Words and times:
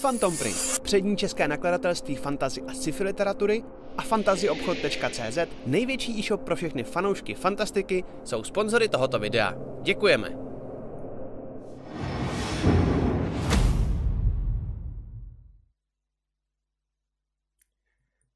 Phantom 0.00 0.36
Print, 0.36 0.78
přední 0.82 1.16
české 1.16 1.48
nakladatelství 1.48 2.16
fantazy 2.16 2.62
a 2.62 2.74
sci-fi 2.74 3.04
literatury 3.04 3.64
a 3.96 4.02
fantazyobchod.cz, 4.02 5.38
největší 5.66 6.18
e-shop 6.18 6.42
pro 6.42 6.56
všechny 6.56 6.84
fanoušky 6.84 7.34
fantastiky, 7.34 8.04
jsou 8.24 8.44
sponzory 8.44 8.88
tohoto 8.88 9.18
videa. 9.18 9.54
Děkujeme! 9.82 10.28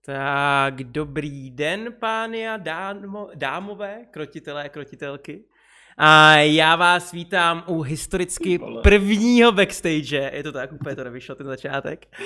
Tak, 0.05 0.75
dobrý 0.75 1.51
den, 1.51 1.95
pány 2.01 2.49
a 2.49 2.57
dámo, 2.57 3.29
dámové, 3.35 4.07
krotitelé, 4.11 4.69
krotitelky. 4.69 5.45
A 5.99 6.35
já 6.37 6.77
vás 6.77 7.13
vítám 7.13 7.65
u 7.67 7.81
historicky 7.81 8.61
prvního 8.83 9.53
backstage. 9.53 10.31
Je 10.35 10.43
to 10.43 10.53
tak, 10.53 10.73
úplně 10.73 10.97
to 10.97 11.05
nevyšlo 11.05 11.35
ten 11.35 11.47
začátek. 11.47 12.17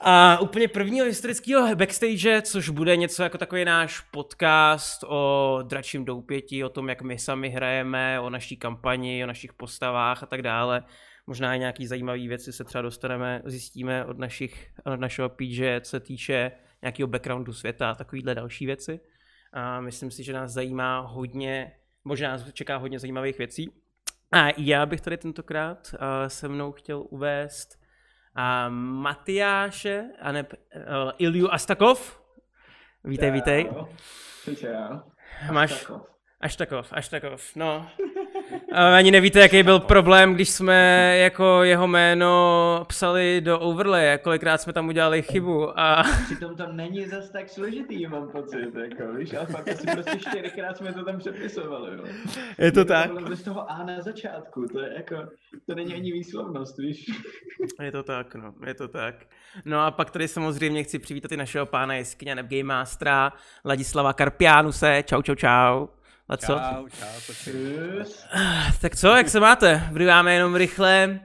A 0.00 0.38
úplně 0.40 0.68
prvního 0.68 1.06
historického 1.06 1.76
backstage, 1.76 2.42
což 2.42 2.68
bude 2.68 2.96
něco 2.96 3.22
jako 3.22 3.38
takový 3.38 3.64
náš 3.64 4.00
podcast 4.00 5.04
o 5.08 5.58
dračím 5.62 6.04
doupěti, 6.04 6.64
o 6.64 6.68
tom, 6.68 6.88
jak 6.88 7.02
my 7.02 7.18
sami 7.18 7.50
hrajeme, 7.50 8.20
o 8.20 8.30
naší 8.30 8.56
kampani, 8.56 9.24
o 9.24 9.26
našich 9.26 9.52
postavách 9.52 10.22
a 10.22 10.26
tak 10.26 10.42
dále. 10.42 10.84
Možná 11.26 11.54
i 11.54 11.58
nějaký 11.58 11.86
zajímavé 11.86 12.28
věci 12.28 12.52
se 12.52 12.64
třeba 12.64 12.82
dostaneme, 12.82 13.42
zjistíme 13.44 14.04
od, 14.04 14.18
našich, 14.18 14.70
od 14.84 15.00
našeho 15.00 15.28
PJ, 15.28 15.80
co 15.80 15.90
se 15.90 16.00
týče 16.00 16.52
nějakého 16.82 17.06
backgroundu 17.06 17.52
světa 17.52 17.90
a 17.90 17.94
takovýhle 17.94 18.34
další 18.34 18.66
věci. 18.66 19.00
A 19.52 19.80
myslím 19.80 20.10
si, 20.10 20.24
že 20.24 20.32
nás 20.32 20.52
zajímá 20.52 21.00
hodně 21.00 21.72
možná 22.04 22.30
nás 22.30 22.52
čeká 22.52 22.76
hodně 22.76 22.98
zajímavých 22.98 23.38
věcí. 23.38 23.72
A 24.32 24.48
já 24.56 24.86
bych 24.86 25.00
tady 25.00 25.16
tentokrát 25.16 25.94
uh, 25.94 25.98
se 26.28 26.48
mnou 26.48 26.72
chtěl 26.72 27.04
uvést 27.10 27.78
uh, 28.36 28.72
Matyáše 28.74 30.04
a 30.20 30.32
ne, 30.32 30.42
uh, 30.42 31.10
Ilju 31.18 31.48
Astakov. 31.50 32.22
Vítej, 33.04 33.28
Čau. 33.28 33.34
vítej. 33.34 33.70
Čau. 34.56 34.98
Máš, 35.52 35.72
Astakov. 35.72 36.06
Aštakov, 36.40 36.92
Aštakov, 36.92 37.56
no. 37.56 37.90
Ani 38.72 39.10
nevíte, 39.10 39.40
jaký 39.40 39.62
byl 39.62 39.80
problém, 39.80 40.34
když 40.34 40.50
jsme 40.50 41.18
jako 41.18 41.62
jeho 41.62 41.86
jméno 41.86 42.84
psali 42.88 43.40
do 43.40 43.58
overlay, 43.58 44.18
kolikrát 44.18 44.58
jsme 44.58 44.72
tam 44.72 44.88
udělali 44.88 45.22
chybu 45.22 45.80
a... 45.80 46.04
Přitom 46.24 46.56
to 46.56 46.72
není 46.72 47.06
zas 47.06 47.30
tak 47.30 47.48
složitý, 47.48 48.06
mám 48.06 48.28
pocit, 48.28 48.74
jako, 48.74 49.12
víš, 49.12 49.34
a 49.34 49.44
fakt 49.44 49.68
asi 49.68 49.86
prostě 49.86 50.18
čtyřikrát 50.18 50.76
jsme 50.76 50.92
to 50.92 51.04
tam 51.04 51.18
přepisovali, 51.18 51.96
jo. 51.96 52.04
Je 52.58 52.72
to 52.72 52.84
tak? 52.84 53.10
To 53.28 53.36
z 53.36 53.42
toho 53.42 53.70
A 53.70 53.84
na 53.84 54.00
začátku, 54.00 54.66
to 54.72 54.80
je 54.80 54.92
jako, 54.96 55.16
to 55.66 55.74
není 55.74 55.94
ani 55.94 56.12
výslovnost, 56.12 56.78
víš. 56.78 57.06
Je 57.82 57.92
to 57.92 58.02
tak, 58.02 58.34
no, 58.34 58.54
je 58.66 58.74
to 58.74 58.88
tak. 58.88 59.14
No 59.64 59.80
a 59.80 59.90
pak 59.90 60.10
tady 60.10 60.28
samozřejmě 60.28 60.84
chci 60.84 60.98
přivítat 60.98 61.32
i 61.32 61.36
našeho 61.36 61.66
pána 61.66 61.94
jeskyně 61.94 62.34
Game 62.34 62.62
Mastera, 62.62 63.32
Ladislava 63.64 64.12
Karpiánuse, 64.12 65.02
čau, 65.06 65.22
čau, 65.22 65.34
čau. 65.34 65.86
A 66.28 66.36
co? 66.36 66.46
Čau, 66.46 66.88
čau, 66.88 67.34
Tak 68.80 68.96
co, 68.96 69.08
jak 69.08 69.28
se 69.28 69.40
máte? 69.40 69.88
Vryváme 69.92 70.34
jenom 70.34 70.56
rychle. 70.56 71.20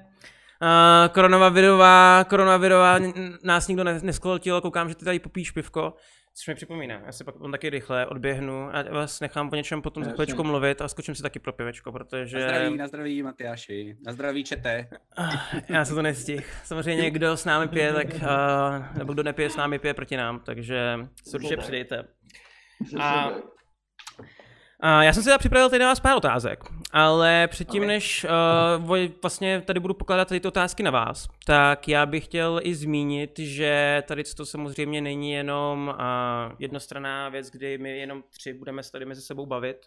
Uh, 0.61 1.13
koronavirová, 1.13 2.23
koronavirová, 2.29 2.99
nás 3.43 3.67
nikdo 3.67 3.83
neskoltil, 3.83 4.61
koukám, 4.61 4.89
že 4.89 4.95
ty 4.95 5.05
tady 5.05 5.19
popíš 5.19 5.51
pivko. 5.51 5.93
Což 6.35 6.47
mi 6.47 6.55
připomíná, 6.55 7.01
já 7.05 7.11
si 7.11 7.23
pak 7.23 7.35
potom 7.35 7.51
taky 7.51 7.69
rychle 7.69 8.05
odběhnu 8.05 8.75
a 8.75 8.83
vás 8.83 9.19
nechám 9.19 9.49
po 9.49 9.55
něčem 9.55 9.81
potom 9.81 10.03
za 10.03 10.11
chvíličku 10.11 10.43
mluvit 10.43 10.81
a 10.81 10.87
skočím 10.87 11.15
si 11.15 11.21
taky 11.21 11.39
pro 11.39 11.53
pivečko, 11.53 11.91
protože... 11.91 12.39
Na 12.39 12.47
zdraví, 12.47 12.77
na 12.77 12.87
zdraví 12.87 13.23
Matyáši, 13.23 13.97
na 14.05 14.13
zdraví 14.13 14.43
čete. 14.43 14.87
Já 15.69 15.85
se 15.85 15.95
to 15.95 16.01
nestih. 16.01 16.53
Samozřejmě 16.63 17.11
kdo 17.11 17.37
s 17.37 17.45
námi 17.45 17.67
pije, 17.67 17.93
tak, 17.93 18.07
uh, 18.07 18.97
nebo 18.97 19.13
kdo 19.13 19.23
nepije 19.23 19.49
s 19.49 19.55
námi, 19.55 19.79
pije 19.79 19.93
proti 19.93 20.17
nám, 20.17 20.39
takže 20.39 20.99
se 21.23 21.37
určitě 21.37 21.57
přidejte. 21.57 22.03
A 22.99 23.31
Uh, 24.83 25.01
já 25.01 25.13
jsem 25.13 25.23
si 25.23 25.27
teda 25.27 25.37
připravil 25.37 25.69
tady 25.69 25.79
na 25.79 25.89
vás 25.89 25.99
pár 25.99 26.17
otázek, 26.17 26.63
ale 26.91 27.47
předtím, 27.47 27.83
okay. 27.83 27.87
než 27.87 28.25
uh, 28.79 28.95
vlastně 29.21 29.61
tady 29.61 29.79
budu 29.79 29.93
pokládat 29.93 30.27
tady 30.27 30.39
ty 30.39 30.47
otázky 30.47 30.83
na 30.83 30.91
vás, 30.91 31.27
tak 31.45 31.87
já 31.87 32.05
bych 32.05 32.25
chtěl 32.25 32.59
i 32.63 32.75
zmínit, 32.75 33.39
že 33.39 34.03
tady 34.07 34.23
to 34.23 34.45
samozřejmě 34.45 35.01
není 35.01 35.31
jenom 35.31 35.93
uh, 35.99 36.55
jednostranná 36.59 37.29
věc, 37.29 37.49
kdy 37.49 37.77
my 37.77 37.97
jenom 37.97 38.23
tři 38.29 38.53
budeme 38.53 38.83
se 38.83 38.91
tady 38.91 39.05
mezi 39.05 39.21
sebou 39.21 39.45
bavit, 39.45 39.77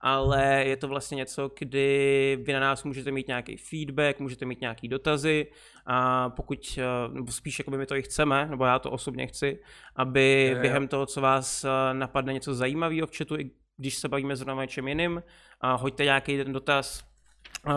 ale 0.00 0.64
je 0.66 0.76
to 0.76 0.88
vlastně 0.88 1.14
něco, 1.14 1.50
kdy 1.58 2.38
vy 2.42 2.52
na 2.52 2.60
nás 2.60 2.84
můžete 2.84 3.10
mít 3.10 3.28
nějaký 3.28 3.56
feedback, 3.56 4.20
můžete 4.20 4.44
mít 4.44 4.60
nějaký 4.60 4.88
dotazy 4.88 5.46
a 5.86 6.30
pokud, 6.30 6.78
nebo 7.12 7.32
spíš 7.32 7.58
jako 7.58 7.70
my 7.70 7.86
to 7.86 7.96
i 7.96 8.02
chceme, 8.02 8.46
nebo 8.50 8.64
já 8.64 8.78
to 8.78 8.90
osobně 8.90 9.26
chci, 9.26 9.58
aby 9.96 10.22
je, 10.22 10.54
během 10.54 10.88
toho, 10.88 11.06
co 11.06 11.20
vás 11.20 11.66
napadne 11.92 12.32
něco 12.32 12.54
zajímavého 12.54 13.06
v 13.06 13.16
chatu, 13.16 13.36
když 13.76 13.94
se 13.94 14.08
bavíme 14.08 14.36
zrovna 14.36 14.54
o 14.54 14.60
něčem 14.60 14.88
jiným, 14.88 15.22
a 15.60 15.74
hoďte 15.74 16.04
nějaký 16.04 16.36
ten 16.36 16.52
dotaz 16.52 17.04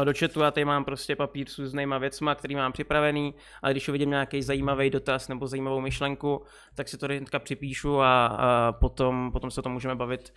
do 0.04 0.14
chatu, 0.20 0.40
já 0.40 0.52
tady 0.52 0.66
mám 0.66 0.86
prostě 0.86 1.16
papír 1.16 1.50
s 1.50 1.58
různýma 1.58 1.98
věcma, 1.98 2.36
který 2.36 2.56
mám 2.56 2.72
připravený, 2.72 3.36
ale 3.62 3.74
když 3.74 3.90
uvidím 3.90 4.10
nějaký 4.10 4.44
zajímavý 4.44 4.90
dotaz 4.90 5.28
nebo 5.28 5.48
zajímavou 5.48 5.82
myšlenku, 5.82 6.46
tak 6.76 6.88
si 6.88 6.98
to 6.98 7.06
hnedka 7.06 7.40
připíšu 7.40 8.02
a, 8.02 8.26
a 8.26 8.72
potom, 8.72 9.32
potom 9.32 9.52
se 9.52 9.60
o 9.60 9.64
tom 9.64 9.72
můžeme 9.72 9.96
bavit. 9.96 10.34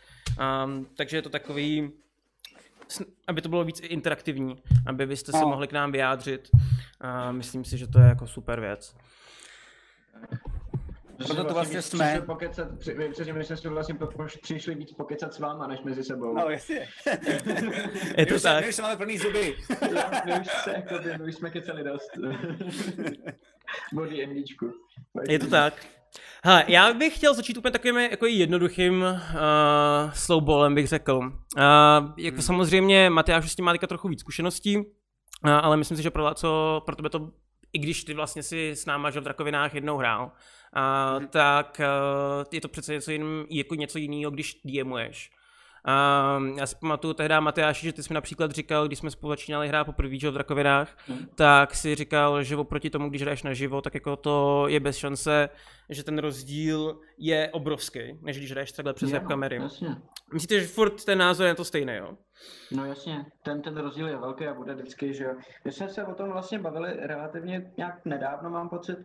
Um, 0.65 0.87
takže 0.97 1.17
je 1.17 1.23
to 1.23 1.31
takový, 1.31 1.93
aby 3.27 3.43
to 3.43 3.49
bylo 3.49 3.65
víc 3.65 3.81
interaktivní, 3.81 4.63
aby 4.87 5.07
byste 5.07 5.33
se 5.33 5.41
no. 5.41 5.49
mohli 5.49 5.69
k 5.69 5.73
nám 5.73 5.93
vyjádřit. 5.93 6.51
Uh, 6.55 7.33
myslím 7.33 7.65
si, 7.65 7.79
že 7.79 7.87
to 7.87 7.99
je 7.99 8.07
jako 8.07 8.27
super 8.27 8.61
věc. 8.61 8.97
Proto 11.27 11.45
to 11.45 11.55
vlastně 11.55 11.83
jsme. 11.83 12.23
Pokecat, 12.27 12.69
přesně 13.13 13.33
my 13.33 13.45
jsme 13.45 13.57
si 13.57 13.69
vlastně 13.69 13.97
přišli 14.43 14.75
víc 14.75 14.93
pokecat 14.93 15.35
s 15.35 15.39
váma, 15.39 15.67
než 15.67 15.81
mezi 15.81 16.05
sebou. 16.05 16.35
No, 16.35 16.49
jasně. 16.49 16.89
je 18.17 18.27
to 18.27 18.35
my 18.35 18.41
tak. 18.41 18.65
my 18.65 18.69
už 18.69 18.79
máme 18.79 18.97
plný 18.97 19.19
zuby. 19.19 19.57
my, 20.27 20.41
už 20.41 20.47
se, 20.65 20.71
jako, 20.71 20.95
my 21.19 21.29
už 21.29 21.35
jsme 21.35 21.51
kecali 21.51 21.85
dost. 21.85 22.11
Body 23.93 24.27
MDčku. 24.27 24.73
Je 25.29 25.39
to 25.39 25.47
tak. 25.47 25.87
Hele, 26.45 26.65
já 26.69 26.95
bych 26.95 27.17
chtěl 27.17 27.35
začít 27.35 27.57
úplně 27.57 27.73
takovým 27.73 27.97
jako 27.97 28.27
jednoduchým 28.27 29.03
uh, 29.03 30.13
slowballem, 30.15 30.75
bych 30.75 30.89
řekl. 30.89 31.17
Uh, 31.17 31.23
jako 32.17 32.35
hmm. 32.35 32.43
samozřejmě 32.43 33.11
Matyáš 33.11 33.53
s 33.53 33.57
tím 33.57 33.65
má 33.65 33.73
teďka 33.73 33.87
trochu 33.87 34.09
víc 34.09 34.21
zkušeností, 34.21 34.77
uh, 34.77 34.85
ale 35.45 35.77
myslím 35.77 35.97
si, 35.97 36.03
že 36.03 36.11
pro, 36.11 36.35
co, 36.35 36.83
pro 36.87 36.97
tebe 36.97 37.11
to, 37.11 37.31
i 37.73 37.79
když 37.79 38.05
ty 38.05 38.15
vlastně 38.15 38.43
si 38.43 38.71
s 38.71 38.87
náma 38.87 39.11
že 39.11 39.21
v 39.21 39.25
Drakovinách 39.25 39.75
jednou 39.75 39.97
hrál, 39.97 40.33
a, 40.73 41.15
hmm. 41.17 41.29
tak 41.29 41.81
uh, 41.81 42.45
je 42.53 42.61
to 42.61 42.69
přece 42.69 42.93
něco, 42.93 43.11
jiným, 43.11 43.47
jako 43.51 43.75
něco 43.75 43.99
jiného, 43.99 44.31
když 44.31 44.61
DMuješ. 44.65 45.31
A 45.85 46.39
já 46.57 46.67
si 46.67 46.77
pamatuju 46.77 47.15
tehdy, 47.15 47.35
Matyáši, 47.41 47.87
že 47.87 47.93
ty 47.93 48.03
jsi 48.03 48.13
mi 48.13 48.15
například 48.15 48.51
říkal, 48.51 48.87
když 48.87 48.99
jsme 48.99 49.11
spolu 49.11 49.33
začínali 49.33 49.69
hrát 49.69 49.85
poprvé 49.85 50.17
v 50.17 50.33
Drakovinách, 50.33 50.99
hmm. 51.07 51.27
tak 51.35 51.75
si 51.75 51.95
říkal, 51.95 52.43
že 52.43 52.57
oproti 52.57 52.91
tomu, 52.91 53.09
když 53.09 53.23
hraješ 53.23 53.43
naživo, 53.43 53.81
tak 53.81 53.95
jako 53.95 54.17
to 54.17 54.65
je 54.69 54.81
bez 54.81 54.97
šance, 54.97 55.49
že 55.89 56.05
ten 56.05 56.19
rozdíl 56.19 57.01
je 57.19 57.51
obrovský, 57.53 58.01
než 58.21 58.39
když 58.39 58.51
hraješ 58.51 58.73
takhle 58.73 58.95
přes 58.95 59.13
webkamery. 59.13 59.61
Myslíte, 60.33 60.61
že 60.61 60.67
furt 60.67 61.05
ten 61.05 61.19
názor 61.19 61.47
je 61.47 61.55
to 61.55 61.65
stejný, 61.65 61.97
jo? 61.97 62.17
No 62.71 62.87
jasně, 62.87 63.27
ten, 63.45 63.63
ten 63.63 63.77
rozdíl 63.77 64.09
je 64.09 64.17
velký 64.17 64.47
a 64.47 64.55
bude 64.55 64.75
vždycky, 64.75 65.15
že 65.15 65.25
jo. 65.25 65.35
My 65.65 65.73
jsme 65.73 65.89
se 65.89 66.05
o 66.05 66.15
tom 66.15 66.33
vlastně 66.33 66.59
bavili 66.59 66.93
relativně 66.93 67.73
nějak 67.77 68.05
nedávno, 68.05 68.51
mám 68.51 68.69
pocit, 68.69 68.99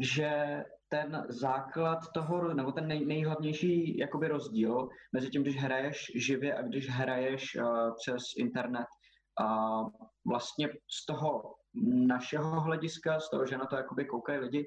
že 0.00 0.64
ten 0.88 1.24
základ 1.28 1.98
toho, 2.14 2.54
nebo 2.54 2.72
ten 2.72 2.88
nej, 2.88 3.06
nejhlavnější 3.06 3.98
jakoby 3.98 4.28
rozdíl 4.28 4.88
mezi 5.12 5.30
tím, 5.30 5.42
když 5.42 5.62
hraješ 5.62 6.12
živě 6.14 6.54
a 6.54 6.62
když 6.62 6.90
hraješ 6.90 7.56
uh, 7.56 7.94
přes 7.96 8.22
internet. 8.38 8.86
Uh, 9.40 9.88
vlastně 10.26 10.68
z 10.68 11.06
toho 11.06 11.54
našeho 11.84 12.60
hlediska, 12.60 13.20
z 13.20 13.30
toho, 13.30 13.46
že 13.46 13.58
na 13.58 13.66
to 13.66 13.76
jakoby 13.76 14.04
koukají 14.04 14.38
lidi, 14.38 14.66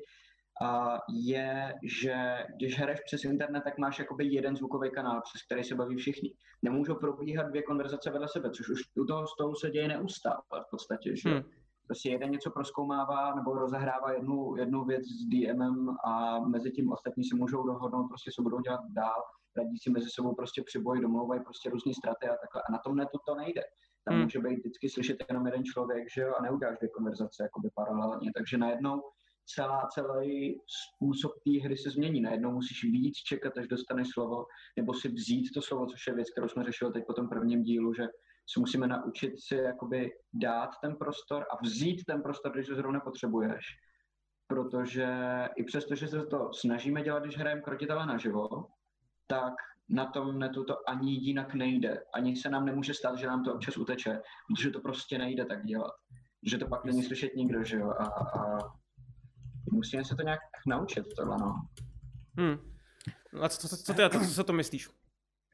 je, 1.10 1.74
že 1.84 2.46
když 2.56 2.80
hraješ 2.80 3.00
přes 3.06 3.24
internet, 3.24 3.62
tak 3.64 3.78
máš 3.78 4.00
jakoby 4.00 4.26
jeden 4.26 4.56
zvukový 4.56 4.92
kanál, 4.92 5.22
přes 5.22 5.46
který 5.46 5.64
se 5.64 5.76
baví 5.76 5.96
všichni. 5.96 6.34
Nemůžou 6.62 6.96
probíhat 6.96 7.44
dvě 7.44 7.62
konverzace 7.64 8.12
vedle 8.12 8.28
sebe, 8.28 8.50
což 8.52 8.70
už 8.70 8.82
u 9.02 9.06
toho 9.06 9.28
stolu 9.28 9.56
se 9.56 9.70
děje 9.70 9.88
neustále 9.88 10.42
v 10.68 10.70
podstatě, 10.72 11.16
že? 11.16 11.30
Hmm 11.30 11.44
prostě 11.88 12.10
jeden 12.10 12.32
něco 12.32 12.52
proskoumává 12.52 13.36
nebo 13.36 13.54
rozehrává 13.54 14.12
jednu, 14.12 14.56
jednu 14.58 14.86
věc 14.86 15.04
s 15.04 15.26
DMem 15.26 15.90
a 16.06 16.40
mezi 16.40 16.72
tím 16.72 16.92
ostatní 16.92 17.24
se 17.24 17.36
můžou 17.36 17.64
dohodnout, 17.64 18.08
prostě 18.08 18.32
se 18.36 18.42
budou 18.42 18.60
dělat 18.60 18.80
dál, 18.90 19.22
radí 19.58 19.78
si 19.78 19.90
mezi 19.90 20.10
sebou 20.10 20.36
prostě 20.36 20.64
přiboj, 20.66 21.02
domlouvají 21.02 21.42
prostě 21.44 21.70
různé 21.70 21.94
straty 21.94 22.26
a 22.28 22.36
takhle. 22.44 22.62
A 22.70 22.72
na 22.72 22.80
tom 22.86 22.96
netu 22.96 23.18
to 23.28 23.36
nejde. 23.36 23.62
Tam 24.06 24.14
hmm. 24.14 24.24
může 24.24 24.40
být 24.40 24.60
vždycky 24.60 24.90
slyšet 24.90 25.18
jenom 25.30 25.46
jeden 25.46 25.64
člověk, 25.64 26.04
že 26.16 26.22
jo, 26.22 26.34
a 26.40 26.42
neuděláš 26.42 26.78
dvě 26.78 26.90
konverzace 26.90 27.44
jakoby 27.44 27.70
paralelně. 27.76 28.32
Takže 28.38 28.58
najednou 28.58 29.02
celá, 29.56 29.88
celý 29.94 30.62
způsob 30.68 31.32
té 31.44 31.64
hry 31.64 31.78
se 31.78 31.90
změní. 31.90 32.22
Najednou 32.22 32.52
musíš 32.52 32.84
víc 32.84 33.16
čekat, 33.18 33.58
až 33.58 33.68
dostaneš 33.68 34.08
slovo, 34.14 34.46
nebo 34.78 34.94
si 34.94 35.10
vzít 35.10 35.50
to 35.54 35.62
slovo, 35.62 35.86
což 35.86 36.08
je 36.08 36.14
věc, 36.14 36.32
kterou 36.32 36.48
jsme 36.48 36.64
řešili 36.64 36.94
teď 36.94 37.04
po 37.08 37.14
tom 37.14 37.30
prvním 37.30 37.64
dílu, 37.64 37.94
že 37.94 38.04
se 38.54 38.60
musíme 38.60 38.88
naučit 38.88 39.34
si 39.40 39.56
jakoby 39.56 40.12
dát 40.34 40.70
ten 40.82 40.96
prostor 40.96 41.46
a 41.52 41.64
vzít 41.64 42.04
ten 42.08 42.22
prostor, 42.22 42.52
když 42.54 42.70
ho 42.70 42.76
zrovna 42.76 43.00
potřebuješ. 43.00 43.66
protože 44.48 45.08
i 45.56 45.64
přesto, 45.64 45.96
že 45.96 46.08
se 46.08 46.26
to 46.26 46.50
snažíme 46.54 47.02
dělat, 47.02 47.24
když 47.24 47.38
hrajeme 47.38 47.62
krotitele 47.62 48.06
naživo, 48.06 48.48
tak 49.28 49.54
na 49.90 50.06
tom 50.06 50.40
netu 50.40 50.64
to 50.64 50.90
ani 50.90 51.12
jinak 51.12 51.54
nejde. 51.54 52.04
Ani 52.14 52.36
se 52.36 52.50
nám 52.50 52.66
nemůže 52.66 52.94
stát, 52.94 53.18
že 53.18 53.28
nám 53.28 53.44
to 53.44 53.54
občas 53.54 53.78
uteče, 53.78 54.22
protože 54.48 54.70
to 54.70 54.80
prostě 54.80 55.18
nejde 55.18 55.46
tak 55.46 55.66
dělat. 55.66 55.94
Že 56.44 56.58
to 56.58 56.68
pak 56.68 56.86
není 56.86 57.04
slyšet 57.04 57.36
nikdo, 57.36 57.64
že 57.64 57.78
jo? 57.78 57.90
A, 57.90 58.06
a 58.06 58.58
musíme 59.72 60.06
se 60.06 60.16
to 60.16 60.22
nějak 60.22 60.40
naučit, 60.68 61.06
tohle, 61.18 61.38
no. 61.38 61.68
Hmm. 62.38 62.58
No 63.34 63.44
a 63.44 63.50
co, 63.50 63.68
co, 63.68 63.78
co 63.78 63.94
ty, 63.94 64.02
co, 64.10 64.34
co 64.34 64.44
to 64.44 64.54
myslíš? 64.54 64.90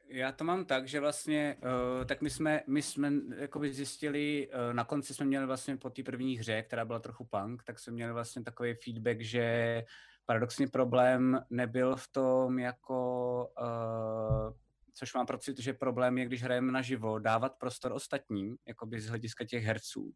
Já 0.08 0.32
to 0.32 0.44
mám 0.44 0.64
tak, 0.64 0.88
že 0.88 1.00
vlastně, 1.00 1.56
uh, 1.98 2.04
tak 2.04 2.22
my 2.22 2.30
jsme, 2.30 2.60
my 2.66 2.82
jsme 2.82 3.12
jakoby 3.36 3.72
zjistili, 3.72 4.48
uh, 4.48 4.74
na 4.74 4.84
konci 4.84 5.14
jsme 5.14 5.26
měli 5.26 5.46
vlastně 5.46 5.76
po 5.76 5.90
té 5.90 6.02
první 6.02 6.38
hře, 6.38 6.62
která 6.62 6.84
byla 6.84 6.98
trochu 6.98 7.24
punk, 7.24 7.62
tak 7.62 7.78
jsme 7.78 7.92
měli 7.92 8.12
vlastně 8.12 8.42
takový 8.42 8.74
feedback, 8.74 9.20
že 9.20 9.84
paradoxně 10.26 10.68
problém 10.68 11.40
nebyl 11.50 11.96
v 11.96 12.08
tom 12.08 12.58
jako 12.58 13.48
uh, 13.60 14.63
což 14.94 15.14
mám 15.14 15.26
pocit, 15.26 15.58
že 15.58 15.72
problém 15.72 16.18
je, 16.18 16.26
když 16.26 16.42
hrajeme 16.42 16.72
naživo, 16.72 17.18
dávat 17.18 17.52
prostor 17.58 17.92
ostatním, 17.92 18.56
jakoby 18.68 19.00
z 19.00 19.08
hlediska 19.08 19.44
těch 19.44 19.64
herců, 19.64 20.12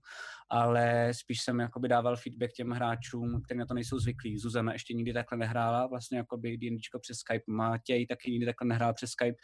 ale 0.50 1.14
spíš 1.14 1.40
jsem 1.40 1.60
jakoby 1.60 1.88
dával 1.88 2.16
feedback 2.16 2.52
těm 2.52 2.70
hráčům, 2.70 3.42
kteří 3.44 3.58
na 3.58 3.66
to 3.66 3.74
nejsou 3.74 3.98
zvyklí. 3.98 4.38
Zuzana 4.38 4.72
ještě 4.72 4.94
nikdy 4.94 5.12
takhle 5.12 5.38
nehrála, 5.38 5.86
vlastně 5.86 6.18
jakoby 6.18 6.56
D&Dčko 6.56 6.98
přes 6.98 7.16
Skype, 7.16 7.44
Matěj 7.46 8.06
taky 8.06 8.30
nikdy 8.30 8.46
takhle 8.46 8.68
nehrál 8.68 8.94
přes 8.94 9.10
Skype, 9.10 9.36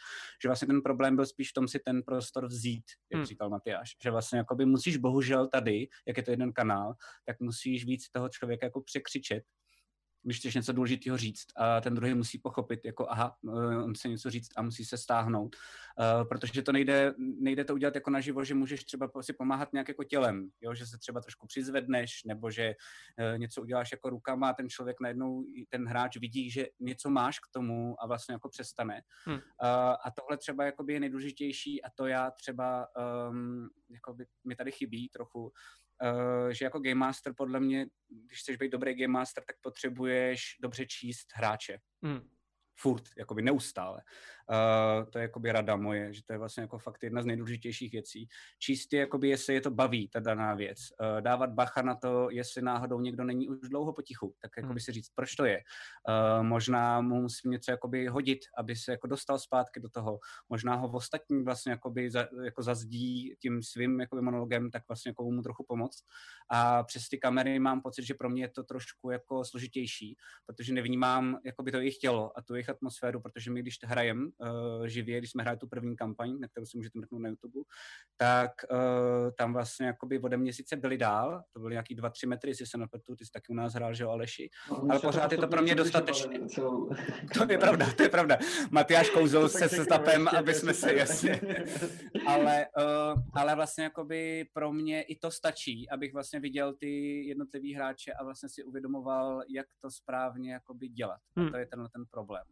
že 0.43 0.49
vlastně 0.49 0.67
ten 0.67 0.81
problém 0.81 1.15
byl 1.15 1.25
spíš 1.25 1.49
v 1.49 1.53
tom 1.53 1.67
si 1.67 1.79
ten 1.79 2.03
prostor 2.03 2.47
vzít, 2.47 2.85
jak 3.11 3.17
hmm. 3.17 3.25
říkal 3.25 3.49
Matyáš, 3.49 3.95
že 4.03 4.11
vlastně 4.11 4.37
jakoby 4.37 4.65
musíš 4.65 4.97
bohužel 4.97 5.47
tady, 5.47 5.87
jak 6.07 6.17
je 6.17 6.23
to 6.23 6.31
jeden 6.31 6.53
kanál, 6.53 6.93
tak 7.25 7.39
musíš 7.39 7.85
víc 7.85 8.09
toho 8.09 8.29
člověka 8.29 8.65
jako 8.65 8.81
překřičet, 8.81 9.43
když 10.25 10.37
chceš 10.39 10.55
něco 10.55 10.73
důležitého 10.73 11.17
říct 11.17 11.47
a 11.55 11.81
ten 11.81 11.95
druhý 11.95 12.13
musí 12.13 12.39
pochopit, 12.39 12.85
jako 12.85 13.09
aha, 13.09 13.35
eh, 13.47 13.77
on 13.83 13.93
chce 13.93 14.09
něco 14.09 14.29
říct 14.29 14.49
a 14.55 14.61
musí 14.61 14.85
se 14.85 14.97
stáhnout, 14.97 15.55
uh, 15.55 16.27
protože 16.27 16.61
to 16.61 16.71
nejde, 16.71 17.13
nejde 17.17 17.63
to 17.65 17.73
udělat 17.73 17.95
jako 17.95 18.09
naživo, 18.09 18.43
že 18.43 18.53
můžeš 18.53 18.83
třeba 18.83 19.09
si 19.21 19.33
pomáhat 19.33 19.73
nějak 19.73 19.87
jako 19.87 20.03
tělem, 20.03 20.49
jo? 20.61 20.75
že 20.75 20.85
se 20.85 20.97
třeba 20.97 21.21
trošku 21.21 21.47
přizvedneš, 21.47 22.23
nebo 22.23 22.51
že 22.51 22.73
uh, 23.19 23.37
něco 23.39 23.61
uděláš 23.61 23.91
jako 23.91 24.09
rukama 24.09 24.49
a 24.49 24.53
ten 24.53 24.69
člověk 24.69 24.97
najednou, 25.01 25.43
ten 25.69 25.87
hráč 25.87 26.17
vidí, 26.17 26.51
že 26.51 26.67
něco 26.79 27.09
máš 27.09 27.39
k 27.39 27.47
tomu 27.53 27.95
a 27.99 28.07
vlastně 28.07 28.33
jako 28.33 28.49
přestane. 28.49 29.01
Hmm. 29.25 29.35
Uh, 29.35 29.41
a 30.05 30.11
tohle 30.19 30.37
třeba 30.37 30.65
jakoby 30.65 30.93
je 30.93 30.99
nejdůležitější 30.99 31.83
a 31.83 31.89
to 31.95 32.07
já 32.07 32.31
třeba 32.31 32.87
um, 33.29 33.69
jakoby 33.89 34.25
mi 34.47 34.55
tady 34.55 34.71
chybí 34.71 35.09
trochu, 35.09 35.51
Uh, 36.03 36.49
že 36.49 36.65
jako 36.65 36.79
Game 36.79 36.95
Master 36.95 37.33
podle 37.37 37.59
mě, 37.59 37.85
když 38.27 38.39
chceš 38.39 38.57
být 38.57 38.71
dobrý 38.71 38.95
Game 38.95 39.13
Master, 39.13 39.43
tak 39.47 39.55
potřebuješ 39.61 40.41
dobře 40.61 40.85
číst 40.85 41.27
hráče. 41.35 41.77
Hmm 42.03 42.34
furt, 42.77 43.03
jakoby 43.17 43.41
neustále. 43.41 44.01
Uh, 44.51 45.09
to 45.09 45.17
je 45.17 45.21
jakoby 45.21 45.51
rada 45.51 45.75
moje, 45.75 46.13
že 46.13 46.21
to 46.25 46.33
je 46.33 46.39
vlastně 46.39 46.61
jako 46.61 46.77
fakt 46.77 47.03
jedna 47.03 47.21
z 47.21 47.25
nejdůležitějších 47.25 47.91
věcí. 47.91 48.27
Čistě, 48.59 48.97
jakoby, 48.97 49.29
jestli 49.29 49.53
je 49.53 49.61
to 49.61 49.71
baví, 49.71 50.07
ta 50.07 50.19
daná 50.19 50.55
věc. 50.55 50.77
Uh, 50.79 51.21
dávat 51.21 51.49
bacha 51.49 51.81
na 51.81 51.95
to, 51.95 52.29
jestli 52.31 52.61
náhodou 52.61 52.99
někdo 52.99 53.23
není 53.23 53.49
už 53.49 53.69
dlouho 53.69 53.93
potichu, 53.93 54.35
tak 54.41 54.51
jakoby 54.57 54.71
hmm. 54.71 54.79
si 54.79 54.91
říct, 54.91 55.09
proč 55.15 55.35
to 55.35 55.45
je. 55.45 55.61
Uh, 56.09 56.43
možná 56.43 57.01
mu 57.01 57.21
musím 57.21 57.51
něco 57.51 57.71
jakoby 57.71 58.07
hodit, 58.07 58.39
aby 58.57 58.75
se 58.75 58.91
jako 58.91 59.07
dostal 59.07 59.39
zpátky 59.39 59.79
do 59.79 59.89
toho. 59.89 60.19
Možná 60.49 60.75
ho 60.75 60.87
v 60.87 60.95
ostatní 60.95 61.43
vlastně 61.43 61.71
jakoby 61.71 62.11
za, 62.11 62.27
jako 62.43 62.63
zazdí 62.63 63.35
tím 63.41 63.63
svým 63.63 63.99
jakoby 63.99 64.21
monologem, 64.21 64.71
tak 64.71 64.83
vlastně 64.87 65.09
jako 65.09 65.31
mu 65.31 65.41
trochu 65.41 65.65
pomoct. 65.67 66.03
A 66.51 66.83
přes 66.83 67.09
ty 67.09 67.17
kamery 67.17 67.59
mám 67.59 67.81
pocit, 67.81 68.05
že 68.05 68.13
pro 68.13 68.29
mě 68.29 68.43
je 68.43 68.49
to 68.49 68.63
trošku 68.63 69.09
jako 69.11 69.45
složitější, 69.45 70.17
protože 70.45 70.73
nevnímám 70.73 71.39
jakoby 71.45 71.71
to 71.71 71.77
jejich 71.77 71.97
tělo 71.97 72.37
a 72.37 72.41
tu 72.41 72.55
jejich 72.55 72.64
atmosféru, 72.69 73.21
protože 73.21 73.51
my, 73.51 73.61
když 73.61 73.79
hrajem 73.83 74.31
uh, 74.37 74.85
živě, 74.85 75.17
když 75.17 75.31
jsme 75.31 75.43
hráli 75.43 75.57
tu 75.57 75.67
první 75.67 75.95
kampaň, 75.95 76.39
na 76.39 76.47
kterou 76.47 76.65
si 76.65 76.77
můžete 76.77 76.99
mrknout 76.99 77.21
na 77.21 77.29
YouTube, 77.29 77.59
tak 78.17 78.51
uh, 78.71 78.77
tam 79.37 79.53
vlastně 79.53 79.87
jakoby 79.87 80.19
ode 80.19 80.37
mě 80.37 80.53
sice 80.53 80.75
byli 80.75 80.97
dál, 80.97 81.43
to 81.53 81.59
byly 81.59 81.71
nějaký 81.71 81.97
2-3 81.97 82.27
metry, 82.27 82.51
jestli 82.51 82.65
se 82.65 82.77
napletu, 82.77 83.15
ty 83.15 83.25
jsi 83.25 83.31
taky 83.31 83.45
u 83.49 83.55
nás 83.55 83.73
hrál, 83.73 83.93
že 83.93 84.03
jo, 84.03 84.09
Aleši, 84.09 84.49
no, 84.69 84.87
ale 84.89 84.99
pořád 84.99 85.31
je 85.31 85.37
to 85.37 85.47
pro 85.47 85.61
mě 85.61 85.75
dostatečné. 85.75 86.39
To 87.33 87.51
je 87.51 87.57
pravda, 87.57 87.93
to 87.97 88.03
je 88.03 88.09
pravda. 88.09 88.37
Matyáš 88.71 89.09
kouzl 89.09 89.49
se 89.49 89.69
setapem, 89.69 90.27
aby 90.27 90.53
jsme 90.53 90.73
se 90.73 90.93
jasně. 90.93 91.41
ale, 92.27 92.65
uh, 92.77 93.21
ale 93.33 93.55
vlastně 93.55 93.83
jakoby 93.83 94.45
pro 94.53 94.73
mě 94.73 95.01
i 95.01 95.15
to 95.15 95.31
stačí, 95.31 95.89
abych 95.89 96.13
vlastně 96.13 96.39
viděl 96.39 96.73
ty 96.73 97.23
jednotlivý 97.27 97.73
hráče 97.73 98.13
a 98.13 98.23
vlastně 98.23 98.49
si 98.49 98.63
uvědomoval, 98.63 99.41
jak 99.49 99.67
to 99.81 99.91
správně 99.91 100.53
jakoby 100.53 100.87
dělat. 100.87 101.19
Hmm. 101.35 101.47
A 101.47 101.51
to 101.51 101.57
je 101.57 101.65
tenhle 101.65 101.89
ten 101.89 102.03
problém. 102.11 102.43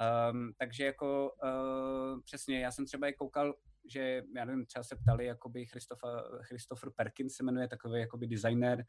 Um, 0.00 0.52
takže 0.58 0.84
jako 0.84 1.32
uh, 1.44 2.20
přesně, 2.24 2.60
já 2.60 2.70
jsem 2.70 2.86
třeba 2.86 3.08
i 3.08 3.12
koukal, 3.12 3.54
že, 3.88 4.22
já 4.36 4.44
nevím, 4.44 4.66
třeba 4.66 4.82
se 4.82 4.96
ptali, 4.96 5.26
jakoby 5.26 5.66
Christopher 6.42 6.90
Perkins 6.96 7.34
se 7.34 7.42
jmenuje, 7.42 7.68
takový 7.68 8.00
jakoby 8.00 8.26
designer 8.26 8.84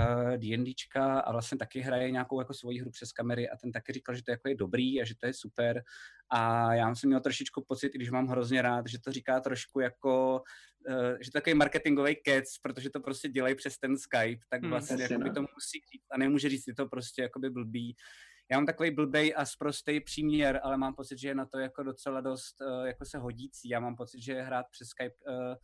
uh, 0.00 0.36
D&Dčka 0.36 1.20
a 1.20 1.32
vlastně 1.32 1.58
taky 1.58 1.80
hraje 1.80 2.10
nějakou 2.10 2.40
jako 2.40 2.54
svoji 2.54 2.80
hru 2.80 2.90
přes 2.90 3.12
kamery 3.12 3.50
a 3.50 3.56
ten 3.56 3.72
taky 3.72 3.92
říkal, 3.92 4.14
že 4.14 4.22
to 4.22 4.30
jako 4.30 4.48
je 4.48 4.54
dobrý 4.54 5.02
a 5.02 5.04
že 5.04 5.14
to 5.20 5.26
je 5.26 5.32
super. 5.34 5.82
A 6.30 6.74
já 6.74 6.94
jsem 6.94 7.08
měl 7.08 7.20
trošičku 7.20 7.64
pocit, 7.68 7.94
i 7.94 7.98
když 7.98 8.10
mám 8.10 8.26
hrozně 8.26 8.62
rád, 8.62 8.86
že 8.86 8.98
to 9.00 9.12
říká 9.12 9.40
trošku 9.40 9.80
jako, 9.80 10.42
uh, 10.88 11.16
že 11.20 11.30
to 11.30 11.38
takový 11.38 11.54
marketingový 11.54 12.16
kec, 12.16 12.58
protože 12.62 12.90
to 12.90 13.00
prostě 13.00 13.28
dělají 13.28 13.54
přes 13.54 13.78
ten 13.78 13.96
Skype, 13.96 14.44
tak 14.48 14.60
hmm, 14.60 14.70
vlastně 14.70 14.96
hmm, 14.96 15.02
jakoby 15.02 15.30
to 15.30 15.40
musí 15.40 15.78
říct 15.92 16.06
a 16.12 16.18
nemůže 16.18 16.48
říct, 16.48 16.66
je 16.66 16.74
to 16.74 16.86
prostě 16.86 17.22
jakoby 17.22 17.50
blbý 17.50 17.96
já 18.50 18.58
mám 18.58 18.66
takový 18.66 18.90
blbej 18.90 19.34
a 19.36 19.44
sprostý 19.44 20.00
příměr, 20.00 20.60
ale 20.62 20.76
mám 20.76 20.94
pocit, 20.94 21.18
že 21.18 21.28
je 21.28 21.34
na 21.34 21.46
to 21.46 21.58
jako 21.58 21.82
docela 21.82 22.20
dost 22.20 22.60
uh, 22.60 22.86
jako 22.86 23.04
se 23.04 23.18
hodící. 23.18 23.68
Já 23.68 23.80
mám 23.80 23.96
pocit, 23.96 24.22
že 24.22 24.42
hrát 24.42 24.66
přes 24.70 24.88
Skype 24.88 25.14
uh, 25.28 25.54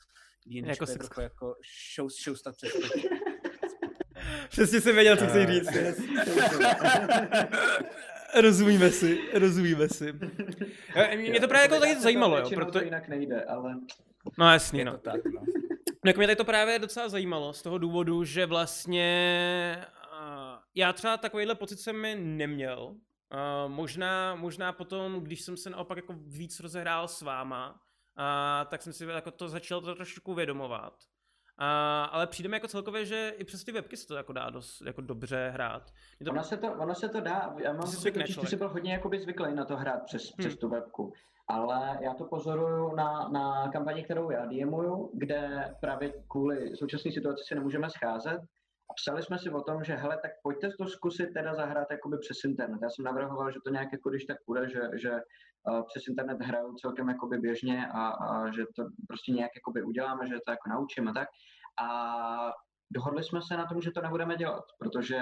jako, 0.67 0.87
trochu 0.87 1.21
jako 1.21 1.55
show, 1.95 2.11
showstat 2.11 2.57
přes 2.57 2.73
Přesně 4.49 4.81
jsem 4.81 4.95
věděl, 4.95 5.17
co 5.17 5.27
chci 5.27 5.47
říct. 5.47 5.69
rozumíme 8.41 8.91
si, 8.91 9.21
rozumíme 9.35 9.89
si. 9.89 10.13
Mě 11.17 11.41
to 11.41 11.49
právě 11.49 11.63
jako 11.63 11.81
tady 11.81 12.01
zajímalo, 12.01 12.39
jo, 12.39 12.51
proto... 12.55 12.73
to 12.73 12.85
jinak 12.85 13.09
nejde, 13.09 13.45
ale... 13.45 13.75
No 14.39 14.53
jasně, 14.53 14.85
no. 14.85 14.99
tak, 14.99 15.25
no. 15.25 15.31
no. 15.35 15.47
Jako 16.05 16.19
mě 16.19 16.27
tady 16.27 16.37
to 16.37 16.45
právě 16.45 16.79
docela 16.79 17.09
zajímalo 17.09 17.53
z 17.53 17.63
toho 17.63 17.79
důvodu, 17.79 18.25
že 18.25 18.47
vlastně 18.47 19.77
já 20.75 20.93
třeba 20.93 21.17
takovýhle 21.17 21.55
pocit 21.55 21.77
jsem 21.81 21.97
mi 21.97 22.15
neměl. 22.15 22.97
Uh, 23.33 23.73
možná, 23.73 24.35
možná 24.35 24.73
potom, 24.73 25.21
když 25.21 25.43
jsem 25.43 25.57
se 25.57 25.71
naopak 25.71 25.97
jako 25.97 26.15
víc 26.19 26.61
rozehrál 26.61 27.09
s 27.09 27.23
váma, 27.23 27.71
uh, 27.71 28.69
tak 28.69 28.83
jsem 28.83 28.93
si 28.93 29.05
jako 29.05 29.31
to 29.31 29.49
začal 29.49 29.81
to 29.81 29.95
trošku 29.95 30.33
uvědomovat. 30.33 30.93
Uh, 31.61 31.67
ale 32.11 32.27
přijde 32.27 32.49
mi 32.49 32.57
jako 32.57 32.69
celkově, 32.69 33.05
že 33.05 33.35
i 33.39 33.45
přes 33.45 33.65
ty 33.65 33.73
webky 33.73 33.97
se 33.97 34.07
to 34.07 34.15
jako 34.15 34.33
dá 34.33 34.51
dost 34.51 34.83
jako 34.87 35.01
dobře 35.01 35.51
hrát. 35.55 35.91
to... 36.25 36.31
Ono, 36.31 36.45
se 36.45 36.57
to, 36.57 36.73
ono 36.73 36.95
se 36.95 37.09
to 37.09 37.21
dá, 37.21 37.55
já 37.59 37.73
mám 37.73 37.81
pocit, 37.81 38.17
že 38.27 38.41
jsi 38.47 38.57
byl 38.57 38.69
hodně 38.69 38.93
jakoby 38.93 39.21
zvyklý 39.21 39.55
na 39.55 39.65
to 39.65 39.77
hrát 39.77 40.05
přes, 40.05 40.23
hmm. 40.23 40.35
přes 40.39 40.57
tu 40.57 40.69
webku. 40.69 41.13
Ale 41.49 41.99
já 42.01 42.15
to 42.15 42.25
pozoruju 42.25 42.97
na, 42.97 43.29
na 43.29 43.69
kampani, 43.69 44.05
kterou 44.05 44.31
já 44.31 44.47
DMuju, 44.47 45.11
kde 45.15 45.75
právě 45.81 46.13
kvůli 46.29 46.77
současné 46.77 47.13
situaci 47.13 47.45
se 47.47 47.55
nemůžeme 47.55 47.91
scházet, 47.91 48.41
psali 48.97 49.23
jsme 49.23 49.39
si 49.39 49.51
o 49.51 49.61
tom, 49.61 49.85
že 49.85 49.95
hele, 49.95 50.19
tak 50.23 50.31
pojďte 50.43 50.71
to 50.79 50.87
zkusit 50.87 51.27
teda 51.27 51.55
zahrát 51.55 51.91
jakoby 51.91 52.19
přes 52.19 52.45
internet. 52.45 52.79
Já 52.83 52.91
jsem 52.91 53.05
navrhoval, 53.05 53.51
že 53.53 53.59
to 53.65 53.71
nějak 53.71 53.93
jako 53.93 54.11
když 54.11 54.25
tak 54.25 54.37
bude, 54.47 54.69
že, 54.69 54.81
že 54.95 55.11
uh, 55.11 55.83
přes 55.87 56.07
internet 56.09 56.43
hrajou 56.43 56.75
celkem 56.75 57.09
jakoby 57.09 57.39
běžně 57.39 57.87
a, 57.87 58.09
a 58.09 58.51
že 58.51 58.65
to 58.77 58.85
prostě 59.09 59.33
nějak 59.33 59.51
jakoby 59.57 59.83
uděláme, 59.83 60.27
že 60.27 60.35
to 60.47 60.51
jako 60.51 60.69
naučíme 60.69 61.13
tak. 61.13 61.29
A 61.83 62.53
dohodli 62.91 63.25
jsme 63.25 63.41
se 63.43 63.57
na 63.57 63.67
tom, 63.67 63.81
že 63.81 63.91
to 63.91 64.03
nebudeme 64.03 64.37
dělat, 64.37 64.65
protože 64.79 65.21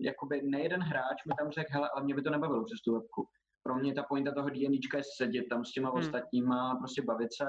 jakoby 0.00 0.42
nejeden 0.42 0.82
hráč 0.82 1.24
mi 1.24 1.32
tam 1.38 1.50
řekl, 1.50 1.72
hele, 1.72 1.88
ale 1.94 2.04
mě 2.04 2.14
by 2.14 2.22
to 2.22 2.30
nebavilo 2.30 2.64
přes 2.64 2.80
tu 2.80 2.94
webku 2.94 3.28
pro 3.62 3.74
mě 3.74 3.94
ta 3.94 4.02
pointa 4.02 4.32
toho 4.34 4.50
D&Dčka 4.50 4.98
je 4.98 5.04
sedět 5.16 5.44
tam 5.50 5.64
s 5.64 5.72
těma 5.72 5.90
hmm. 5.90 5.98
ostatníma, 5.98 6.76
prostě 6.76 7.02
bavit 7.02 7.28
se 7.32 7.44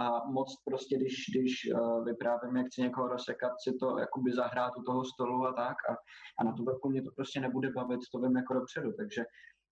a 0.00 0.26
moc 0.28 0.62
prostě, 0.64 0.96
když, 0.96 1.14
když 1.30 1.52
uh, 1.74 2.04
vyprávím, 2.04 2.56
jak 2.56 2.66
chci 2.66 2.82
někoho 2.82 3.08
rozsekat, 3.08 3.52
si 3.64 3.76
to 3.80 3.98
jakoby 3.98 4.32
zahrát 4.32 4.72
u 4.78 4.82
toho 4.82 5.04
stolu 5.04 5.46
a 5.46 5.52
tak 5.52 5.76
a, 5.90 5.92
a 6.38 6.44
na 6.44 6.52
tu 6.52 6.64
webku 6.64 6.88
mě 6.88 7.02
to 7.02 7.10
prostě 7.16 7.40
nebude 7.40 7.70
bavit, 7.70 8.00
to 8.12 8.20
vím 8.20 8.36
jako 8.36 8.54
dopředu, 8.54 8.92
takže 8.92 9.24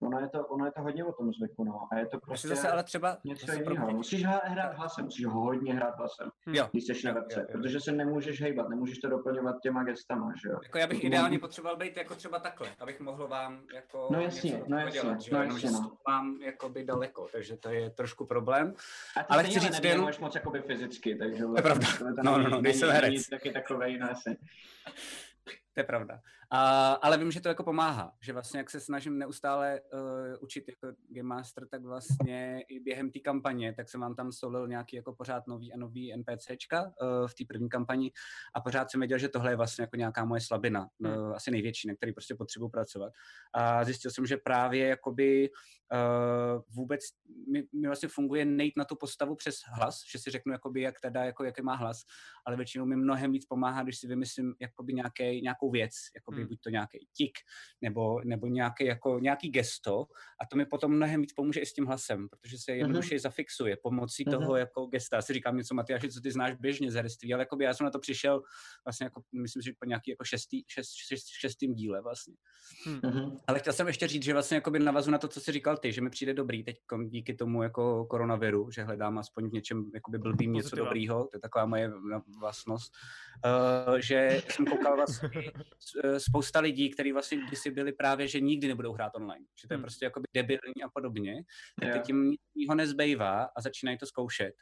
ono 0.03 0.21
je 0.21 0.29
to, 0.29 0.47
ono 0.47 0.65
je 0.67 0.73
to 0.73 0.83
hodně 0.83 1.05
o 1.05 1.13
tom 1.13 1.33
zvyku, 1.33 1.65
no. 1.65 1.89
A 1.93 1.99
je 1.99 2.07
to 2.07 2.21
prostě 2.21 2.49
zase 2.49 2.69
ale 2.69 2.85
třeba 2.85 3.19
něco 3.25 3.53
jiného. 3.53 3.91
Musíš 3.91 4.25
hrát 4.25 4.75
hlasem, 4.75 5.05
musíš 5.05 5.27
ho 5.27 5.41
hodně 5.41 5.75
hrát 5.75 5.99
hlasem, 5.99 6.31
jo. 6.47 6.69
když 6.73 6.85
jsi 6.85 7.07
na 7.07 7.13
webce, 7.13 7.41
jo, 7.41 7.41
jo, 7.41 7.47
jo. 7.49 7.59
protože 7.59 7.81
se 7.81 7.93
nemůžeš 7.93 8.41
hejbat, 8.41 8.69
nemůžeš 8.69 8.99
to 8.99 9.09
doplňovat 9.09 9.57
těma 9.63 9.85
gestama, 9.85 10.33
že 10.43 10.49
jo. 10.49 10.59
Jako 10.63 10.79
já 10.79 10.87
bych 10.87 11.05
ideálně 11.05 11.39
potřeboval 11.39 11.77
být 11.77 11.97
jako 11.97 12.15
třeba 12.15 12.39
takhle, 12.39 12.69
abych 12.79 13.01
mohl 13.01 13.29
vám 13.29 13.63
jako 13.75 14.09
no 14.11 14.21
jasně, 14.21 14.51
něco 14.51 14.65
no 14.69 14.79
jasně, 14.79 15.01
podělat, 15.01 15.19
no 15.33 15.43
jasně, 15.43 15.71
no. 15.71 15.93
mám 16.09 16.39
jakoby 16.43 16.85
daleko, 16.85 17.27
takže 17.33 17.57
to 17.57 17.71
je 17.71 17.91
trošku 17.91 18.27
problém. 18.27 18.75
A 19.17 19.21
ale 19.21 19.45
chci 19.45 19.61
říct, 19.61 19.83
že 19.83 19.99
máš 19.99 20.19
moc 20.19 20.35
jakoby 20.35 20.61
fyzicky, 20.61 21.17
takže 21.17 21.45
to 21.45 21.57
je 21.57 21.63
pravda. 21.63 21.87
No, 22.23 22.39
no, 22.39 22.49
no, 22.49 22.61
nejsem 22.61 22.91
herec. 22.91 23.29
Taky 23.29 23.51
takovej, 23.51 23.99
no 23.99 24.11
asi. 24.11 24.37
To 25.75 25.81
je 25.81 25.85
pravda. 25.85 26.21
A, 26.53 26.93
ale 26.93 27.19
vím, 27.19 27.31
že 27.31 27.41
to 27.41 27.49
jako 27.49 27.65
pomáhá, 27.65 28.13
že 28.21 28.33
vlastně 28.33 28.59
jak 28.59 28.71
se 28.71 28.81
snažím 28.81 29.19
neustále 29.19 29.81
uh, 29.93 30.01
učit 30.41 30.65
jako 30.69 30.97
Game 31.09 31.29
Master, 31.29 31.69
tak 31.69 31.83
vlastně 31.83 32.65
i 32.69 32.81
během 32.81 33.11
té 33.11 33.21
kampaně, 33.21 33.75
tak 33.75 33.89
jsem 33.89 34.01
vám 34.01 34.15
tam 34.15 34.33
solil 34.33 34.69
nějaký 34.69 34.97
jako 34.97 35.15
pořád 35.15 35.47
nový 35.47 35.73
a 35.73 35.77
nový 35.77 36.17
NPCčka 36.17 36.83
uh, 36.83 37.27
v 37.27 37.35
té 37.35 37.45
první 37.49 37.69
kampani 37.69 38.13
a 38.55 38.61
pořád 38.61 38.91
jsem 38.91 39.01
věděl, 39.01 39.19
že 39.19 39.29
tohle 39.29 39.53
je 39.53 39.57
vlastně 39.57 39.83
jako 39.83 39.97
nějaká 39.97 40.25
moje 40.25 40.41
slabina, 40.41 40.89
hmm. 41.03 41.17
uh, 41.17 41.35
asi 41.35 41.51
největší, 41.51 41.89
na 41.89 41.95
který 41.95 42.13
prostě 42.13 42.35
potřebuji 42.35 42.69
pracovat. 42.69 43.13
A 43.55 43.85
zjistil 43.85 44.11
jsem, 44.11 44.27
že 44.27 44.37
právě 44.37 44.87
jakoby 44.87 45.51
uh, 45.51 46.63
vůbec 46.69 47.01
mi, 47.53 47.65
mi 47.73 47.87
vlastně 47.87 48.09
funguje 48.09 48.45
nejít 48.45 48.77
na 48.77 48.85
tu 48.85 48.97
postavu 48.97 49.35
přes 49.35 49.55
hlas, 49.77 50.03
že 50.13 50.19
si 50.19 50.31
řeknu, 50.31 50.53
jakoby, 50.53 50.81
jak 50.81 51.01
teda, 51.01 51.25
jako, 51.25 51.45
jaký 51.45 51.63
má 51.63 51.75
hlas, 51.75 52.03
ale 52.47 52.57
většinou 52.57 52.87
mi 52.87 52.97
mnohem 52.97 53.33
víc 53.33 53.47
pomáhá, 53.47 53.83
když 53.83 53.99
si 53.99 54.07
vymyslím 54.07 54.55
jakoby 54.61 54.93
nějaký, 54.93 55.43
nějakou 55.43 55.71
věc, 55.71 55.93
jakoby 56.15 56.40
hmm. 56.41 56.49
buď 56.49 56.61
to 56.61 56.71
nějaký 56.71 57.09
tik, 57.17 57.39
nebo, 57.83 58.21
nebo 58.25 58.47
nějaký, 58.47 58.85
jako, 58.85 59.19
nějaký 59.19 59.51
gesto 59.51 60.05
a 60.43 60.47
to 60.51 60.57
mi 60.57 60.67
potom 60.67 60.93
mnohem 60.93 61.21
víc 61.21 61.33
pomůže 61.33 61.61
i 61.61 61.67
s 61.67 61.73
tím 61.73 61.87
hlasem, 61.87 62.29
protože 62.29 62.59
se 62.59 62.73
jednoduše 62.73 63.15
uh-huh. 63.15 63.23
zafixuje 63.23 63.77
pomocí 63.83 64.25
uh-huh. 64.25 64.31
toho 64.31 64.57
jako 64.57 64.87
gesta. 64.87 65.17
Já 65.17 65.23
si 65.23 65.33
říkám 65.33 65.57
něco, 65.57 65.75
Matyáši, 65.75 66.09
co 66.09 66.21
ty 66.21 66.31
znáš 66.31 66.55
běžně 66.55 66.91
z 66.91 66.95
herství, 66.95 67.35
ale 67.35 67.43
jakoby 67.43 67.65
já 67.65 67.75
jsem 67.75 67.85
na 67.85 67.91
to 67.91 67.99
přišel 67.99 68.43
vlastně 68.85 69.05
jako, 69.05 69.23
myslím 69.33 69.63
si, 69.63 69.73
po 69.79 69.85
nějaký 69.85 70.11
jako 70.11 70.25
šestý, 70.25 70.63
šest, 70.67 70.91
šest, 71.09 71.27
šestým 71.41 71.75
díle 71.75 72.03
vlastně. 72.03 72.35
Uh-huh. 72.87 73.41
Ale 73.47 73.59
chtěl 73.59 73.73
jsem 73.73 73.87
ještě 73.87 74.09
říct, 74.09 74.23
že 74.23 74.33
vlastně 74.33 74.55
jakoby 74.55 74.79
navazu 74.79 75.11
na 75.11 75.19
to, 75.19 75.29
co 75.29 75.41
jsi 75.41 75.53
říkal 75.53 75.77
ty, 75.77 75.93
že 75.93 76.01
mi 76.01 76.11
přijde 76.11 76.35
dobrý 76.35 76.65
teď 76.65 76.77
díky 77.09 77.35
tomu 77.35 77.63
jako 77.63 78.05
koronaviru, 78.05 78.71
že 78.71 78.83
hledám 78.83 79.19
aspoň 79.19 79.49
v 79.49 79.53
něčem 79.53 79.91
jakoby 79.95 80.19
blbým 80.19 80.53
něco 80.53 80.77
dobrýho, 80.77 81.25
to 81.25 81.37
je 81.37 81.41
taková 81.41 81.67
moje 81.67 81.93
vlastnost, 82.41 82.93
uh, 83.45 83.97
že 83.99 84.43
jsem 84.49 84.67
koukal 84.67 84.97
vlastně 84.97 85.29
spousta 86.31 86.61
lidí, 86.61 86.91
kteří 86.91 87.13
vlastně 87.13 87.39
kdysi 87.47 87.71
byli 87.71 87.93
právě, 87.93 88.29
že 88.29 88.41
nikdy 88.41 88.69
nebudou 88.69 88.93
hrát 88.93 89.13
online, 89.15 89.45
že 89.63 89.69
to 89.69 89.75
je 89.75 89.77
hmm. 89.77 89.83
prostě 89.83 90.05
jakoby 90.05 90.25
debilní 90.35 90.83
a 90.85 90.89
podobně, 90.95 91.45
tak 91.81 91.89
yeah. 91.89 91.97
teď 91.97 92.07
tím 92.07 92.35
nic 92.57 92.71
nezbývá 92.75 93.49
a 93.57 93.61
začínají 93.61 93.99
to 93.99 94.07
zkoušet. 94.07 94.55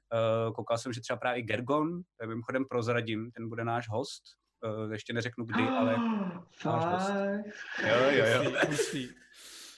Uh, 0.47 0.55
koukal 0.55 0.79
jsem, 0.79 0.93
že 0.93 1.01
třeba 1.01 1.17
právě 1.17 1.43
Gergon, 1.43 2.01
mimochodem 2.27 2.65
prozradím, 2.71 3.31
ten 3.31 3.49
bude 3.49 3.65
náš 3.65 3.89
host, 3.89 4.23
uh, 4.65 4.93
ještě 4.93 5.13
neřeknu 5.13 5.45
kdy, 5.45 5.63
ale 5.63 5.97
náš 6.65 6.93
host. 6.93 7.11
Jo, 7.89 8.11
jo, 8.11 8.27
jo. 8.27 8.53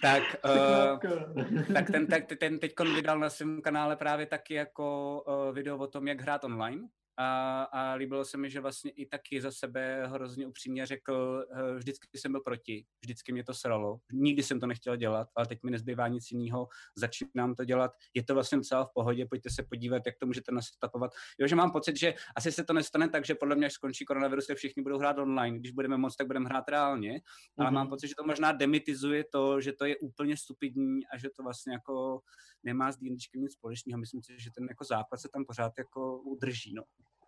tak, 0.02 0.22
uh, 0.44 1.64
tak 1.74 1.90
ten, 1.90 2.06
tak, 2.06 2.24
ten 2.38 2.58
teď 2.58 2.72
vydal 2.94 3.18
na 3.18 3.30
svém 3.30 3.62
kanále 3.62 3.96
právě 3.96 4.26
taky 4.26 4.54
jako 4.54 5.20
uh, 5.22 5.54
video 5.54 5.78
o 5.78 5.86
tom, 5.86 6.08
jak 6.08 6.20
hrát 6.20 6.44
online 6.44 6.88
a, 7.20 7.62
a 7.62 7.94
líbilo 7.94 8.24
se 8.24 8.36
mi, 8.36 8.50
že 8.50 8.60
vlastně 8.60 8.90
i 8.90 9.06
taky 9.06 9.40
za 9.40 9.50
sebe 9.50 10.06
hrozně 10.06 10.46
upřímně 10.46 10.86
řekl, 10.86 11.44
vždycky 11.76 12.18
jsem 12.18 12.32
byl 12.32 12.40
proti, 12.40 12.86
vždycky 13.00 13.32
mě 13.32 13.44
to 13.44 13.54
sralo, 13.54 14.00
nikdy 14.12 14.42
jsem 14.42 14.60
to 14.60 14.66
nechtěl 14.66 14.96
dělat, 14.96 15.28
ale 15.36 15.46
teď 15.46 15.62
mi 15.62 15.70
nezbývá 15.70 16.08
nic 16.08 16.30
jiného, 16.30 16.68
začínám 16.96 17.54
to 17.54 17.64
dělat, 17.64 17.90
je 18.14 18.22
to 18.22 18.34
vlastně 18.34 18.60
celá 18.60 18.84
v 18.84 18.90
pohodě, 18.94 19.26
pojďte 19.26 19.50
se 19.50 19.62
podívat, 19.62 20.02
jak 20.06 20.16
to 20.18 20.26
můžete 20.26 20.52
nastapovat. 20.52 21.10
Jo, 21.38 21.46
že 21.46 21.56
mám 21.56 21.70
pocit, 21.70 21.96
že 21.96 22.14
asi 22.36 22.52
se 22.52 22.64
to 22.64 22.72
nestane 22.72 23.08
tak, 23.08 23.24
že 23.24 23.34
podle 23.34 23.56
mě, 23.56 23.66
až 23.66 23.72
skončí 23.72 24.04
koronavirus, 24.04 24.46
se 24.46 24.54
všichni 24.54 24.82
budou 24.82 24.98
hrát 24.98 25.18
online, 25.18 25.58
když 25.58 25.72
budeme 25.72 25.96
moc, 25.96 26.16
tak 26.16 26.26
budeme 26.26 26.48
hrát 26.48 26.68
reálně, 26.68 27.12
mm-hmm. 27.12 27.62
ale 27.62 27.70
mám 27.70 27.86
mhm. 27.86 27.90
pocit, 27.90 28.08
že 28.08 28.14
to 28.14 28.24
možná 28.24 28.52
demitizuje 28.52 29.24
to, 29.32 29.60
že 29.60 29.72
to 29.72 29.84
je 29.84 29.96
úplně 29.96 30.36
stupidní 30.36 31.06
a 31.06 31.18
že 31.18 31.28
to 31.36 31.42
vlastně 31.42 31.72
jako 31.72 32.20
nemá 32.62 32.92
s 32.92 32.96
D&Dčkem 32.96 33.40
nic 33.40 33.52
společného. 33.52 33.98
Myslím 33.98 34.22
si, 34.22 34.32
že 34.38 34.50
ten 34.50 34.66
jako 34.68 34.84
základ 34.84 35.18
se 35.18 35.28
tam 35.32 35.44
pořád 35.44 35.72
jako 35.78 36.22
udrží. 36.22 36.74
No. 36.74 36.82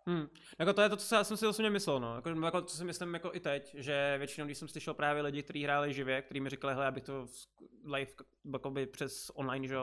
Hmm. 0.05 0.27
Jako 0.59 0.73
to 0.73 0.81
je 0.81 0.89
to, 0.89 0.97
co 0.97 1.15
já 1.15 1.23
jsem 1.23 1.37
si 1.37 1.47
osobně 1.47 1.69
myslel, 1.69 1.99
no. 1.99 2.15
Jako, 2.15 2.29
jako, 2.29 2.61
co 2.61 2.77
si 2.77 2.83
myslím 2.83 3.13
jako 3.13 3.31
i 3.33 3.39
teď, 3.39 3.75
že 3.77 4.15
většinou, 4.17 4.45
když 4.45 4.57
jsem 4.57 4.67
slyšel 4.67 4.93
právě 4.93 5.21
lidi, 5.21 5.43
kteří 5.43 5.63
hráli 5.63 5.93
živě, 5.93 6.21
kteří 6.21 6.39
mi 6.39 6.49
říkali, 6.49 6.73
hele, 6.73 6.87
abych 6.87 7.03
to 7.03 7.27
live 7.85 8.11
jakoby 8.53 8.85
přes 8.85 9.31
online, 9.33 9.67
že, 9.67 9.75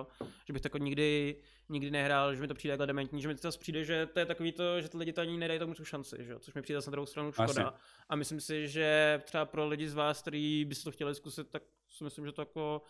že 0.46 0.52
bych 0.52 0.62
to 0.62 0.66
jako 0.66 0.78
nikdy, 0.78 1.36
nikdy 1.68 1.90
nehrál, 1.90 2.34
že 2.34 2.40
mi 2.40 2.48
to 2.48 2.54
přijde 2.54 2.72
jako 2.72 2.86
dementní, 2.86 3.22
že 3.22 3.28
mi 3.28 3.34
to 3.34 3.40
zase 3.40 3.58
přijde, 3.58 3.84
že 3.84 4.06
to 4.06 4.18
je 4.18 4.26
takový 4.26 4.52
to, 4.52 4.80
že 4.80 4.88
ty 4.88 4.96
lidi 4.96 5.12
to 5.12 5.20
ani 5.20 5.38
nedají 5.38 5.60
tomu 5.60 5.74
tu 5.74 5.84
šanci, 5.84 6.16
že? 6.20 6.38
což 6.38 6.54
mi 6.54 6.62
přijde 6.62 6.80
na 6.86 6.90
druhou 6.90 7.06
stranu 7.06 7.32
škoda. 7.32 7.68
Asi. 7.68 7.76
A 8.08 8.16
myslím 8.16 8.40
si, 8.40 8.68
že 8.68 9.20
třeba 9.24 9.44
pro 9.44 9.68
lidi 9.68 9.88
z 9.88 9.94
vás, 9.94 10.22
kteří 10.22 10.64
by 10.64 10.74
si 10.74 10.84
to 10.84 10.90
chtěli 10.90 11.14
zkusit, 11.14 11.50
tak 11.50 11.62
si 11.88 12.04
myslím, 12.04 12.26
že 12.26 12.32
to 12.32 12.42
jako 12.42 12.82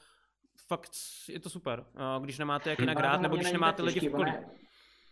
fakt 0.66 0.90
je 1.28 1.40
to 1.40 1.50
super. 1.50 1.84
Když 2.20 2.38
nemáte 2.38 2.70
jak 2.70 2.78
jinak 2.78 2.98
hrát, 2.98 3.20
nebo 3.20 3.36
když 3.36 3.52
nemáte 3.52 3.82
lidi 3.82 4.08
v 4.08 4.14
okolí. 4.14 4.32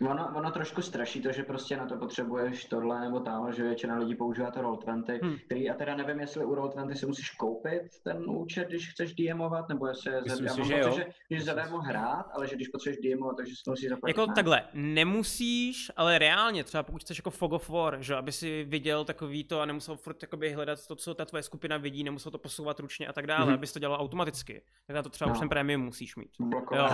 Ono, 0.00 0.32
ono 0.36 0.50
trošku 0.50 0.82
straší 0.82 1.22
to, 1.22 1.32
že 1.32 1.42
prostě 1.42 1.76
na 1.76 1.86
to 1.86 1.96
potřebuješ 1.96 2.64
tohle 2.64 3.00
nebo 3.00 3.20
tam, 3.20 3.52
že 3.52 3.62
většina 3.62 3.98
lidí 3.98 4.14
používá 4.14 4.50
to 4.50 4.60
Roll20, 4.60 5.18
hmm. 5.22 5.36
který, 5.46 5.64
já 5.64 5.74
teda 5.74 5.96
nevím, 5.96 6.20
jestli 6.20 6.44
u 6.44 6.54
Roll20 6.54 6.92
si 6.94 7.06
musíš 7.06 7.30
koupit 7.30 7.82
ten 8.04 8.30
účet, 8.30 8.68
když 8.68 8.90
chceš 8.90 9.14
DMovat, 9.14 9.68
nebo 9.68 9.86
jestli 9.86 10.12
je 10.12 10.20
Myslím 10.20 10.48
si, 10.48 10.64
že, 10.64 10.78
jo. 10.78 10.92
že 10.96 11.06
můžeš 11.30 11.44
zadarmo 11.44 11.78
hrát, 11.78 12.26
ale 12.32 12.48
že 12.48 12.56
když 12.56 12.68
potřebuješ 12.68 13.16
DMovat, 13.16 13.36
takže 13.36 13.56
si 13.56 13.62
to 13.64 13.70
musíš 13.70 13.88
zaplatit. 13.88 14.16
Jako 14.16 14.26
ne? 14.26 14.34
takhle, 14.34 14.62
nemusíš, 14.74 15.90
ale 15.96 16.18
reálně, 16.18 16.64
třeba 16.64 16.82
pokud 16.82 17.02
chceš 17.02 17.18
jako 17.18 17.30
Fog 17.30 17.52
of 17.52 17.68
War, 17.68 17.96
že 18.00 18.14
aby 18.14 18.32
si 18.32 18.64
viděl 18.64 19.04
takový 19.04 19.44
to 19.44 19.60
a 19.60 19.66
nemusel 19.66 19.96
furt 19.96 20.22
jakoby 20.22 20.52
hledat 20.52 20.86
to, 20.86 20.96
co 20.96 21.14
ta 21.14 21.24
tvoje 21.24 21.42
skupina 21.42 21.76
vidí, 21.76 22.04
nemusel 22.04 22.32
to 22.32 22.38
posouvat 22.38 22.80
ručně 22.80 23.06
a 23.06 23.12
tak 23.12 23.26
dále, 23.26 23.44
hmm. 23.44 23.54
abys 23.54 23.72
to 23.72 23.78
dělal 23.78 24.00
automaticky. 24.00 24.62
Tak 24.86 24.96
na 24.96 25.02
to 25.02 25.08
třeba 25.08 25.28
no. 25.28 25.34
už 25.34 25.40
ten 25.40 25.48
prémium 25.48 25.82
musíš 25.82 26.16
mít. 26.16 26.30
Jo, 26.40 26.60
jo, 26.72 26.88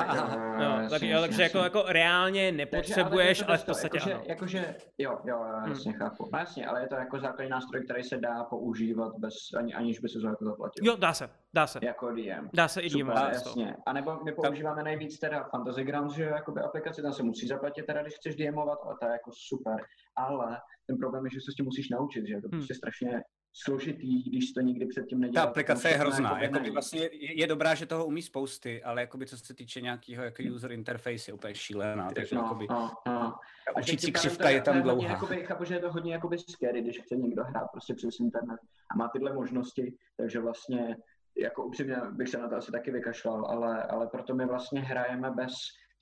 jo, 0.61 0.89
tak, 0.91 1.03
jo, 1.03 1.21
takže 1.21 1.43
jako, 1.43 1.59
jako 1.59 1.85
reálně 1.87 2.53
nepotřebuješ 2.53 2.94
potřebuješ, 2.95 3.43
ale, 3.43 3.49
ale 3.49 3.59
v 3.59 3.65
podstatě 3.65 3.97
jakože, 3.97 4.15
ano. 4.15 4.25
Jakože, 4.27 4.75
jo, 4.99 5.19
jo, 5.25 5.45
jasně 5.69 5.91
hmm. 5.91 6.01
chápu. 6.01 6.29
No 6.33 6.39
jasně, 6.39 6.67
ale 6.67 6.81
je 6.81 6.89
to 6.89 6.95
jako 6.95 7.19
základní 7.19 7.51
nástroj, 7.51 7.85
který 7.85 8.03
se 8.03 8.17
dá 8.17 8.45
používat 8.45 9.13
bez, 9.19 9.35
ani, 9.57 9.75
aniž 9.75 9.99
by 9.99 10.09
se 10.09 10.19
to 10.19 10.27
jako 10.27 10.45
zaplatil. 10.45 10.85
Jo, 10.87 10.97
dá 10.97 11.13
se, 11.13 11.31
dá 11.55 11.67
se. 11.67 11.79
Jako 11.83 12.11
DM. 12.11 12.49
Dá 12.55 12.69
se 12.69 12.81
i 12.81 12.91
DM. 12.91 12.99
Super, 12.99 13.31
jasně. 13.33 13.77
A 13.87 13.93
nebo 13.93 14.19
my 14.25 14.33
používáme 14.33 14.77
tam... 14.77 14.85
nejvíc 14.85 15.19
teda 15.19 15.45
Fantasy 15.45 15.85
Grounds, 15.85 16.15
že 16.15 16.25
jakoby 16.25 16.61
aplikaci, 16.61 17.03
tam 17.03 17.13
se 17.13 17.23
musí 17.23 17.47
zaplatit 17.47 17.87
teda, 17.87 18.03
když 18.03 18.15
chceš 18.15 18.37
DMovat, 18.37 18.79
ale 18.85 18.97
to 19.01 19.07
je 19.07 19.13
jako 19.13 19.31
super. 19.33 19.77
Ale 20.17 20.61
ten 20.87 20.97
problém 20.99 21.25
je, 21.25 21.31
že 21.31 21.41
se 21.41 21.53
s 21.53 21.55
tím 21.55 21.65
musíš 21.65 21.91
naučit, 21.91 22.27
že 22.27 22.35
je 22.35 22.43
to 22.43 22.49
hmm. 22.49 22.59
prostě 22.59 22.75
strašně 22.75 23.23
složitý, 23.55 24.23
když 24.23 24.53
to 24.53 24.61
nikdy 24.61 24.87
předtím 24.87 25.21
nedělal. 25.21 25.47
Ta 25.47 25.51
aplikace 25.51 25.89
je 25.89 25.97
hrozná. 25.97 26.43
Jako 26.43 26.61
by 26.61 26.71
vlastně 26.71 27.09
je, 27.13 27.47
dobrá, 27.47 27.75
že 27.75 27.87
toho 27.87 28.07
umí 28.07 28.23
spousty, 28.23 28.83
ale 28.83 29.01
jakoby 29.01 29.27
co 29.27 29.39
se 29.39 29.55
týče 29.55 29.81
nějakého 29.81 30.25
jako 30.25 30.43
user 30.55 30.73
interface 30.73 31.31
je 31.31 31.33
úplně 31.33 31.55
šílená. 31.55 32.11
Takže 32.11 32.37
no, 32.37 32.43
jakoby, 32.43 32.67
no, 32.71 32.91
no. 33.07 33.35
učící 33.81 34.13
křivka 34.13 34.51
je 34.51 34.63
tam 34.63 34.83
dlouhá. 34.83 35.09
Jakoby, 35.09 35.37
chápu, 35.45 35.65
že 35.65 35.75
je 35.75 35.81
to 35.81 35.93
hodně 35.93 36.13
jakoby 36.13 36.39
scary, 36.39 36.83
když 36.83 37.01
chce 37.01 37.17
někdo 37.17 37.45
hrát 37.45 37.67
prostě 37.73 37.95
přes 37.95 38.21
internet 38.21 38.61
a 38.91 38.97
má 38.97 39.09
tyhle 39.09 39.33
možnosti, 39.33 39.95
takže 40.17 40.41
vlastně 40.41 40.97
jako 41.37 41.65
upřímně 41.65 41.97
bych 42.11 42.29
se 42.29 42.39
na 42.39 42.49
to 42.49 42.57
asi 42.57 42.73
taky 42.73 42.91
vykašlal, 42.91 43.47
ale, 43.47 43.83
ale 43.83 44.07
proto 44.07 44.35
my 44.35 44.47
vlastně 44.47 44.81
hrajeme 44.81 45.31
bez 45.31 45.53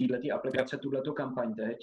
této 0.08 0.34
aplikace, 0.34 0.78
tuhle 0.78 1.02
kampaň 1.16 1.54
teď, 1.54 1.78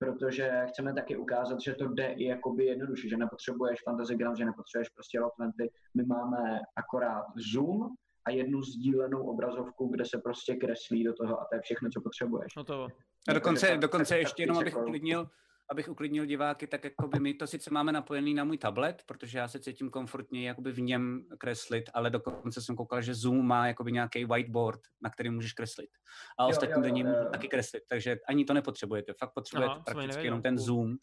protože 0.00 0.66
chceme 0.68 0.94
taky 0.94 1.16
ukázat, 1.16 1.60
že 1.60 1.74
to 1.74 1.88
jde 1.88 2.06
i 2.12 2.24
jakoby 2.24 2.64
jednoduše, 2.64 3.08
že 3.08 3.16
nepotřebuješ 3.16 3.82
Fantasy 3.84 4.14
Ground, 4.14 4.38
že 4.38 4.44
nepotřebuješ 4.44 4.88
prostě 4.88 5.20
Roll20. 5.20 5.68
My 5.96 6.04
máme 6.04 6.60
akorát 6.76 7.24
Zoom 7.52 7.88
a 8.26 8.30
jednu 8.30 8.62
sdílenou 8.62 9.22
obrazovku, 9.22 9.88
kde 9.88 10.04
se 10.04 10.18
prostě 10.18 10.56
kreslí 10.56 11.04
do 11.04 11.14
toho 11.14 11.40
a 11.40 11.44
to 11.44 11.54
je 11.54 11.60
všechno, 11.60 11.88
co 11.90 12.00
potřebuješ. 12.00 12.52
No 12.56 12.64
to. 12.64 12.88
A 13.28 13.32
dokonce, 13.32 13.76
dokonce 13.76 14.18
ještě 14.18 14.42
jenom, 14.42 14.58
abych 14.58 14.76
uklidnil, 14.76 15.28
abych 15.70 15.88
uklidnil 15.88 16.26
diváky, 16.26 16.66
tak 16.66 16.84
jako 16.84 17.08
by 17.08 17.20
my 17.20 17.34
to 17.34 17.46
sice 17.46 17.70
máme 17.70 17.92
napojený 17.92 18.34
na 18.34 18.44
můj 18.44 18.58
tablet, 18.58 19.02
protože 19.06 19.38
já 19.38 19.48
se 19.48 19.60
cítím 19.60 19.90
komfortně 19.90 20.48
jakoby 20.48 20.72
v 20.72 20.80
něm 20.80 21.24
kreslit, 21.38 21.84
ale 21.94 22.10
dokonce 22.10 22.62
jsem 22.62 22.76
koukal, 22.76 23.02
že 23.02 23.14
Zoom 23.14 23.46
má 23.46 23.66
jakoby 23.66 23.92
nějaký 23.92 24.24
whiteboard, 24.24 24.80
na 25.02 25.10
který 25.10 25.30
můžeš 25.30 25.52
kreslit. 25.52 25.90
A 26.38 26.46
ostatní 26.46 26.82
do 26.82 26.88
něj 26.88 27.04
můžu 27.04 27.30
taky 27.32 27.48
kreslit, 27.48 27.82
takže 27.88 28.16
ani 28.28 28.44
to 28.44 28.54
nepotřebujete. 28.54 29.12
Fakt 29.18 29.34
potřebujete 29.34 29.74
Aha, 29.74 29.82
prakticky 29.84 30.24
jenom 30.24 30.42
ten 30.42 30.58
Zoom 30.58 30.96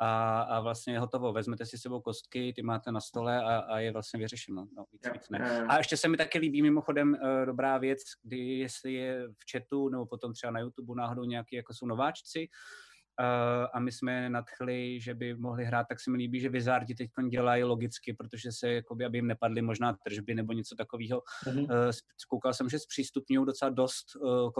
a, 0.00 0.40
a 0.42 0.60
vlastně 0.60 0.92
je 0.92 1.00
hotovo. 1.00 1.32
Vezmete 1.32 1.66
si 1.66 1.78
sebou 1.78 2.00
kostky, 2.00 2.52
ty 2.56 2.62
máte 2.62 2.92
na 2.92 3.00
stole 3.00 3.44
a, 3.44 3.58
a 3.58 3.78
je 3.78 3.92
vlastně 3.92 4.20
vyřešeno. 4.20 4.66
No, 4.76 4.84
víc, 4.92 5.12
víc 5.12 5.28
ne. 5.28 5.66
A 5.68 5.78
ještě 5.78 5.96
se 5.96 6.08
mi 6.08 6.16
taky 6.16 6.38
líbí 6.38 6.62
mimochodem 6.62 7.12
uh, 7.22 7.46
dobrá 7.46 7.78
věc, 7.78 7.98
kdy 8.22 8.38
jestli 8.38 8.92
je 8.92 9.28
v 9.28 9.52
chatu 9.52 9.88
nebo 9.88 10.06
potom 10.06 10.32
třeba 10.32 10.50
na 10.50 10.60
YouTube 10.60 10.94
náhodou 10.96 11.24
nějaký, 11.24 11.56
jako 11.56 11.74
jsou 11.74 11.86
nováčci, 11.86 12.48
a 13.74 13.80
my 13.80 13.92
jsme 13.92 14.30
nadchli, 14.30 15.00
že 15.00 15.14
by 15.14 15.34
mohli 15.34 15.64
hrát, 15.64 15.86
tak 15.88 16.00
se 16.00 16.10
mi 16.10 16.16
líbí, 16.16 16.40
že 16.40 16.48
Wizardi 16.48 16.94
teď 16.94 17.10
dělají 17.30 17.64
logicky, 17.64 18.14
protože 18.14 18.52
se, 18.52 18.72
jakoby, 18.72 19.04
aby 19.04 19.18
jim 19.18 19.26
nepadly 19.26 19.62
možná 19.62 19.96
tržby 20.04 20.34
nebo 20.34 20.52
něco 20.52 20.74
takového. 20.76 21.22
Mm-hmm. 21.46 21.90
Koukal 22.28 22.54
jsem, 22.54 22.68
že 22.68 22.78
zpřístupňují 22.78 23.46
docela 23.46 23.70
dost 23.70 24.16
uh, 24.16 24.50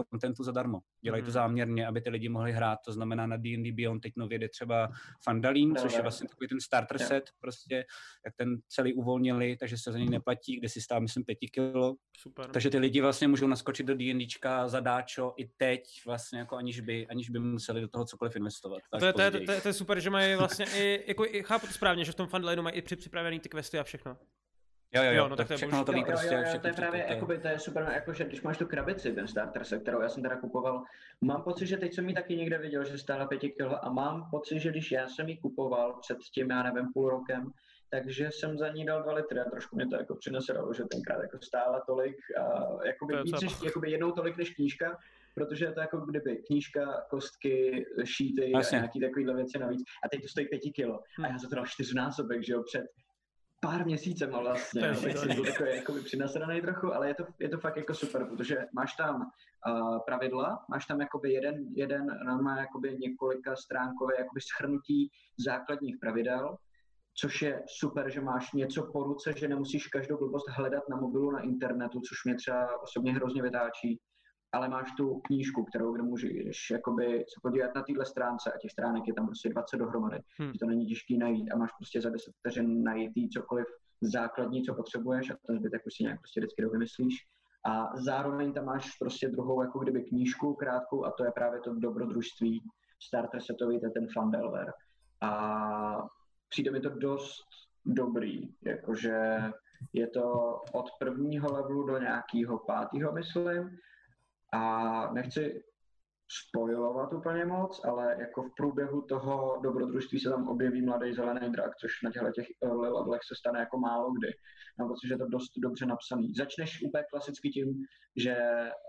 zadarmo. 0.40 0.78
Dělají 1.04 1.22
mm-hmm. 1.22 1.26
to 1.26 1.28
mhm. 1.28 1.32
záměrně, 1.32 1.86
aby 1.86 2.00
ty 2.00 2.10
lidi 2.10 2.28
mohli 2.28 2.52
hrát. 2.52 2.78
To 2.84 2.92
znamená 2.92 3.26
na 3.26 3.36
D&D 3.36 3.72
Beyond 3.72 4.00
teď 4.02 4.12
nově 4.16 4.38
jde 4.38 4.48
třeba 4.48 4.88
Fandalín, 5.24 5.76
což 5.76 5.94
je 5.94 6.02
vlastně 6.02 6.28
takový 6.28 6.48
ten 6.48 6.60
starter 6.60 7.00
yeah. 7.00 7.08
set, 7.08 7.30
prostě, 7.40 7.84
jak 8.24 8.34
ten 8.36 8.56
celý 8.68 8.94
uvolnili, 8.94 9.56
takže 9.56 9.78
se 9.78 9.92
za 9.92 9.98
něj 9.98 10.08
neplatí, 10.08 10.58
kde 10.58 10.68
si 10.68 10.80
stál, 10.80 11.00
myslím, 11.00 11.24
pěti 11.24 11.48
kilo. 11.48 11.94
Super. 12.18 12.46
Takže 12.50 12.70
ty 12.70 12.78
lidi 12.78 13.00
vlastně 13.00 13.28
můžou 13.28 13.46
naskočit 13.46 13.86
do 13.86 13.94
D&Dčka 13.94 14.68
zadáčo 14.68 15.34
i 15.36 15.48
teď, 15.56 15.82
vlastně 16.06 16.38
jako 16.38 16.56
aniž 16.56 16.80
by, 16.80 17.06
aniž 17.06 17.30
by 17.30 17.38
museli 17.38 17.80
do 17.80 17.88
toho 17.88 18.04
cokoliv 18.04 18.36
investovat. 18.36 18.51
To 18.98 19.06
je, 19.06 19.12
to, 19.12 19.20
je, 19.22 19.30
to, 19.30 19.52
je, 19.52 19.60
to 19.60 19.68
je 19.68 19.72
super, 19.74 20.00
že 20.00 20.10
mají 20.10 20.34
vlastně 20.34 20.66
i, 20.76 21.04
jako, 21.06 21.24
i 21.26 21.42
chápu 21.42 21.66
to 21.66 21.72
správně, 21.72 22.04
že 22.04 22.12
v 22.12 22.14
tom 22.14 22.26
Fundlineu 22.26 22.62
mají 22.62 22.76
i 22.76 22.82
při 22.82 22.96
připravený 22.96 23.40
ty 23.40 23.48
questy 23.48 23.78
a 23.78 23.82
všechno. 23.82 24.16
Jo, 24.94 25.02
jo, 25.02 25.08
jo, 25.10 25.16
Jo, 25.16 25.22
no 25.22 25.28
no, 25.28 25.36
tak 25.36 25.48
tak 25.48 25.48
to 25.48 25.52
je 25.52 25.56
všechno 25.56 25.78
Jo, 25.78 25.84
jo, 25.96 26.04
prostě. 26.04 26.26
jo, 26.26 26.32
jo, 26.38 26.44
všechno 26.44 26.60
to 26.60 26.68
je 26.68 26.72
právě, 26.74 27.02
to 27.02 27.08
je- 27.08 27.14
jakoby, 27.14 27.38
to 27.38 27.48
je 27.48 27.58
super, 27.58 27.90
jakože 27.94 28.24
když 28.24 28.42
máš 28.42 28.58
tu 28.58 28.66
krabici, 28.66 29.12
ten 29.12 29.28
starter 29.28 29.64
set, 29.64 29.82
kterou 29.82 30.00
já 30.00 30.08
jsem 30.08 30.22
teda 30.22 30.36
kupoval, 30.36 30.82
mám 31.20 31.42
pocit, 31.42 31.66
že 31.66 31.76
teď 31.76 31.94
jsem 31.94 32.08
ji 32.08 32.14
taky 32.14 32.36
někde 32.36 32.58
viděl, 32.58 32.84
že 32.84 32.98
stála 32.98 33.26
5 33.26 33.38
kg 33.38 33.60
a 33.82 33.90
mám 33.90 34.30
pocit, 34.30 34.60
že 34.60 34.70
když 34.70 34.92
já 34.92 35.08
jsem 35.08 35.28
ji 35.28 35.36
kupoval 35.38 35.98
před 36.00 36.18
tím, 36.34 36.50
já 36.50 36.62
nevím, 36.62 36.92
půl 36.92 37.10
rokem, 37.10 37.52
takže 37.90 38.28
jsem 38.32 38.58
za 38.58 38.68
ní 38.68 38.84
dal 38.86 39.02
2 39.02 39.12
litry 39.12 39.40
a 39.40 39.50
trošku 39.50 39.76
mě 39.76 39.86
to 39.86 39.96
jako 39.96 40.14
přinesedalo, 40.14 40.74
že 40.74 40.84
tenkrát 40.84 41.22
jako 41.22 41.38
stála 41.42 41.80
tolik, 41.80 42.16
a 42.40 42.66
jakoby 42.86 43.12
To 43.12 43.18
je 43.18 43.22
víc 43.24 43.40
než, 43.42 43.62
jakoby 43.62 43.90
jednou 43.90 44.10
tolik 44.12 44.36
než 44.36 44.50
knížka, 44.50 44.98
protože 45.34 45.64
je 45.64 45.72
to 45.72 45.80
jako 45.80 45.98
kdyby 46.00 46.36
knížka, 46.46 47.02
kostky, 47.10 47.86
šíty 48.04 48.50
Jasně. 48.50 48.78
a 48.78 48.80
nějaký 48.80 49.00
takovýhle 49.00 49.34
věci 49.34 49.58
navíc. 49.58 49.82
A 50.04 50.08
teď 50.08 50.22
to 50.22 50.28
stojí 50.28 50.48
5 50.48 50.60
kilo. 50.74 51.00
A 51.24 51.28
já 51.28 51.38
za 51.38 51.48
to 51.48 51.54
dal 51.54 51.66
čtyřnásobek, 51.66 52.44
že 52.44 52.52
jo, 52.52 52.62
před 52.62 52.84
pár 53.60 53.86
měsícem 53.86 54.30
vlastně. 54.30 54.80
To 54.80 55.08
je 55.08 55.52
takový 55.52 55.70
jakoby 55.76 56.00
přinasranej 56.00 56.62
trochu, 56.62 56.94
ale 56.94 57.08
je 57.08 57.14
to, 57.14 57.24
je 57.40 57.48
to 57.48 57.58
fakt 57.58 57.76
jako 57.76 57.94
super, 57.94 58.26
protože 58.26 58.66
máš 58.72 58.94
tam 58.94 59.16
uh, 59.16 59.98
pravidla, 60.06 60.64
máš 60.70 60.86
tam 60.86 61.00
jakoby 61.00 61.32
jeden, 61.32 61.54
jeden 61.76 62.06
normálně 62.26 62.60
jakoby 62.60 62.96
několika 62.98 63.56
stránkové 63.56 64.14
jakoby 64.18 64.40
schrnutí 64.40 65.10
základních 65.38 65.98
pravidel, 65.98 66.56
což 67.14 67.42
je 67.42 67.62
super, 67.66 68.10
že 68.10 68.20
máš 68.20 68.52
něco 68.52 68.90
po 68.92 69.04
ruce, 69.04 69.32
že 69.36 69.48
nemusíš 69.48 69.86
každou 69.86 70.18
blbost 70.18 70.48
hledat 70.48 70.88
na 70.88 70.96
mobilu, 70.96 71.30
na 71.30 71.40
internetu, 71.40 72.00
což 72.00 72.24
mě 72.24 72.34
třeba 72.34 72.82
osobně 72.82 73.12
hrozně 73.12 73.42
vytáčí, 73.42 74.00
ale 74.52 74.68
máš 74.68 74.92
tu 74.96 75.20
knížku, 75.20 75.64
kterou 75.64 75.92
kde 75.92 76.02
můžeš 76.02 76.70
jakoby 76.70 77.18
se 77.18 77.40
podívat 77.42 77.74
na 77.74 77.82
téhle 77.82 78.06
stránce 78.06 78.52
a 78.52 78.58
těch 78.58 78.70
stránek 78.70 79.02
je 79.06 79.14
tam 79.14 79.26
prostě 79.26 79.48
20 79.48 79.76
dohromady, 79.76 80.18
Hmm. 80.38 80.52
že 80.52 80.58
to 80.58 80.66
není 80.66 80.86
těžký 80.86 81.18
najít 81.18 81.52
a 81.52 81.56
máš 81.56 81.70
prostě 81.78 82.00
za 82.00 82.10
10 82.10 82.34
vteřin 82.38 82.82
najít 82.82 83.12
jí 83.14 83.28
cokoliv 83.28 83.66
základní, 84.00 84.62
co 84.62 84.74
potřebuješ 84.74 85.30
a 85.30 85.36
ten 85.46 85.58
zbytek 85.58 85.82
už 85.86 85.94
si 85.96 86.02
nějak 86.02 86.20
prostě 86.20 86.40
vždycky 86.40 86.66
vymyslíš. 86.66 87.14
A 87.66 87.96
zároveň 87.96 88.52
tam 88.52 88.64
máš 88.64 88.96
prostě 88.98 89.28
druhou 89.28 89.62
jako 89.62 89.78
kdyby 89.78 90.02
knížku 90.02 90.54
krátkou 90.54 91.04
a 91.04 91.10
to 91.10 91.24
je 91.24 91.32
právě 91.32 91.60
to 91.60 91.74
dobrodružství 91.74 92.62
starter 93.02 93.40
setový, 93.42 93.80
to 93.80 93.86
je 93.86 93.90
ten 93.90 94.06
Fandelver. 94.14 94.72
A 95.20 96.08
přijde 96.48 96.70
mi 96.70 96.80
to 96.80 96.88
dost 96.88 97.42
dobrý, 97.86 98.54
jakože 98.64 99.42
je 99.92 100.06
to 100.06 100.56
od 100.72 100.86
prvního 100.98 101.52
levelu 101.52 101.86
do 101.86 101.98
nějakého 101.98 102.58
pátého, 102.58 103.12
myslím. 103.12 103.78
A 104.52 105.12
nechci 105.12 105.62
spojovat 106.48 107.12
úplně 107.12 107.44
moc, 107.44 107.84
ale 107.84 108.16
jako 108.20 108.42
v 108.42 108.54
průběhu 108.56 109.02
toho 109.02 109.60
dobrodružství 109.62 110.20
se 110.20 110.30
tam 110.30 110.48
objeví 110.48 110.82
mladý 110.82 111.14
zelený 111.14 111.52
drak, 111.52 111.76
což 111.76 112.02
na 112.02 112.10
těchto 112.10 112.30
těch 112.30 112.46
eh, 112.62 112.68
levelech 112.68 113.20
se 113.28 113.34
stane 113.38 113.60
jako 113.60 113.78
málo 113.78 114.12
kdy. 114.12 114.28
Mám 114.78 114.88
pocit, 114.88 115.08
že 115.08 115.14
je 115.14 115.18
to 115.18 115.28
dost 115.28 115.52
dobře 115.56 115.86
napsaný. 115.86 116.34
Začneš 116.34 116.82
úplně 116.82 117.04
klasicky 117.10 117.50
tím, 117.50 117.84
že 118.16 118.36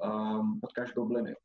um, 0.05 0.59
potkáš 0.61 0.93
gobliny. 0.93 1.35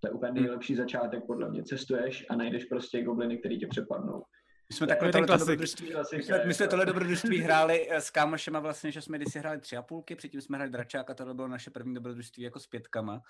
To 0.00 0.08
je 0.08 0.12
úplně 0.12 0.32
nejlepší 0.32 0.74
začátek, 0.76 1.26
podle 1.26 1.50
mě. 1.50 1.64
Cestuješ 1.64 2.26
a 2.30 2.36
najdeš 2.36 2.64
prostě 2.64 3.02
gobliny, 3.02 3.38
které 3.38 3.56
tě 3.56 3.66
přepadnou. 3.66 4.22
My 4.68 4.76
jsme 4.76 4.86
takhle 4.86 5.12
tohle 5.12 5.38
dobrodružství 5.38 5.92
My 6.16 6.22
jsme, 6.22 6.44
my 6.46 6.54
jsme 6.54 6.68
tohle 6.68 6.86
dobrodružství 6.86 7.38
hráli 7.38 7.88
eh, 7.90 8.00
s 8.00 8.10
kámošema 8.10 8.60
vlastně, 8.60 8.92
že 8.92 9.02
jsme 9.02 9.18
kdysi 9.18 9.38
hráli 9.38 9.60
tři 9.60 9.76
a 9.76 9.82
půlky, 9.82 10.16
předtím 10.16 10.40
jsme 10.40 10.56
hráli 10.56 10.70
dračák 10.70 11.10
a 11.10 11.14
tohle 11.14 11.34
bylo 11.34 11.48
naše 11.48 11.70
první 11.70 11.94
dobrodružství 11.94 12.42
jako 12.42 12.60
s 12.60 12.66
pětkama. 12.66 13.22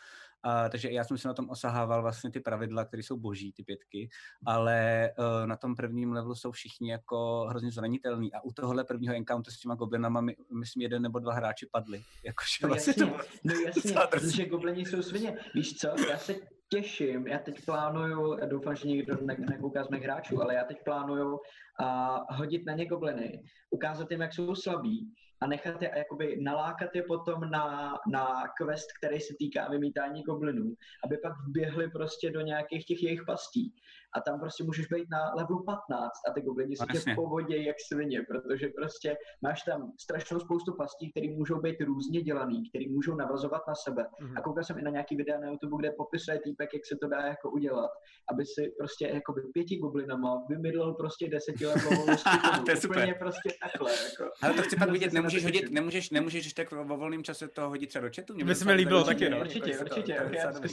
A, 0.43 0.69
takže 0.69 0.91
já 0.91 1.05
jsem 1.05 1.19
si 1.19 1.29
na 1.29 1.35
tom 1.35 1.51
osahával 1.51 2.03
vlastně 2.03 2.31
ty 2.31 2.41
pravidla, 2.41 2.85
které 2.85 3.03
jsou 3.03 3.17
boží, 3.17 3.53
ty 3.53 3.63
pětky, 3.63 4.09
ale 4.47 5.11
uh, 5.19 5.47
na 5.47 5.57
tom 5.57 5.77
prvním 5.77 6.13
levelu 6.13 6.35
jsou 6.35 6.53
všichni 6.53 6.91
jako 6.91 7.47
hrozně 7.49 7.71
zranitelní 7.71 8.33
a 8.33 8.41
u 8.45 8.53
tohohle 8.53 8.85
prvního 8.85 9.15
encounteru 9.15 9.55
s 9.55 9.61
těma 9.61 9.75
goblinama, 9.75 10.21
my, 10.21 10.37
myslím, 10.59 10.83
jeden 10.83 11.03
nebo 11.03 11.19
dva 11.19 11.33
hráči 11.35 11.67
padli. 11.73 12.03
Jakože 12.25 12.59
No 12.63 12.69
vlastně 12.69 12.91
jasně, 12.91 13.05
to 13.05 13.11
bylo 13.11 13.25
no 13.45 13.55
jasně, 13.67 13.95
protože 14.11 14.47
goblini 14.47 14.87
jsou 14.87 15.03
svině. 15.03 15.39
Víš 15.55 15.77
co, 15.77 15.89
já 16.11 16.19
se 16.19 16.35
těším, 16.69 17.27
já 17.27 17.39
teď 17.39 17.65
plánuju, 17.65 18.39
já 18.41 18.47
doufám, 18.47 18.77
že 18.77 18.89
nikdo 18.89 19.17
ne, 19.23 19.37
nekouká 19.51 19.85
z 19.85 19.89
mých 19.89 20.03
hráčů, 20.03 20.43
ale 20.43 20.55
já 20.55 20.65
teď 20.65 20.77
plánuju 20.85 21.41
a 21.81 22.19
hodit 22.35 22.67
na 22.67 22.73
ně 22.75 22.87
gobliny, 22.87 23.43
ukázat 23.71 24.11
jim, 24.11 24.21
jak 24.21 24.35
jsou 24.35 24.55
slabí 24.55 25.15
a 25.41 25.47
nechat 25.47 25.83
je, 25.83 25.91
jakoby 25.97 26.37
nalákat 26.43 26.95
je 26.95 27.03
potom 27.03 27.51
na, 27.51 27.95
na 28.13 28.45
quest, 28.59 28.87
který 28.99 29.21
se 29.21 29.35
týká 29.39 29.69
vymítání 29.69 30.23
goblinů, 30.23 30.75
aby 31.05 31.19
pak 31.19 31.33
vběhli 31.49 31.91
prostě 31.91 32.31
do 32.31 32.41
nějakých 32.41 32.85
těch 32.85 33.03
jejich 33.03 33.25
pastí. 33.27 33.75
A 34.17 34.21
tam 34.21 34.41
prostě 34.41 34.65
můžeš 34.65 34.87
být 34.87 35.11
na 35.11 35.35
levelu 35.35 35.65
15 35.65 36.11
a 36.29 36.33
ty 36.35 36.41
goblini 36.41 36.75
No, 36.81 36.87
se 36.87 37.05
tě 37.05 37.15
povodějí 37.15 37.67
jak 37.67 37.77
svině, 37.89 38.23
protože 38.29 38.69
prostě 38.69 39.17
máš 39.43 39.63
tam 39.63 39.93
strašnou 40.01 40.41
spoustu 40.41 40.75
pastí, 40.77 41.11
které 41.11 41.27
můžou 41.29 41.61
být 41.61 41.81
různě 41.81 42.21
dělaný, 42.23 42.69
které 42.69 42.85
můžou 42.91 43.15
navazovat 43.15 43.63
na 43.69 43.75
sebe. 43.75 44.07
Mhm. 44.21 44.39
A 44.39 44.41
koukal 44.41 44.65
jsem 44.65 44.79
i 44.79 44.83
na 44.83 44.91
nějaký 44.91 45.17
videa 45.17 45.41
na 45.41 45.49
YouTube, 45.51 45.77
kde 45.81 45.91
popisuje 45.91 46.41
týpek, 46.45 46.69
jak 46.75 46.87
se 46.87 46.97
to 47.03 47.09
dá 47.09 47.21
jako 47.21 47.51
udělat, 47.51 47.91
aby 48.33 48.47
si 48.47 48.73
prostě 48.79 49.07
jako 49.07 49.33
by 49.33 49.41
pěti 49.53 49.77
goblinama 49.77 50.45
vymydlel 50.49 50.95
prostě 50.95 51.29
desetiletovou. 51.29 52.07
To 52.65 52.71
je 52.71 52.77
super. 52.77 52.99
Úplně 52.99 53.15
prostě 53.15 53.49
takhle. 53.63 53.93
Jako. 54.05 54.33
ale 54.43 54.55
to 54.55 54.63
chci 54.63 54.77
pak 54.77 54.89
Prostě 54.89 54.93
vidět, 54.93 55.13
nemůžeš 55.13 55.45
hodit, 55.45 55.71
nemůžeš, 55.71 56.11
nemůžeš 56.11 56.53
tak 56.53 56.71
vo 56.71 56.97
volném 56.97 57.25
čase 57.25 57.49
to 57.49 57.69
hodit 57.69 57.87
třeba 57.87 58.03
do 58.03 58.11
chatu? 58.17 58.35
Mě 58.35 58.45
By 58.45 58.55
se 58.55 58.65
mi 58.65 58.73
líbilo 58.73 59.05
taky, 59.05 59.31
no. 59.31 59.41
Určitě, 59.41 59.79
určitě. 59.79 60.17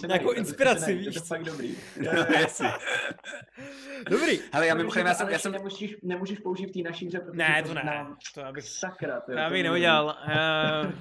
Jako 0.10 0.34
inspiraci, 0.34 0.96
víš 0.96 1.06
Je 1.06 1.14
to 1.14 1.22
fakt 1.22 1.44
dobrý. 1.44 1.76
Dobrý. 4.10 4.40
Hele, 4.54 4.68
já 4.68 4.76
mimochodem, 4.76 5.08
já 5.08 5.14
jsem, 5.14 5.26
ale 5.26 5.34
já 5.34 5.40
jsem, 5.40 5.52
Nemůžeš, 5.52 5.96
nemůžeš 6.04 6.40
použít 6.40 6.66
v 6.66 6.72
té 6.72 6.90
naší 6.90 7.08
hře, 7.08 7.20
protože 7.20 7.38
Ne, 7.38 7.64
to 7.68 7.74
ne. 7.74 7.82
znám 7.82 8.18
To 8.34 8.40
já 8.40 8.52
bych, 8.52 8.70
Sakra, 8.70 9.22
to 9.22 9.32
já 9.32 9.48
to 9.48 9.54
bych 9.54 9.64
neudělal. 9.64 10.18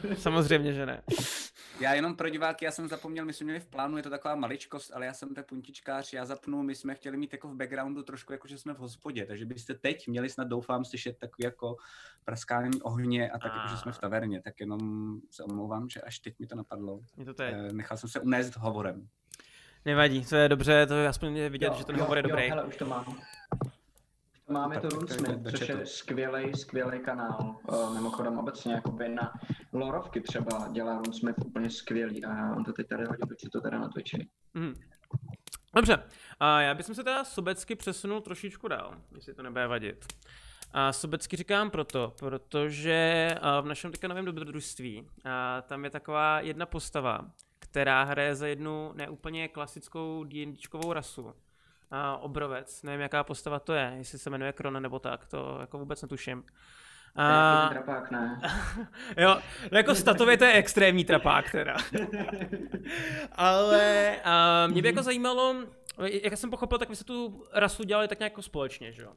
Uh, 0.04 0.14
samozřejmě, 0.14 0.72
že 0.72 0.86
ne. 0.86 1.02
já 1.80 1.94
jenom 1.94 2.16
pro 2.16 2.28
diváky, 2.28 2.64
já 2.64 2.70
jsem 2.70 2.88
zapomněl, 2.88 3.24
my 3.24 3.32
jsme 3.32 3.44
měli 3.44 3.60
v 3.60 3.66
plánu, 3.66 3.96
je 3.96 4.02
to 4.02 4.10
taková 4.10 4.34
maličkost, 4.34 4.92
ale 4.94 5.06
já 5.06 5.12
jsem 5.14 5.34
tak 5.34 5.46
puntičkář, 5.46 6.12
já 6.12 6.24
zapnu, 6.24 6.62
my 6.62 6.74
jsme 6.74 6.94
chtěli 6.94 7.16
mít 7.16 7.32
jako 7.32 7.48
v 7.48 7.54
backgroundu 7.56 8.02
trošku 8.02 8.32
jako, 8.32 8.48
že 8.48 8.58
jsme 8.58 8.74
v 8.74 8.78
hospodě, 8.78 9.26
takže 9.26 9.44
byste 9.46 9.74
teď 9.74 10.08
měli 10.08 10.28
snad 10.30 10.48
doufám 10.48 10.84
slyšet 10.84 11.18
takový 11.18 11.44
jako 11.44 11.76
praskání 12.24 12.82
ohně 12.82 13.30
a 13.30 13.38
tak 13.38 13.52
jako, 13.54 13.68
že 13.68 13.76
jsme 13.76 13.92
v 13.92 13.98
taverně, 13.98 14.42
tak 14.42 14.60
jenom 14.60 14.80
se 15.30 15.42
omlouvám, 15.44 15.88
že 15.88 16.00
až 16.00 16.18
teď 16.18 16.34
mi 16.38 16.46
to 16.46 16.54
napadlo. 16.56 17.00
Je 17.18 17.24
to 17.24 17.34
teď. 17.34 17.54
Eh, 17.54 17.72
Nechal 17.72 17.96
jsem 17.96 18.08
se 18.08 18.20
unést 18.20 18.56
hovorem. 18.56 19.08
Nevadí, 19.84 20.24
to 20.24 20.36
je 20.36 20.48
dobře, 20.48 20.86
to 20.86 20.94
je 20.94 21.08
aspoň 21.08 21.36
je 21.36 21.48
vidět, 21.50 21.74
že 21.74 21.84
ten 21.84 22.00
hovor 22.00 22.16
je 22.16 22.22
dobrý. 22.22 22.42
Jo, 22.42 22.50
hele, 22.50 22.64
už 22.64 22.76
to 22.76 22.86
mám. 22.86 23.04
Už 24.32 24.40
to 24.46 24.52
máme 24.52 24.74
Tak 24.74 24.82
to 24.82 24.88
Runesmith, 24.88 25.50
což 25.50 25.68
je 25.68 25.86
skvělý, 25.86 26.52
skvělý 26.54 27.00
kanál. 27.00 27.56
Uh, 27.68 27.94
mimochodem 27.94 28.38
obecně 28.38 28.72
jakoby 28.72 29.08
na 29.08 29.32
lorovky 29.72 30.20
třeba 30.20 30.68
dělá 30.72 30.96
Runesmith 30.98 31.38
úplně 31.46 31.70
skvělý 31.70 32.24
a 32.24 32.56
on 32.56 32.64
to 32.64 32.72
teď 32.72 32.88
tady 32.88 33.04
hodí, 33.04 33.20
protože 33.28 33.50
to 33.52 33.60
teda 33.60 33.78
na 33.78 33.88
Twitchi. 33.88 34.28
Mhm. 34.54 34.74
Dobře, 35.76 36.02
a 36.40 36.60
já 36.60 36.74
bych 36.74 36.86
se 36.86 37.04
teda 37.04 37.24
sobecky 37.24 37.74
přesunul 37.74 38.20
trošičku 38.20 38.68
dál, 38.68 38.94
jestli 39.14 39.34
to 39.34 39.42
nebude 39.42 39.66
vadit. 39.66 40.06
A 40.72 40.92
sobecky 40.92 41.36
říkám 41.36 41.70
proto, 41.70 42.14
protože 42.18 43.28
a, 43.40 43.60
v 43.60 43.66
našem 43.66 43.90
teďka 43.90 44.08
novém 44.08 44.24
dobrodružství 44.24 45.06
a 45.24 45.62
tam 45.62 45.84
je 45.84 45.90
taková 45.90 46.40
jedna 46.40 46.66
postava, 46.66 47.30
která 47.72 48.02
hraje 48.04 48.34
za 48.34 48.46
jednu 48.46 48.92
neúplně 48.94 49.48
klasickou 49.48 50.24
D&Dčkovou 50.24 50.92
rasu. 50.92 51.34
A 51.90 52.16
obrovec, 52.16 52.82
nevím 52.82 53.00
jaká 53.00 53.24
postava 53.24 53.58
to 53.58 53.72
je, 53.72 53.94
jestli 53.96 54.18
se 54.18 54.30
jmenuje 54.30 54.52
Krona 54.52 54.80
nebo 54.80 54.98
tak, 54.98 55.26
to 55.26 55.58
jako 55.60 55.78
vůbec 55.78 56.02
netuším. 56.02 56.44
A... 57.16 57.62
A, 57.62 57.68
Trapák, 57.68 58.10
ne? 58.10 58.40
jo, 59.16 59.38
no 59.72 59.78
jako 59.78 59.94
statově 59.94 60.36
to 60.36 60.44
je 60.44 60.52
extrémní 60.52 61.04
trapák 61.04 61.50
teda. 61.50 61.76
Ale 63.32 64.16
a 64.24 64.66
mě 64.66 64.82
by 64.82 64.88
jako 64.88 65.02
zajímalo, 65.02 65.54
jak 66.22 66.36
jsem 66.36 66.50
pochopil, 66.50 66.78
tak 66.78 66.88
vy 66.88 66.96
jste 66.96 67.04
tu 67.04 67.44
rasu 67.52 67.84
dělali 67.84 68.08
tak 68.08 68.18
nějak 68.18 68.32
jako 68.32 68.42
společně, 68.42 68.92
že 68.92 69.02
jo? 69.02 69.12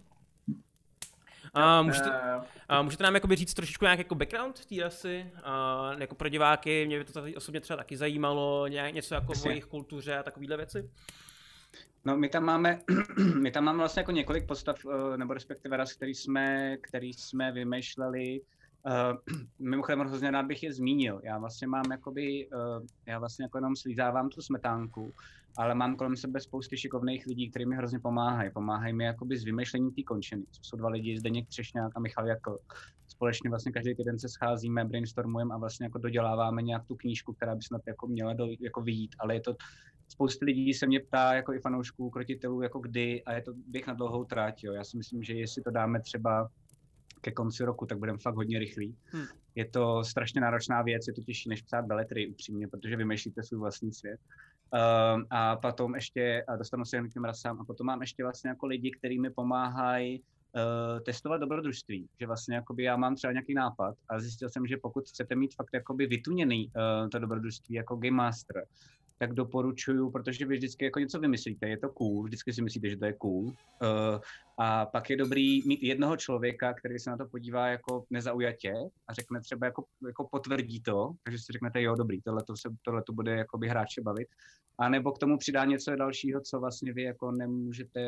A 1.56 1.82
můžete, 1.82 2.12
a 2.70 2.82
můžete 2.82 3.04
nám 3.04 3.16
jakoby 3.16 3.36
říct 3.36 3.54
trošičku 3.54 3.86
nějak 3.86 4.00
jako 4.00 4.16
background 4.16 4.66
té 4.66 4.76
rasy, 4.84 5.32
a 5.44 5.92
jako 5.98 6.16
pro 6.16 6.30
diváky, 6.30 6.86
mě 6.86 7.00
by 7.00 7.06
to 7.06 7.14
tady 7.14 7.36
osobně 7.36 7.62
třeba 7.62 7.78
taky 7.78 7.98
zajímalo, 7.98 8.68
nějak 8.68 8.94
něco 8.94 9.16
jako 9.16 9.34
o 9.46 9.50
jejich 9.50 9.66
kultuře 9.66 10.18
a 10.18 10.24
takovéhle 10.24 10.58
věci. 10.58 10.90
No, 12.06 12.18
my 12.18 12.30
tam 12.30 12.44
máme, 12.44 12.80
my 13.42 13.52
tam 13.52 13.64
máme 13.64 13.78
vlastně 13.78 14.00
jako 14.00 14.12
několik 14.12 14.48
postav, 14.48 14.76
eh, 14.86 15.18
nebo 15.18 15.34
respektive 15.34 15.78
raz, 15.78 15.94
který 15.94 16.16
jsme, 16.16 16.78
který 16.82 17.14
jsme 17.14 17.52
vymýšleli. 17.52 18.42
Uh, 18.86 19.18
mimochodem 19.60 20.00
hrozně 20.00 20.32
rád 20.32 20.46
bych 20.46 20.64
je 20.64 20.74
zmínil. 20.74 21.22
Já 21.24 21.38
vlastně 21.38 21.68
mám 21.68 21.92
jakoby, 21.92 22.48
uh, 22.48 22.86
já 23.06 23.20
vlastně 23.20 23.46
jako 23.46 23.58
jenom 23.58 23.76
slízávám 23.76 24.30
tu 24.30 24.42
smetánku, 24.42 25.14
ale 25.58 25.76
mám 25.76 25.96
kolem 25.96 26.16
sebe 26.16 26.40
spousty 26.40 26.78
šikovných 26.78 27.26
lidí, 27.28 27.50
kteří 27.50 27.66
mi 27.66 27.76
hrozně 27.76 28.00
pomáhají. 28.00 28.52
Pomáhají 28.52 28.94
mi 28.94 29.04
jakoby 29.04 29.38
s 29.38 29.44
vymýšlením 29.44 29.92
té 29.92 30.04
končiny. 30.04 30.44
To 30.44 30.60
jsou 30.62 30.78
dva 30.78 30.90
lidi, 30.90 31.18
Zdeněk 31.18 31.48
Třešňák 31.48 31.92
a 31.96 32.00
Michal 32.00 32.28
Jakl. 32.28 32.58
Společně 33.08 33.50
vlastně 33.50 33.72
každý 33.72 33.96
týden 33.96 34.20
se 34.20 34.30
scházíme, 34.30 34.86
brainstormujeme 34.86 35.56
a 35.56 35.58
vlastně 35.58 35.86
jako 35.86 35.98
doděláváme 35.98 36.62
nějak 36.62 36.86
tu 36.86 36.96
knížku, 36.96 37.34
která 37.34 37.56
by 37.56 37.62
snad 37.62 37.82
jako 37.88 38.08
měla 38.08 38.34
do, 38.34 38.48
jako 38.60 38.82
vyjít, 38.82 39.16
ale 39.20 39.34
je 39.34 39.42
to 39.42 39.56
spousty 40.08 40.46
lidí 40.46 40.74
se 40.74 40.88
mě 40.88 41.00
ptá, 41.00 41.34
jako 41.34 41.54
i 41.54 41.60
fanoušků, 41.60 42.10
krotitelů, 42.10 42.62
jako 42.62 42.80
kdy, 42.80 43.24
a 43.24 43.34
je 43.34 43.42
to 43.42 43.54
běh 43.68 43.88
na 43.88 43.94
dlouhou 43.94 44.24
tráť, 44.24 44.64
jo. 44.64 44.74
Já 44.74 44.84
si 44.84 44.98
myslím, 44.98 45.24
že 45.24 45.34
jestli 45.34 45.62
to 45.62 45.72
dáme 45.72 46.02
třeba 46.02 46.50
ke 47.26 47.32
konci 47.32 47.66
roku, 47.66 47.86
tak 47.86 47.98
budeme 47.98 48.18
fakt 48.18 48.36
hodně 48.36 48.60
rychlí. 48.60 48.96
Hmm. 49.06 49.26
Je 49.56 49.66
to 49.66 50.04
strašně 50.04 50.42
náročná 50.42 50.82
věc, 50.82 51.08
je 51.08 51.14
to 51.14 51.22
těžší 51.22 51.50
než 51.50 51.62
psát 51.62 51.86
beletry 51.86 52.28
upřímně, 52.28 52.68
protože 52.68 52.96
vymýšlíte 52.96 53.44
svůj 53.44 53.60
vlastní 53.60 53.94
svět. 53.94 54.20
Uh, 54.74 55.24
a 55.30 55.56
potom 55.56 55.96
ještě, 55.96 56.44
a 56.48 56.56
dostanu 56.56 56.86
se 56.86 57.02
k 57.02 57.14
těm 57.14 57.24
rasám, 57.24 57.62
a 57.62 57.66
potom 57.66 57.88
mám 57.88 58.02
ještě 58.02 58.24
vlastně 58.24 58.50
jako 58.50 58.66
lidi, 58.66 58.92
kteří 58.92 59.20
mi 59.20 59.30
pomáhají 59.30 60.20
uh, 60.20 61.00
testovat 61.06 61.42
dobrodružství, 61.42 62.08
že 62.20 62.28
vlastně 62.28 62.56
jakoby 62.56 62.84
já 62.84 62.98
mám 62.98 63.16
třeba 63.16 63.34
nějaký 63.34 63.54
nápad 63.54 63.96
a 64.10 64.20
zjistil 64.20 64.50
jsem, 64.50 64.68
že 64.68 64.78
pokud 64.78 65.10
chcete 65.10 65.36
mít 65.36 65.56
fakt 65.56 65.74
jakoby 65.74 66.08
vytuněný 66.08 66.68
uh, 66.68 67.10
to 67.10 67.20
dobrodružství 67.20 67.76
jako 67.76 67.96
game 67.96 68.16
master, 68.16 68.66
tak 69.18 69.34
doporučuju, 69.34 70.12
protože 70.12 70.46
vy 70.46 70.56
vždycky 70.56 70.86
jako 70.86 71.00
něco 71.00 71.20
vymyslíte, 71.20 71.70
je 71.70 71.78
to 71.78 71.90
cool, 71.90 72.24
vždycky 72.24 72.54
si 72.54 72.62
myslíte, 72.62 72.90
že 72.90 72.98
to 72.98 73.06
je 73.06 73.14
cool. 73.14 73.44
Uh, 73.44 73.54
a 74.58 74.86
pak 74.86 75.10
je 75.10 75.18
dobrý 75.18 75.68
mít 75.68 75.84
jednoho 75.84 76.18
člověka, 76.18 76.74
který 76.74 77.00
se 77.00 77.10
na 77.10 77.18
to 77.18 77.26
podívá 77.26 77.68
jako 77.68 78.06
nezaujatě 78.10 78.74
a 79.08 79.14
řekne 79.14 79.42
třeba 79.42 79.66
jako, 79.66 79.86
jako 80.08 80.28
potvrdí 80.32 80.82
to, 80.82 81.12
takže 81.24 81.40
si 81.40 81.54
řeknete, 81.54 81.82
jo, 81.82 81.96
dobrý, 81.96 82.22
tohle 82.22 82.44
to 82.44 82.58
se, 82.58 82.70
tohle 82.86 83.04
to 83.04 83.14
bude 83.14 83.32
jakoby 83.32 83.68
hráče 83.68 84.02
bavit. 84.02 84.28
A 84.78 84.90
nebo 84.90 85.12
k 85.12 85.20
tomu 85.20 85.38
přidá 85.38 85.66
něco 85.66 85.96
dalšího, 85.96 86.42
co 86.42 86.60
vlastně 86.60 86.94
vy 86.94 87.04
jako 87.04 87.32
nemůžete, 87.32 88.00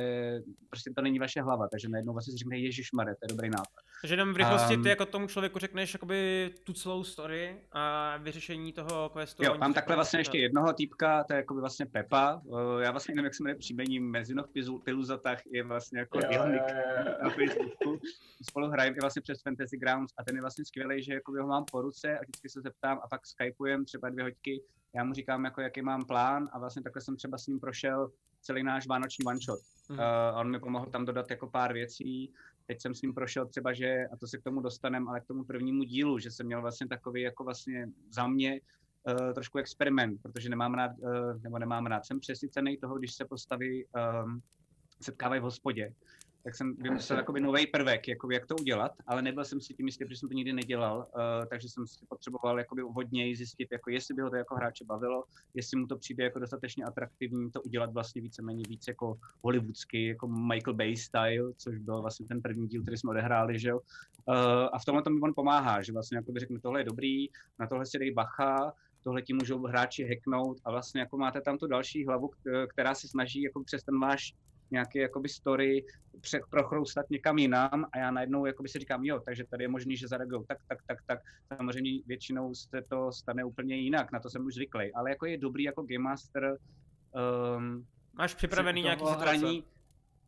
prostě 0.70 0.92
to 0.96 1.02
není 1.02 1.20
vaše 1.20 1.42
hlava, 1.42 1.68
takže 1.68 1.90
najednou 1.90 2.14
vlastně 2.14 2.32
si 2.32 2.38
řekne, 2.38 2.58
Ježíš 2.58 2.90
to 2.92 3.02
je 3.02 3.28
dobrý 3.30 3.50
nápad. 3.50 3.87
Takže 4.02 4.14
jenom 4.14 4.34
v 4.34 4.38
rychlosti 4.38 4.76
um, 4.76 4.84
ty 4.84 4.90
jako 4.90 5.06
tomu 5.06 5.28
člověku 5.28 5.60
řekneš 5.60 5.94
jakoby 5.94 6.52
tu 6.64 6.74
celou 6.74 7.04
story 7.04 7.62
a 7.72 8.18
vyřešení 8.18 8.74
toho 8.74 9.10
questu. 9.10 9.44
Jo, 9.46 9.58
mám 9.58 9.74
takhle 9.74 9.96
vlastně 9.96 10.20
ještě 10.20 10.38
jednoho 10.38 10.74
týpka, 10.74 11.24
to 11.24 11.34
je 11.34 11.38
jakoby 11.38 11.60
vlastně 11.60 11.86
Pepa. 11.86 12.42
Já 12.80 12.92
vlastně 12.92 13.16
nevím, 13.16 13.26
jak 13.26 13.36
se 13.36 13.44
jmenuje 13.44 13.60
příjmení 13.60 14.00
Mezinoch 14.00 14.50
Piluzatach, 14.84 15.40
je 15.46 15.64
vlastně 15.64 16.00
jako 16.00 16.20
jo, 16.20 16.28
jeho 16.32 16.48
nick 16.48 16.64
na 17.24 17.30
Facebooku. 17.30 18.00
Spolu 18.50 18.68
hrajeme 18.68 18.98
i 18.98 19.00
vlastně 19.00 19.22
přes 19.22 19.42
Fantasy 19.42 19.78
Grounds 19.78 20.14
a 20.18 20.24
ten 20.24 20.36
je 20.36 20.42
vlastně 20.42 20.66
skvělý, 20.66 21.04
že 21.04 21.14
jako 21.14 21.32
ho 21.32 21.48
mám 21.48 21.66
po 21.72 21.82
ruce 21.82 22.18
a 22.18 22.22
vždycky 22.22 22.50
se 22.50 22.62
zeptám 22.62 23.00
a 23.04 23.08
pak 23.08 23.28
skypujem 23.28 23.86
třeba 23.86 24.10
dvě 24.10 24.24
hoďky, 24.24 24.62
já 24.96 25.04
mu 25.04 25.14
říkám, 25.14 25.46
jako, 25.46 25.62
jaký 25.62 25.82
mám 25.82 26.06
plán 26.06 26.50
a 26.52 26.60
vlastně 26.60 26.84
takhle 26.84 27.02
jsem 27.02 27.16
třeba 27.16 27.38
s 27.38 27.48
ním 27.48 27.60
prošel 27.60 28.12
celý 28.48 28.64
náš 28.64 28.88
vánoční 28.88 29.26
one 29.26 29.40
shot. 29.40 29.60
Mm. 29.90 30.00
Uh, 30.00 30.40
on 30.40 30.52
mi 30.52 30.60
pomohl 30.60 30.86
tam 30.86 31.06
dodat 31.06 31.32
jako 31.32 31.48
pár 31.48 31.74
věcí. 31.74 32.34
Teď 32.68 32.82
jsem 32.82 32.94
s 32.94 33.02
ním 33.02 33.14
prošel 33.14 33.46
třeba, 33.46 33.74
že, 33.74 34.08
a 34.14 34.18
to 34.18 34.28
se 34.28 34.38
k 34.38 34.44
tomu 34.44 34.62
dostanem, 34.62 35.10
ale 35.10 35.20
k 35.20 35.26
tomu 35.26 35.44
prvnímu 35.44 35.84
dílu, 35.84 36.20
že 36.20 36.32
jsem 36.32 36.46
měl 36.46 36.62
vlastně 36.62 36.88
takový 36.88 37.22
jako 37.22 37.44
vlastně 37.44 37.88
za 38.12 38.28
mě 38.28 38.62
uh, 38.62 39.34
trošku 39.34 39.58
experiment, 39.58 40.22
protože 40.22 40.50
nemám 40.50 40.74
rád, 40.74 40.92
uh, 41.00 41.42
nebo 41.44 41.60
nemám 41.60 41.86
rád, 41.86 42.06
jsem 42.06 42.20
přesycený 42.20 42.78
toho, 42.78 42.98
když 42.98 43.14
se 43.14 43.26
postaví 43.26 43.86
um, 43.86 44.42
setkávají 45.02 45.42
v 45.42 45.44
hospodě 45.44 45.94
tak 46.48 46.56
jsem 46.56 46.76
vymyslel 46.76 47.20
jakoby 47.20 47.40
nový 47.40 47.68
prvek, 47.68 48.08
jako 48.08 48.32
jak 48.32 48.46
to 48.46 48.56
udělat, 48.56 48.92
ale 49.08 49.22
nebyl 49.22 49.46
jsem 49.46 49.62
si 49.62 49.74
tím 49.74 49.86
jistý, 49.86 50.06
protože 50.06 50.18
jsem 50.18 50.30
to 50.30 50.36
nikdy 50.36 50.54
nedělal, 50.54 50.98
uh, 50.98 51.46
takže 51.50 51.70
jsem 51.70 51.88
si 51.88 52.06
potřeboval 52.10 52.60
jakoby 52.60 52.82
hodně 52.82 53.36
zjistit, 53.36 53.68
jako 53.72 53.90
jestli 53.90 54.16
by 54.16 54.22
ho 54.22 54.30
to 54.30 54.36
jako 54.36 54.56
hráče 54.56 54.86
bavilo, 54.86 55.24
jestli 55.54 55.80
mu 55.80 55.88
to 55.88 55.98
přijde 55.98 56.24
jako 56.24 56.40
dostatečně 56.40 56.84
atraktivní 56.84 57.52
to 57.52 57.62
udělat 57.62 57.94
vlastně 57.94 58.22
víceméně 58.22 58.64
víc 58.70 58.88
jako 58.88 59.20
hollywoodsky, 59.44 60.08
jako 60.08 60.28
Michael 60.28 60.74
Bay 60.74 60.98
style, 60.98 61.54
což 61.58 61.78
byl 61.78 62.02
vlastně 62.02 62.26
ten 62.26 62.42
první 62.42 62.68
díl, 62.68 62.82
který 62.82 62.98
jsme 62.98 63.12
odehráli, 63.12 63.60
že 63.60 63.70
jo. 63.70 63.80
Uh, 63.80 64.36
a 64.74 64.80
v 64.80 64.86
tomhle 64.86 65.04
to 65.04 65.10
mi 65.10 65.20
on 65.22 65.34
pomáhá, 65.36 65.82
že 65.82 65.94
vlastně 65.94 66.18
jako 66.18 66.32
by 66.32 66.40
řekne, 66.40 66.60
tohle 66.60 66.80
je 66.80 66.84
dobrý, 66.84 67.28
na 67.60 67.68
tohle 67.68 67.86
si 67.86 68.00
dej 68.00 68.12
bacha, 68.12 68.74
tohle 69.04 69.22
ti 69.22 69.34
můžou 69.34 69.64
hráči 69.64 70.08
hacknout 70.08 70.58
a 70.66 70.72
vlastně 70.72 71.02
jako 71.02 71.18
máte 71.18 71.42
tam 71.42 71.58
tu 71.58 71.68
další 71.68 72.06
hlavu, 72.06 72.32
která 72.70 72.96
se 72.96 73.08
snaží 73.08 73.42
jako 73.42 73.64
přes 73.64 73.84
ten 73.84 74.00
váš 74.00 74.34
nějaký 74.72 75.00
jakoby 75.00 75.30
story 75.30 75.86
pře- 76.22 76.42
prochroustat 76.50 77.10
někam 77.10 77.38
jinam 77.38 77.86
a 77.94 77.98
já 77.98 78.12
najednou 78.12 78.46
jakoby 78.46 78.70
si 78.70 78.80
říkám, 78.80 79.06
jo, 79.06 79.20
takže 79.26 79.44
tady 79.44 79.64
je 79.64 79.68
možný, 79.68 79.98
že 79.98 80.08
zareagují 80.08 80.46
tak, 80.48 80.58
tak, 80.68 80.80
tak, 80.88 80.98
tak. 81.06 81.20
Samozřejmě 81.58 81.92
většinou 82.06 82.56
se 82.56 82.82
to 82.90 83.12
stane 83.12 83.44
úplně 83.44 83.76
jinak, 83.76 84.12
na 84.12 84.20
to 84.20 84.30
jsem 84.30 84.46
už 84.46 84.54
zvyklý, 84.54 84.94
ale 84.94 85.10
jako 85.10 85.26
je 85.26 85.38
dobrý 85.38 85.64
jako 85.64 85.84
Game 85.84 86.04
Master 86.04 86.58
um, 87.58 87.86
Máš 88.14 88.36
připravený 88.36 88.82
nějaký 88.82 89.04
hraní, 89.20 89.64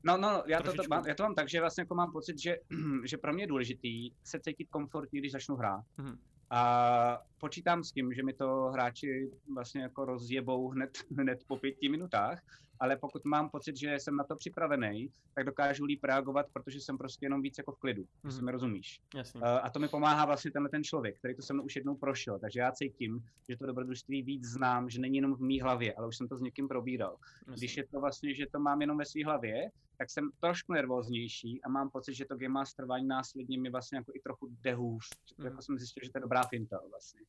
No, 0.04 0.17
no, 0.17 0.43
já 0.47 0.62
to, 0.62 0.73
to, 0.73 0.84
mám, 0.89 1.08
já 1.08 1.15
to 1.15 1.23
mám 1.23 1.36
tak, 1.36 1.49
že 1.49 1.60
vlastně 1.60 1.82
jako 1.82 1.95
mám 1.95 2.12
pocit, 2.12 2.39
že, 2.39 2.58
že 3.06 3.17
pro 3.17 3.34
mě 3.34 3.43
je 3.43 3.47
důležitý 3.47 4.12
se 4.23 4.39
cítit 4.39 4.69
komfortně, 4.69 5.19
když 5.19 5.32
začnu 5.32 5.56
hrát. 5.56 5.84
Mm-hmm. 5.97 6.17
A 6.49 7.21
počítám 7.39 7.84
s 7.84 7.91
tím, 7.91 8.13
že 8.13 8.23
mi 8.23 8.34
to 8.34 8.69
hráči 8.73 9.32
vlastně 9.54 9.82
jako 9.82 10.06
rozjebou 10.06 10.69
hned, 10.69 10.97
hned 11.17 11.39
po 11.47 11.58
pěti 11.58 11.89
minutách, 11.89 12.41
ale 12.80 12.98
pokud 12.98 13.26
mám 13.26 13.50
pocit, 13.50 13.78
že 13.78 13.96
jsem 13.96 14.15
na 14.15 14.24
to 14.24 14.36
připravený, 14.36 15.12
tak 15.34 15.46
dokážu 15.46 15.86
líp 15.86 16.04
reagovat, 16.04 16.46
protože 16.54 16.80
jsem 16.80 16.98
prostě 16.98 17.26
jenom 17.26 17.42
víc 17.42 17.58
jako 17.58 17.72
v 17.72 17.80
klidu, 17.80 18.04
mm-hmm. 18.04 18.30
si 18.30 18.44
mi 18.44 18.52
rozumíš. 18.52 19.02
Jasně. 19.15 19.42
Uh, 19.42 19.48
a 19.48 19.70
to 19.70 19.80
mi 19.80 19.88
pomáhá 19.88 20.26
vlastně 20.26 20.52
tenhle 20.52 20.70
ten 20.70 20.84
člověk, 20.84 21.18
který 21.18 21.36
to 21.36 21.42
se 21.42 21.54
mnou 21.54 21.63
už 21.63 21.76
jednou 21.76 21.96
prošel, 21.96 22.39
takže 22.39 22.60
já 22.60 22.72
cítím, 22.72 23.26
že 23.50 23.58
to 23.58 23.65
dobrodružství 23.65 24.24
víc 24.24 24.46
znám, 24.46 24.89
že 24.89 25.02
není 25.02 25.15
jenom 25.15 25.36
v 25.36 25.42
mý 25.42 25.62
hlavě, 25.62 25.94
ale 25.94 26.08
už 26.08 26.18
jsem 26.18 26.28
to 26.28 26.38
s 26.38 26.42
někým 26.42 26.68
probíral. 26.68 27.18
Jasně. 27.39 27.54
Když 27.56 27.78
je 27.78 27.88
to 27.88 28.00
vlastně, 28.00 28.36
že 28.36 28.46
to 28.52 28.60
mám 28.60 28.82
jenom 28.82 28.98
ve 28.98 29.06
své 29.06 29.26
hlavě, 29.26 29.72
tak 29.98 30.10
jsem 30.10 30.30
trošku 30.39 30.74
nervóznější 30.74 31.62
a 31.63 31.70
mám 31.70 31.89
pocit, 31.89 32.13
že 32.13 32.26
to 32.26 32.38
Game 32.38 32.54
Master 32.54 32.86
trvání 32.86 33.08
následně 33.08 33.60
mi 33.60 33.70
vlastně 33.70 33.98
jako 33.98 34.12
i 34.15 34.20
trochu 34.20 34.48
dehůř. 34.62 35.10
Mm. 35.38 35.46
Jako 35.46 35.62
jsem 35.62 35.78
zjistil, 35.78 36.02
že 36.06 36.12
to 36.12 36.18
je 36.18 36.22
dobrá 36.22 36.44
finta 36.44 36.80
vlastně. 36.89 37.22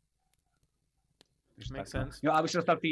Takže 1.54 1.74
tak, 1.74 1.78
no. 1.78 1.86
sense. 1.86 2.20
Jo, 2.22 2.32
a 2.32 2.38
abych 2.38 2.50
se 2.50 2.58
dostal 2.58 2.76
k 2.76 2.80
té 2.80 2.88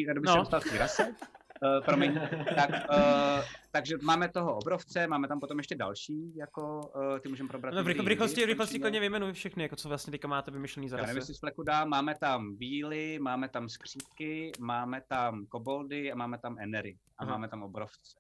no. 0.73 0.79
rase, 0.79 1.14
uh, 1.62 1.85
promiň, 1.85 2.21
tak, 2.55 2.71
uh, 2.71 3.44
takže 3.71 3.97
máme 4.03 4.29
toho 4.29 4.57
obrovce, 4.57 5.07
máme 5.07 5.29
tam 5.29 5.40
potom 5.40 5.59
ještě 5.59 5.75
další, 5.75 6.37
jako 6.37 6.81
uh, 6.97 7.18
ty 7.18 7.29
můžeme 7.29 7.49
probrat. 7.49 7.75
No, 7.75 7.85
v, 7.85 7.87
rychlosti, 7.87 8.44
v 8.44 8.47
rychlosti, 8.47 8.79
klidně 8.79 9.01
vyjmenuj 9.01 9.33
všechny, 9.33 9.62
jako 9.62 9.77
co 9.77 9.88
vlastně 9.88 10.11
teďka 10.11 10.29
máte 10.29 10.51
vymyšlený 10.51 10.88
za 10.88 10.97
Já 10.97 11.03
nevím, 11.03 11.16
jestli 11.16 11.35
z 11.35 11.38
fleku 11.38 11.62
dá, 11.62 11.85
máme 11.85 12.14
tam 12.14 12.57
bíly, 12.57 13.18
máme 13.18 13.49
tam 13.49 13.68
skřípky, 13.68 14.53
máme 14.59 15.03
tam 15.09 15.47
koboldy 15.47 16.12
a 16.12 16.14
máme 16.14 16.38
tam 16.38 16.57
enery 16.59 16.97
a 17.18 17.23
Aha. 17.23 17.31
máme 17.31 17.49
tam 17.49 17.62
obrovce. 17.62 18.18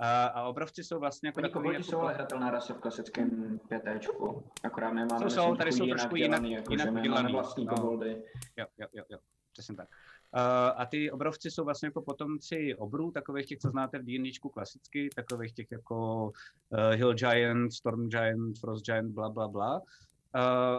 A, 0.00 0.26
a 0.26 0.42
obrovci 0.42 0.84
jsou 0.84 1.00
vlastně 1.00 1.28
jako 1.28 1.40
takový... 1.40 1.68
Jako... 1.68 1.82
jsou 1.82 2.00
ale 2.00 2.14
hratelná 2.14 2.50
rasa 2.50 2.74
v 2.74 2.78
klasickém 2.78 3.58
PTčku, 3.58 4.50
akorát 4.64 4.92
nemáme... 4.92 5.18
Jsou, 5.20 5.30
jsou, 5.30 5.56
tady 5.56 5.72
jsou 5.72 5.86
trošku 5.86 6.16
jinak, 6.16 6.42
jinak, 6.42 6.70
jinak, 6.70 6.86
jinak 6.86 7.08
máme 7.08 7.32
vlastní 7.32 7.64
no. 7.64 7.74
koboldy. 7.74 8.22
Jo, 8.56 8.66
jo, 8.78 8.86
jo, 8.92 9.04
jo, 9.08 9.18
přesně 9.52 9.76
tak. 9.76 9.88
Uh, 10.36 10.42
a 10.76 10.86
ty 10.86 11.10
obrovci 11.10 11.50
jsou 11.50 11.64
vlastně 11.64 11.86
jako 11.86 12.02
potomci 12.02 12.74
obrů, 12.74 13.10
takových 13.10 13.46
těch, 13.46 13.58
co 13.58 13.68
znáte 13.70 13.98
v 13.98 14.04
D&Dčku 14.04 14.48
klasicky, 14.48 15.08
takových 15.16 15.52
těch 15.52 15.72
jako 15.72 16.24
uh, 16.24 16.90
Hill 16.94 17.14
Giant, 17.14 17.72
Storm 17.72 18.08
Giant, 18.08 18.58
Frost 18.58 18.86
Giant, 18.86 19.14
bla, 19.14 19.28
bla, 19.28 19.48
bla. 19.48 19.74
Uh, 19.76 19.82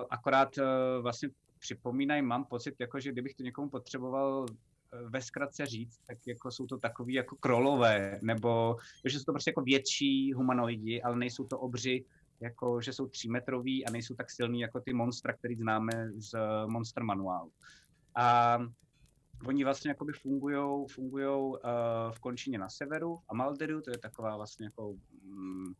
akorát 0.10 0.50
vlastně 1.02 1.30
připomínají, 1.60 2.22
mám 2.22 2.46
pocit, 2.46 2.76
jako, 2.80 3.00
že 3.00 3.12
kdybych 3.12 3.36
to 3.36 3.44
někomu 3.44 3.70
potřeboval 3.70 4.46
ve 5.10 5.22
zkratce 5.22 5.66
říct, 5.66 6.00
tak 6.08 6.18
jako 6.28 6.52
jsou 6.52 6.66
to 6.66 6.78
takový 6.78 7.14
jako 7.14 7.36
krolové, 7.36 8.20
nebo 8.22 8.78
že 9.06 9.20
jsou 9.20 9.26
to 9.26 9.32
prostě 9.32 9.50
jako 9.50 9.62
větší 9.62 10.34
humanoidi, 10.34 11.02
ale 11.02 11.18
nejsou 11.18 11.48
to 11.48 11.60
obři, 11.60 12.06
jako 12.40 12.82
že 12.82 12.94
jsou 12.94 13.08
třímetrový 13.08 13.86
a 13.86 13.92
nejsou 13.92 14.16
tak 14.16 14.32
silní 14.32 14.62
jako 14.62 14.80
ty 14.80 14.94
monstra, 14.94 15.34
který 15.34 15.56
známe 15.56 16.12
z 16.18 16.38
Monster 16.66 17.04
Manuálu. 17.04 17.52
A 18.16 18.58
Oni 19.46 19.64
vlastně 19.64 19.90
jakoby 19.90 20.14
fungujou, 20.14 20.88
fungujou 20.88 21.50
uh, 21.50 21.58
v 22.12 22.20
končině 22.20 22.58
na 22.58 22.70
severu, 22.70 23.16
v 23.16 23.24
Amalderu, 23.30 23.82
to 23.82 23.92
je 23.92 23.98
taková 23.98 24.38
vlastně 24.38 24.66
jako 24.66 24.90
um, 25.24 25.76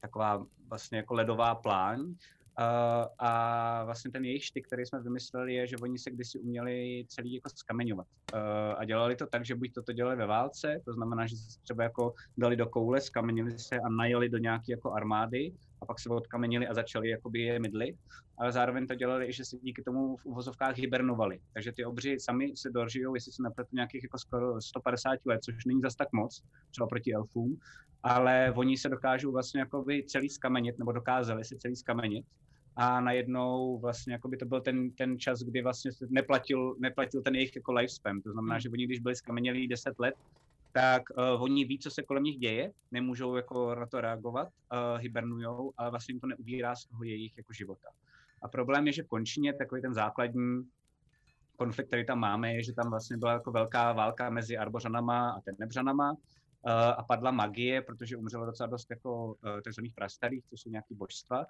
taková 0.00 0.46
vlastně 0.68 0.98
jako 0.98 1.14
ledová 1.14 1.54
pláň. 1.54 2.00
Uh, 2.00 3.06
a 3.18 3.84
vlastně 3.84 4.10
ten 4.10 4.24
jejich 4.24 4.44
štyk, 4.44 4.66
který 4.66 4.86
jsme 4.86 5.00
vymysleli, 5.00 5.54
je, 5.54 5.66
že 5.66 5.76
oni 5.82 5.98
se 5.98 6.10
kdysi 6.10 6.38
uměli 6.38 7.04
celý 7.08 7.34
jako 7.34 7.48
skameňovat. 7.48 8.06
Uh, 8.34 8.40
a 8.76 8.84
dělali 8.84 9.16
to 9.16 9.26
tak, 9.26 9.44
že 9.44 9.54
buď 9.54 9.74
toto 9.74 9.92
dělali 9.92 10.16
ve 10.16 10.26
válce, 10.26 10.80
to 10.84 10.92
znamená, 10.92 11.26
že 11.26 11.36
se 11.36 11.60
třeba 11.62 11.82
jako 11.84 12.14
dali 12.38 12.56
do 12.56 12.66
koule, 12.66 13.00
skamenili 13.00 13.58
se 13.58 13.80
a 13.80 13.88
najeli 13.88 14.28
do 14.28 14.38
nějaké 14.38 14.72
jako 14.72 14.92
armády, 14.92 15.52
a 15.86 15.92
pak 15.92 16.00
se 16.00 16.08
odkamenili 16.08 16.68
a 16.68 16.74
začali 16.74 17.08
jakoby 17.08 17.40
je 17.40 17.58
mydlit, 17.58 17.96
ale 18.38 18.52
zároveň 18.52 18.86
to 18.86 18.94
dělali 18.94 19.26
i, 19.26 19.32
že 19.32 19.44
se 19.44 19.56
díky 19.62 19.82
tomu 19.82 20.16
v 20.16 20.26
uvozovkách 20.26 20.76
hibernovali. 20.76 21.40
Takže 21.52 21.72
ty 21.72 21.84
obři 21.84 22.20
sami 22.20 22.52
se 22.56 22.70
dožijou, 22.70 23.14
jestli 23.14 23.32
se 23.32 23.42
napletu 23.42 23.70
nějakých 23.72 24.02
jako 24.02 24.18
skoro 24.18 24.60
150 24.60 25.18
let, 25.26 25.44
což 25.44 25.64
není 25.64 25.80
zas 25.80 25.94
tak 25.94 26.12
moc, 26.12 26.42
třeba 26.70 26.86
proti 26.86 27.14
elfům, 27.14 27.58
ale 28.02 28.52
oni 28.56 28.76
se 28.76 28.88
dokážou 28.88 29.32
vlastně 29.32 29.60
jakoby 29.60 30.04
celý 30.06 30.28
skamenit, 30.28 30.78
nebo 30.78 30.92
dokázali 30.92 31.44
se 31.44 31.56
celý 31.56 31.76
skamenit 31.76 32.26
a 32.76 33.00
najednou 33.00 33.78
vlastně 33.78 34.12
jako 34.12 34.28
by 34.28 34.36
to 34.36 34.46
byl 34.46 34.60
ten, 34.60 34.90
ten 34.90 35.18
čas, 35.18 35.42
kdy 35.42 35.62
vlastně 35.62 35.90
neplatil, 36.08 36.76
neplatil 36.78 37.22
ten 37.22 37.34
jejich 37.34 37.56
jako 37.56 37.72
lifespan. 37.72 38.20
To 38.20 38.32
znamená, 38.32 38.54
hmm. 38.54 38.60
že 38.60 38.70
oni, 38.70 38.84
když 38.84 39.00
byli 39.00 39.16
skamenělí 39.16 39.68
10 39.68 39.98
let, 39.98 40.14
tak 40.76 41.02
uh, 41.10 41.42
oni 41.42 41.64
ví, 41.64 41.78
co 41.78 41.90
se 41.90 42.02
kolem 42.02 42.22
nich 42.22 42.36
děje, 42.36 42.72
nemůžou 42.92 43.36
jako 43.36 43.74
na 43.74 43.86
to 43.86 44.00
reagovat, 44.00 44.48
uh, 44.48 45.00
hibernujou, 45.00 45.72
ale 45.76 45.90
vlastně 45.90 46.12
jim 46.12 46.20
to 46.20 46.26
neubírá 46.26 46.76
z 46.76 46.84
toho 46.84 47.04
jejich 47.04 47.36
jako 47.36 47.52
života. 47.52 47.88
A 48.42 48.48
problém 48.48 48.86
je, 48.86 48.92
že 48.92 49.02
v 49.02 49.06
končině 49.06 49.54
takový 49.54 49.82
ten 49.82 49.94
základní 49.94 50.68
konflikt, 51.56 51.86
který 51.86 52.06
tam 52.06 52.18
máme, 52.18 52.54
je, 52.54 52.62
že 52.62 52.72
tam 52.72 52.90
vlastně 52.90 53.16
byla 53.16 53.32
jako 53.32 53.52
velká 53.52 53.92
válka 53.92 54.30
mezi 54.30 54.56
Arbořanama 54.56 55.30
a 55.30 55.40
Tenebřanama. 55.40 56.16
a 56.96 57.02
padla 57.02 57.30
magie, 57.30 57.82
protože 57.82 58.16
umřelo 58.16 58.46
docela 58.46 58.66
dost 58.66 58.90
jako 58.90 59.26
uh, 59.26 59.60
takzvaných 59.64 59.94
prastarých, 59.94 60.44
to 60.50 60.56
jsou 60.56 60.70
nějaký 60.70 60.94
božstva. 60.94 61.38
Uh, 61.38 61.44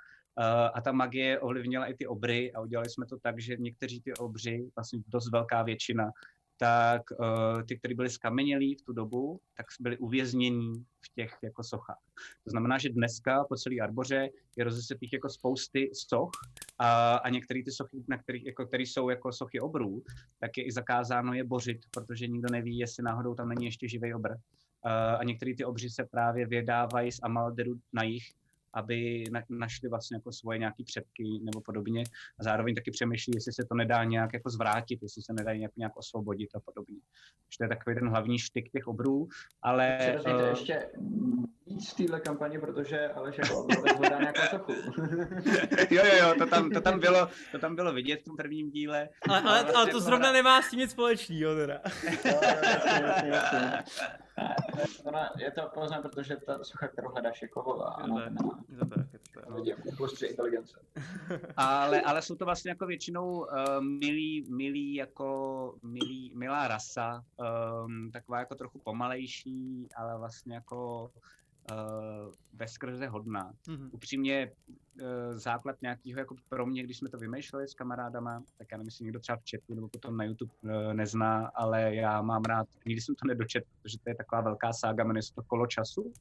a 0.75 0.81
ta 0.81 0.93
magie 0.93 1.41
ovlivnila 1.41 1.87
i 1.87 1.95
ty 1.95 2.07
obry 2.07 2.53
a 2.53 2.61
udělali 2.61 2.91
jsme 2.91 3.07
to 3.07 3.19
tak, 3.19 3.41
že 3.41 3.57
někteří 3.57 4.01
ty 4.01 4.15
obři, 4.15 4.71
vlastně 4.77 5.01
dost 5.09 5.31
velká 5.31 5.63
většina, 5.63 6.13
tak 6.57 7.03
uh, 7.11 7.63
ty, 7.63 7.79
kteří 7.79 7.95
byli 7.95 8.11
skamenělí 8.11 8.75
v 8.75 8.83
tu 8.83 8.93
dobu, 8.93 9.41
tak 9.57 9.67
byli 9.81 9.99
uvěznění 9.99 10.85
v 11.01 11.15
těch 11.15 11.39
jako 11.43 11.63
sochách. 11.63 12.03
To 12.45 12.51
znamená, 12.51 12.79
že 12.79 12.89
dneska 12.89 13.45
po 13.45 13.57
celé 13.57 13.77
Arboře 13.83 14.29
je 14.57 14.65
rozesetých 14.65 15.13
jako 15.13 15.29
spousty 15.29 15.91
soch 15.95 16.31
a, 16.79 17.17
a 17.17 17.29
některé 17.29 17.63
ty 17.65 17.71
sochy, 17.71 18.05
na 18.09 18.19
kterých, 18.19 18.47
jako, 18.47 18.67
které 18.67 18.83
jsou 18.83 19.09
jako 19.09 19.33
sochy 19.33 19.61
obrů, 19.61 20.03
tak 20.41 20.57
je 20.57 20.65
i 20.65 20.73
zakázáno 20.73 21.35
je 21.35 21.45
bořit, 21.45 21.81
protože 21.91 22.27
nikdo 22.27 22.49
neví, 22.53 22.79
jestli 22.79 23.03
náhodou 23.03 23.35
tam 23.35 23.49
není 23.49 23.65
ještě 23.65 23.89
živý 23.89 24.15
obr. 24.15 24.31
Uh, 24.31 24.93
a 24.93 25.25
některé 25.25 25.55
ty 25.55 25.65
obři 25.65 25.91
se 25.91 26.05
právě 26.05 26.47
vydávají 26.47 27.13
z 27.13 27.19
Amalderu 27.23 27.75
na 27.93 28.03
jich, 28.03 28.35
aby 28.77 29.25
na, 29.33 29.43
našli 29.51 29.89
vlastně 29.89 30.17
jako 30.17 30.33
svoje 30.33 30.59
nějaké 30.59 30.85
předky 30.85 31.41
nebo 31.43 31.61
podobně. 31.61 32.05
A 32.41 32.45
zároveň 32.45 32.75
taky 32.75 32.91
přemýšlí, 32.91 33.33
jestli 33.35 33.53
se 33.53 33.65
to 33.65 33.75
nedá 33.75 34.05
nějak 34.05 34.33
jako 34.33 34.51
zvrátit, 34.51 34.99
jestli 35.03 35.23
se 35.23 35.33
nedá 35.33 35.55
nějak, 35.55 35.73
nějak 35.77 35.97
osvobodit 35.97 36.51
a 36.55 36.61
podobně. 36.61 37.01
Takže 37.45 37.59
to 37.59 37.65
je 37.65 37.69
takový 37.69 37.97
ten 37.97 38.09
hlavní 38.09 38.39
štyk 38.39 38.71
těch 38.71 38.87
obrů, 38.87 39.29
ale... 39.63 39.99
uh, 40.27 40.49
ještě 40.49 40.89
víc 41.67 41.93
v 41.93 41.97
téhle 41.97 42.21
kampani, 42.21 42.59
protože 42.59 43.09
Aleš 43.09 43.39
jako 43.39 43.67
hledá 43.97 44.19
nějakou 44.19 44.41
sochu. 44.51 44.73
jo, 45.91 46.05
jo, 46.05 46.15
jo, 46.19 46.35
to 46.39 46.47
tam, 46.47 46.71
to, 46.71 46.81
tam 46.81 47.01
bylo, 47.01 47.29
to 47.53 47.59
tam 47.59 47.77
bylo 47.77 47.93
vidět 47.93 48.21
v 48.21 48.25
tom 48.25 48.37
prvním 48.37 48.71
díle. 48.71 49.09
Ale, 49.29 49.41
ale, 49.41 49.51
vlastně 49.51 49.73
ale 49.75 49.91
to 49.91 50.01
zrovna 50.01 50.33
nemá 50.33 50.63
s 50.63 50.71
tím 50.71 50.79
nic 50.79 50.91
společného 50.91 51.55
teda. 51.55 51.75
jo, 52.25 52.41
jasně, 52.43 53.07
jasně, 53.07 53.29
jasně. 53.29 53.85
Ona, 55.05 55.31
je 55.39 55.51
to 55.51 55.71
poznám, 55.75 56.03
protože 56.03 56.37
ta 56.37 56.65
socha, 56.65 56.89
kterou 56.89 57.09
hledáš, 57.09 57.43
je 57.43 57.49
kovová. 57.49 57.87
Ano, 57.89 58.23
vidím, 59.55 59.77
plus 59.97 60.15
tři 60.15 60.27
inteligence. 60.27 60.81
ale, 61.57 62.01
ale 62.01 62.23
jsou 62.23 62.37
to 62.37 62.45
vlastně 62.45 62.69
jako 62.69 62.87
většinou 62.87 63.39
uh, 63.39 63.47
milí, 63.81 64.47
milí 64.51 64.95
jako 64.95 65.75
milí, 65.83 66.33
milá 66.35 66.69
rasa, 66.69 67.25
um, 67.85 68.11
taková 68.13 68.39
jako 68.39 68.55
trochu 68.55 68.79
pomalejší, 68.79 69.89
ale 69.97 70.19
vlastně 70.19 70.55
jako 70.55 71.11
uh, 71.71 72.33
veskrze 72.55 73.07
hodná. 73.07 73.53
Mm-hmm. 73.53 73.89
Upřímně 73.93 74.53
uh, 74.69 75.09
základ 75.33 75.83
nějakého, 75.83 76.19
jako 76.19 76.35
pro 76.49 76.67
mě, 76.67 76.83
když 76.83 76.99
jsme 76.99 77.09
to 77.09 77.19
vymýšleli 77.19 77.69
s 77.69 77.75
kamarádama, 77.75 78.43
tak 78.59 78.67
já 78.73 78.79
nevím, 78.79 78.89
jestli 78.89 79.05
někdo 79.05 79.21
třeba 79.21 79.37
v 79.37 79.51
chatu 79.51 79.75
nebo 79.75 79.89
potom 79.89 80.17
na 80.17 80.25
YouTube 80.25 80.53
uh, 80.63 80.95
nezná, 80.95 81.51
ale 81.55 81.95
já 81.95 82.23
mám 82.23 82.43
rád, 82.43 82.69
nikdy 82.87 83.01
jsem 83.01 83.15
to 83.15 83.29
nedočet, 83.29 83.65
protože 83.83 83.99
to 83.99 84.11
je 84.11 84.15
taková 84.15 84.41
velká 84.41 84.73
sága, 84.73 85.05
jmenuje 85.05 85.23
se 85.23 85.35
to 85.35 85.43
Kolo 85.43 85.67
času. 85.67 86.13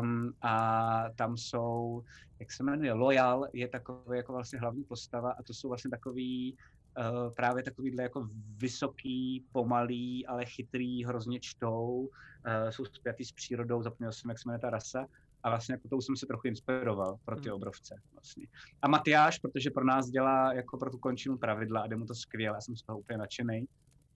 Um, 0.00 0.32
a 0.42 1.04
tam 1.16 1.36
jsou, 1.36 2.02
jak 2.40 2.52
se 2.52 2.62
jmenuje, 2.62 2.92
Loyal 2.92 3.48
je 3.52 3.68
takový 3.68 4.16
jako 4.18 4.32
vlastně 4.32 4.58
hlavní 4.58 4.84
postava 4.84 5.30
a 5.30 5.42
to 5.42 5.54
jsou 5.54 5.68
vlastně 5.68 5.90
takový 5.90 6.56
uh, 6.98 7.34
právě 7.34 7.62
takovýhle 7.62 8.02
jako 8.02 8.28
vysoký, 8.56 9.44
pomalý, 9.52 10.26
ale 10.26 10.44
chytrý, 10.44 11.04
hrozně 11.04 11.40
čtou, 11.40 11.98
uh, 11.98 12.70
jsou 12.70 12.84
spjatý 12.84 13.24
s 13.24 13.32
přírodou, 13.32 13.82
zapomněl 13.82 14.12
jsem, 14.12 14.28
jak 14.28 14.38
se 14.38 14.48
jmenuje 14.48 14.60
ta 14.60 14.70
rasa, 14.70 15.06
a 15.42 15.48
vlastně 15.50 15.72
jako 15.72 15.88
tou 15.88 16.00
jsem 16.00 16.16
se 16.16 16.26
trochu 16.26 16.48
inspiroval 16.48 17.16
pro 17.24 17.36
ty 17.36 17.48
hmm. 17.48 17.56
obrovce 17.56 17.94
vlastně. 18.12 18.46
A 18.82 18.88
Matyáš, 18.88 19.38
protože 19.38 19.70
pro 19.70 19.84
nás 19.84 20.06
dělá 20.06 20.52
jako 20.52 20.78
pro 20.78 20.90
tu 20.90 20.98
končinu 20.98 21.38
pravidla 21.38 21.80
a 21.80 21.86
jde 21.86 21.96
mu 21.96 22.06
to 22.06 22.14
skvěle, 22.14 22.54
já 22.54 22.60
jsem 22.60 22.76
z 22.76 22.82
toho 22.82 22.98
úplně 22.98 23.18
nadšený, 23.18 23.66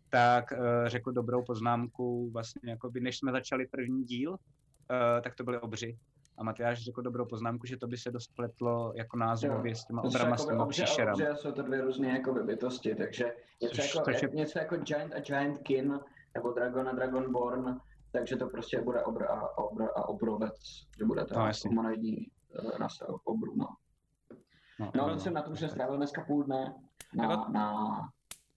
tak 0.08 0.52
uh, 0.52 0.58
řekl 0.86 1.12
dobrou 1.12 1.44
poznámku, 1.44 2.30
vlastně 2.30 2.70
jako 2.70 2.90
by 2.90 3.00
než 3.00 3.18
jsme 3.18 3.32
začali 3.32 3.66
první 3.66 4.04
díl, 4.04 4.30
uh, 4.30 4.36
tak 5.22 5.34
to 5.34 5.44
byly 5.44 5.60
obři. 5.60 5.98
A 6.40 6.44
Matyáš 6.44 6.84
řekl 6.84 7.02
dobrou 7.02 7.24
poznámku, 7.24 7.66
že 7.66 7.76
to 7.76 7.86
by 7.86 7.96
se 7.96 8.10
dost 8.10 8.34
pletlo 8.36 8.92
jako 8.96 9.16
názvově 9.16 9.74
s 9.74 9.84
těma 9.84 10.02
obrama, 10.02 10.36
s 10.36 10.46
těma 10.46 10.66
příšerama. 10.66 11.36
jsou 11.36 11.52
to 11.52 11.62
dvě 11.62 11.80
různé 11.80 12.08
jako 12.08 12.32
bytosti, 12.32 12.94
takže 12.94 13.32
něco, 13.62 13.82
Což, 13.82 13.94
jako, 13.94 14.10
je... 14.10 14.28
něco 14.32 14.58
jako 14.58 14.76
Giant 14.76 15.14
a 15.14 15.20
Giant 15.20 15.58
Kin, 15.58 16.00
nebo 16.34 16.52
Dragon 16.52 16.88
a 16.88 16.92
Dragonborn, 16.92 17.80
takže 18.12 18.36
to 18.36 18.48
prostě 18.48 18.80
bude 18.80 19.02
obr 19.02 19.24
a, 19.24 19.58
obr 19.58 19.82
a 19.82 20.08
obrovec, 20.08 20.54
že 20.98 21.04
bude 21.04 21.24
to 21.24 21.34
no, 21.38 21.50
humanoidní 21.66 22.26
rasa 22.78 23.06
obru, 23.24 23.56
no. 23.56 23.66
No, 24.78 24.90
no, 24.96 25.08
no, 25.08 25.18
jsem 25.18 25.34
na 25.34 25.42
tom, 25.42 25.56
že 25.56 25.68
strávil 25.68 25.96
dneska 25.96 26.24
půl 26.24 26.44
dne 26.44 26.74
na, 27.14 27.30
jako... 27.30 27.52
na, 27.52 28.00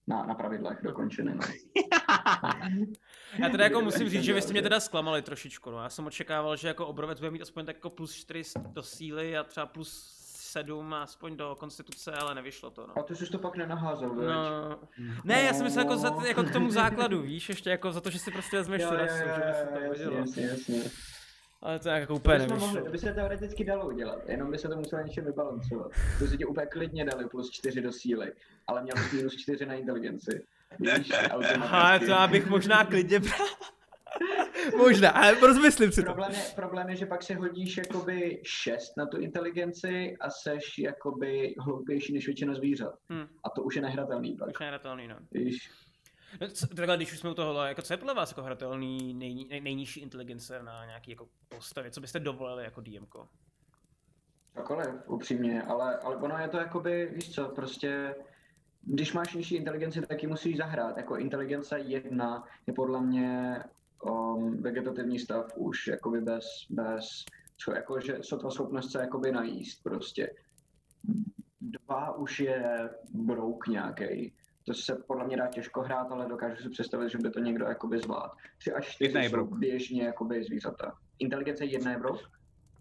na, 0.08 0.26
na 0.26 0.36
pravidlech 0.36 0.78
dokončený. 0.84 1.34
No. 1.36 1.39
Já 3.39 3.50
teda 3.50 3.63
jako 3.63 3.82
musím 3.82 4.10
říct, 4.10 4.24
že 4.24 4.34
vy 4.34 4.42
jste 4.42 4.52
mě 4.52 4.62
teda 4.62 4.80
zklamali 4.80 5.22
trošičku. 5.22 5.72
No. 5.72 5.84
Já 5.84 5.89
jsem 5.89 6.06
očekával, 6.06 6.56
že 6.56 6.68
jako 6.68 6.88
obrovec 6.88 7.20
bude 7.20 7.32
mít 7.32 7.42
aspoň 7.42 7.66
tak 7.66 7.76
jako 7.76 7.89
plus 7.89 8.13
4 8.13 8.44
do 8.74 8.84
síly 8.84 9.38
a 9.38 9.44
třeba 9.44 9.66
plus 9.66 10.20
7 10.54 10.94
aspoň 10.94 11.38
do 11.38 11.56
konstituce, 11.60 12.12
ale 12.12 12.36
nevyšlo 12.36 12.70
to. 12.70 12.88
No. 12.88 13.00
A 13.00 13.04
ty 13.04 13.16
jsi 13.16 13.26
to 13.26 13.39
pak 13.39 13.56
nenaházel, 13.56 14.16
veď? 14.16 14.28
No. 14.28 14.80
Ne, 15.24 15.44
já 15.44 15.54
jsem 15.54 15.63
myslel 15.63 15.86
jako, 15.86 15.98
za, 15.98 16.28
jako 16.28 16.44
k 16.44 16.54
tomu 16.54 16.72
základu, 16.72 17.22
víš, 17.22 17.50
ještě 17.50 17.70
jako 17.70 17.92
za 17.92 18.02
to, 18.02 18.10
že 18.10 18.20
si 18.20 18.32
prostě 18.32 18.58
vezmeš 18.58 18.84
tu 18.84 18.96
rasu, 18.96 19.18
že 19.18 19.42
by 19.48 19.54
se 19.54 19.66
to 19.66 19.80
jasně, 19.80 20.18
jasně, 20.18 20.46
jasně. 20.46 20.92
Ale 21.63 21.80
to 21.80 21.89
jako 21.89 22.15
úplně 22.15 22.38
nevyšlo. 22.38 22.60
Mohli, 22.60 22.82
to 22.82 22.91
by 22.91 22.97
se 22.97 23.13
teoreticky 23.13 23.63
dalo 23.63 23.88
udělat, 23.88 24.30
jenom 24.30 24.52
by 24.52 24.58
se 24.58 24.67
to 24.67 24.76
muselo 24.76 25.04
něčem 25.04 25.26
vybalancovat. 25.26 25.91
To 26.19 26.28
si 26.28 26.38
ti 26.38 26.45
úplně 26.45 26.67
klidně 26.67 27.06
dali 27.06 27.30
plus 27.30 27.52
4 27.52 27.82
do 27.82 27.91
síly, 27.91 28.34
ale 28.67 28.84
měl 28.84 28.95
bys 28.95 29.12
minus 29.12 29.36
4 29.36 29.65
na 29.65 29.73
inteligenci. 29.73 30.45
Víš, 30.80 31.12
Aha, 31.56 31.99
to 31.99 32.06
já 32.06 32.28
bych 32.28 32.47
možná 32.47 32.86
klidně 32.86 33.19
bral. 33.19 33.47
Možná, 34.78 35.10
ale 35.10 35.39
rozmyslím 35.39 35.91
si 35.91 36.02
problém 36.04 36.32
to. 36.32 36.38
Je, 36.38 36.43
problém 36.56 36.89
je, 36.89 36.95
že 36.95 37.06
pak 37.06 37.23
se 37.23 37.36
hodíš 37.36 37.78
jakoby 37.78 38.41
6 38.45 38.97
na 38.97 39.06
tu 39.06 39.17
inteligenci 39.17 40.15
a 40.19 40.30
seš 40.30 40.78
jakoby 40.78 41.56
hloupější 41.60 42.13
než 42.13 42.26
většina 42.26 42.54
zvířat. 42.54 42.95
Hmm. 43.10 43.28
A 43.43 43.49
to 43.49 43.63
už 43.63 43.76
je 43.76 43.82
nehratelný 43.82 44.36
pak. 44.38 44.49
Už 44.49 44.60
nehratelný, 44.60 45.08
no. 45.08 45.15
Víš? 45.32 45.69
No, 46.41 46.48
co, 46.48 46.67
takhle, 46.67 46.96
když 46.98 47.13
už 47.13 47.19
jsme 47.19 47.30
u 47.30 47.34
toho, 47.34 47.65
jako 47.65 47.82
co 47.82 47.93
je 47.93 47.98
podle 47.98 48.13
vás 48.13 48.32
jako 48.32 48.43
hratelný 48.43 49.13
nej, 49.13 49.46
nej, 49.50 49.62
nejnižší 49.62 50.00
inteligence 50.00 50.63
na 50.63 50.86
nějaký 50.86 51.12
jako 51.12 51.28
postavě? 51.50 51.91
Co 51.91 52.02
byste 52.02 52.19
dovolili 52.19 52.63
jako 52.63 52.82
DMko? 52.82 53.28
Cokoliv, 54.58 54.89
upřímně, 55.08 55.62
ale, 55.62 55.98
ale 55.98 56.15
ono 56.15 56.38
je 56.38 56.48
to 56.48 56.58
jakoby, 56.58 57.12
víš 57.15 57.32
co, 57.36 57.50
prostě 57.50 58.15
když 58.82 59.13
máš 59.13 59.34
nižší 59.34 59.56
inteligenci, 59.56 60.02
tak 60.02 60.24
ji 60.24 60.30
musíš 60.30 60.58
zahrát. 60.58 60.98
Jako 60.98 61.17
inteligence 61.17 61.80
jedna 61.80 62.48
je 62.67 62.74
podle 62.74 63.02
mě 63.02 63.63
um, 64.04 64.62
vegetativní 64.62 65.19
stav 65.19 65.46
už 65.56 65.88
jakoby 65.88 66.22
bez, 66.22 66.46
bez 66.69 67.26
co, 67.58 67.72
jako, 67.72 68.00
že 68.00 68.17
sotva 68.22 68.52
schopnost 68.52 68.91
se 68.91 69.00
jakoby 69.00 69.32
najíst 69.32 69.84
prostě. 69.84 70.36
Dva 71.62 72.15
už 72.15 72.39
je 72.39 72.89
brouk 73.13 73.67
nějaký. 73.67 74.34
To 74.65 74.73
se 74.73 74.95
podle 75.08 75.28
mě 75.28 75.38
dá 75.38 75.47
těžko 75.47 75.82
hrát, 75.82 76.12
ale 76.12 76.26
dokážu 76.26 76.63
si 76.63 76.69
představit, 76.69 77.10
že 77.10 77.17
by 77.17 77.30
to 77.30 77.39
někdo 77.39 77.65
jakoby 77.65 77.99
zvlád. 77.99 78.32
Tři 78.58 78.73
až 78.73 78.88
čtyři 78.88 79.30
jsou 79.30 79.45
běžně 79.45 80.04
jakoby 80.04 80.43
zvířata. 80.43 80.97
Inteligence 81.19 81.65
jedna 81.65 81.91
je 81.91 81.97
brouk? 81.99 82.19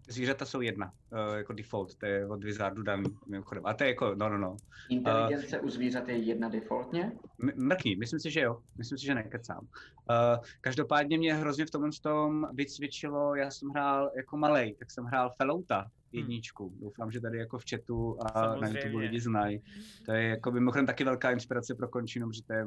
Zvířata 0.07 0.45
jsou 0.45 0.61
jedna, 0.61 0.91
uh, 1.11 1.37
jako 1.37 1.53
default, 1.53 1.95
to 1.95 2.05
je 2.05 2.27
od 2.27 2.43
Wizardu 2.43 2.83
daný 2.83 3.17
mimochodem. 3.27 3.65
A 3.65 3.73
to 3.73 3.83
je 3.83 3.89
jako, 3.89 4.15
no, 4.15 4.29
no, 4.29 4.37
no. 4.37 4.57
Inteligence 4.89 5.59
uh, 5.59 5.65
u 5.65 5.69
zvířat 5.69 6.09
je 6.09 6.17
jedna 6.17 6.49
defaultně? 6.49 7.11
Mrkni, 7.55 7.95
myslím 7.95 8.19
si, 8.19 8.31
že 8.31 8.41
jo. 8.41 8.59
Myslím 8.77 8.97
si, 8.97 9.05
že 9.05 9.15
nekecám. 9.15 9.59
Uh, 9.59 10.45
každopádně 10.61 11.17
mě 11.17 11.33
hrozně 11.33 11.65
v 11.65 11.71
tom 11.71 11.91
tom 12.01 12.47
vycvičilo, 12.53 13.35
já 13.35 13.51
jsem 13.51 13.69
hrál 13.69 14.11
jako 14.15 14.37
malej, 14.37 14.75
tak 14.79 14.91
jsem 14.91 15.05
hrál 15.05 15.29
Fellouta, 15.37 15.79
hmm. 15.79 15.89
jedničku. 16.11 16.69
Hmm. 16.69 16.79
Doufám, 16.81 17.11
že 17.11 17.21
tady 17.21 17.37
jako 17.37 17.59
v 17.59 17.63
chatu 17.69 18.17
a 18.25 18.29
Samozřejmě. 18.29 18.61
na 18.61 18.79
YouTube 18.79 19.03
lidi 19.03 19.19
znají. 19.19 19.61
To 20.05 20.11
je 20.11 20.23
jako 20.23 20.51
mimochodem 20.51 20.85
taky 20.85 21.03
velká 21.03 21.31
inspirace 21.31 21.75
pro 21.75 21.87
končinu, 21.87 22.27
protože 22.27 22.43
to 22.43 22.53
je 22.53 22.65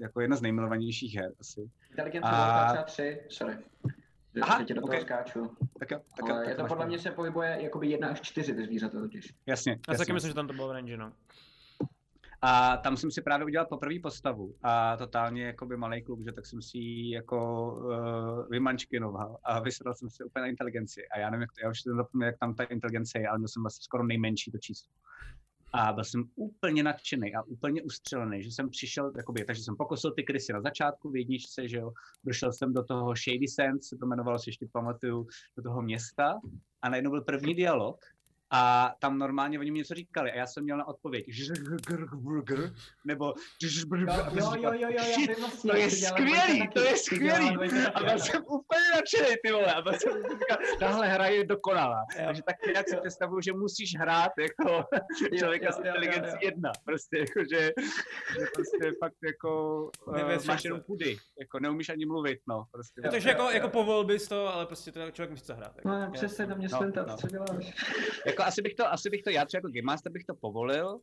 jako 0.00 0.20
jedna 0.20 0.36
z 0.36 0.42
nejmilovanějších 0.42 1.14
her 1.14 1.32
asi. 1.40 1.70
Inteligence 1.90 2.28
a... 2.32 2.66
třeba 2.68 2.84
tři, 2.84 3.20
sorry. 3.28 3.56
Aha, 4.42 4.64
tě 4.64 4.74
do 4.74 4.82
okay. 4.82 4.96
toho 4.96 5.06
skáču. 5.06 5.56
Tak 5.78 5.90
jo, 5.90 6.00
tak 6.16 6.22
Ale 6.22 6.30
jo, 6.30 6.36
tak 6.36 6.48
je 6.48 6.54
to 6.54 6.66
podle 6.66 6.86
mě 6.86 6.98
se 6.98 7.10
pohybuje 7.10 7.58
jakoby 7.60 7.88
jedna 7.88 8.08
až 8.08 8.20
čtyři 8.20 8.54
ty 8.54 8.64
zvířata 8.64 9.00
totiž. 9.00 9.34
Jasně. 9.46 9.78
Já 9.88 9.98
taky 9.98 10.12
myslím, 10.12 10.30
že 10.30 10.34
tam 10.34 10.46
to 10.46 10.52
bylo 10.52 10.68
v 10.68 10.72
range, 10.72 10.96
no. 10.96 11.12
A 12.42 12.76
tam 12.76 12.96
jsem 12.96 13.10
si 13.10 13.22
právě 13.22 13.46
udělal 13.46 13.66
poprvé 13.66 13.94
postavu 14.02 14.54
a 14.62 14.96
totálně 14.96 15.44
jako 15.44 15.66
by 15.66 15.76
malý 15.76 16.02
kluk, 16.02 16.24
že 16.24 16.32
tak 16.32 16.46
jsem 16.46 16.62
si 16.62 16.78
ji 16.78 17.14
jako 17.14 17.72
uh, 17.72 18.48
vymančkinoval 18.50 19.38
a 19.44 19.60
vysvětlil 19.60 19.94
jsem 19.94 20.10
si 20.10 20.24
úplně 20.24 20.40
na 20.40 20.48
inteligenci. 20.48 21.08
A 21.08 21.18
já 21.18 21.30
nevím, 21.30 21.40
jak 21.40 21.52
to, 21.52 21.60
já 21.62 21.70
už 21.70 21.80
jsem 21.80 21.96
zapomněl, 21.96 22.26
jak 22.26 22.38
tam 22.38 22.54
ta 22.54 22.64
inteligence 22.64 23.18
je, 23.18 23.28
ale 23.28 23.38
měl 23.38 23.48
jsem 23.48 23.62
vlastně 23.62 23.84
skoro 23.84 24.04
nejmenší 24.04 24.50
to 24.50 24.58
číslo. 24.58 24.92
A 25.78 25.92
byl 25.92 26.04
jsem 26.04 26.24
úplně 26.34 26.82
nadšený 26.82 27.34
a 27.34 27.42
úplně 27.42 27.82
ustřelený, 27.82 28.42
že 28.42 28.50
jsem 28.50 28.70
přišel, 28.70 29.12
jakoby, 29.16 29.44
takže 29.44 29.62
jsem 29.62 29.76
pokosil 29.76 30.10
ty 30.10 30.22
krysy 30.22 30.52
na 30.52 30.60
začátku 30.60 31.10
v 31.10 31.16
jedničce, 31.16 31.68
že 31.68 31.76
jo, 31.76 31.92
došel 32.24 32.52
jsem 32.52 32.72
do 32.72 32.84
toho 32.84 33.14
Shady 33.14 33.48
Sands, 33.48 33.88
se 33.88 33.96
to 33.96 34.06
jmenovalo, 34.06 34.38
si 34.38 34.50
ještě 34.50 34.66
pamatuju, 34.72 35.26
do 35.56 35.62
toho 35.62 35.82
města. 35.82 36.40
A 36.82 36.88
najednou 36.88 37.10
byl 37.10 37.20
první 37.20 37.54
dialog, 37.54 38.04
A 38.50 38.92
tam 38.98 39.18
normálně 39.18 39.58
oni 39.58 39.70
mi 39.70 39.78
něco 39.78 39.94
říkali 39.94 40.32
a 40.32 40.36
já 40.36 40.46
jsem 40.46 40.64
měl 40.64 40.76
na 40.78 40.88
odpověď 40.88 41.26
nebo 43.04 43.34
jo, 43.60 44.52
jo, 44.56 44.72
jo, 44.74 44.88
jo, 44.90 45.04
vím 45.16 45.34
vlastně, 45.40 45.70
to 45.70 45.76
je 45.76 45.90
skvělý, 45.90 46.68
to 46.74 46.80
je 46.80 46.96
skvělý. 46.96 47.56
A 47.94 47.98
ano. 47.98 48.18
jsem 48.18 48.42
úplně 48.48 48.86
nadšený, 48.94 49.36
ty 49.44 49.52
vole. 49.52 49.74
A 49.74 49.82
pak 49.82 50.00
jsem 50.00 50.12
říkal, 50.12 50.58
tahle 50.78 51.08
hra 51.08 51.26
je 51.26 51.44
dokonalá. 51.46 52.04
Jo. 52.18 52.24
Takže 52.26 52.42
tak 52.42 52.56
nějak 52.66 52.88
si 52.88 52.96
představuju, 52.96 53.40
že 53.40 53.52
musíš 53.52 53.96
hrát 53.98 54.32
jako 54.38 54.84
člověka 55.38 55.66
jo, 55.66 55.72
s 55.72 55.76
jo, 55.76 55.82
jo, 55.84 55.88
inteligencí 55.88 56.30
jo. 56.32 56.38
jedna. 56.42 56.72
Prostě 56.84 57.18
jako, 57.18 57.40
že, 57.52 57.70
prostě 58.54 58.92
fakt 59.04 59.16
jako 59.26 59.90
máš 60.46 60.64
jenom 60.64 60.80
pudy. 60.80 61.16
Jako 61.40 61.58
neumíš 61.58 61.88
ani 61.88 62.06
mluvit, 62.06 62.38
no. 62.48 62.64
Prostě. 62.72 63.00
Je 63.04 63.10
to, 63.10 63.28
jako, 63.28 63.50
jako 63.50 63.68
povolil 63.68 64.04
bys 64.04 64.28
to, 64.28 64.54
ale 64.54 64.66
prostě 64.66 64.92
to 64.92 65.10
člověk 65.10 65.30
musí 65.30 65.46
to 65.46 65.54
hrát. 65.54 65.72
jako. 65.76 65.88
No, 65.88 66.10
přesně 66.12 66.46
to 66.46 66.56
mě 66.56 66.68
No, 66.72 66.80
no. 67.06 67.16
co 67.16 67.26
děláš? 67.26 67.74
Jako 68.36 68.48
asi 68.48 68.62
bych 68.62 68.74
to, 68.74 68.92
asi 68.92 69.10
bych 69.10 69.22
to, 69.22 69.30
já 69.30 69.44
třeba 69.44 69.58
jako 69.58 69.68
Game 69.68 69.82
Master 69.86 70.12
bych 70.12 70.24
to 70.24 70.34
povolil, 70.34 71.00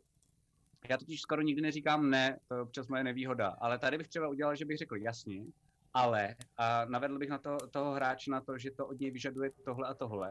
já 0.89 0.97
totiž 0.97 1.21
skoro 1.21 1.41
nikdy 1.41 1.61
neříkám 1.61 2.09
ne, 2.09 2.39
to 2.47 2.55
je 2.55 2.61
občas 2.61 2.87
moje 2.87 3.03
nevýhoda, 3.03 3.47
ale 3.61 3.79
tady 3.79 3.97
bych 3.97 4.07
třeba 4.07 4.27
udělal, 4.27 4.55
že 4.55 4.65
bych 4.65 4.77
řekl 4.77 4.97
jasně, 4.97 5.45
ale 5.93 6.35
a 6.57 6.85
navedl 6.85 7.17
bych 7.19 7.29
na 7.29 7.37
to, 7.37 7.57
toho 7.71 7.93
hráče 7.93 8.31
na 8.31 8.41
to, 8.41 8.57
že 8.57 8.71
to 8.71 8.87
od 8.87 8.99
něj 8.99 9.11
vyžaduje 9.11 9.51
tohle 9.65 9.87
a 9.87 9.93
tohle 9.93 10.29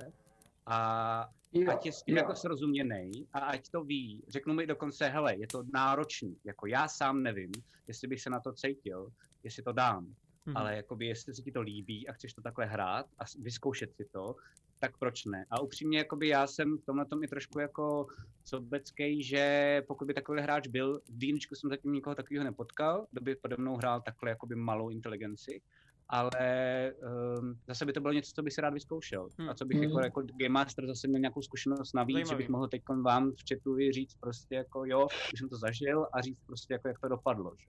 a 0.66 1.28
Jo, 1.52 1.72
ať 1.72 1.86
je 1.86 1.92
s 1.92 2.02
tím 2.02 2.16
jo. 2.16 2.22
jako 2.22 2.34
srozuměný 2.34 3.10
a 3.32 3.38
ať 3.38 3.68
to 3.68 3.84
ví. 3.84 4.22
Řeknu 4.28 4.54
mi 4.54 4.66
dokonce, 4.66 5.08
hele, 5.08 5.36
je 5.36 5.46
to 5.46 5.62
náročný, 5.74 6.36
jako 6.44 6.66
já 6.66 6.88
sám 6.88 7.22
nevím, 7.22 7.50
jestli 7.86 8.08
bych 8.08 8.20
se 8.22 8.30
na 8.30 8.40
to 8.40 8.52
cítil, 8.52 9.12
jestli 9.44 9.62
to 9.62 9.72
dám, 9.72 10.14
Mhm. 10.46 10.56
ale 10.56 10.76
jakoby 10.76 11.06
jestli 11.06 11.34
se 11.34 11.42
ti 11.42 11.52
to 11.52 11.60
líbí 11.60 12.08
a 12.08 12.12
chceš 12.12 12.34
to 12.34 12.42
takhle 12.42 12.66
hrát 12.66 13.06
a 13.18 13.22
vyzkoušet 13.38 13.94
si 13.94 14.04
to, 14.12 14.34
tak 14.82 14.98
proč 14.98 15.24
ne? 15.24 15.46
A 15.50 15.60
upřímně, 15.60 15.98
jakoby 15.98 16.28
já 16.28 16.46
jsem 16.46 16.78
v 16.78 16.84
tomhle 16.86 17.06
tom 17.06 17.22
i 17.22 17.28
trošku 17.28 17.58
jako 17.60 18.06
sobecký, 18.44 19.22
že 19.22 19.82
pokud 19.88 20.04
by 20.06 20.14
takový 20.14 20.40
hráč 20.42 20.66
byl, 20.68 21.00
v 21.08 21.18
D&Dčku 21.18 21.54
jsem 21.54 21.70
zatím 21.70 21.92
nikoho 21.92 22.14
takového 22.14 22.44
nepotkal, 22.44 23.06
kdo 23.10 23.20
by 23.20 23.34
pode 23.36 23.56
mnou 23.58 23.76
hrál 23.76 24.00
takhle 24.00 24.30
jakoby 24.30 24.54
malou 24.56 24.88
inteligenci, 24.90 25.60
ale 26.08 26.92
um, 27.40 27.58
zase 27.68 27.86
by 27.86 27.92
to 27.92 28.00
bylo 28.00 28.12
něco, 28.12 28.32
co 28.34 28.42
bych 28.42 28.52
si 28.52 28.60
rád 28.60 28.74
vyzkoušel. 28.74 29.28
Hmm. 29.38 29.48
A 29.50 29.54
co 29.54 29.64
bych 29.64 29.78
Hmm. 29.78 29.84
jako, 29.88 30.00
jako 30.00 30.22
Game 30.36 30.48
Master 30.48 30.86
zase 30.86 31.08
měl 31.08 31.20
nějakou 31.20 31.42
zkušenost 31.42 31.94
navíc, 31.94 32.16
že 32.18 32.24
Zajímavý. 32.24 32.44
bych 32.44 32.48
mohl 32.48 32.68
teď 32.68 32.82
vám 33.04 33.30
v 33.32 33.42
chatu 33.48 33.76
říct 33.92 34.14
prostě 34.20 34.54
jako 34.54 34.84
jo, 34.86 35.06
už 35.32 35.38
jsem 35.38 35.48
to 35.48 35.56
zažil 35.56 36.06
a 36.12 36.20
říct 36.20 36.40
prostě 36.46 36.74
jako 36.74 36.88
jak 36.88 36.98
to 37.00 37.08
dopadlo. 37.08 37.52
Že? 37.58 37.66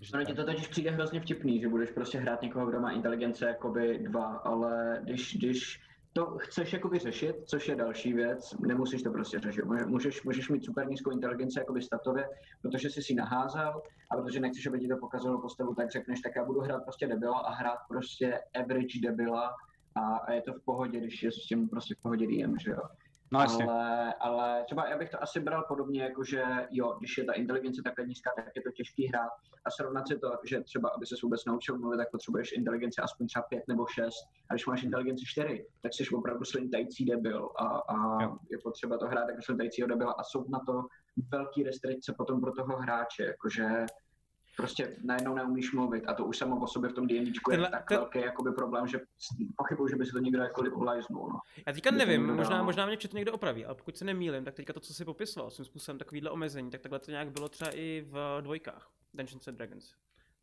Že 0.00 0.12
Ono 0.14 0.24
ti 0.24 0.34
tak. 0.34 0.46
to 0.46 0.52
totiž 0.52 0.68
přijde 0.68 0.90
hrozně 0.90 1.20
vtipný, 1.20 1.60
že 1.60 1.68
budeš 1.68 1.90
prostě 1.90 2.18
hrát 2.18 2.42
někoho, 2.42 2.66
kdo 2.66 2.80
má 2.80 2.90
inteligence 2.90 3.46
jakoby 3.48 3.98
dva, 3.98 4.26
ale 4.36 5.00
když, 5.04 5.36
když 5.36 5.80
to 6.12 6.26
chceš 6.38 6.72
jakoby 6.72 6.98
řešit, 6.98 7.36
což 7.44 7.68
je 7.68 7.76
další 7.76 8.12
věc, 8.12 8.54
nemusíš 8.60 9.02
to 9.02 9.10
prostě 9.10 9.38
řešit. 9.38 9.64
Může- 9.64 9.86
Můžeš, 9.86 10.22
můžeš 10.22 10.48
mít 10.48 10.64
super 10.64 10.88
nízkou 10.88 11.10
inteligenci 11.10 11.58
jakoby 11.58 11.82
statově, 11.82 12.28
protože 12.62 12.90
jsi 12.90 13.02
si 13.02 13.14
naházel 13.14 13.82
a 14.10 14.16
protože 14.16 14.40
nechceš, 14.40 14.66
aby 14.66 14.80
ti 14.80 14.88
to 14.88 14.96
pokazalo 14.96 15.40
postavu, 15.40 15.74
tak 15.74 15.90
řekneš, 15.90 16.20
tak 16.20 16.32
já 16.36 16.44
budu 16.44 16.60
hrát 16.60 16.84
prostě 16.84 17.06
debila 17.06 17.38
a 17.38 17.50
hrát 17.54 17.78
prostě 17.88 18.40
average 18.54 19.00
debila 19.02 19.54
a, 19.94 20.00
a 20.16 20.32
je 20.32 20.42
to 20.42 20.52
v 20.52 20.64
pohodě, 20.64 21.00
když 21.00 21.22
je 21.22 21.32
s 21.32 21.36
tím 21.46 21.68
prostě 21.68 21.94
v 21.94 22.02
pohodě 22.02 22.26
DM, 22.26 22.58
že 22.58 22.70
jo. 22.70 22.82
No 23.30 23.40
jasně. 23.40 23.64
Ale, 23.64 24.14
ale 24.14 24.64
třeba 24.64 24.88
já 24.88 24.98
bych 24.98 25.10
to 25.10 25.22
asi 25.22 25.40
bral 25.40 25.64
podobně, 25.68 26.02
jako 26.02 26.24
že 26.24 26.44
jo, 26.70 26.96
když 26.98 27.18
je 27.18 27.24
ta 27.24 27.32
inteligence 27.32 27.82
takhle 27.82 28.06
nízká, 28.06 28.30
tak 28.36 28.56
je 28.56 28.62
to 28.62 28.70
těžký 28.70 29.06
hrát 29.06 29.30
a 29.64 29.70
srovnat 29.70 30.08
si 30.08 30.18
to, 30.18 30.32
že 30.44 30.60
třeba, 30.60 30.88
aby 30.88 31.06
se 31.06 31.14
vůbec 31.22 31.44
naučil 31.44 31.78
mluvit, 31.78 31.96
tak 31.96 32.10
potřebuješ 32.10 32.52
inteligenci 32.52 33.00
aspoň 33.00 33.26
třeba 33.26 33.42
5 33.42 33.62
nebo 33.68 33.86
6. 33.86 34.14
A 34.50 34.54
když 34.54 34.66
máš 34.66 34.82
inteligenci 34.82 35.24
4, 35.26 35.66
tak 35.82 35.94
jsi 35.94 36.08
opravdu 36.08 36.44
slintající 36.44 37.04
debil 37.04 37.50
a, 37.58 37.64
a 37.66 38.22
Jo. 38.22 38.36
je 38.50 38.58
potřeba 38.58 38.98
to 38.98 39.06
hrát 39.06 39.28
jako 39.28 39.42
slintajícího 39.42 39.88
debila 39.88 40.12
a 40.12 40.24
jsou 40.24 40.44
na 40.48 40.60
to 40.66 40.82
velký 41.30 41.62
restrikce 41.62 42.14
potom 42.18 42.40
pro 42.40 42.52
toho 42.52 42.76
hráče, 42.76 43.24
jakože 43.24 43.86
prostě 44.58 44.96
najednou 45.04 45.34
neumíš 45.34 45.72
mluvit 45.72 46.04
a 46.06 46.14
to 46.14 46.24
už 46.24 46.38
samo 46.38 46.60
o 46.60 46.66
sobě 46.66 46.90
v 46.90 46.92
tom 46.92 47.06
D&Dčku 47.06 47.50
je 47.50 47.56
Tenhle- 47.56 47.70
tak 47.70 47.88
ten- 47.88 47.98
velký 47.98 48.18
jakoby 48.20 48.52
problém, 48.52 48.86
že 48.86 49.00
pochybuju, 49.56 49.88
že 49.88 49.96
by 49.96 50.06
se 50.06 50.12
to 50.12 50.18
někdo 50.18 50.42
jakkoliv 50.42 50.76
ulajznul. 50.76 51.28
No. 51.28 51.38
Já 51.66 51.72
teďka 51.72 51.90
to 51.90 51.96
nevím, 51.96 52.26
možná, 52.26 52.62
možná 52.62 52.86
mě 52.86 52.96
to 52.96 53.16
někdo 53.16 53.32
opraví, 53.32 53.64
ale 53.64 53.74
pokud 53.74 53.96
se 53.96 54.04
nemýlim, 54.04 54.44
tak 54.44 54.54
teďka 54.54 54.72
to, 54.72 54.80
co 54.80 54.94
si 54.94 55.04
popisoval, 55.04 55.50
svým 55.50 55.64
způsobem 55.64 55.98
takovýhle 55.98 56.30
omezení, 56.30 56.70
tak 56.70 56.80
takhle 56.80 56.98
to 56.98 57.10
nějak 57.10 57.30
bylo 57.30 57.48
třeba 57.48 57.70
i 57.74 58.04
v 58.10 58.38
dvojkách, 58.40 58.88
Dungeons 59.14 59.48
and 59.48 59.54
Dragons. 59.54 59.92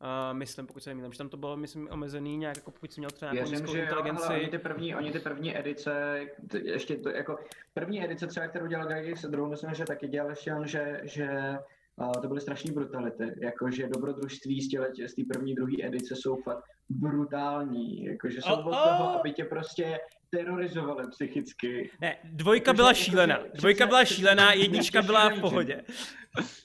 Uh, 0.02 0.38
myslím, 0.38 0.66
pokud 0.66 0.82
se 0.82 0.90
nemýlím, 0.90 1.12
že 1.12 1.18
tam 1.18 1.28
to 1.28 1.36
bylo, 1.36 1.56
myslím, 1.56 1.88
omezený 1.90 2.36
nějak, 2.36 2.56
jako 2.56 2.70
pokud 2.70 2.92
jsi 2.92 3.00
měl 3.00 3.10
třeba 3.10 3.32
nějakou 3.32 3.50
nízkou 3.50 3.74
jo, 3.76 3.82
inteligenci. 3.82 4.22
hele, 4.26 4.38
oni 4.38 4.48
ty 4.48 4.58
první, 4.58 4.94
oni 4.96 5.12
ty 5.12 5.18
první 5.18 5.58
edice, 5.58 6.20
t- 6.50 6.58
ještě 6.58 6.96
to 6.96 7.08
jako, 7.10 7.38
první 7.74 8.04
edice 8.04 8.26
třeba, 8.26 8.46
kterou 8.48 8.66
dělal 8.66 8.86
Gygax, 8.86 9.24
druhou 9.24 9.50
myslím, 9.50 9.74
že 9.74 9.84
taky 9.84 10.08
dělal 10.08 10.30
ještě 10.30 10.54
on, 10.54 10.66
že, 10.66 11.00
že 11.04 11.58
uh, 11.96 12.12
to 12.12 12.28
byly 12.28 12.40
strašné 12.40 12.72
brutality, 12.72 13.24
jakože 13.42 13.88
dobrodružství 13.88 14.60
z 14.60 14.68
těle, 14.68 14.88
z 15.06 15.14
té 15.14 15.22
první, 15.32 15.54
druhé 15.54 15.72
edice 15.82 16.14
jsou 16.16 16.36
fakt 16.36 16.64
brutální, 16.88 18.04
jakože 18.04 18.42
jsou 18.42 18.52
Oh, 18.52 18.58
od 18.66 18.70
oh. 18.72 18.84
toho, 18.88 19.20
aby 19.20 19.32
tě 19.32 19.44
prostě 19.44 19.98
terorizovali 20.30 21.08
psychicky. 21.10 21.90
Ne, 22.00 22.16
dvojka 22.24 22.72
byla 22.72 22.88
jakože- 22.88 23.04
šílená. 23.04 23.38
Dvojka 23.54 23.86
byla 23.86 24.04
šílená, 24.04 24.52
jednička 24.52 25.02
byla 25.02 25.28
v 25.28 25.40
pohodě. 25.40 25.84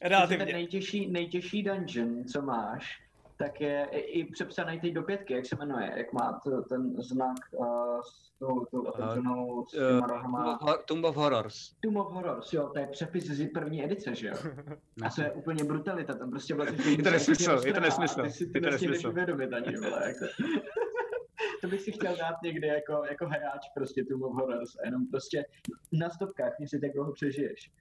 Relativně. 0.02 0.46
nejtěžší, 0.46 1.12
nejtěžší 1.12 1.64
dungeon, 1.64 2.24
co 2.24 2.42
máš, 2.42 2.98
tak 3.42 3.62
je 3.62 3.88
i, 3.92 4.26
přepsaný 4.26 4.80
teď 4.80 4.94
do 4.94 5.04
pětky, 5.04 5.34
jak 5.34 5.46
se 5.46 5.56
jmenuje, 5.56 5.94
jak 5.98 6.14
má 6.14 6.40
to, 6.44 6.62
ten 6.62 7.02
znak 7.02 7.38
uh, 7.52 8.02
s 8.02 8.32
tou, 8.40 8.66
tou 8.66 8.82
otevřenou 8.82 9.66
s 9.66 9.72
těma 9.72 10.08
rohama. 10.08 10.62
Uh, 10.62 10.74
Tomb 10.86 11.06
of 11.06 11.16
Horrors. 11.16 11.74
Tomb 11.80 11.98
of 11.98 12.14
Horrors, 12.14 12.54
jo, 12.54 12.70
to 12.74 12.80
je 12.80 12.88
přepis 12.88 13.26
z 13.26 13.50
první 13.50 13.84
edice, 13.84 14.16
že 14.16 14.28
jo? 14.28 14.36
A 15.06 15.10
to 15.10 15.22
je 15.22 15.32
úplně 15.42 15.64
brutalita, 15.64 16.14
tam 16.14 16.30
prostě 16.30 16.54
vlastně... 16.54 16.92
Je 16.92 17.04
to 17.04 17.12
nesmysl, 17.12 17.62
je 17.66 17.74
to 17.74 17.80
nesmysl, 17.80 18.22
Ty 18.22 18.32
si 18.32 18.52
je 18.56 18.62
to 18.62 18.70
nesmysl. 18.70 19.14
ani, 19.56 19.78
vole, 19.78 20.08
jako. 20.08 20.26
to 21.62 21.68
bych 21.68 21.82
si 21.82 21.92
chtěl 21.92 22.16
dát 22.16 22.36
někdy 22.44 22.68
jako, 22.68 23.04
jako 23.10 23.26
hráč 23.26 23.70
prostě 23.76 24.06
Tomb 24.06 24.24
of 24.24 24.34
Horrors 24.34 24.76
a 24.76 24.86
jenom 24.86 25.08
prostě 25.08 25.46
na 25.92 26.10
stopkách, 26.10 26.54
když 26.58 26.70
si 26.70 26.80
tak 26.80 26.94
dlouho 26.94 27.14
přežiješ. 27.14 27.72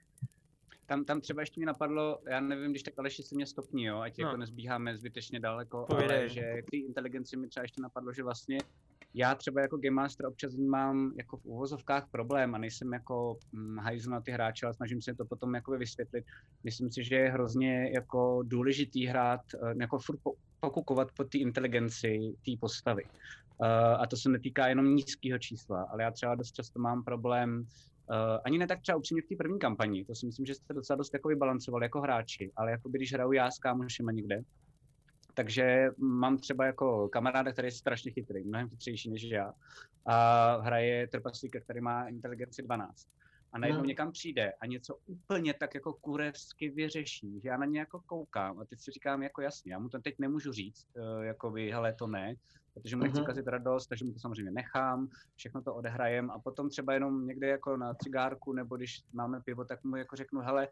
Tam, 0.91 1.05
tam 1.05 1.21
třeba 1.21 1.43
ještě 1.43 1.61
mi 1.61 1.67
napadlo, 1.67 2.19
já 2.31 2.41
nevím, 2.41 2.71
když 2.71 2.83
tak 2.83 2.99
Aleši 2.99 3.23
si 3.23 3.35
mě 3.35 3.47
stopní, 3.47 3.85
jo, 3.85 3.99
ať 3.99 4.19
No. 4.19 4.27
jako 4.27 4.37
nezbíháme 4.37 4.97
zbytečně 4.97 5.41
daleko, 5.41 5.85
Povídej. 5.89 6.19
ale 6.19 6.29
že 6.29 6.63
k 6.63 6.71
té 6.71 6.77
inteligenci 6.77 7.37
mi 7.37 7.49
třeba 7.49 7.65
ještě 7.65 7.83
napadlo, 7.83 8.13
že 8.13 8.23
vlastně 8.23 8.59
já 9.15 9.35
třeba 9.35 9.61
jako 9.61 9.77
Game 9.77 9.91
Master 9.95 10.27
občas 10.27 10.57
mám 10.57 11.13
jako 11.19 11.37
v 11.37 11.45
uvozovkách 11.45 12.09
problém 12.11 12.55
a 12.55 12.59
nejsem 12.59 12.93
jako 12.93 13.37
hm, 13.53 13.79
hajzl 13.79 14.11
na 14.11 14.21
ty 14.21 14.31
hráče, 14.31 14.67
ale 14.67 14.75
snažím 14.75 15.03
se 15.03 15.15
to 15.15 15.25
potom 15.25 15.55
jako 15.55 15.79
vysvětlit. 15.79 16.25
Myslím 16.65 16.91
si, 16.91 17.05
že 17.05 17.15
je 17.15 17.31
hrozně 17.31 17.91
jako 17.95 18.43
důležitý 18.43 19.07
hrát, 19.07 19.41
eh, 19.55 19.75
jako 19.81 19.99
furt 19.99 20.19
po- 20.23 20.35
pokukovat 20.61 21.09
po 21.17 21.25
té 21.25 21.39
inteligenci 21.39 22.19
té 22.45 22.51
postavy. 22.61 23.05
Uh, 23.63 23.67
a 24.03 24.07
to 24.07 24.17
se 24.17 24.29
netýká 24.29 24.69
jenom 24.69 24.95
nízkého 24.95 25.39
čísla, 25.39 25.83
ale 25.93 26.03
já 26.03 26.11
třeba 26.11 26.35
dost 26.35 26.53
často 26.53 26.81
mám 26.81 27.05
problém 27.05 27.59
Uh, 27.59 27.67
ani 28.45 28.59
ne 28.59 28.67
tak 28.67 28.81
třeba 28.81 28.99
upřímně 28.99 29.23
v 29.23 29.27
té 29.29 29.37
první 29.37 29.59
kampani, 29.59 30.05
to 30.05 30.15
si 30.15 30.27
myslím, 30.27 30.47
že 30.47 30.55
jste 30.55 30.75
docela 30.75 30.97
dost 30.97 31.15
jako 31.15 31.29
vybalancovali 31.29 31.85
jako 31.85 32.01
hráči, 32.01 32.53
ale 32.57 32.71
jako 32.71 32.89
když 32.89 33.13
hraju 33.13 33.33
já 33.33 33.51
s 33.51 33.59
kámošema 33.59 34.13
někde, 34.13 34.43
takže 35.35 35.89
mám 35.99 36.39
třeba 36.39 36.67
jako 36.67 37.09
kamaráda, 37.09 37.53
který 37.53 37.67
je 37.67 37.73
strašně 37.73 38.13
chytrý, 38.13 38.45
mnohem 38.45 38.69
chytřejší 38.69 39.11
než 39.11 39.23
já 39.23 39.53
a 40.07 40.57
hraje 40.57 41.09
trpaslíka, 41.09 41.61
který 41.61 41.81
má 41.81 42.09
inteligenci 42.09 42.63
12. 42.63 43.09
A 43.53 43.59
najednou 43.59 43.81
Hmm. 43.81 43.89
někam 43.89 44.13
přijde 44.13 44.53
a 44.61 44.67
něco 44.67 44.99
úplně 45.07 45.55
tak 45.55 45.75
jako 45.75 45.93
kurevsky 45.93 46.71
vyřeší, 46.71 47.41
že 47.41 47.49
já 47.49 47.57
na 47.57 47.67
ně 47.67 47.79
jako 47.79 48.01
koukám 48.07 48.59
a 48.59 48.65
teď 48.65 48.81
si 48.81 48.91
říkám 48.91 49.23
jako 49.23 49.43
jasně, 49.43 49.73
já 49.73 49.79
mu 49.79 49.89
to 49.89 49.99
teď 49.99 50.15
nemůžu 50.19 50.53
říct, 50.53 50.87
uh, 50.97 51.25
jako 51.25 51.51
vy, 51.51 51.71
hele 51.71 51.93
to 51.95 52.07
ne, 52.07 52.35
protože 52.83 52.97
mu 52.97 53.03
nechci 53.03 53.23
kazit 53.23 53.47
radost, 53.47 53.87
takže 53.87 54.05
mu 54.05 54.13
to 54.13 54.19
samozřejmě 54.19 54.51
nechám, 54.53 55.09
všechno 55.37 55.63
to 55.63 55.75
odehrajem 55.75 56.31
a 56.31 56.39
potom 56.39 56.69
třeba 56.69 56.95
jenom 56.95 57.27
někde 57.27 57.49
jako 57.49 57.77
na 57.77 57.95
cigárku 57.95 58.53
nebo 58.53 58.77
když 58.77 59.03
máme 59.13 59.41
pivo, 59.41 59.65
tak 59.65 59.85
mu 59.85 59.97
jako 59.97 60.17
řeknu, 60.17 60.41
hele, 60.41 60.69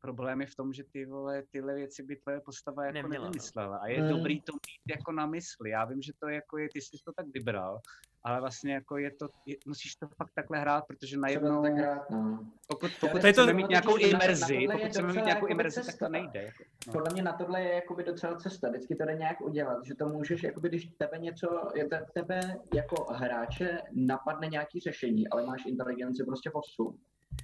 problém 0.00 0.40
je 0.40 0.46
v 0.46 0.54
tom, 0.54 0.72
že 0.72 0.84
ty 0.92 1.06
vole, 1.06 1.42
tyhle 1.50 1.74
věci 1.74 2.02
by 2.02 2.16
tvoje 2.16 2.40
postava 2.40 2.84
jako 2.84 2.94
Neměla, 2.94 3.24
no. 3.24 3.30
nevymyslela 3.30 3.76
a 3.78 3.86
je 3.86 4.02
Mm. 4.02 4.08
dobrý 4.08 4.40
to 4.40 4.52
mít 4.52 4.96
jako 4.96 5.12
na 5.12 5.26
mysli. 5.26 5.70
Já 5.70 5.84
vím, 5.84 6.02
že 6.02 6.12
to 6.18 6.28
jako 6.28 6.58
je, 6.58 6.68
ty 6.72 6.80
jsi 6.80 6.96
to 7.04 7.12
tak 7.12 7.26
vybral, 7.34 7.80
ale 8.24 8.40
vlastně 8.40 8.74
jako 8.74 8.96
je 8.98 9.10
to, 9.10 9.28
je, 9.46 9.56
musíš 9.66 9.96
to 9.96 10.06
fakt 10.08 10.30
takhle 10.34 10.58
hrát, 10.58 10.84
protože 10.86 11.16
najednou, 11.16 11.62
tak 11.62 11.72
hrát, 11.74 12.10
no. 12.10 12.46
pokud, 12.66 12.90
pokud 13.00 13.20
to 13.20 13.26
je 13.26 13.32
to- 13.32 13.42
chceme 13.42 13.52
mít 13.52 13.68
nějakou 13.68 13.96
na- 13.96 14.02
na 14.02 14.24
imerzi, 14.24 14.66
pokud 14.72 14.88
chceme 14.88 15.12
mít 15.12 15.24
nějakou 15.24 15.46
imerzi, 15.46 15.86
tak 15.86 15.98
to 15.98 16.08
nejde. 16.08 16.42
Jako, 16.42 16.64
no. 16.86 16.92
Podle 16.92 17.12
mě 17.12 17.22
na 17.22 17.32
tohle 17.32 17.62
je 17.62 17.74
jakoby 17.74 18.04
docela 18.04 18.36
cesta, 18.36 18.68
vždycky 18.68 18.96
to 18.96 19.04
jde 19.04 19.14
nějak 19.14 19.40
udělat, 19.40 19.84
že 19.84 19.94
to 19.94 20.08
můžeš, 20.08 20.42
jakoby, 20.42 20.68
když 20.68 20.86
tebe 20.98 21.18
něco, 21.18 21.68
je 21.74 21.88
tebe 22.14 22.40
jako 22.74 23.12
hráče 23.12 23.78
napadne 23.92 24.46
nějaký 24.46 24.80
řešení, 24.80 25.28
ale 25.28 25.46
máš 25.46 25.66
inteligenci 25.66 26.24
prostě 26.24 26.50
8, 26.50 26.98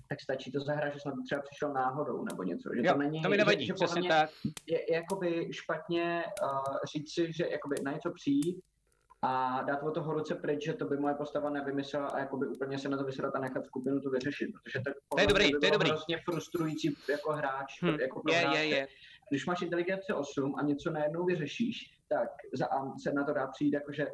tak 0.09 0.21
stačí 0.21 0.53
to 0.53 0.61
zahrát, 0.61 0.93
že 0.95 1.01
jsem 1.01 1.13
to 1.13 1.23
třeba 1.27 1.43
přišel 1.43 1.73
náhodou 1.73 2.25
nebo 2.25 2.43
něco. 2.43 2.71
Že 2.75 2.81
Jo, 2.85 2.93
to, 2.93 2.99
není, 2.99 3.23
to 3.23 3.29
mi 3.29 3.37
nevadí, 3.37 3.61
že, 3.61 3.67
že 3.67 3.75
přesně 3.75 4.09
tak. 4.09 4.31
je, 4.67 4.93
je 4.93 4.95
jakoby 4.97 5.49
špatně 5.53 6.25
uh, 6.43 6.61
říct 6.93 7.15
si, 7.15 7.33
že 7.33 7.49
jakoby 7.51 7.77
na 7.83 7.93
něco 7.93 8.11
přijít 8.11 8.61
a 9.23 9.63
dát 9.63 9.83
od 9.83 9.95
toho 9.95 10.13
ruce 10.13 10.35
pryč, 10.35 10.65
že 10.65 10.73
to 10.75 10.85
by 10.85 10.97
moje 10.97 11.15
postava 11.15 11.51
nevymyslela 11.51 12.07
a 12.09 12.19
jakoby 12.19 12.47
úplně 12.47 12.79
se 12.79 12.89
na 12.89 12.97
to 12.97 13.05
vysrat 13.05 13.35
a 13.37 13.39
nechat 13.39 13.67
skupinu 13.67 14.01
to 14.01 14.11
vyřešit, 14.11 14.51
protože 14.53 14.81
to, 14.85 14.91
to 15.17 15.21
je 15.21 15.27
dobrý, 15.27 15.53
by 15.53 15.59
to 15.59 15.67
je 15.67 15.73
dobrý. 15.73 15.91
hrozně 15.91 16.19
frustrující 16.25 16.97
jako 17.11 17.33
hráč, 17.33 17.83
Hm. 17.83 18.01
jako 18.01 18.21
pro 18.23 18.33
Je, 18.33 18.39
hráče. 18.39 18.59
je, 18.59 18.67
je. 18.77 18.87
Když 19.31 19.47
máš 19.47 19.63
inteligenci 19.63 20.13
8 20.13 20.55
a 20.59 20.63
něco 20.63 20.91
najednou 20.91 21.25
vyřešíš, 21.25 21.99
tak 22.09 22.29
za 22.55 22.67
A 22.67 22.99
se 22.99 23.13
na 23.13 23.25
to 23.25 23.33
dá 23.33 23.47
přijít 23.47 23.73
jakože 23.75 24.07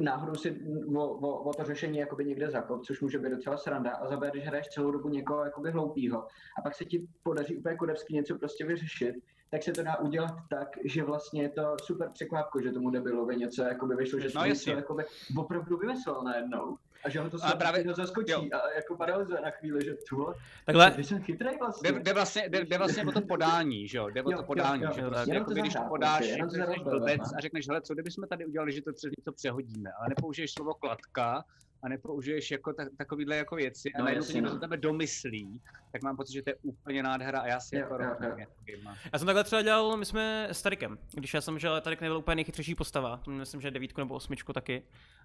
náhodou 0.00 0.34
si 0.34 0.60
o, 0.96 1.08
o, 1.08 1.42
o 1.42 1.54
to 1.54 1.64
řešení 1.64 1.98
jakoby 1.98 2.24
někde 2.24 2.50
zakop, 2.50 2.84
což 2.84 3.00
může 3.00 3.18
být 3.18 3.30
docela 3.30 3.56
sranda, 3.56 3.90
a 3.90 4.06
za 4.06 4.16
B, 4.16 4.30
když 4.30 4.46
hraješ 4.46 4.66
celou 4.66 4.90
dobu 4.90 5.08
někoho 5.08 5.44
jakoby 5.44 5.70
hloupýho 5.70 6.26
a 6.58 6.62
pak 6.62 6.74
se 6.74 6.84
ti 6.84 7.08
podaří 7.22 7.56
úplně 7.56 7.76
kodevsky 7.76 8.14
něco 8.14 8.38
prostě 8.38 8.64
vyřešit, 8.64 9.14
tak 9.50 9.62
se 9.62 9.72
to 9.72 9.82
dá 9.82 9.98
udělat 9.98 10.34
tak, 10.50 10.68
že 10.84 11.04
vlastně 11.04 11.42
je 11.42 11.48
to 11.48 11.76
super 11.82 12.10
překvapko, 12.14 12.60
že 12.60 12.72
tomu 12.72 12.90
debilovi 12.90 13.36
něco 13.36 13.62
jakoby 13.62 13.94
vyšlo, 13.96 14.18
že 14.20 14.28
No, 14.34 14.44
něco 14.44 14.70
jakoby 14.70 15.04
opravdu 15.38 15.76
vymyslel 15.76 16.22
najednou. 16.22 16.76
A 17.04 17.08
že 17.08 17.20
ho 17.20 17.30
to 17.30 17.38
A 17.42 17.56
právě- 17.56 17.94
zaskočí 17.94 18.32
jo. 18.32 18.44
a 18.52 18.70
jako 18.74 18.96
paralyzuje 18.96 19.40
na 19.40 19.50
chvíli, 19.50 19.84
že 19.84 19.94
tu 20.08 20.34
Takhle, 20.66 20.90
ty 20.90 21.04
jsem 21.04 21.22
chytrý 21.22 21.48
vlastně. 21.58 21.92
Jde, 21.92 22.00
jde, 22.00 22.12
vlastně, 22.12 22.48
jde, 22.48 22.64
jde 22.64 22.78
vlastně 22.78 23.04
o 23.04 23.12
to 23.12 23.20
podání, 23.20 23.88
že 23.88 23.98
jo? 23.98 24.08
Jde 24.10 24.22
o 24.22 24.30
Jo, 24.30 24.36
to 24.36 24.42
jo, 24.42 24.46
podání, 24.46 24.82
jo, 24.82 24.90
že 24.94 25.00
jo, 25.00 25.10
prostě 25.10 25.30
to 25.30 25.38
jako 25.38 25.50
když 25.50 25.72
to 25.74 25.80
podáš, 25.88 26.18
prostě, 26.18 26.42
to 26.42 26.50
zarozbavit, 26.50 26.82
blbec 27.00 27.18
no. 27.18 27.38
a 27.38 27.40
řekneš, 27.40 27.68
hele, 27.68 27.80
co 27.82 27.94
kdybychom 27.94 28.28
tady 28.28 28.46
udělali, 28.46 28.72
že 28.72 28.82
to 28.82 28.90
něco 28.90 29.32
přehodíme, 29.32 29.90
ale 29.92 30.08
nepoužiješ 30.08 30.52
slovo 30.52 30.74
kladka 30.74 31.44
a 31.82 31.88
nepoužiješ 31.88 32.50
jako 32.50 32.72
ta, 32.72 32.84
takovýhle 32.98 33.36
jako 33.36 33.56
věci 33.56 33.92
a 33.92 33.98
No, 33.98 34.04
najednou 34.04 34.22
to 34.22 34.26
jasně, 34.28 34.34
někdo 34.34 34.50
no. 34.54 34.58
tebe 34.60 34.76
domyslí, 34.76 35.62
tak 35.92 36.02
mám 36.02 36.16
pocit, 36.16 36.32
že 36.32 36.42
to 36.42 36.50
je 36.50 36.56
úplně 36.62 37.02
nádhera 37.02 37.40
a 37.40 37.46
já 37.46 37.60
si 37.60 37.76
Jo, 37.76 37.80
jako 37.80 37.94
jo, 37.94 38.10
rozumím. 38.10 38.46
jo. 38.66 38.76
Já 39.12 39.18
jsem 39.18 39.26
takhle 39.26 39.44
třeba 39.44 39.62
dělal, 39.62 39.96
my 39.96 40.04
jsme 40.04 40.46
s 40.50 40.62
Tarikem, 40.62 40.98
když 41.14 41.34
já 41.34 41.40
jsem, 41.40 41.58
že 41.58 41.68
Tarik 41.80 42.00
nebyl 42.00 42.16
úplně 42.18 42.34
nejchytřejší 42.34 42.74
postava, 42.74 43.20
myslím, 43.28 43.60
že 43.60 43.70
devítku 43.70 44.00
nebo 44.00 44.14
osmičku 44.14 44.52
taky. 44.52 44.82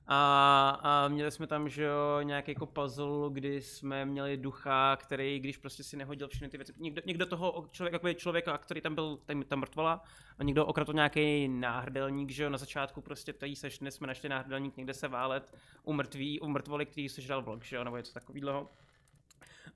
A, 0.09 0.79
a 0.83 1.07
měli 1.07 1.31
jsme 1.31 1.47
tam, 1.47 1.69
že 1.69 1.83
jo, 1.83 2.21
nějaký 2.23 2.51
jako 2.51 2.65
puzzle, 2.65 3.29
kdy 3.31 3.61
jsme 3.61 4.05
měli 4.05 4.37
ducha, 4.37 4.95
který, 4.95 5.39
když 5.39 5.57
prostě 5.57 5.83
si 5.83 5.97
nehodil 5.97 6.27
všechny 6.27 6.49
ty 6.49 6.57
věci, 6.57 6.73
někdo, 6.77 7.01
někdo 7.05 7.25
toho 7.25 7.67
člověka, 7.71 7.95
jako 8.07 8.19
člověka, 8.19 8.57
který 8.57 8.81
tam 8.81 8.95
byl, 8.95 9.19
tam, 9.25 9.43
tam 9.43 9.59
mrtvala, 9.59 10.03
a 10.39 10.43
někdo 10.43 10.65
okradl 10.65 10.93
nějaký 10.93 11.47
náhrdelník, 11.47 12.31
že 12.31 12.43
jo, 12.43 12.49
na 12.49 12.57
začátku 12.57 13.01
prostě 13.01 13.33
té 13.33 13.55
sešny 13.55 13.91
jsme 13.91 14.07
našli 14.07 14.29
náhrdelník 14.29 14.77
někde 14.77 14.93
se 14.93 15.07
válet 15.07 15.53
u 15.83 15.93
mrtví, 15.93 16.39
u 16.39 16.47
mrtvoly, 16.47 16.85
který 16.85 17.09
sežral 17.09 17.41
vlk, 17.41 17.63
že 17.63 17.75
jo, 17.75 17.83
nebo 17.83 17.97
něco 17.97 18.13
takového. 18.13 18.69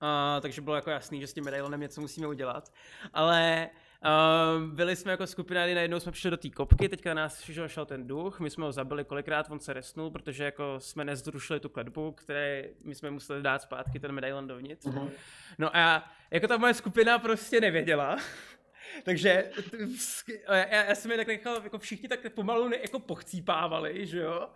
A, 0.01 0.39
takže 0.41 0.62
bylo 0.62 0.76
jako 0.76 0.89
jasný, 0.89 1.22
že 1.22 1.28
s 1.28 1.34
tím 1.34 1.43
medailonem 1.43 1.80
něco 1.80 2.01
musíme 2.01 2.28
udělat. 2.28 2.74
Ale 3.14 3.70
uh, 4.05 4.74
byli 4.74 4.95
jsme 4.95 5.12
jako 5.12 5.28
skupina, 5.28 5.66
kdy 5.66 5.76
najednou 5.76 5.99
jsme 5.99 6.12
přišli 6.12 6.32
do 6.32 6.38
té 6.38 6.49
kopky, 6.49 6.89
teďka 6.89 7.14
na 7.14 7.22
nás 7.22 7.49
jo, 7.49 7.68
šel 7.68 7.86
ten 7.86 8.07
duch, 8.07 8.39
my 8.39 8.49
jsme 8.49 8.66
ho 8.66 8.72
zabili 8.72 9.05
kolikrát, 9.05 9.47
on 9.49 9.59
se 9.59 9.74
resnul, 9.74 10.12
protože 10.12 10.43
jako 10.43 10.76
jsme 10.78 11.05
nezrušili 11.05 11.59
tu 11.59 11.70
kletbu, 11.70 12.12
které 12.12 12.64
my 12.84 12.95
jsme 12.95 13.12
museli 13.12 13.41
dát 13.41 13.62
zpátky 13.62 13.99
ten 13.99 14.12
medailon 14.12 14.47
dovnitř. 14.47 14.86
Mhm. 14.86 15.09
No 15.57 15.78
a 15.78 16.12
jako 16.32 16.47
ta 16.47 16.57
moje 16.57 16.74
skupina 16.74 17.20
prostě 17.20 17.62
nevěděla, 17.62 18.18
takže 19.03 19.51
já, 20.47 20.83
já 20.83 20.95
jsem 20.95 21.11
je 21.11 21.17
tak 21.17 21.27
nechal, 21.27 21.59
jako 21.63 21.79
všichni 21.79 22.09
tak 22.09 22.33
pomalu 22.33 22.67
ne, 22.67 22.77
jako 22.81 22.99
pochcípávali, 22.99 24.07
že 24.07 24.19
jo. 24.19 24.49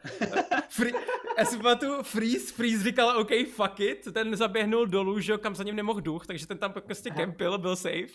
Free, 0.69 0.93
já 1.37 1.45
si 1.45 1.57
pamatuju, 1.57 2.03
Freeze, 2.03 2.53
Freeze 2.53 2.83
říkal, 2.83 3.17
OK, 3.19 3.31
fuck 3.55 3.79
it, 3.79 4.07
ten 4.13 4.35
zaběhnul 4.35 4.85
dolů, 4.85 5.19
že 5.19 5.31
jo, 5.31 5.37
kam 5.37 5.55
za 5.55 5.63
ním 5.63 5.75
nemohl 5.75 6.01
duch, 6.01 6.27
takže 6.27 6.47
ten 6.47 6.57
tam 6.57 6.73
prostě 6.73 7.09
kempil, 7.09 7.57
byl 7.57 7.75
safe. 7.75 8.13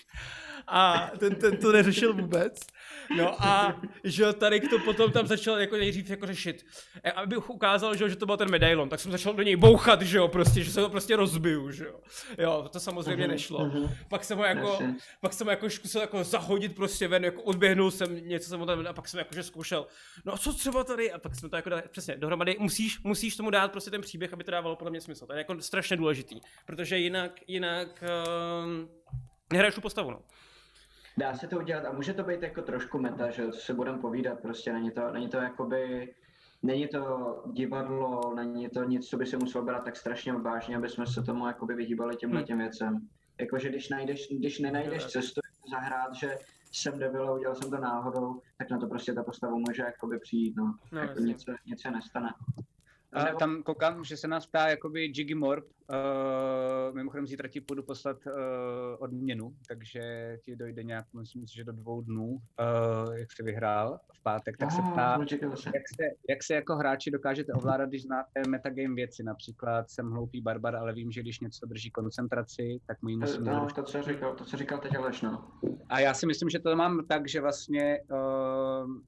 A 0.66 1.10
ten, 1.18 1.34
ten 1.34 1.56
to 1.56 1.72
neřešil 1.72 2.14
vůbec. 2.14 2.60
No 3.16 3.45
a 3.45 3.80
že 4.05 4.32
tady 4.32 4.61
to 4.61 4.78
potom 4.78 5.12
tam 5.12 5.26
začal 5.26 5.59
jako 5.59 5.76
nejdřív 5.76 6.11
jako 6.11 6.26
řešit. 6.26 6.66
E, 7.05 7.12
Abych 7.12 7.51
ukázal, 7.51 7.97
že, 7.97 8.09
že 8.09 8.16
to 8.16 8.26
byl 8.26 8.36
ten 8.36 8.51
medailon, 8.51 8.88
tak 8.88 9.01
jsem 9.01 9.12
začal 9.12 9.34
do 9.34 9.43
něj 9.43 9.57
bouchat, 9.57 10.03
že 10.03 10.18
jo, 10.18 10.28
prostě, 10.28 10.62
že 10.64 10.70
se 10.72 10.80
to 10.80 10.88
prostě 10.88 11.16
rozbiju, 11.16 11.70
že 11.70 11.84
jo. 11.84 12.01
Jo, 12.38 12.68
to 12.72 12.80
samozřejmě 12.80 13.24
Mhm, 13.24 13.30
nešlo. 13.30 13.66
mhm. 13.66 13.88
Pak 14.09 14.24
jsem 14.24 14.38
ho 14.38 14.45
jako, 14.45 14.68
Jasně. 14.70 14.95
pak 15.20 15.32
jsem 15.32 15.47
ho 15.47 15.51
jako 15.51 15.70
zkusil 15.70 16.01
jako 16.01 16.24
zahodit 16.24 16.74
prostě 16.76 17.09
ven, 17.09 17.24
jako 17.24 17.43
odběhnul 17.43 17.91
jsem, 17.91 18.28
něco 18.28 18.49
jsem 18.49 18.59
mu 18.59 18.66
tam, 18.66 18.86
a 18.86 18.93
pak 18.93 19.09
jsem 19.09 19.18
jakože 19.18 19.43
zkoušel, 19.43 19.86
no 20.24 20.34
a 20.34 20.38
co 20.38 20.53
třeba 20.53 20.84
tady, 20.84 21.12
a 21.12 21.18
pak 21.18 21.34
jsme 21.34 21.49
to 21.49 21.57
jako 21.57 21.68
dali, 21.68 21.82
přesně, 21.91 22.16
dohromady, 22.16 22.57
musíš, 22.59 23.03
musíš 23.03 23.36
tomu 23.36 23.51
dát 23.51 23.72
prostě 23.72 23.91
ten 23.91 24.01
příběh, 24.01 24.32
aby 24.32 24.45
to 24.45 24.51
dávalo 24.51 24.76
podle 24.76 24.91
mě 24.91 25.01
smysl, 25.01 25.26
to 25.26 25.32
je 25.32 25.38
jako 25.38 25.61
strašně 25.62 25.97
důležitý, 25.97 26.41
protože 26.66 26.99
jinak, 26.99 27.41
jinak, 27.47 28.05
um, 28.64 28.88
nehraješ 29.53 29.74
tu 29.74 29.80
postavu, 29.80 30.11
no. 30.11 30.20
Dá 31.20 31.34
se 31.34 31.46
to 31.46 31.58
udělat 31.58 31.84
a 31.84 31.92
může 31.92 32.14
to 32.14 32.22
být 32.24 32.42
jako 32.42 32.62
trošku 32.62 32.98
meta, 32.98 33.30
že 33.30 33.48
co 33.48 33.60
se 33.60 33.74
budeme 33.74 33.98
povídat, 33.98 34.40
prostě 34.40 34.72
není 34.72 34.90
to, 34.90 35.12
není 35.12 35.28
to 35.28 35.36
jakoby, 35.36 36.14
není 36.62 36.88
to 36.88 37.42
divadlo, 37.52 38.34
není 38.34 38.68
to 38.68 38.84
nic, 38.84 39.08
co 39.08 39.16
by 39.16 39.26
se 39.26 39.36
muselo 39.36 39.64
brát 39.64 39.84
tak 39.84 39.96
strašně 39.96 40.32
vážně, 40.32 40.76
aby 40.76 40.88
jsme 40.88 41.06
se 41.06 41.22
tomu 41.22 41.46
jakoby 41.46 41.74
vyhýbali 41.74 42.16
těmhle 42.16 42.38
Hmm. 42.40 42.46
těm 42.46 42.58
věcem. 42.58 43.08
Jakože 43.40 43.68
když 43.68 43.88
najdeš, 43.88 44.28
když 44.38 44.58
nenajdeš 44.58 45.06
cestu 45.06 45.40
zahrát, 45.70 46.14
že 46.14 46.36
jsem 46.72 46.98
debil 46.98 47.28
a 47.28 47.32
udělal 47.34 47.54
jsem 47.54 47.70
to 47.70 47.76
náhodou, 47.78 48.40
tak 48.58 48.70
na 48.70 48.78
to 48.78 48.86
prostě 48.86 49.12
ta 49.12 49.22
postava 49.22 49.56
může 49.56 49.82
jakoby 49.82 50.18
přijít, 50.18 50.56
no. 50.56 50.74
No, 50.92 51.00
jako 51.00 51.20
nic, 51.20 51.44
nic 51.66 51.82
se 51.82 51.90
nestane. 51.90 52.30
A 53.12 53.24
tam 53.24 53.62
koukám, 53.62 54.04
že 54.04 54.16
se 54.16 54.28
nás 54.28 54.46
ptá 54.46 54.68
jakoby 54.68 55.04
Jiggy 55.04 55.34
Morp, 55.34 55.64
uh, 55.64 56.94
mimochodem 56.94 57.26
zítra 57.26 57.48
ti 57.48 57.61
půjdu 57.61 57.82
poslat 57.82 58.16
uh, 58.26 58.32
odměnu, 58.98 59.54
takže 59.68 60.00
ti 60.44 60.56
dojde 60.56 60.82
nějak, 60.82 61.04
myslím 61.18 61.46
si, 61.46 61.54
že 61.56 61.64
do 61.64 61.72
dvou 61.72 62.02
dnů, 62.02 62.26
uh, 62.26 63.14
jak 63.14 63.32
jsi 63.32 63.42
vyhrál 63.42 64.00
v 64.14 64.22
pátek, 64.22 64.56
tak 64.56 64.70
se 64.72 64.82
ptá, 64.92 65.18
jak 65.74 65.82
se, 65.96 66.04
jak 66.28 66.42
se 66.42 66.54
jako 66.54 66.76
hráči 66.76 67.11
dokážete 67.11 67.52
ovládat, 67.52 67.88
když 67.88 68.02
znáte 68.02 68.40
metagame 68.48 68.94
věci, 68.94 69.22
například 69.22 69.90
jsem 69.90 70.11
hloupý 70.11 70.40
barbar, 70.40 70.76
ale 70.76 70.92
vím, 70.92 71.11
že 71.11 71.20
když 71.20 71.40
něco 71.40 71.66
drží 71.66 71.90
koncentraci, 71.90 72.80
tak 72.86 73.02
mu 73.02 73.08
ji 73.08 73.16
musím 73.16 73.44
No, 73.44 73.68
to, 73.74 73.82
co 73.82 74.02
říkal, 74.02 74.34
to, 74.34 74.44
co 74.44 74.56
říkal 74.56 74.78
teď 74.78 74.96
Aleš, 74.96 75.22
no. 75.22 75.50
A 75.88 76.00
já 76.00 76.14
si 76.14 76.26
myslím, 76.26 76.50
že 76.50 76.58
to 76.58 76.76
mám 76.76 77.06
tak, 77.06 77.28
že 77.28 77.40
vlastně 77.40 77.98
uh, 78.11 79.00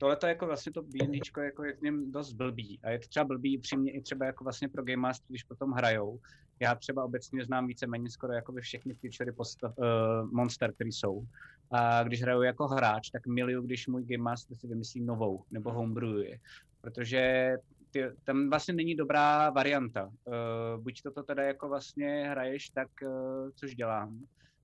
tohle 0.00 0.16
to 0.16 0.26
jako 0.26 0.46
vlastně 0.46 0.72
to 0.72 0.82
D&Dčko 0.82 1.40
jako 1.40 1.64
je 1.64 1.72
v 1.76 1.80
něm 1.80 2.12
dost 2.12 2.32
blbý. 2.32 2.80
A 2.82 2.90
je 2.90 2.98
to 2.98 3.08
třeba 3.08 3.24
blbý 3.24 3.58
přímě 3.58 3.92
i 3.92 4.00
třeba 4.00 4.26
jako 4.26 4.44
vlastně 4.44 4.68
pro 4.68 4.82
Game 4.82 4.96
Master, 4.96 5.26
když 5.28 5.42
potom 5.42 5.72
hrajou. 5.72 6.20
Já 6.60 6.74
třeba 6.74 7.04
obecně 7.04 7.44
znám 7.44 7.66
víceméně 7.66 8.10
skoro 8.10 8.32
jako 8.32 8.52
všechny 8.60 8.94
featurey 8.94 9.32
postav, 9.32 9.74
uh, 9.78 9.84
monster, 10.32 10.74
které 10.74 10.88
jsou. 10.88 11.24
A 11.70 12.02
když 12.02 12.22
hraju 12.22 12.42
jako 12.42 12.68
hráč, 12.68 13.10
tak 13.10 13.26
miluju, 13.26 13.62
když 13.62 13.86
můj 13.86 14.04
Game 14.04 14.22
Master 14.22 14.56
si 14.56 14.66
vymyslí 14.66 15.00
novou 15.00 15.44
nebo 15.50 15.72
homebrewuje. 15.72 16.38
Protože 16.80 17.54
ty, 17.90 18.04
tam 18.24 18.50
vlastně 18.50 18.74
není 18.74 18.94
dobrá 18.94 19.50
varianta. 19.50 20.06
Uh, 20.06 20.82
buď 20.82 21.02
to 21.14 21.22
teda 21.22 21.42
jako 21.42 21.68
vlastně 21.68 22.28
hraješ 22.30 22.68
tak, 22.70 22.88
uh, 23.02 23.50
což 23.54 23.74
dělám, 23.74 24.20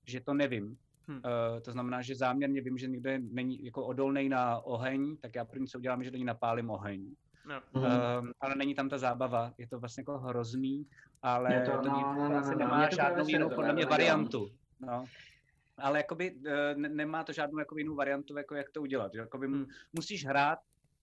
že 0.06 0.20
to 0.20 0.34
nevím. 0.34 0.76
Hm. 1.08 1.12
Uh, 1.14 1.60
to 1.60 1.72
znamená, 1.72 2.02
že 2.02 2.14
záměrně 2.14 2.60
vím, 2.60 2.78
že 2.78 2.86
někdo 2.86 3.10
je, 3.10 3.18
není 3.18 3.64
jako 3.64 3.86
odolný 3.86 4.28
na 4.28 4.58
oheň, 4.60 5.16
tak 5.16 5.34
já 5.34 5.44
první 5.44 5.66
co 5.66 5.78
udělám, 5.78 6.04
že 6.04 6.10
do 6.10 6.18
ní 6.18 6.24
napálím 6.24 6.70
oheň. 6.70 7.14
No. 7.48 7.60
Mhm. 7.74 7.84
Um, 7.84 8.32
ale 8.40 8.54
není 8.56 8.74
tam 8.74 8.88
ta 8.88 8.98
zábava, 8.98 9.52
je 9.58 9.66
to 9.66 9.78
vlastně 9.78 10.00
jako 10.00 10.18
hrozný, 10.18 10.86
ale 11.22 11.54
Je 11.54 11.60
to- 11.60 11.70
to, 11.70 11.88
no, 11.88 12.00
no, 12.00 12.14
no, 12.14 12.28
no, 12.28 12.40
no, 12.40 12.58
nemá 12.58 12.88
to 12.88 12.96
žádnou 12.96 13.28
jinou 13.28 13.48
podle 13.48 13.64
mě 13.72 13.84
nedovedlo. 13.84 13.90
variantu. 13.90 14.50
No. 14.80 15.04
Ale 15.78 15.98
jakoby 15.98 16.34
uh, 16.34 16.42
ne, 16.76 16.88
nemá 16.88 17.24
to 17.24 17.32
žádnou 17.32 17.58
jako 17.58 17.78
jinou 17.78 17.94
variantu, 17.94 18.36
jako 18.36 18.54
jak 18.54 18.70
to 18.70 18.82
udělat. 18.82 19.14
Jakoby 19.14 19.46
Hmm. 19.46 19.66
musíš 19.92 20.26
hrát, 20.26 20.58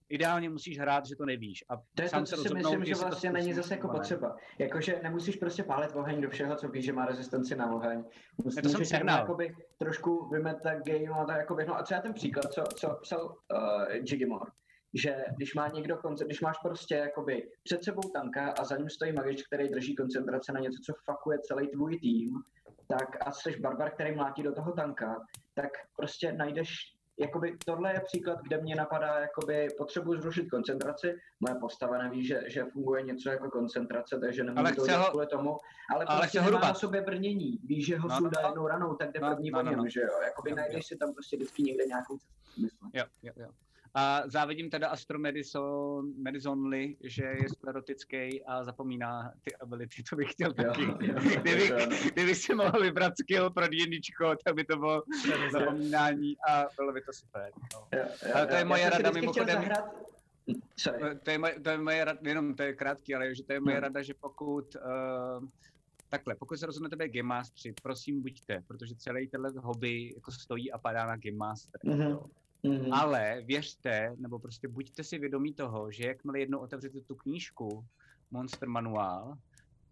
ideálně 0.09 0.49
musíš 0.49 0.79
hrát, 0.79 1.05
že 1.05 1.15
to 1.15 1.25
nevíš. 1.25 1.65
A 1.69 1.77
To 1.95 2.01
je 2.01 2.09
sám 2.09 2.23
to, 2.23 2.25
se 2.25 2.37
si 2.37 2.53
myslím, 2.53 2.85
že 2.85 2.95
vlastně 2.95 3.31
není 3.31 3.53
zase 3.53 3.73
jako 3.73 3.87
potřeba. 3.87 4.35
Jakože 4.59 4.99
nemusíš 5.03 5.35
prostě 5.35 5.63
pálit 5.63 5.95
oheň 5.95 6.21
do 6.21 6.29
všeho, 6.29 6.55
co 6.55 6.67
víš, 6.67 6.85
že 6.85 6.93
má 6.93 7.05
rezistenci 7.05 7.55
na 7.55 7.71
oheň. 7.73 8.03
Mus, 8.43 8.55
Ne, 8.55 8.61
to 8.61 8.69
jsem 8.69 8.81
jenom 8.99 9.17
jakoby 9.17 9.55
trošku 9.77 10.29
vymetat 10.29 10.77
game 10.85 11.21
a 11.21 11.25
tak 11.25 11.37
jakoby, 11.37 11.65
no 11.65 11.77
a 11.77 11.83
třeba 11.83 12.01
ten 12.01 12.13
příklad, 12.13 12.53
co, 12.53 12.63
co 12.75 12.99
psal 13.01 13.25
uh, 13.25 13.95
Jigimor, 13.95 14.51
že 14.93 15.25
když 15.35 15.55
má 15.55 15.67
někdo, 15.67 15.97
konce, 15.97 16.25
když 16.25 16.41
máš 16.41 16.57
prostě 16.63 16.95
jakoby 16.95 17.49
před 17.63 17.83
sebou 17.83 18.01
tanka 18.01 18.51
a 18.59 18.63
za 18.63 18.77
ním 18.77 18.89
stojí 18.89 19.13
magič, 19.13 19.43
který 19.43 19.69
drží 19.69 19.95
koncentrace 19.95 20.51
na 20.51 20.59
něco, 20.59 20.77
co 20.85 20.93
fakuje 21.05 21.39
celý 21.39 21.67
tvůj 21.67 21.99
tým, 21.99 22.29
tak 22.87 23.27
a 23.27 23.31
jsi 23.31 23.59
barbar, 23.59 23.91
který 23.91 24.15
mlátí 24.15 24.43
do 24.43 24.53
toho 24.53 24.71
tanka, 24.71 25.21
tak 25.53 25.71
prostě 25.95 26.33
najdeš 26.33 26.69
Jakoby 27.19 27.57
tohle 27.65 27.93
je 27.93 27.99
příklad, 28.05 28.39
kde 28.41 28.57
mě 28.61 28.75
napadá, 28.75 29.19
jakoby 29.19 29.67
potřebuji 29.77 30.21
zrušit 30.21 30.49
koncentraci, 30.49 31.15
moje 31.39 31.55
postava 31.55 31.97
neví, 31.97 32.25
že, 32.25 32.43
že 32.47 32.65
funguje 32.65 33.01
něco 33.03 33.29
jako 33.29 33.49
koncentrace, 33.51 34.19
takže 34.19 34.43
nemůžu 34.43 34.59
Ale 34.65 34.75
to 34.75 34.97
ho- 34.99 35.09
kvůli 35.09 35.27
tomu, 35.27 35.57
ale, 35.93 36.05
ale 36.05 36.19
prostě 36.21 36.41
nemá 36.41 36.59
na 36.59 36.73
sobě 36.73 37.01
brnění, 37.01 37.59
ví, 37.63 37.83
že 37.83 37.97
ho 37.97 38.07
No, 38.07 38.15
no, 38.15 38.15
no, 38.15 38.17
sundá 38.21 38.41
no. 38.41 38.47
jednou 38.47 38.67
ranou, 38.67 38.95
tak 38.95 39.11
jde 39.11 39.19
No, 39.19 39.29
první 39.35 39.51
no, 39.51 39.59
po 39.59 39.63
no, 39.63 39.71
něm, 39.71 39.79
no. 39.79 39.89
že 39.89 40.01
jo, 40.01 40.21
jakoby 40.25 40.49
Jo, 40.49 40.55
najdeš 40.55 40.85
si 40.87 40.95
tam 40.97 41.13
prostě 41.13 41.35
vždycky 41.37 41.63
někde 41.63 41.85
nějakou 41.85 42.17
cestu. 42.17 42.85
Jo, 42.93 43.03
jo, 43.23 43.33
jo. 43.35 43.47
A 43.95 44.23
závidím 44.25 44.69
teda 44.69 44.87
Astromedison, 44.89 46.13
Medisonly, 46.17 46.97
že 47.03 47.23
je 47.23 47.49
sklerotický 47.49 48.43
a 48.43 48.63
zapomíná 48.63 49.33
ty 49.43 49.55
ability, 49.55 50.03
to 50.09 50.15
bych 50.15 50.31
chtěl 50.31 50.53
Jo, 50.57 50.63
taky. 50.63 50.83
jo, 50.83 51.15
Kdybych, 51.41 51.71
ano. 51.71 51.95
kdybych 52.13 52.37
si 52.37 52.55
mohl 52.55 52.81
vybrat 52.81 53.13
skill 53.17 53.49
pro 53.49 53.65
jedničko, 53.71 54.35
tak 54.45 54.55
by 54.55 54.63
to 54.63 54.77
bylo 54.77 55.03
zapomínání 55.51 56.35
a 56.49 56.65
bylo 56.77 56.93
by 56.93 57.01
to 57.01 57.13
super. 57.13 57.51
No. 57.73 57.87
Jo, 57.99 58.05
jo, 58.25 58.31
Ale 58.35 58.47
to 58.47 58.53
jo. 58.53 58.59
je 58.59 58.65
moje 58.65 58.89
rada 58.89 59.11
mimochodem. 59.11 59.63
Sorry. 60.77 61.19
To 61.23 61.31
je 61.31 61.37
moje, 61.37 61.59
to 61.59 61.69
je 61.69 61.77
moje 61.77 62.05
rada, 62.05 62.19
jenom 62.23 62.55
to 62.55 62.63
je 62.63 62.73
krátký, 62.73 63.15
ale 63.15 63.35
že 63.35 63.43
to 63.43 63.53
je 63.53 63.59
moje 63.59 63.75
No. 63.75 63.81
rada, 63.81 64.01
že 64.01 64.13
pokud 64.13 64.75
uh, 64.75 65.47
takhle, 66.09 66.35
pokud 66.35 66.57
se 66.57 66.65
rozhodnete 66.65 66.95
být 66.95 67.13
Game 67.13 67.27
Mastery, 67.27 67.73
prosím 67.83 68.21
buďte, 68.21 68.63
protože 68.67 68.95
celý 68.95 69.27
tenhle 69.27 69.51
hobby 69.55 70.13
jako 70.15 70.31
stojí 70.31 70.71
a 70.71 70.77
padá 70.77 71.05
na 71.07 71.15
Game 71.17 71.37
Master. 71.37 71.79
Mhm. 71.83 72.17
Mhm. 72.63 72.93
Ale 72.93 73.41
věřte, 73.45 74.13
nebo 74.17 74.39
prostě 74.39 74.67
buďte 74.67 75.03
si 75.03 75.17
vědomí 75.19 75.53
toho, 75.53 75.91
že 75.91 76.07
jakmile 76.07 76.39
jednou 76.39 76.59
otevřete 76.59 77.01
tu 77.01 77.15
knížku 77.15 77.85
Monster 78.31 78.69
Manuál, 78.69 79.37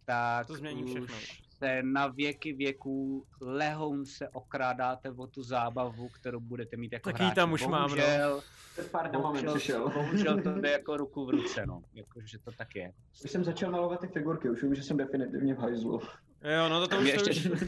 tak 0.06 0.48
To 0.48 0.56
změní 0.56 0.84
všechno. 0.84 1.04
už 1.06 1.42
se 1.58 1.84
na 1.84 2.08
věky 2.08 2.54
věků 2.54 3.26
lehoun 3.42 4.06
se 4.06 4.30
okrádáte 4.30 5.12
o 5.12 5.28
tu 5.28 5.44
zábavu, 5.44 6.10
kterou 6.10 6.40
budete 6.40 6.78
mít 6.78 6.94
jako 6.94 7.10
hráč. 7.10 7.36
tam 7.36 7.52
už 7.54 7.68
mám, 7.68 7.90
no. 7.90 7.96
Bohužel, 7.96 8.42
bohužel, 9.22 9.90
bohužel 9.90 10.42
to 10.42 10.52
jde 10.62 10.72
jako 10.72 10.98
ruku 10.98 11.26
v 11.26 11.30
ruce, 11.30 11.66
no. 11.66 11.82
Jako, 11.94 12.22
že 12.26 12.40
to 12.40 12.52
tak 12.52 12.76
je. 12.76 12.94
Už 13.26 13.32
jsem 13.32 13.44
začal 13.44 13.72
malovat 13.72 14.00
ty 14.00 14.08
figurky, 14.08 14.50
už 14.50 14.64
vím, 14.64 14.76
že 14.76 14.84
jsem 14.84 14.98
definitivně 14.98 15.54
v 15.56 15.58
hajzlu. 15.58 16.02
Jo, 16.58 16.70
no 16.70 16.80
to, 16.82 16.88
to 16.88 16.98
už, 16.98 17.04
Mě 17.04 17.14
to 17.14 17.30
ještě, 17.30 17.52
už... 17.52 17.64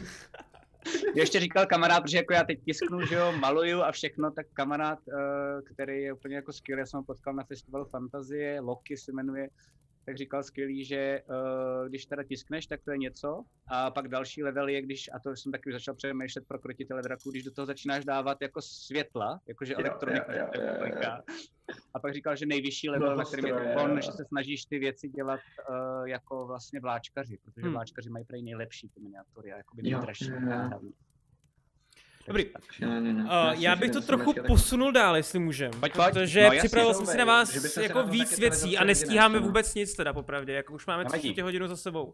ještě 1.14 1.40
říkal 1.40 1.66
kamarád, 1.66 2.02
protože 2.02 2.16
jako 2.16 2.32
já 2.32 2.44
teď 2.44 2.64
tisknu, 2.64 3.00
že 3.06 3.14
jo, 3.14 3.32
maluju 3.32 3.82
a 3.82 3.92
všechno, 3.92 4.30
tak 4.30 4.46
kamarád, 4.52 4.98
eh, 5.08 5.62
který 5.74 6.02
je 6.02 6.12
úplně 6.12 6.36
jako 6.36 6.52
skvělý, 6.52 6.80
já 6.80 6.86
jsem 6.86 6.98
ho 6.98 7.04
potkal 7.04 7.34
na 7.34 7.44
festivalu 7.44 7.84
Fantazie, 7.84 8.60
Loki 8.60 8.96
se 8.96 9.12
jmenuje, 9.12 9.48
tak 10.06 10.16
říkal 10.16 10.42
skvělý, 10.42 10.84
že 10.84 10.96
eh, 10.96 11.22
když 11.88 12.06
teda 12.06 12.22
tiskneš, 12.22 12.66
tak 12.66 12.80
to 12.84 12.90
je 12.90 12.98
něco. 12.98 13.44
A 13.68 13.90
pak 13.90 14.08
další 14.08 14.42
level 14.42 14.68
je, 14.68 14.82
když, 14.82 15.10
a 15.14 15.18
to 15.18 15.36
jsem 15.36 15.52
taky 15.52 15.68
už 15.68 15.72
začal 15.74 15.94
přemýšlet 15.94 16.44
pro 16.48 16.58
krotitele 16.58 17.02
draků, 17.02 17.30
když 17.30 17.44
do 17.44 17.50
toho 17.52 17.66
začínáš 17.66 18.04
dávat 18.04 18.38
jako 18.42 18.62
světla, 18.62 19.40
jakože 19.48 19.72
Jo, 19.72 19.78
elektronika. 19.78 20.32
jo, 20.34 20.46
jo, 20.54 20.62
jo, 20.80 20.86
jo. 21.02 21.10
A 21.94 21.98
pak 22.00 22.14
říkal, 22.14 22.36
že 22.36 22.46
nejvyšší 22.46 22.88
level, 22.90 23.16
na 23.16 23.24
kterém 23.24 23.46
je 23.46 23.52
to 23.52 23.82
on, 23.82 23.90
jo. 23.90 24.00
že 24.00 24.12
se 24.12 24.24
snažíš 24.24 24.64
ty 24.64 24.78
věci 24.78 25.08
dělat 25.08 25.40
uh, 25.70 26.08
jako 26.08 26.46
vlastně 26.46 26.80
vláčkaři, 26.80 27.38
protože 27.44 27.62
Hmm. 27.66 27.72
vláčkaři 27.72 28.10
mají 28.10 28.24
prej 28.24 28.42
nejlepší 28.42 28.88
ty 28.88 29.00
miniatury 29.00 29.52
a 29.52 29.56
jakoby 29.56 29.82
Jo, 29.90 29.98
nejdražší. 29.98 30.28
jo, 30.30 30.36
jo. 30.40 30.46
hlavně. 30.68 30.90
Dobrý. 32.26 32.46
Uh, 32.54 33.26
já 33.52 33.76
bych 33.76 33.90
to 33.90 34.00
trochu 34.00 34.34
posunul 34.46 34.92
dál, 34.92 35.16
jestli 35.16 35.38
můžem. 35.38 35.70
Pojď, 35.80 35.92
pojď. 35.92 36.06
Protože 36.12 36.44
No, 36.44 36.50
připravil 36.58 36.94
jsem 36.94 37.06
si 37.06 37.16
na 37.18 37.24
vás 37.24 37.76
jako 37.76 38.02
víc 38.02 38.38
věcí 38.38 38.78
a 38.78 38.84
nestíháme 38.84 39.38
vůbec 39.38 39.74
nic 39.74 39.94
teda 39.94 40.12
popravdě, 40.12 40.52
jako 40.52 40.74
už 40.74 40.86
máme 40.86 41.04
tři 41.04 41.12
Nevadí. 41.12 41.28
čtvrtě 41.28 41.42
hodinu 41.42 41.66
za 41.68 41.76
sebou. 41.76 42.04
Uh, 42.04 42.12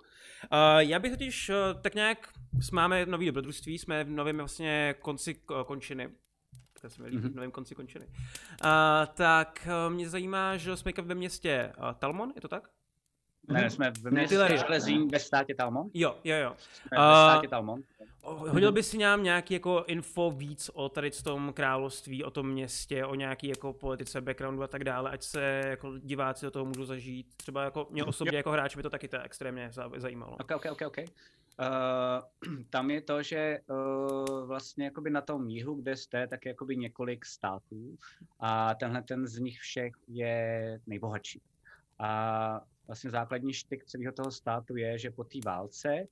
já 0.79 0.99
bych 0.99 1.13
totiž 1.13 1.49
uh, 1.49 1.81
tak 1.83 1.95
nějak, 1.95 2.29
máme 2.73 3.07
nový 3.07 3.27
dobrodružství, 3.27 3.79
jsme 3.79 4.05
v 4.05 4.11
novém 4.11 4.37
vlastně 4.39 4.95
konci 5.01 5.37
uh, 5.51 5.63
končiny. 5.63 6.09
Tak 6.83 6.91
jsme 6.93 7.07
mm-hmm. 7.07 7.21
v 7.21 7.25
Mhm. 7.25 7.35
novém 7.35 7.51
konci 7.51 7.75
končiny. 7.75 8.07
Uh, 8.07 8.11
tak 9.15 9.69
uh, 9.87 9.95
mě 9.95 10.09
zajímá, 10.09 10.57
že 10.57 10.77
jsme 10.77 10.93
ve 11.03 11.15
městě 11.15 11.73
uh, 11.79 11.85
Talmon, 11.99 12.33
je 12.35 12.41
to 12.41 12.49
tak? 12.49 12.69
Ne, 13.51 13.61
ne, 13.62 13.70
jsme 13.70 13.90
v 13.90 14.11
městě 14.11 14.57
Železín 14.57 15.09
ve 15.09 15.18
státě 15.18 15.55
Talmon. 15.55 15.90
Jo, 15.94 16.16
jo, 16.24 16.36
jo. 16.36 16.57
Jsme 16.59 16.96
A- 16.96 17.09
ve 17.09 17.32
státě 17.32 17.48
Talmon. 17.48 17.82
Hodil 18.22 18.72
by 18.72 18.82
si 18.82 18.98
nám 18.98 19.22
nějaký 19.22 19.55
jako 19.55 19.84
info 19.86 20.30
víc 20.30 20.70
o 20.74 20.88
tady 20.88 21.11
tom 21.11 21.53
království, 21.53 22.24
o 22.24 22.30
tom 22.30 22.48
městě, 22.48 23.05
o 23.05 23.14
nějaký 23.14 23.48
jako 23.48 23.72
politice, 23.72 24.20
backgroundu 24.20 24.62
a 24.62 24.66
tak 24.66 24.84
dále, 24.84 25.11
ať 25.11 25.22
se 25.22 25.62
jako 25.66 25.98
diváci 25.98 26.46
do 26.46 26.51
toho 26.51 26.64
můžou 26.64 26.84
zažít. 26.84 27.26
Třeba 27.36 27.64
jako 27.64 27.86
mě 27.90 28.05
osobně 28.05 28.36
jako 28.36 28.51
hráč 28.51 28.76
by 28.76 28.82
to 28.82 28.90
taky 28.90 29.09
tak 29.09 29.26
extrémně 29.26 29.68
za- 29.72 29.90
zajímalo. 29.96 30.36
Ok, 30.40 30.51
ok, 30.57 30.66
ok, 30.70 30.82
ok. 30.86 30.96
Uh, 30.98 31.05
tam 32.70 32.90
je 32.90 33.01
to, 33.01 33.22
že 33.22 33.59
uh, 33.66 34.46
vlastně 34.46 34.84
jakoby 34.84 35.11
na 35.11 35.20
tom 35.20 35.48
jihu, 35.48 35.74
kde 35.74 35.96
jste, 35.96 36.26
tak 36.26 36.44
je 36.44 36.48
jakoby 36.48 36.76
několik 36.76 37.26
států 37.26 37.96
a 38.40 38.74
tenhle 38.74 39.03
ten 39.03 39.26
z 39.26 39.38
nich 39.38 39.59
všech 39.59 39.92
je 40.09 40.78
nejbohatší. 40.86 41.40
A 41.98 42.61
vlastně 42.91 43.11
základní 43.11 43.53
štyk 43.53 43.84
celého 43.84 44.12
toho 44.12 44.30
státu 44.30 44.76
je, 44.76 44.99
že 44.99 45.11
po 45.11 45.24
té 45.24 45.38
válce, 45.45 46.07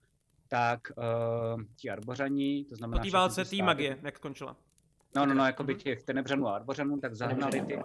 tak 0.48 0.80
uh, 0.96 1.62
ti 1.76 1.90
arbořani, 1.90 2.64
to 2.64 2.76
znamená... 2.76 3.02
Po 3.02 3.04
té 3.04 3.10
válce 3.10 3.44
té 3.44 3.56
magie, 3.56 3.98
jak 4.02 4.16
skončila. 4.16 4.56
No, 5.16 5.26
no, 5.26 5.34
no, 5.34 5.46
jakoby 5.46 5.72
Mhm. 5.72 5.80
těch 5.80 6.02
tenebřanů 6.02 6.48
a 6.48 6.54
arbořanů, 6.54 7.00
tak 7.00 7.14
zahnali 7.14 7.60
ty, 7.60 7.78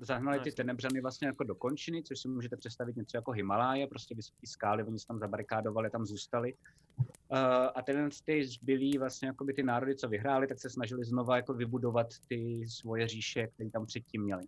zahnali 0.00 0.40
ty 0.40 0.52
tenebřany 0.52 1.00
vlastně 1.00 1.26
jako 1.26 1.44
do 1.44 1.54
končiny, 1.54 2.02
což 2.02 2.20
si 2.20 2.28
můžete 2.28 2.56
představit 2.56 2.96
něco 2.96 3.16
jako 3.16 3.32
Himaláje, 3.32 3.86
prostě 3.86 4.14
vysoké 4.14 4.46
skály, 4.46 4.84
oni 4.84 4.98
se 4.98 5.06
tam 5.06 5.18
zabarikádovali, 5.18 5.90
tam 5.90 6.06
zůstali. 6.06 6.54
Uh, 6.98 7.38
a 7.74 7.82
ten 7.82 8.08
ty 8.24 8.44
zbylí 8.44 8.98
vlastně 8.98 9.28
jakoby 9.28 9.52
ty 9.52 9.62
národy, 9.62 9.96
co 9.96 10.08
vyhráli, 10.08 10.46
tak 10.46 10.58
se 10.58 10.70
snažili 10.70 11.04
znova 11.04 11.36
jako 11.36 11.54
vybudovat 11.54 12.06
ty 12.28 12.64
svoje 12.68 13.08
říše, 13.08 13.46
které 13.46 13.70
tam 13.70 13.86
předtím 13.86 14.22
měli. 14.22 14.44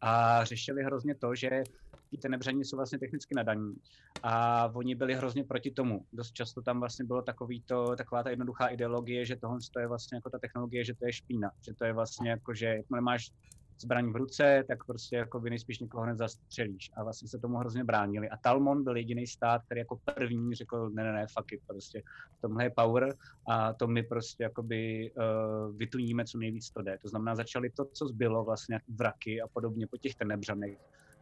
A 0.00 0.44
řešili 0.44 0.82
hrozně 0.82 1.14
to, 1.14 1.34
že 1.34 1.62
ty 2.10 2.18
tenebřani 2.18 2.64
jsou 2.64 2.76
vlastně 2.76 2.98
technicky 2.98 3.34
nadaní 3.34 3.74
a 4.22 4.66
oni 4.74 4.94
byli 4.94 5.14
hrozně 5.14 5.44
proti 5.44 5.70
tomu. 5.70 6.04
Dost 6.12 6.32
často 6.32 6.62
tam 6.62 6.80
vlastně 6.80 7.04
bylo 7.04 7.22
takový 7.22 7.62
to, 7.62 7.96
taková 7.96 8.22
ta 8.22 8.30
jednoduchá 8.30 8.66
ideologie, 8.66 9.26
že 9.26 9.36
tohle 9.36 9.58
je 9.80 9.86
vlastně 9.86 10.16
jako 10.16 10.30
ta 10.30 10.38
technologie, 10.38 10.84
že 10.84 10.94
to 10.94 11.06
je 11.06 11.12
špína, 11.12 11.50
že 11.60 11.74
to 11.74 11.84
je 11.84 11.92
vlastně 11.92 12.30
jako, 12.30 12.54
že 12.54 12.66
jakmile 12.66 13.00
máš 13.00 13.32
zbraň 13.80 14.12
v 14.12 14.16
ruce, 14.16 14.64
tak 14.68 14.84
prostě 14.84 15.16
jako 15.16 15.40
by 15.40 15.50
nejspíš 15.50 15.78
někoho 15.78 16.04
hned 16.04 16.18
zastřelíš. 16.18 16.90
A 16.96 17.04
vlastně 17.04 17.28
se 17.28 17.38
tomu 17.38 17.56
hrozně 17.56 17.84
bránili. 17.84 18.28
A 18.28 18.36
Talmon 18.36 18.84
byl 18.84 18.96
jediný 18.96 19.26
stát, 19.26 19.62
který 19.64 19.78
jako 19.78 20.00
první 20.14 20.54
řekl, 20.54 20.90
ne, 20.90 21.04
ne, 21.04 21.12
ne, 21.12 21.26
fuck 21.38 21.52
it, 21.52 21.60
prostě 21.66 22.02
v 22.38 22.40
tomhle 22.40 22.64
je 22.64 22.70
power 22.70 23.16
a 23.48 23.72
to 23.72 23.86
my 23.86 24.02
prostě 24.02 24.42
jakoby 24.42 25.12
uh, 25.16 25.76
vytuníme, 25.76 26.24
co 26.24 26.38
nejvíc 26.38 26.70
to 26.70 26.82
jde. 26.82 26.98
To 27.02 27.08
znamená, 27.08 27.34
začali 27.34 27.70
to, 27.70 27.84
co 27.84 28.06
zbylo 28.06 28.44
vlastně 28.44 28.74
jak 28.74 28.82
vraky 28.88 29.42
a 29.42 29.48
podobně 29.48 29.86
po 29.86 29.96
těch 29.96 30.14
tenebřanech, 30.14 30.78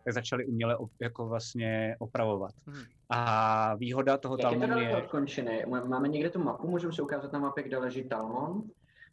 tak 0.09 0.15
začali 0.15 0.47
uměle 0.47 0.77
op, 0.77 0.91
jako 1.01 1.29
vlastně 1.29 1.97
opravovat. 1.99 2.55
Mhm. 2.67 2.83
A 3.11 3.75
výhoda 3.75 4.17
toho 4.17 4.37
Jak 4.39 4.53
je 4.53 4.59
to 4.59 4.67
Talmonu 4.67 4.81
je, 4.81 4.97
od 4.97 5.07
končiny? 5.07 5.65
Máme 5.87 6.09
někde 6.09 6.31
tu 6.31 6.45
mapu, 6.45 6.69
můžeme 6.69 6.93
si 6.93 7.03
ukázat 7.03 7.33
na 7.33 7.39
mapě, 7.39 7.65
kde 7.65 7.79
leží 7.79 8.05
Talmon? 8.05 8.63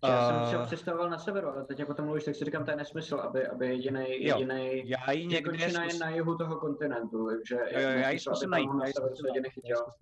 Já 0.04 0.30
jsem 0.30 0.50
si 0.50 0.56
ho 0.56 0.62
Uh, 0.62 0.68
představoval 0.68 1.10
na 1.10 1.18
severu, 1.18 1.48
ale 1.48 1.66
teď 1.66 1.80
jako 1.80 1.94
tam 1.94 2.06
mluvíš, 2.06 2.24
tak 2.24 2.36
si 2.36 2.46
říkám, 2.46 2.66
to 2.66 2.72
je 2.72 2.78
nesmysl, 2.78 3.16
aby, 3.16 3.48
aby 3.48 3.68
jediný, 3.68 4.06
jediný, 4.24 4.90
já 4.90 5.12
ji 5.12 5.28
někde 5.28 5.50
končina 5.50 5.84
je 5.84 5.90
zkus- 5.90 6.00
na 6.00 6.10
jihu 6.10 6.38
toho 6.38 6.56
kontinentu, 6.56 7.28
takže 7.30 7.56
Jo, 7.56 7.80
jo, 7.80 7.90
já 7.90 8.10
ji 8.10 8.20
zkusím 8.20 8.50
najít, 8.50 8.70
já 8.82 8.88
ji 8.88 8.94
zkusím 8.94 9.26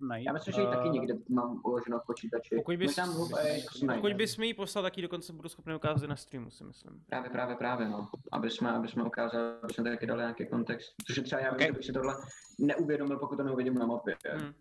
najít, 0.00 0.26
já 0.26 0.32
myslím, 0.32 0.54
že 0.54 0.60
ji 0.60 0.66
taky 0.66 0.88
Eh, 0.88 0.92
někde 0.92 1.14
mám 1.28 1.60
uloženou 1.64 1.98
v 1.98 2.06
počítači. 2.06 2.56
Pokud 2.56 2.74
bys- 2.76 3.86
najít. 3.86 4.00
Pokud 4.00 4.12
bys 4.12 4.36
mi 4.36 4.46
ji 4.46 4.54
poslal, 4.54 4.82
tak 4.84 4.96
ji 4.98 5.02
dokonce 5.02 5.32
budu 5.32 5.48
schopný 5.48 5.74
ukázat 5.74 6.06
na 6.06 6.16
streamu, 6.16 6.50
si 6.50 6.64
myslím. 6.64 7.00
Právě, 7.08 7.30
právě, 7.30 7.56
právě, 7.56 7.88
no. 7.88 8.08
Aby 8.32 8.50
jsme, 8.50 8.72
aby 8.72 8.88
jsme 8.88 9.04
ukázali, 9.04 9.44
aby 9.62 9.72
jsme 9.72 9.84
taky 9.90 10.06
dali 10.06 10.20
nějaký 10.20 10.46
kontext. 10.46 10.94
Protože 11.06 11.22
třeba 11.22 11.40
já 11.42 11.52
Okay. 11.52 11.72
bych 11.72 11.84
si 11.84 11.92
tohle 11.92 12.14
neuvědomil, 12.58 13.18
pokud 13.18 13.36
to 13.36 13.42
neuvidím 13.42 13.74
na 13.74 13.86
mapě. 13.86 14.16
Hmm. 14.32 14.52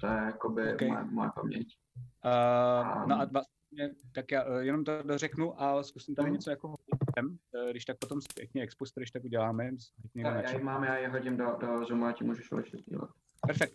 To 0.00 0.06
je 0.06 0.12
jakoby 0.26 0.72
Okay. 0.74 0.88
moje, 0.88 1.04
moje 1.04 1.30
paměť. 1.34 1.66
Uh, 2.24 3.06
no 3.08 3.20
a 3.20 3.26
tak 4.14 4.30
já 4.32 4.44
eh, 4.44 4.64
jenom 4.64 4.84
to 4.84 5.02
dořeknu 5.02 5.62
a 5.62 5.82
zkusím 5.82 6.14
tady 6.14 6.26
Mhm. 6.26 6.34
něco 6.34 6.50
jako 6.50 6.68
hodím. 6.68 7.38
Eh, 7.68 7.70
Když 7.70 7.84
tak 7.84 7.98
potom 7.98 8.20
zpětně 8.20 8.62
exposter, 8.62 9.00
když 9.00 9.10
tak 9.10 9.24
uděláme. 9.24 9.70
na 10.14 10.40
Já, 10.40 10.50
ji 10.58 10.64
mám, 10.64 10.84
já 10.84 10.98
ji 10.98 11.06
hodím 11.06 11.36
do, 11.36 11.44
do 11.60 11.84
Zoomu 11.86 12.04
a 12.06 12.12
ti 12.12 12.24
můžeš 12.24 12.48
dílet. 12.86 13.10
Perfekt. 13.46 13.74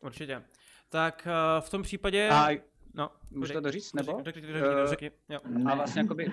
Určitě. 0.00 0.42
Tak 0.88 1.26
uh, 1.26 1.60
v 1.64 1.70
tom 1.70 1.82
případě... 1.82 2.28
A 2.32 2.48
no, 2.94 3.10
můžu 3.30 3.46
řekni- 3.46 3.54
to 3.54 3.60
doříct, 3.60 3.94
nebo? 3.94 4.20
Řekni, 4.24 4.42
řekni, 4.42 4.52
řekni, 4.52 4.68
Eh, 4.82 4.86
řekni, 4.86 5.10
jo. 5.28 5.40
A 5.70 5.74
vlastně 5.74 6.02
jakoby 6.02 6.30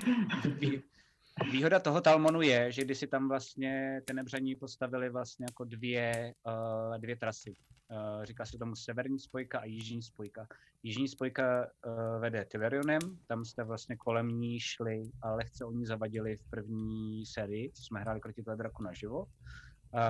výhoda 1.43 1.79
toho 1.79 2.01
Talmonu 2.01 2.41
je, 2.41 2.71
že 2.71 2.83
když 2.83 2.97
si 2.97 3.07
tam 3.07 3.27
vlastně 3.27 4.01
tenebřaní 4.05 4.55
postavili 4.55 5.09
vlastně 5.09 5.45
jako 5.49 5.63
dvě, 5.63 6.33
uh, 6.47 6.97
dvě 6.97 7.15
trasy. 7.15 7.53
Uh, 7.91 8.23
říká 8.23 8.45
se 8.45 8.57
tomu 8.57 8.75
severní 8.75 9.19
spojka 9.19 9.59
a 9.59 9.65
jižní 9.65 10.01
spojka. 10.01 10.47
Jižní 10.83 11.07
spojka 11.07 11.67
uh, 11.85 12.21
vede 12.21 12.45
Tilerionem, 12.45 12.99
tam 13.27 13.45
jste 13.45 13.63
vlastně 13.63 13.95
kolem 13.95 14.27
ní 14.27 14.59
šli 14.59 15.03
a 15.21 15.35
lehce 15.35 15.65
oni 15.65 15.85
zavadili 15.85 16.37
v 16.37 16.49
první 16.49 17.25
sérii, 17.25 17.71
co 17.71 17.83
jsme 17.83 17.99
hráli 17.99 18.21
Krotitele 18.21 18.57
draku 18.57 18.83
naživo. 18.83 19.19
Uh, 19.19 20.01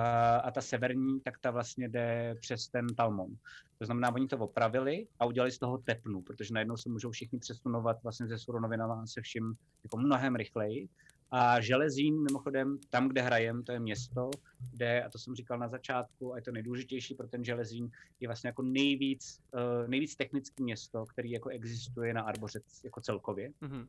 a 0.42 0.50
ta 0.50 0.60
severní, 0.60 1.20
tak 1.20 1.38
ta 1.38 1.50
vlastně 1.50 1.88
jde 1.88 2.34
přes 2.40 2.68
ten 2.68 2.86
Talmon. 2.86 3.36
To 3.78 3.84
znamená, 3.84 4.14
oni 4.14 4.26
to 4.26 4.38
opravili 4.38 5.06
a 5.18 5.26
udělali 5.26 5.50
z 5.52 5.58
toho 5.58 5.78
tepnu, 5.78 6.22
protože 6.22 6.54
najednou 6.54 6.76
se 6.76 6.88
můžou 6.88 7.10
všichni 7.10 7.38
přesunovat 7.38 8.02
vlastně 8.02 8.26
ze 8.26 8.38
surovinama 8.38 9.06
se 9.06 9.20
vším 9.20 9.54
jako 9.84 9.96
mnohem 9.96 10.36
rychleji. 10.36 10.88
A 11.30 11.60
Železín, 11.60 12.22
mimochodem, 12.22 12.78
tam, 12.90 13.08
kde 13.08 13.22
hrajem, 13.22 13.62
to 13.62 13.72
je 13.72 13.80
město, 13.80 14.30
kde, 14.70 15.02
a 15.02 15.10
to 15.10 15.18
jsem 15.18 15.34
říkal 15.34 15.58
na 15.58 15.68
začátku, 15.68 16.32
a 16.32 16.36
je 16.36 16.42
to 16.42 16.52
nejdůležitější 16.52 17.14
pro 17.14 17.28
ten 17.28 17.44
Železín, 17.44 17.90
je 18.20 18.28
vlastně 18.28 18.48
jako 18.48 18.62
nejvíc, 18.62 19.40
uh, 19.54 19.88
nejvíc 19.88 20.16
technické 20.16 20.62
město, 20.62 21.04
který 21.06 21.30
jako 21.30 21.48
existuje 21.48 22.14
na 22.14 22.22
Arbořec 22.22 22.84
jako 22.84 23.00
celkově. 23.00 23.52
Mhm. 23.60 23.86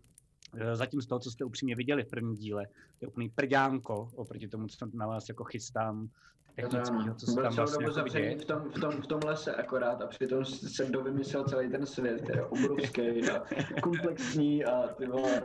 Eh, 0.54 0.76
Zatím 0.76 1.02
z 1.02 1.06
toho, 1.06 1.20
co 1.20 1.32
jste 1.32 1.44
upřímně 1.44 1.76
viděli 1.76 2.04
v 2.04 2.10
prvním 2.10 2.36
díle, 2.36 2.68
je 3.02 3.08
úplný 3.08 3.30
prďánko 3.30 4.10
oproti 4.16 4.48
tomu, 4.48 4.68
co 4.68 4.86
na 4.94 5.08
vás 5.08 5.30
jako 5.30 5.44
chystám 5.44 6.10
technického, 6.62 7.16
co 7.16 7.26
se 7.26 7.34
Byl 7.34 7.44
tam 7.44 7.56
vlastně 7.56 7.86
jako 7.86 8.42
v 8.42 8.46
tom, 8.46 8.70
v, 8.70 8.80
tom, 8.80 9.02
v 9.02 9.08
tom 9.08 9.20
lese 9.26 9.56
akorát 9.56 10.02
a 10.02 10.08
přitom 10.08 10.46
se 10.46 10.86
dovymyslel 10.86 11.44
celý 11.44 11.70
ten 11.70 11.86
svět, 11.86 12.22
který 12.22 12.38
je 12.38 12.46
obrovský 12.46 13.02
a 13.30 13.44
komplexní 13.82 14.66
a 14.66 14.88
ty 14.88 15.06
vole. 15.06 15.44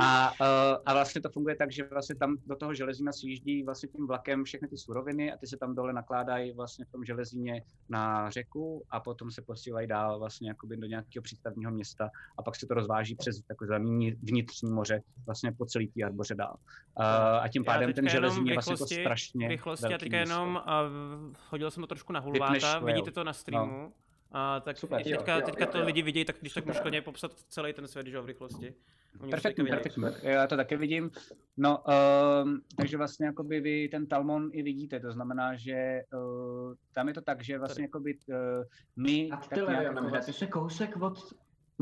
A, 0.00 0.32
uh, 0.40 0.82
a 0.86 0.92
vlastně 0.92 1.20
to 1.20 1.30
funguje 1.30 1.56
tak, 1.56 1.72
že 1.72 1.84
vlastně 1.90 2.14
tam 2.14 2.36
do 2.46 2.56
toho 2.56 2.74
železína 2.74 3.12
sjíždí 3.12 3.62
vlastně 3.62 3.88
tím 3.88 4.06
vlakem 4.06 4.44
všechny 4.44 4.68
ty 4.68 4.76
suroviny 4.76 5.32
a 5.32 5.36
ty 5.36 5.46
se 5.46 5.56
tam 5.56 5.74
dole 5.74 5.92
nakládají 5.92 6.52
vlastně 6.52 6.84
v 6.84 6.92
tom 6.92 7.04
železíně 7.04 7.62
na 7.88 8.30
řeku 8.30 8.82
a 8.90 9.00
potom 9.00 9.30
se 9.30 9.42
posílají 9.42 9.86
dál 9.86 10.18
vlastně 10.18 10.48
jakoby 10.48 10.76
do 10.76 10.86
nějakého 10.86 11.22
přístavního 11.22 11.70
města 11.70 12.10
a 12.38 12.42
pak 12.42 12.56
se 12.56 12.66
to 12.66 12.74
rozváží 12.74 13.14
přes 13.14 13.42
takové 13.42 13.78
vnitřní 14.22 14.72
moře 14.72 15.02
vlastně 15.26 15.52
po 15.52 15.66
celý 15.66 15.88
té 15.88 16.02
arboře 16.02 16.34
dál. 16.34 16.56
Uh, 16.98 17.04
a 17.42 17.48
tím 17.48 17.64
pádem 17.64 17.92
ten 17.92 18.08
železín 18.08 18.46
je 18.46 18.54
vlastně 18.54 18.76
to 18.76 18.84
rychlosti- 18.84 19.00
strašně 19.00 19.48
rychlosti 19.48 19.94
a 19.94 19.99
velký 19.99 19.99
teďka 20.00 20.16
jenom 20.16 20.62
a 20.64 20.82
hodil 21.50 21.70
jsem 21.70 21.80
to 21.80 21.86
trošku 21.86 22.12
na 22.12 22.20
hulváta, 22.20 22.78
vidíte 22.78 23.10
to 23.10 23.24
na 23.24 23.32
streamu. 23.32 23.92
A 24.32 24.60
tak 24.60 24.78
Super. 24.78 24.98
Super, 24.98 25.12
Jo, 25.12 25.18
teďka, 25.18 25.34
jo, 25.34 25.40
teďka 25.40 25.64
jo, 25.64 25.70
to 25.72 25.78
jo. 25.78 25.86
lidi 25.86 26.02
vidějí, 26.02 26.24
tak 26.24 26.36
když 26.40 26.52
tak 26.52 26.66
můžu 26.66 26.80
popsat 27.04 27.32
celý 27.32 27.72
ten 27.72 27.88
svět, 27.88 28.06
že 28.06 28.20
v 28.20 28.26
rychlosti. 28.26 28.74
Perfektní, 29.30 29.64
teďka 29.64 29.76
perfektní. 29.76 30.30
Já 30.30 30.46
to 30.46 30.56
taky 30.56 30.76
vidím. 30.76 31.10
No, 31.56 31.84
um, 32.44 32.62
takže 32.76 32.96
vlastně 32.96 33.26
jakoby 33.26 33.60
vy 33.60 33.88
ten 33.88 34.06
Talmon 34.06 34.50
i 34.52 34.62
vidíte, 34.62 35.00
to 35.00 35.12
znamená, 35.12 35.56
že 35.56 36.00
uh, 36.12 36.74
tam 36.92 37.08
je 37.08 37.14
to 37.14 37.20
tak, 37.20 37.44
že 37.44 37.58
vlastně 37.58 37.84
jakoby 37.84 38.18
uh, 38.28 38.36
my 38.96 39.30
A 39.30 39.36
tak 39.36 39.68
nějak 39.68 39.84
jako, 39.84 40.10
ty 40.24 40.32
jsi 40.32 40.46
kousek 40.46 40.96
od, 40.96 41.18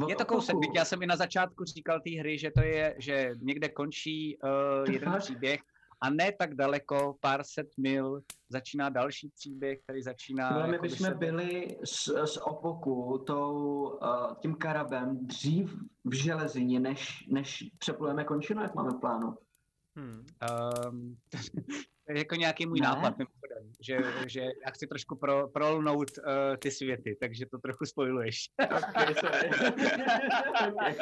od 0.02 0.10
je 0.10 0.16
to 0.16 0.24
kousek, 0.24 0.56
já 0.74 0.84
jsem 0.84 1.02
i 1.02 1.06
na 1.06 1.16
začátku 1.16 1.64
říkal 1.64 2.00
té 2.00 2.10
hry, 2.10 2.38
že 2.38 2.50
to 2.50 2.60
je, 2.60 2.94
že 2.98 3.30
někde 3.40 3.68
končí 3.68 4.38
uh, 4.42 4.92
jeden 4.92 5.14
příběh 5.18 5.60
a 6.00 6.10
ne 6.10 6.32
tak 6.32 6.54
daleko, 6.54 7.16
pár 7.20 7.44
set 7.44 7.68
mil, 7.78 8.20
začíná 8.48 8.88
další 8.88 9.28
příběh, 9.28 9.78
který 9.82 10.02
začíná... 10.02 10.50
No, 10.50 10.68
my 10.68 10.78
bychom 10.78 11.06
se- 11.06 11.14
byli 11.14 11.78
z, 11.84 12.08
z 12.24 12.36
Opoku 12.36 13.24
tou, 13.26 13.82
uh, 14.02 14.34
tím 14.40 14.54
karabem 14.54 15.26
dřív 15.26 15.74
v 16.04 16.12
železině, 16.14 16.80
než, 16.80 17.26
než 17.28 17.64
přeplujeme 17.78 18.24
končinu, 18.24 18.62
jak 18.62 18.74
máme 18.74 18.90
v 18.90 19.00
plánu. 19.00 19.34
Hmm. 19.96 20.26
Um, 20.90 21.16
to 22.06 22.12
je 22.12 22.18
jako 22.18 22.34
nějaký 22.34 22.66
můj 22.66 22.80
Ne? 22.80 22.86
nápad, 22.86 23.18
mimochodem, 23.18 23.72
že, 23.80 23.98
že 24.26 24.40
já 24.40 24.70
chci 24.70 24.86
trošku 24.86 25.16
pro, 25.16 25.48
prolnout 25.48 26.10
uh, 26.18 26.56
ty 26.58 26.70
světy, 26.70 27.16
takže 27.20 27.46
to 27.46 27.58
trochu 27.58 27.84
spojuješ. 27.84 28.50
Okay. 28.62 29.14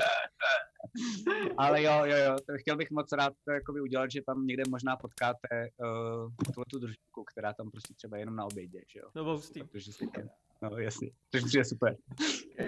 Ale 1.59 1.83
jo, 1.83 1.93
jo, 2.05 2.17
jo, 2.17 2.37
to 2.47 2.53
chtěl 2.59 2.77
bych 2.77 2.91
moc 2.91 3.13
rád 3.13 3.33
to 3.45 3.53
jakoby 3.53 3.81
udělat, 3.81 4.11
že 4.11 4.23
tam 4.27 4.47
někde 4.47 4.63
možná 4.69 4.97
potkáte 4.97 5.69
uh, 5.81 6.31
tu, 6.55 6.63
tu 6.71 6.79
družku, 6.79 7.25
která 7.25 7.53
tam 7.53 7.71
prostě 7.71 7.95
třeba 7.95 8.17
jenom 8.17 8.37
na 8.37 8.45
obědě, 8.45 8.81
že 8.93 8.99
jo. 9.01 9.09
Byl 9.15 9.25
hustý. 9.25 9.63
Protože 9.65 9.93
si 9.93 10.09
no 10.63 10.79
jasně, 10.79 11.11
to 11.31 11.39
je 11.59 11.65
super. 11.65 11.97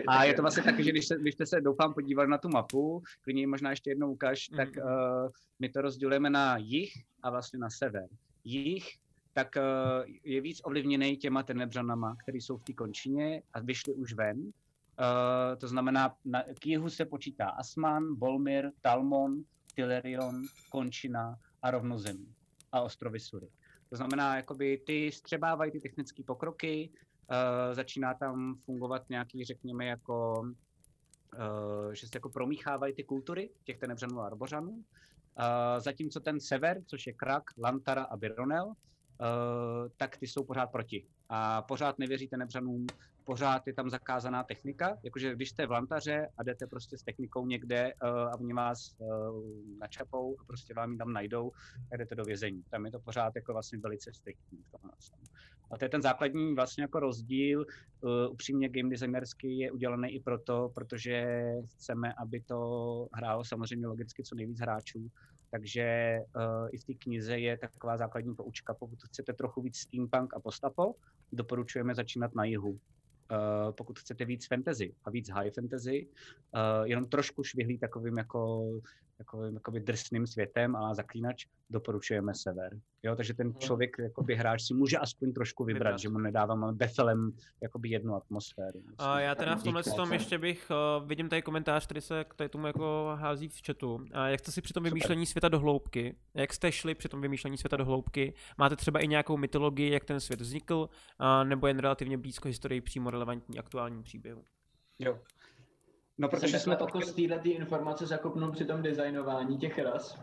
A 0.08 0.24
je 0.24 0.34
to 0.34 0.42
vlastně 0.42 0.62
tak, 0.62 0.80
že 0.80 0.90
když, 0.90 1.06
se, 1.06 1.16
když 1.20 1.34
jste 1.34 1.46
se 1.46 1.60
doufám 1.60 1.94
podívali 1.94 2.28
na 2.28 2.38
tu 2.38 2.48
mapu, 2.48 3.02
klidně 3.20 3.46
možná 3.46 3.70
ještě 3.70 3.90
jednou 3.90 4.12
ukáž, 4.12 4.48
tak 4.56 4.76
Mhm. 4.76 4.86
uh, 4.86 5.28
my 5.58 5.68
to 5.68 5.80
rozdělujeme 5.80 6.30
na 6.30 6.56
jih 6.56 6.92
a 7.22 7.30
vlastně 7.30 7.58
na 7.58 7.70
sever. 7.70 8.08
Jih 8.44 8.98
tak 9.32 9.48
uh, 9.56 10.14
je 10.24 10.40
víc 10.40 10.60
ovlivněný 10.64 11.16
těma 11.16 11.42
tenebřanama, 11.42 12.16
které 12.22 12.38
jsou 12.38 12.56
v 12.56 12.64
té 12.64 12.72
končině 12.72 13.42
a 13.54 13.60
vyšly 13.60 13.94
už 13.94 14.12
ven. 14.12 14.50
Uh, 14.99 15.59
to 15.59 15.68
znamená, 15.68 16.14
na, 16.24 16.42
k 16.42 16.66
jihu 16.66 16.90
se 16.90 17.05
počítá 17.05 17.49
Asman, 17.49 18.14
Bolmir, 18.14 18.70
Talmon, 18.82 19.42
Tylerion, 19.74 20.42
Končina 20.70 21.38
a 21.62 21.70
rovnozemí 21.70 22.34
a 22.72 22.80
ostrovy 22.80 23.20
Sury. 23.20 23.49
To 23.90 23.96
znamená, 23.96 24.36
jakoby 24.36 24.82
ty 24.86 25.12
střebávají 25.12 25.72
ty 25.72 25.80
technické 25.80 26.22
pokroky, 26.22 26.90
uh, 26.90 27.74
začíná 27.74 28.14
tam 28.14 28.57
fungovat 28.64 29.11
nějaký, 29.11 29.44
řekněme, 29.44 29.86
jako, 29.86 30.40
uh, 30.40 31.92
že 31.92 32.07
se 32.07 32.11
jako 32.14 32.28
promíchávají 32.28 32.94
ty 32.94 33.05
kultury 33.05 33.51
těch 33.64 33.78
tenebřanů 33.78 34.20
a 34.20 34.26
arbořanů. 34.26 34.70
Uh, 34.70 34.84
zatímco 35.78 36.20
ten 36.20 36.40
sever, 36.40 36.82
což 36.86 37.07
je 37.07 37.12
Krak, 37.12 37.44
Lantara 37.59 38.03
a 38.03 38.16
Bironel, 38.16 38.66
uh, 38.66 38.74
tak 39.96 40.16
ty 40.16 40.26
jsou 40.26 40.44
pořád 40.44 40.66
proti. 40.66 41.07
A 41.28 41.62
pořád 41.62 41.99
nevěří 41.99 42.28
tenebřanům, 42.28 42.86
pořád 43.28 43.66
je 43.66 43.72
tam 43.72 43.90
zakázaná 43.90 44.44
technika, 44.44 44.98
jakože 45.02 45.34
když 45.34 45.50
jste 45.50 45.66
v 45.66 45.70
Lantaře 45.70 46.28
a 46.38 46.42
jdete 46.42 46.66
prostě 46.66 46.98
s 46.98 47.02
technikou 47.02 47.46
někde 47.46 47.92
uh, 48.02 48.08
a 48.08 48.40
oni 48.40 48.52
vás 48.52 48.96
uh, 48.98 49.08
načapou 49.78 50.36
a 50.40 50.44
prostě 50.44 50.74
vám 50.74 50.92
ji 50.92 50.98
tam 50.98 51.12
najdou, 51.12 51.52
tak 51.90 51.98
jdete 51.98 52.14
do 52.14 52.24
vězení. 52.24 52.62
Tam 52.70 52.84
je 52.84 52.90
to 52.90 53.00
pořád 53.00 53.36
jako 53.36 53.52
vlastně 53.52 53.78
velice 53.78 54.12
striktní. 54.12 54.64
A 55.70 55.78
to 55.78 55.84
je 55.84 55.88
ten 55.88 56.02
základní 56.02 56.54
vlastně 56.54 56.82
jako 56.82 57.00
rozdíl. 57.00 57.66
Uh, 58.00 58.10
upřímně 58.30 58.68
game 58.68 58.90
designersky 58.90 59.48
je 59.48 59.72
udělaný 59.72 60.08
i 60.14 60.20
proto, 60.20 60.72
protože 60.74 61.42
chceme, 61.64 62.12
aby 62.12 62.40
to 62.40 62.58
hrálo 63.12 63.44
samozřejmě 63.44 63.86
logicky 63.86 64.22
co 64.22 64.34
nejvíc 64.34 64.60
hráčů. 64.60 65.10
Takže 65.50 66.18
uh, 66.36 66.68
i 66.72 66.78
v 66.78 66.84
té 66.84 66.94
knize 66.94 67.38
je 67.38 67.58
taková 67.58 67.96
základní 67.96 68.34
poučka, 68.34 68.74
pokud 68.74 68.98
chcete 69.02 69.32
trochu 69.32 69.62
víc 69.62 69.76
steampunk 69.76 70.34
a 70.34 70.40
postapo, 70.40 70.94
doporučujeme 71.32 71.94
začínat 71.94 72.34
na 72.34 72.44
jihu. 72.44 72.80
Uh, 73.30 73.72
pokud 73.72 73.98
chcete 73.98 74.24
víc 74.24 74.46
fantasy 74.46 74.94
a 75.04 75.10
víc 75.10 75.30
high 75.30 75.50
fantasy, 75.50 76.06
uh, 76.54 76.86
jenom 76.86 77.04
trošku 77.04 77.44
švihlí 77.44 77.78
takovým 77.78 78.18
jako, 78.18 78.70
takovým 79.18 79.54
jakoby 79.54 79.80
drsným 79.80 80.26
světem 80.26 80.76
a 80.76 80.94
zaklínač, 80.94 81.46
doporučujeme 81.70 82.34
sever. 82.34 82.80
Jo, 83.02 83.16
takže 83.16 83.34
ten 83.34 83.54
člověk, 83.58 83.96
jakoby 83.98 84.34
hráč 84.34 84.62
si 84.62 84.74
může 84.74 84.98
aspoň 84.98 85.32
trošku 85.32 85.64
vybrat, 85.64 85.88
Vybrat. 85.88 86.00
že 86.00 86.08
mu 86.08 86.18
nedáváme 86.18 86.72
Bethelem 86.72 87.32
jakoby 87.62 87.88
jednu 87.88 88.14
atmosféru. 88.14 88.82
A 88.98 89.20
já 89.20 89.34
teda 89.34 89.56
v 89.56 89.62
tomhle 89.62 89.82
tom 89.82 90.12
ještě 90.12 90.38
bych, 90.38 90.70
uh, 90.70 91.08
vidím 91.08 91.28
tady 91.28 91.42
komentář, 91.42 91.84
který 91.84 92.00
se 92.00 92.24
k 92.24 92.34
tady 92.34 92.48
tomu 92.48 92.66
jako 92.66 93.12
hází 93.20 93.48
v 93.48 93.60
chatu. 93.66 94.04
A 94.12 94.28
jak 94.28 94.40
jste 94.40 94.52
si 94.52 94.62
při 94.62 94.72
tom 94.72 94.82
vymýšlení 94.82 95.26
světa 95.26 95.48
do 95.48 95.60
hloubky, 95.60 96.16
jak 96.34 96.52
jste 96.52 96.72
šli 96.72 96.94
při 96.94 97.08
tom 97.08 97.20
vymýšlení 97.20 97.58
světa 97.58 97.76
do 97.76 97.84
hloubky, 97.84 98.34
máte 98.58 98.76
třeba 98.76 99.00
i 99.00 99.08
nějakou 99.08 99.36
mytologii, 99.36 99.92
jak 99.92 100.04
ten 100.04 100.20
svět 100.20 100.40
vznikl, 100.40 100.88
nebo 101.44 101.66
jen 101.66 101.78
relativně 101.78 102.18
blízko 102.18 102.48
historii 102.48 102.80
přímo 102.80 103.10
relevantní 103.10 103.58
aktuálním 103.58 104.02
příběhu? 104.02 104.44
Jo. 104.98 105.18
No, 106.18 106.28
Protože 106.28 106.58
jsme 106.58 106.76
oko 106.76 107.00
z 107.00 107.14
této 107.14 107.48
informace 107.48 108.06
zakopnout 108.06 108.52
při 108.52 108.64
tom 108.64 108.82
designování 108.82 109.58
těch 109.58 109.78
ras. 109.78 110.18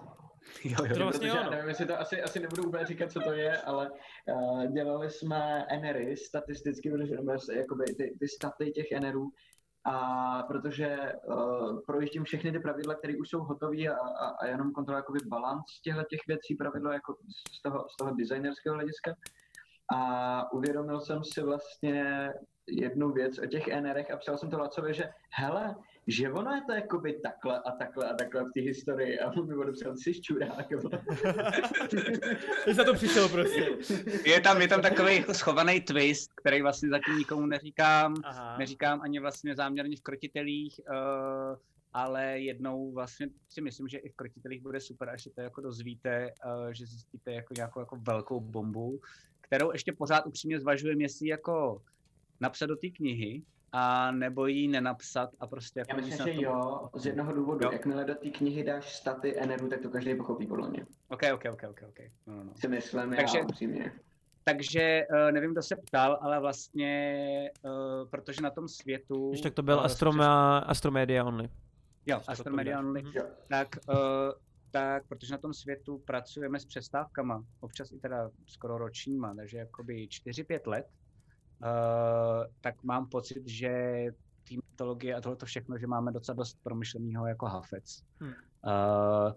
Jo, 0.63 0.77
jo. 0.85 0.95
To 0.95 1.03
vlastně 1.03 1.27
Protože 1.27 1.37
jo, 1.37 1.43
no. 1.43 1.49
nevím, 1.51 1.67
jestli 1.67 1.85
to 1.85 1.99
asi, 1.99 2.21
asi 2.21 2.39
nebudu 2.39 2.63
úplně 2.63 2.85
říkat, 2.85 3.11
co 3.11 3.19
to 3.19 3.33
je, 3.33 3.57
ale 3.57 3.91
uh, 3.91 4.65
dělali 4.65 5.09
jsme 5.09 5.65
enery 5.69 6.17
statisticky, 6.17 6.91
protože 6.91 7.15
nebo 7.15 7.31
jakoby 7.55 7.85
ty, 7.85 8.17
ty 8.19 8.27
staty 8.27 8.71
těch 8.71 8.91
enerů, 8.91 9.29
a 9.85 10.43
protože 10.43 11.13
uh, 11.27 11.79
projíždím 11.87 12.23
všechny 12.23 12.51
ty 12.51 12.59
pravidla, 12.59 12.95
které 12.95 13.13
už 13.17 13.29
jsou 13.29 13.39
hotové 13.39 13.87
a, 13.87 13.95
a, 13.95 14.27
a 14.29 14.45
jenom 14.45 14.71
kontroluji 14.71 14.99
jakoby 14.99 15.19
balans 15.27 15.81
těchto 15.83 16.03
těch 16.03 16.19
věcí, 16.27 16.55
pravidla 16.55 16.93
jako 16.93 17.15
z 17.59 17.61
toho, 17.61 17.85
z 17.93 17.95
toho 17.95 18.15
designerského 18.15 18.75
hlediska. 18.75 19.13
A 19.95 20.51
uvědomil 20.53 20.99
jsem 20.99 21.23
si 21.23 21.41
vlastně 21.41 22.29
jednu 22.67 23.11
věc 23.11 23.39
o 23.39 23.45
těch 23.45 23.67
NRech 23.67 24.11
a 24.11 24.17
psal 24.17 24.37
jsem 24.37 24.49
to 24.49 24.57
Lacovi, 24.57 24.93
že 24.93 25.09
hele, 25.29 25.75
že 26.07 26.31
ono 26.31 26.51
je 26.51 26.61
to 26.61 26.73
jakoby 26.73 27.13
takhle 27.13 27.59
a 27.59 27.71
takhle 27.71 28.09
a 28.09 28.13
takhle 28.13 28.43
v 28.43 28.51
té 28.53 28.61
historii 28.61 29.19
a 29.19 29.31
on 29.31 29.47
mi 29.47 29.55
odepsal, 29.55 29.93
ty 29.93 29.99
jsi 29.99 30.21
čurák. 30.21 30.71
Jsi 32.63 32.73
za 32.73 32.83
to 32.83 32.93
přišel 32.93 33.29
prostě. 33.29 33.69
Je 34.25 34.41
tam, 34.41 34.61
je 34.61 34.67
tam 34.67 34.81
takový 34.81 35.15
jako 35.15 35.33
schovaný 35.33 35.81
twist, 35.81 36.33
který 36.33 36.61
vlastně 36.61 36.89
zatím 36.89 37.17
nikomu 37.17 37.45
neříkám. 37.45 38.15
Aha. 38.23 38.57
Neříkám 38.57 39.01
ani 39.01 39.19
vlastně 39.19 39.55
záměrně 39.55 39.97
v 39.97 40.01
krotitelích, 40.01 40.79
uh, 40.89 41.57
ale 41.93 42.39
jednou 42.39 42.91
vlastně 42.91 43.27
si 43.49 43.61
myslím, 43.61 43.87
že 43.87 43.97
i 43.97 44.09
v 44.09 44.15
krotitelích 44.15 44.61
bude 44.61 44.79
super, 44.79 45.09
až 45.09 45.23
se 45.23 45.29
to 45.29 45.41
jako 45.41 45.61
dozvíte, 45.61 46.33
uh, 46.45 46.69
že 46.69 46.85
zjistíte 46.85 47.33
jako 47.33 47.53
nějakou 47.57 47.79
jako 47.79 47.95
velkou 47.95 48.39
bombu, 48.39 48.99
kterou 49.41 49.71
ještě 49.71 49.93
pořád 49.93 50.25
upřímně 50.25 50.59
zvažujeme, 50.59 51.03
jestli 51.03 51.27
jako 51.27 51.81
napsat 52.39 52.65
do 52.65 52.75
té 52.75 52.89
knihy, 52.89 53.41
a 53.71 54.11
nebo 54.11 54.45
ji 54.45 54.67
nenapsat 54.67 55.29
a 55.39 55.47
prostě 55.47 55.79
jako 55.79 55.91
Já 55.91 55.95
myslím, 55.95 56.11
víc 56.11 56.19
na 56.19 56.25
že 56.25 56.33
tom- 56.33 56.43
jo, 56.43 56.89
z 56.95 57.05
jednoho 57.05 57.33
důvodu. 57.33 57.59
Jo. 57.65 57.71
Jakmile 57.71 58.05
do 58.05 58.15
té 58.15 58.29
knihy 58.29 58.63
dáš 58.63 58.95
staty 58.95 59.35
NRu, 59.45 59.69
tak 59.69 59.81
to 59.81 59.89
každý 59.89 60.15
pochopí 60.15 60.47
podle 60.47 60.69
mě. 60.69 60.85
OK, 61.09 61.21
OK, 61.33 61.43
OK, 61.53 61.63
OK, 61.69 61.81
OK. 61.89 61.99
No, 62.27 62.35
no, 62.35 62.43
no. 62.43 62.53
Si 62.55 62.67
myslím, 62.67 63.15
Takže- 63.15 63.37
já 63.37 63.43
upřímně. 63.43 63.91
Takže 64.43 65.03
uh, 65.11 65.31
nevím, 65.31 65.51
kdo 65.51 65.61
se 65.61 65.75
ptal, 65.75 66.19
ale 66.21 66.39
vlastně, 66.39 67.51
uh, 67.63 68.09
protože 68.09 68.41
na 68.41 68.49
tom 68.49 68.67
světu... 68.67 69.29
Když 69.29 69.41
tak 69.41 69.53
to 69.53 69.63
byl 69.63 69.79
eh, 69.79 69.83
Astroma, 69.83 70.57
Astromedia 70.59 71.23
only. 71.23 71.49
Jo, 72.05 72.21
Astromedia. 72.27 72.79
Only. 72.79 73.03
Jo. 73.13 73.23
Tak, 73.49 73.67
uh, 73.89 73.95
tak, 74.71 75.07
protože 75.07 75.31
na 75.31 75.37
tom 75.37 75.53
světu 75.53 75.97
pracujeme 76.05 76.59
s 76.59 76.65
přestávkama, 76.65 77.43
občas 77.59 77.91
i 77.91 77.99
teda 77.99 78.29
skoro 78.45 78.77
ročníma, 78.77 79.35
takže 79.35 79.57
jakoby 79.57 80.07
4-5 80.07 80.67
let, 80.67 80.85
uh, 80.85 81.04
tak 82.61 82.83
mám 82.83 83.09
pocit, 83.09 83.47
že 83.47 83.69
té 84.49 84.55
mytologie 84.55 85.15
a 85.15 85.21
tohle 85.21 85.37
všechno, 85.45 85.77
že 85.77 85.87
máme 85.87 86.11
docela 86.11 86.35
dost 86.35 86.57
promyšleného 86.63 87.27
jako 87.27 87.45
hafec. 87.45 88.03
Hmm. 88.19 88.29
Uh, 88.29 89.33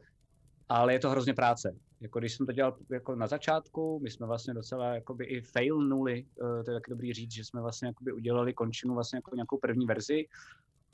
ale 0.69 0.93
je 0.93 0.99
to 0.99 1.11
hrozně 1.11 1.35
práce. 1.35 1.77
Jako 2.01 2.19
když 2.19 2.37
jsem 2.37 2.47
to 2.47 2.53
dělal 2.53 2.77
jako 2.91 3.15
na 3.15 3.27
začátku, 3.27 4.01
my 4.03 4.11
jsme 4.11 4.27
vlastně 4.27 4.55
docela 4.55 4.95
jakoby 4.95 5.25
i 5.25 5.41
failnuli, 5.41 6.25
uh, 6.25 6.65
to 6.65 6.71
je 6.71 6.77
taky 6.77 6.91
dobrý 6.91 7.13
říct, 7.13 7.33
že 7.33 7.45
jsme 7.45 7.61
vlastně 7.61 7.89
jakoby 7.89 8.13
udělali 8.13 8.55
končinu 8.55 8.95
vlastně 8.95 9.17
jako 9.17 9.35
nějakou 9.35 9.59
první 9.59 9.87
verzi, 9.87 10.27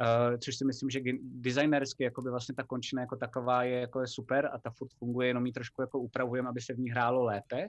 Uh, 0.01 0.39
což 0.39 0.57
si 0.57 0.65
myslím, 0.65 0.91
že 0.91 1.01
designersky 1.23 2.05
jakoby 2.05 2.31
vlastně 2.31 2.55
ta 2.55 2.63
končina 2.63 3.03
jako 3.03 3.17
taková 3.17 3.63
je, 3.63 3.81
jako 3.81 4.01
je 4.01 4.07
super 4.07 4.51
a 4.53 4.59
ta 4.59 4.71
furt 4.71 4.93
funguje, 4.99 5.29
jenom 5.29 5.47
ji 5.47 5.53
trošku 5.53 5.83
jako 5.83 5.99
upravujeme, 5.99 6.49
aby 6.49 6.61
se 6.61 6.75
v 6.75 6.79
ní 6.79 6.91
hrálo 6.91 7.25
lépe. 7.25 7.69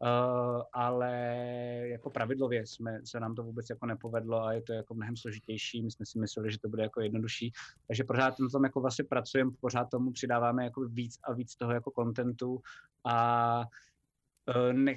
Uh, 0.00 0.62
ale 0.72 1.12
jako 1.82 2.10
pravidlově 2.10 2.66
jsme, 2.66 3.00
se 3.04 3.20
nám 3.20 3.34
to 3.34 3.42
vůbec 3.42 3.70
jako 3.70 3.86
nepovedlo 3.86 4.42
a 4.42 4.52
je 4.52 4.62
to 4.62 4.72
jako 4.72 4.94
mnohem 4.94 5.16
složitější. 5.16 5.82
My 5.82 5.90
jsme 5.90 6.06
si 6.06 6.18
mysleli, 6.18 6.52
že 6.52 6.58
to 6.58 6.68
bude 6.68 6.82
jako 6.82 7.00
jednodušší. 7.00 7.52
Takže 7.86 8.04
pořád 8.04 8.38
na 8.38 8.48
tom 8.48 8.64
jako 8.64 8.80
vlastně 8.80 9.04
pracujeme, 9.04 9.50
pořád 9.60 9.84
tomu 9.84 10.12
přidáváme 10.12 10.64
jako 10.64 10.80
víc 10.88 11.18
a 11.24 11.32
víc 11.32 11.56
toho 11.56 11.72
jako 11.72 11.90
kontentu 11.90 12.60
a 13.04 13.60
Eh, 13.60 13.64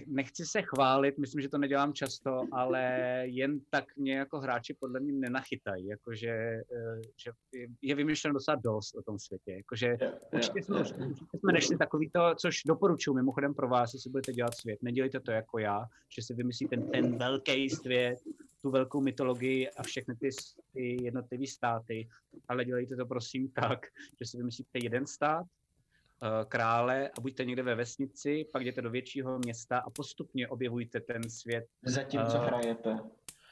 nechci 0.08 0.46
se 0.46 0.62
chválit, 0.62 1.18
myslím, 1.18 1.42
že 1.42 1.50
to 1.50 1.58
nedělám 1.58 1.94
často, 1.94 2.42
ale 2.52 2.84
jen 3.26 3.60
tak 3.70 3.98
mě 3.98 4.14
jako 4.14 4.40
hráči 4.40 4.78
podle 4.80 5.00
mě 5.00 5.14
nenachytají, 5.14 5.88
jakože 5.88 6.30
eh, 6.30 7.02
že 7.24 7.32
je 7.82 7.96
vymyšleno 7.96 8.34
docela 8.34 8.56
dost 8.64 8.96
o 8.96 9.02
tom 9.02 9.20
světě, 9.20 9.52
jakože 9.52 9.98
určitě 10.34 10.64
jsme, 10.64 10.80
určitě 10.80 11.38
jsme 11.40 11.54
nešli 11.54 11.78
takový 11.78 12.10
to, 12.10 12.36
což 12.36 12.64
doporučuji. 12.68 13.14
Mimochodem 13.14 13.54
pro 13.54 13.68
vás, 13.68 13.94
jestli 13.94 14.10
budete 14.10 14.34
dělat 14.34 14.56
svět, 14.56 14.80
nedělejte 14.82 15.20
to 15.20 15.32
jako 15.32 15.60
já, 15.60 15.86
že 16.16 16.22
si 16.22 16.34
vymyslíte 16.34 16.78
ten, 16.78 16.90
ten 16.90 17.18
velký 17.18 17.70
svět, 17.70 18.20
tu 18.62 18.72
velkou 18.72 19.02
mytologii 19.02 19.70
a 19.70 19.84
všechny 19.84 20.16
ty, 20.16 20.30
ty 20.74 21.04
jednotlivé 21.04 21.48
státy, 21.48 22.10
ale 22.48 22.66
dělejte 22.66 22.96
to 22.96 23.06
prosím 23.06 23.52
tak, 23.52 23.80
že 24.22 24.26
si 24.26 24.38
vymyslíte 24.38 24.80
jeden 24.84 25.08
stát, 25.08 25.46
Eh, 25.46 25.61
krále 26.48 27.10
a 27.18 27.22
buďte 27.22 27.46
někde 27.46 27.64
ve 27.64 27.76
vesnici, 27.76 28.46
pak 28.54 28.62
jděte 28.62 28.82
do 28.82 28.90
většího 28.90 29.40
města 29.40 29.78
a 29.78 29.90
postupně 29.90 30.48
objevujte 30.48 31.00
ten 31.00 31.30
svět. 31.30 31.66
Zatímco 31.86 32.38
uh, 32.38 32.44
hrajete. 32.44 32.98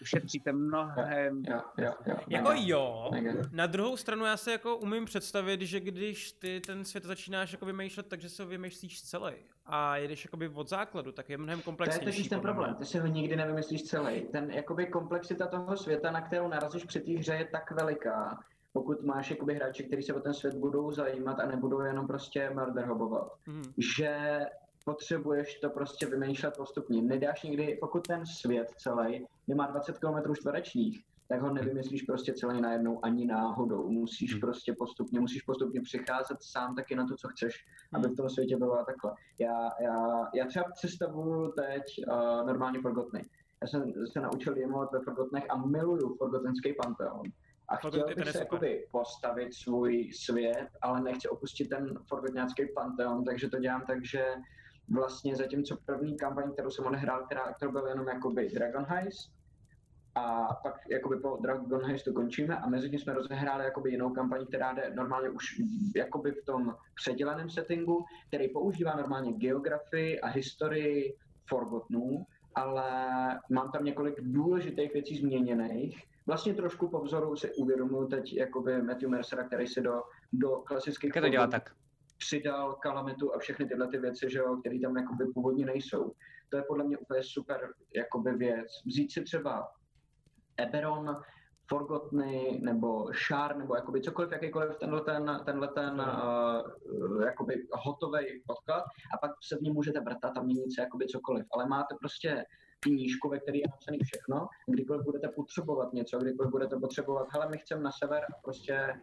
Ušetříte 0.01 0.51
mnohem. 0.51 1.43
Jo, 1.49 1.61
jo, 1.78 1.91
jo, 2.05 2.15
jako 2.28 2.51
jo, 2.55 3.11
na 3.51 3.65
druhou 3.65 3.97
stranu 3.97 4.26
já 4.26 4.38
se 4.38 4.51
jako 4.51 4.78
umím 4.78 5.05
představit, 5.05 5.61
že 5.61 5.80
když 5.80 6.32
ty 6.32 6.61
ten 6.65 6.86
svět 6.86 7.03
začínáš 7.03 7.51
jako 7.51 7.65
vymýšlet, 7.65 8.07
takže 8.07 8.30
se 8.30 8.43
ho 8.43 8.49
vymýšlíš 8.49 9.01
celý 9.01 9.34
a 9.65 9.97
jedeš 9.97 10.26
jakoby 10.26 10.49
od 10.49 10.70
základu, 10.70 11.11
tak 11.11 11.30
je 11.30 11.38
mnohem 11.38 11.61
komplexnější. 11.61 12.05
To 12.05 12.09
je 12.09 12.13
totiž 12.13 12.28
ten 12.28 12.41
problém, 12.41 12.76
ty 12.76 12.86
si 12.86 12.99
ho 12.99 13.07
nikdy 13.07 13.36
nevymyslíš 13.36 13.84
celý. 13.84 14.22
Ten 14.22 14.51
jakoby 14.51 14.86
komplexita 14.86 15.47
toho 15.47 15.78
světa, 15.78 16.11
na 16.11 16.22
kterou 16.22 16.47
narazíš 16.47 16.86
při 16.86 16.99
té 16.99 17.11
hře, 17.11 17.34
je 17.34 17.45
tak 17.45 17.72
veliká, 17.72 18.39
pokud 18.74 19.03
máš 19.03 19.32
jakoby 19.32 19.53
hráče, 19.55 19.84
kteří 19.84 20.03
se 20.03 20.13
o 20.13 20.20
ten 20.20 20.34
svět 20.34 20.55
budou 20.55 20.91
zajímat 20.91 21.39
a 21.39 21.47
nebudou 21.47 21.80
jenom 21.80 22.07
prostě 22.07 22.49
murder 22.49 22.86
hobovat, 22.86 23.32
mm. 23.47 23.63
že 23.78 24.39
potřebuješ 24.86 25.59
to 25.59 25.70
prostě 25.70 26.05
vymýšlet 26.05 26.57
postupně. 26.57 27.01
Nedáš 27.01 27.43
někdy, 27.43 27.78
pokud 27.82 28.07
ten 28.07 28.26
svět 28.26 28.67
celý 28.78 29.26
nemá 29.47 29.67
20 29.67 29.97
km 29.97 30.36
čtverečních, 30.36 31.03
tak 31.30 31.41
ho 31.41 31.53
nevymyslíš 31.53 32.01
prostě 32.01 32.34
celý 32.34 32.61
najednou 32.61 33.05
ani 33.05 33.26
náhodou. 33.26 33.89
Musíš 33.89 34.32
hmm. 34.32 34.41
prostě 34.41 34.74
postupně, 34.80 35.20
musíš 35.20 35.41
postupně 35.41 35.82
přicházet 35.82 36.38
sám 36.41 36.76
taky 36.76 36.95
na 36.95 37.07
to, 37.07 37.15
co 37.15 37.28
chceš, 37.28 37.65
aby 37.93 38.07
v 38.07 38.15
tom 38.15 38.30
světě 38.30 38.57
bylo 38.57 38.80
a 38.80 38.86
takhle. 38.86 39.11
Já, 39.39 39.70
já, 39.82 40.28
já 40.36 40.45
třeba 40.45 40.65
představuju 40.74 41.51
teď 41.51 41.84
uh, 42.07 42.47
normálně 42.47 42.80
Forgotny. 42.82 43.22
Já 43.61 43.67
jsem 43.67 43.93
se 44.11 44.20
naučil 44.20 44.57
jemovat 44.57 44.91
ve 44.91 44.99
Forgotnech 44.99 45.45
a 45.49 45.57
miluju 45.57 46.15
Forgotenský 46.15 46.74
panteon. 46.84 47.24
A 47.70 47.76
chtěl 47.76 48.05
bych 48.15 48.30
se 48.30 48.39
jakoby 48.39 48.88
postavit 48.91 49.53
svůj 49.53 50.11
svět, 50.13 50.67
ale 50.82 51.01
nechci 51.01 51.30
opustit 51.30 51.70
ten 51.70 51.99
forgodňácký 52.07 52.63
panteon, 52.76 53.24
takže 53.24 53.49
to 53.49 53.59
dělám 53.59 53.86
tak, 53.88 54.05
že 54.05 54.26
vlastně 54.89 55.36
zatímco 55.36 55.78
první 55.86 56.17
kampaň, 56.17 56.51
kterou 56.53 56.70
jsem 56.70 56.86
odehrál, 56.86 57.26
která, 57.26 57.53
kterou 57.53 57.72
byl 57.72 57.88
jenom 57.88 58.07
jakoby 58.07 58.49
Dragon 58.49 58.86
Heist, 58.86 59.39
a 60.15 60.53
pak 60.63 60.76
jakoby 60.91 61.20
po 61.20 61.38
Dragon 61.41 61.86
Heistu 61.86 62.13
končíme 62.13 62.57
a 62.57 62.70
mezi 62.70 62.89
tím 62.89 62.99
jsme 62.99 63.13
rozehráli 63.13 63.63
jakoby 63.63 63.91
jinou 63.91 64.09
kampaň, 64.09 64.45
která 64.45 64.74
jde 64.74 64.91
normálně 64.95 65.30
už 65.30 65.61
jakoby 65.95 66.32
v 66.32 66.45
tom 66.45 66.76
předělaném 66.95 67.49
settingu, 67.49 68.05
který 68.28 68.49
používá 68.49 68.95
normálně 68.95 69.34
geografii 69.34 70.20
a 70.20 70.28
historii 70.28 71.15
Forgotnů, 71.49 72.26
ale 72.55 72.91
mám 73.51 73.72
tam 73.72 73.84
několik 73.84 74.15
důležitých 74.22 74.93
věcí 74.93 75.17
změněných, 75.17 76.03
vlastně 76.30 76.53
trošku 76.53 76.89
po 76.89 77.01
vzoru 77.01 77.36
si 77.36 77.53
uvědomuji 77.53 78.07
teď 78.07 78.34
jakoby 78.34 78.82
Matthew 78.82 79.09
Mercera, 79.09 79.43
který 79.43 79.67
si 79.67 79.82
do, 79.82 80.01
do 80.34 80.49
klasických 80.49 81.13
to 81.13 81.30
dělá 81.30 81.47
tak? 81.47 81.69
přidal 82.17 82.73
kalamitu 82.73 83.36
a 83.36 83.39
všechny 83.39 83.65
tyhle 83.65 83.88
ty 83.88 83.97
věci, 83.97 84.30
že 84.30 84.39
jo, 84.39 84.57
které 84.57 84.80
tam 84.80 84.97
jakoby 84.97 85.25
původně 85.34 85.65
nejsou. 85.65 86.11
To 86.49 86.57
je 86.57 86.63
podle 86.67 86.84
mě 86.84 86.97
úplně 86.97 87.23
super 87.23 87.73
jakoby 87.95 88.34
věc. 88.34 88.67
Vzít 88.86 89.11
si 89.11 89.21
třeba 89.23 89.67
Eberon, 90.57 91.21
Forgotny 91.69 92.59
nebo 92.63 93.11
Shar 93.27 93.57
nebo 93.57 93.75
jakoby 93.75 94.01
cokoliv, 94.01 94.32
jakýkoliv 94.32 94.77
tenhle 94.77 95.01
ten, 95.01 95.41
tenhle 95.45 95.67
ten 95.67 96.01
uh, 96.01 97.23
jakoby 97.23 97.67
hotový 97.71 98.43
podklad 98.47 98.84
a 99.13 99.17
pak 99.17 99.32
se 99.43 99.57
v 99.57 99.61
něm 99.61 99.73
můžete 99.73 99.99
vrtat 99.99 100.38
a 100.38 100.41
měnit 100.41 100.75
se 100.75 100.82
jakoby 100.82 101.05
cokoliv. 101.05 101.45
Ale 101.53 101.67
máte 101.67 101.95
prostě 101.99 102.45
knížku, 102.80 103.30
ve 103.30 103.39
které 103.39 103.57
je 103.57 103.67
napsané 103.69 103.97
všechno. 104.03 104.47
Kdykoliv 104.67 105.05
budete 105.05 105.27
potřebovat 105.27 105.93
něco, 105.93 106.19
kdykoliv 106.19 106.51
budete 106.51 106.75
potřebovat, 106.75 107.27
hele, 107.32 107.49
my 107.49 107.57
chceme 107.57 107.82
na 107.82 107.91
sever 107.91 108.23
a 108.23 108.41
prostě 108.43 108.93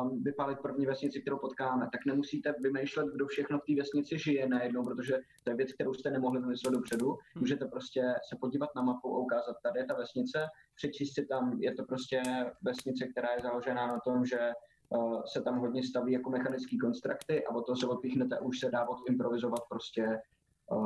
um, 0.00 0.22
vypálit 0.22 0.58
první 0.58 0.86
vesnici, 0.86 1.20
kterou 1.20 1.38
potkáme, 1.38 1.88
tak 1.92 2.06
nemusíte 2.06 2.54
vymýšlet, 2.60 3.06
kdo 3.14 3.26
všechno 3.26 3.58
v 3.58 3.64
té 3.64 3.74
vesnici 3.80 4.18
žije 4.18 4.48
najednou, 4.48 4.84
protože 4.84 5.18
to 5.44 5.50
je 5.50 5.56
věc, 5.56 5.72
kterou 5.72 5.94
jste 5.94 6.10
nemohli 6.10 6.40
vymyslet 6.40 6.72
dopředu. 6.72 7.08
Hmm. 7.08 7.40
Můžete 7.40 7.64
prostě 7.64 8.14
se 8.28 8.36
podívat 8.40 8.70
na 8.76 8.82
mapu 8.82 9.14
a 9.14 9.18
ukázat, 9.18 9.56
tady 9.62 9.80
je 9.80 9.86
ta 9.86 9.94
vesnice, 9.94 10.46
přečíst 10.74 11.14
si 11.14 11.26
tam, 11.26 11.58
je 11.60 11.74
to 11.74 11.84
prostě 11.84 12.22
vesnice, 12.62 13.06
která 13.06 13.28
je 13.32 13.42
založená 13.42 13.86
na 13.86 13.98
tom, 14.00 14.24
že 14.24 14.52
uh, 14.88 15.22
se 15.32 15.42
tam 15.42 15.58
hodně 15.58 15.82
staví 15.82 16.12
jako 16.12 16.30
mechanické 16.30 16.76
konstrukty 16.80 17.44
a 17.44 17.54
od 17.54 17.66
toho 17.66 17.76
se 17.76 17.86
odpíchnete 17.86 18.36
a 18.36 18.40
už 18.40 18.60
se 18.60 18.70
dá 18.70 18.86
improvizovat 19.08 19.60
prostě 19.68 20.18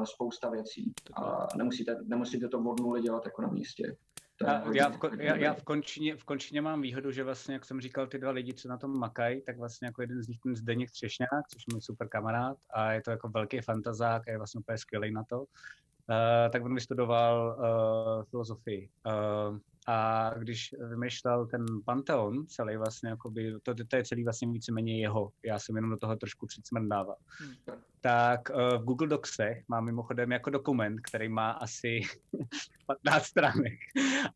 spousta 0.05 0.51
věcí. 0.51 0.93
A 1.23 1.47
nemusíte, 1.57 1.97
nemusíte 2.05 2.49
to 2.49 2.59
od 2.59 2.81
nuly 2.81 3.03
dělat 3.03 3.25
jako 3.25 3.43
na 3.43 3.49
místě. 3.49 3.97
Já, 4.43 4.75
já, 4.75 4.89
v, 4.89 4.99
já, 5.19 5.37
já 5.37 5.55
v, 5.55 5.65
končině, 5.65 6.17
v 6.17 6.25
končině 6.25 6.61
mám 6.61 6.83
výhodu, 6.83 7.11
že 7.11 7.25
vlastně, 7.25 7.55
jak 7.55 7.65
jsem 7.65 7.81
říkal, 7.81 8.07
ty 8.07 8.19
dva 8.19 8.31
lidi, 8.31 8.55
co 8.55 8.69
na 8.69 8.77
tom 8.77 8.99
makají, 8.99 9.43
tak 9.43 9.59
vlastně 9.59 9.87
jako 9.87 10.03
jeden 10.03 10.23
z 10.23 10.29
nich 10.29 10.39
ten 10.43 10.57
Zdeněk 10.57 10.91
Třešňák, 10.91 11.49
což 11.53 11.63
je 11.69 11.75
můj 11.75 11.81
super 11.81 12.09
kamarád 12.09 12.57
a 12.71 12.93
je 12.93 13.03
to 13.03 13.11
jako 13.11 13.29
velký 13.29 13.61
fantazák 13.61 14.29
a 14.29 14.31
je 14.31 14.39
vlastně 14.39 14.59
úplně 14.59 14.79
skvělý 14.79 15.13
na 15.13 15.25
to. 15.25 15.41
Uh, 15.41 16.51
tak 16.53 16.65
on 16.65 16.75
vystudoval 16.75 17.57
uh, 17.59 18.25
filozofii. 18.25 18.89
Uh, 19.07 19.59
a 19.87 20.31
když 20.39 20.75
vymýšlel 20.91 21.47
ten 21.47 21.67
Pantheon, 21.85 22.47
celý 22.47 22.77
vlastně, 22.77 23.09
jakoby, 23.09 23.55
to, 23.63 23.75
to 23.89 23.97
je 23.97 24.05
celý 24.05 24.25
vlastně 24.25 24.49
víceméně 24.49 25.01
jeho, 25.01 25.33
já 25.45 25.59
jsem 25.59 25.77
jenom 25.77 25.91
do 25.91 25.97
toho 25.97 26.17
trošku 26.17 26.47
přicmrdával. 26.47 27.17
Hmm. 27.39 27.55
Tak 28.01 28.41
uh, 28.51 28.83
v 28.83 28.85
Google 28.85 29.09
Docsech 29.09 29.65
mám 29.69 29.85
mimochodem 29.85 30.33
jako 30.33 30.51
dokument, 30.51 31.01
který 31.01 31.29
má 31.29 31.51
asi 31.51 32.01
15 32.87 33.25
stránek. 33.25 33.73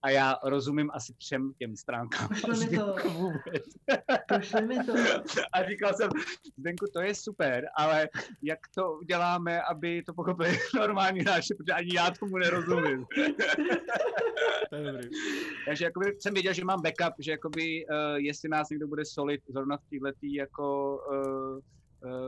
A 0.03 0.11
já 0.11 0.39
rozumím 0.45 0.91
asi 0.95 1.15
třem 1.15 1.53
těm 1.59 1.77
stránkám. 1.77 2.29
Pošli 2.29 2.71
mi 2.71 2.79
to. 2.79 2.97
Pošli 4.29 4.67
mi 4.67 4.85
to. 4.85 4.93
A 5.53 5.65
říkal 5.69 5.95
jsem, 5.95 6.11
Zdenku, 6.59 6.87
to 6.95 7.01
je 7.01 7.15
super, 7.15 7.67
ale 7.77 8.09
jak 8.43 8.59
to 8.75 8.93
uděláme, 8.93 9.63
aby 9.63 10.03
to 10.03 10.15
pochopili 10.15 10.59
normální 10.75 11.21
hráči, 11.21 11.55
protože 11.55 11.73
ani 11.73 11.91
já 11.95 12.11
tomu 12.11 12.39
nerozumím. 12.39 13.07
to 14.71 14.77
je 14.77 14.93
dobrý. 14.93 15.09
Takže 15.67 15.85
jakoby 15.85 16.17
jsem 16.19 16.35
věděl, 16.35 16.53
že 16.53 16.65
mám 16.65 16.83
backup, 16.83 17.15
že 17.19 17.31
jakoby, 17.31 17.87
uh, 17.87 18.17
jestli 18.17 18.49
nás 18.49 18.71
někdo 18.71 18.89
bude 18.89 19.05
solit 19.05 19.41
zrovna 19.49 19.77
v 19.77 19.85
této 19.91 20.17
jako 20.23 20.99
uh, 21.11 21.61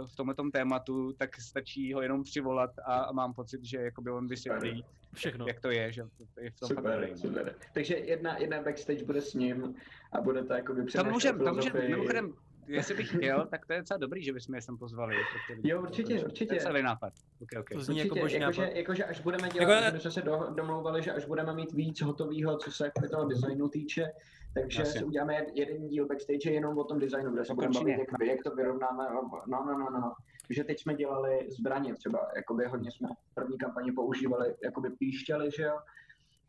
v 0.07 0.17
tomto 0.17 0.51
tématu, 0.53 1.13
tak 1.13 1.41
stačí 1.41 1.93
ho 1.93 2.03
jenom 2.03 2.23
přivolat 2.23 2.71
a, 2.87 2.95
a 2.95 3.13
mám 3.13 3.35
pocit, 3.35 3.65
že 3.65 3.79
jakoby 3.79 4.11
on 4.11 4.29
vysvětlí 4.29 4.85
všechno, 5.15 5.47
jak 5.49 5.61
to 5.61 5.71
je, 5.71 5.93
že 5.93 6.03
je 6.41 6.51
v 6.51 6.59
tom 6.59 6.69
super, 6.69 7.09
fakt 7.09 7.19
super. 7.19 7.55
Takže 7.75 7.95
jedna, 7.95 8.39
jedna 8.39 8.63
backstage 8.63 9.05
bude 9.05 9.21
s 9.21 9.35
ním 9.35 9.75
a 10.13 10.21
bude 10.21 10.45
to 10.45 10.53
jakoby 10.53 10.85
Tam 10.85 11.11
můžem, 11.13 11.39
tam 11.39 11.55
můžem, 11.57 11.73
mimochodem, 11.89 12.33
jestli 12.73 12.95
bych 12.95 13.17
chtěl, 13.17 13.47
tak 13.47 13.67
to 13.67 13.73
je 13.73 13.79
docela 13.79 13.99
dobrý, 13.99 14.23
že 14.23 14.33
bychom 14.33 14.55
je 14.55 14.63
sem 14.63 14.79
pozvali. 14.79 15.17
Jo, 15.63 15.83
určitě, 15.83 16.25
určitě. 16.25 16.47
To 16.47 16.55
je 16.55 16.61
celý 16.61 16.83
nápad. 16.83 17.13
Okay, 17.43 17.61
okay. 17.61 17.77
To 17.77 17.85
zní 17.85 17.95
určitě, 17.95 18.09
jako 18.09 18.21
boží 18.21 18.35
jakože, 18.35 18.63
nápad. 18.63 18.77
Jakože 18.77 19.05
až 19.05 19.21
budeme 19.21 19.49
dělat, 19.49 19.85
jako... 19.85 19.95
my 19.95 20.01
jsme 20.01 20.11
se 20.11 20.23
do, 20.23 20.47
domlouvali, 20.55 21.03
že 21.03 21.13
až 21.13 21.25
budeme 21.25 21.55
mít 21.55 21.73
víc 21.73 22.01
hotového, 22.01 22.57
co 22.57 22.73
se 22.73 22.85
jako 22.85 23.09
toho 23.09 23.29
designu 23.29 23.69
týče, 23.69 24.13
takže 24.55 24.83
Jasně. 24.83 25.01
si 25.01 25.05
uděláme 25.05 25.47
jeden 25.55 25.89
díl 25.89 26.07
backstage 26.07 26.51
jenom 26.51 26.79
o 26.79 26.85
tom 26.85 26.99
designu, 26.99 27.33
kde 27.33 27.45
se 27.45 27.55
budeme 27.55 27.75
bavit, 27.75 27.99
jak, 27.99 28.09
jak 28.27 28.43
to 28.45 28.51
vyrovnáme. 28.55 29.05
No, 29.47 29.65
no, 29.67 29.79
no, 29.79 29.91
no. 29.91 30.13
Takže 30.47 30.65
teď 30.65 30.81
jsme 30.81 30.95
dělali 30.95 31.47
zbraně 31.51 31.95
třeba, 31.95 32.29
jakoby 32.37 32.65
hodně 32.65 32.91
jsme 32.91 33.09
v 33.09 33.35
první 33.35 33.59
kampani 33.59 33.93
používali, 33.93 34.55
jakoby 34.65 34.91
píšťali, 34.91 35.51
že 35.57 35.63
jo, 35.63 35.79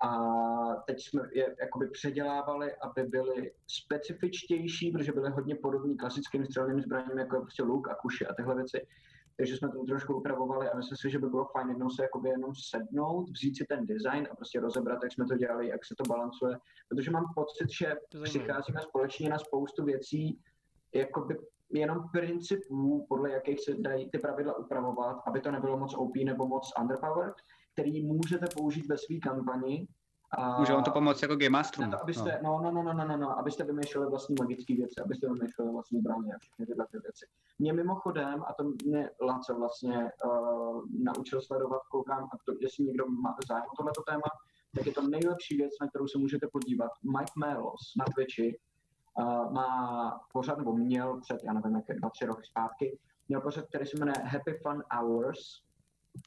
a 0.04 0.18
teď 0.86 1.04
jsme 1.04 1.22
je 1.34 1.56
jakoby 1.60 1.90
předělávali, 1.90 2.76
aby 2.76 3.04
byly 3.04 3.52
specifičtější, 3.68 4.92
protože 4.92 5.12
byly 5.12 5.30
hodně 5.30 5.56
podobné 5.56 5.96
klasickým 5.96 6.46
střelným 6.46 6.82
zbraním, 6.82 7.18
jako 7.20 7.36
je 7.36 7.42
prostě 7.42 7.64
luk 7.64 7.90
a 7.90 7.96
kuše 7.96 8.26
a 8.26 8.34
tyhle 8.34 8.56
věci. 8.56 8.88
takže 9.38 9.58
jsme 9.58 9.70
to 9.70 9.84
trošku 9.84 10.16
upravovali 10.16 10.70
a 10.70 10.78
myslím 10.78 10.98
si, 10.98 11.10
že 11.10 11.20
by 11.20 11.30
bylo 11.30 11.46
fajn 11.46 11.70
jednou 11.70 11.90
se 11.90 12.04
jakoby 12.04 12.30
jenom 12.30 12.52
sednout, 12.56 13.30
vzít 13.30 13.58
si 13.58 13.66
ten 13.66 13.86
design 13.86 14.28
a 14.32 14.36
prostě 14.36 14.60
rozebrat, 14.60 15.04
jak 15.04 15.14
jsme 15.14 15.26
to 15.26 15.38
dělali, 15.38 15.68
jak 15.68 15.86
se 15.86 15.96
to 15.98 16.04
balancuje, 16.10 16.58
protože 16.90 17.12
mám 17.12 17.26
pocit, 17.36 17.68
že 17.80 17.96
přicházíme 18.24 18.82
společně 18.82 19.30
na 19.30 19.40
spoustu 19.40 19.86
věcí, 19.86 20.40
jakoby 20.94 21.38
jenom 21.74 22.10
principů, 22.12 23.06
podle 23.10 23.32
jakých 23.32 23.60
se 23.60 23.74
dají 23.76 24.10
ty 24.10 24.20
pravidla 24.20 24.58
upravovat, 24.58 25.22
aby 25.28 25.42
to 25.42 25.52
nebylo 25.52 25.78
moc 25.78 25.94
OP 25.94 26.16
nebo 26.16 26.48
moc 26.48 26.74
underpowered, 26.82 27.36
který 27.74 28.06
můžete 28.06 28.46
použít 28.56 28.86
ve 28.88 28.98
své 28.98 29.18
kampani, 29.18 29.88
a 30.38 30.60
Může 30.60 30.74
vám 30.74 30.84
to 30.84 30.92
pomoct 30.92 31.22
jako 31.22 31.36
Game 31.36 31.50
Master. 31.50 31.90
To, 31.90 32.02
abyste, 32.02 32.40
no. 32.44 32.62
No, 32.64 32.72
no, 32.72 32.84
no, 32.84 32.94
no, 32.94 33.08
no, 33.08 33.18
no, 33.18 33.40
abyste 33.40 33.64
vymýšleli 33.64 34.10
vlastní 34.10 34.36
magické 34.40 34.76
věci, 34.76 34.96
abyste 35.06 35.28
vymýšleli 35.28 35.72
vlastní 35.72 36.00
zbraně 36.00 36.34
a 36.34 36.38
všechny 36.40 36.66
tyhle 36.66 36.86
ty 36.92 36.98
věci. 37.00 37.26
Mě 37.60 37.74
mimochodem, 37.74 38.44
a 38.48 38.54
to 38.54 38.64
mě 38.86 39.10
Laco 39.22 39.56
vlastně 39.56 40.12
uh, 40.26 40.82
naučil 41.04 41.42
sledovat, 41.42 41.82
koukám, 41.92 42.24
a 42.24 42.38
to, 42.46 42.54
jestli 42.62 42.84
někdo 42.84 43.06
má 43.08 43.36
zájem 43.48 43.66
o 43.74 43.76
tohleto 43.78 44.02
téma, 44.02 44.30
tak 44.76 44.86
je 44.86 44.94
to 44.94 45.02
nejlepší 45.08 45.58
věc, 45.58 45.72
na 45.82 45.88
kterou 45.88 46.08
se 46.08 46.18
můžete 46.18 46.48
podívat. 46.48 46.92
Mike 47.18 47.34
Melos 47.38 47.82
na 47.98 48.06
Twitchi 48.16 48.60
uh, 49.20 49.54
má 49.54 50.20
pořád, 50.34 50.58
nebo 50.58 50.74
měl 50.74 51.20
před, 51.22 51.38
já 51.44 51.54
nevím, 51.54 51.76
jaké 51.76 51.94
dva, 51.94 52.10
tři 52.10 52.26
roky 52.26 52.46
zpátky, 52.46 53.00
měl 53.28 53.42
pořád, 53.42 53.66
který 53.66 53.86
se 53.86 53.98
jmenuje 53.98 54.16
Happy 54.24 54.54
Fun 54.64 54.84
Hours, 54.92 55.40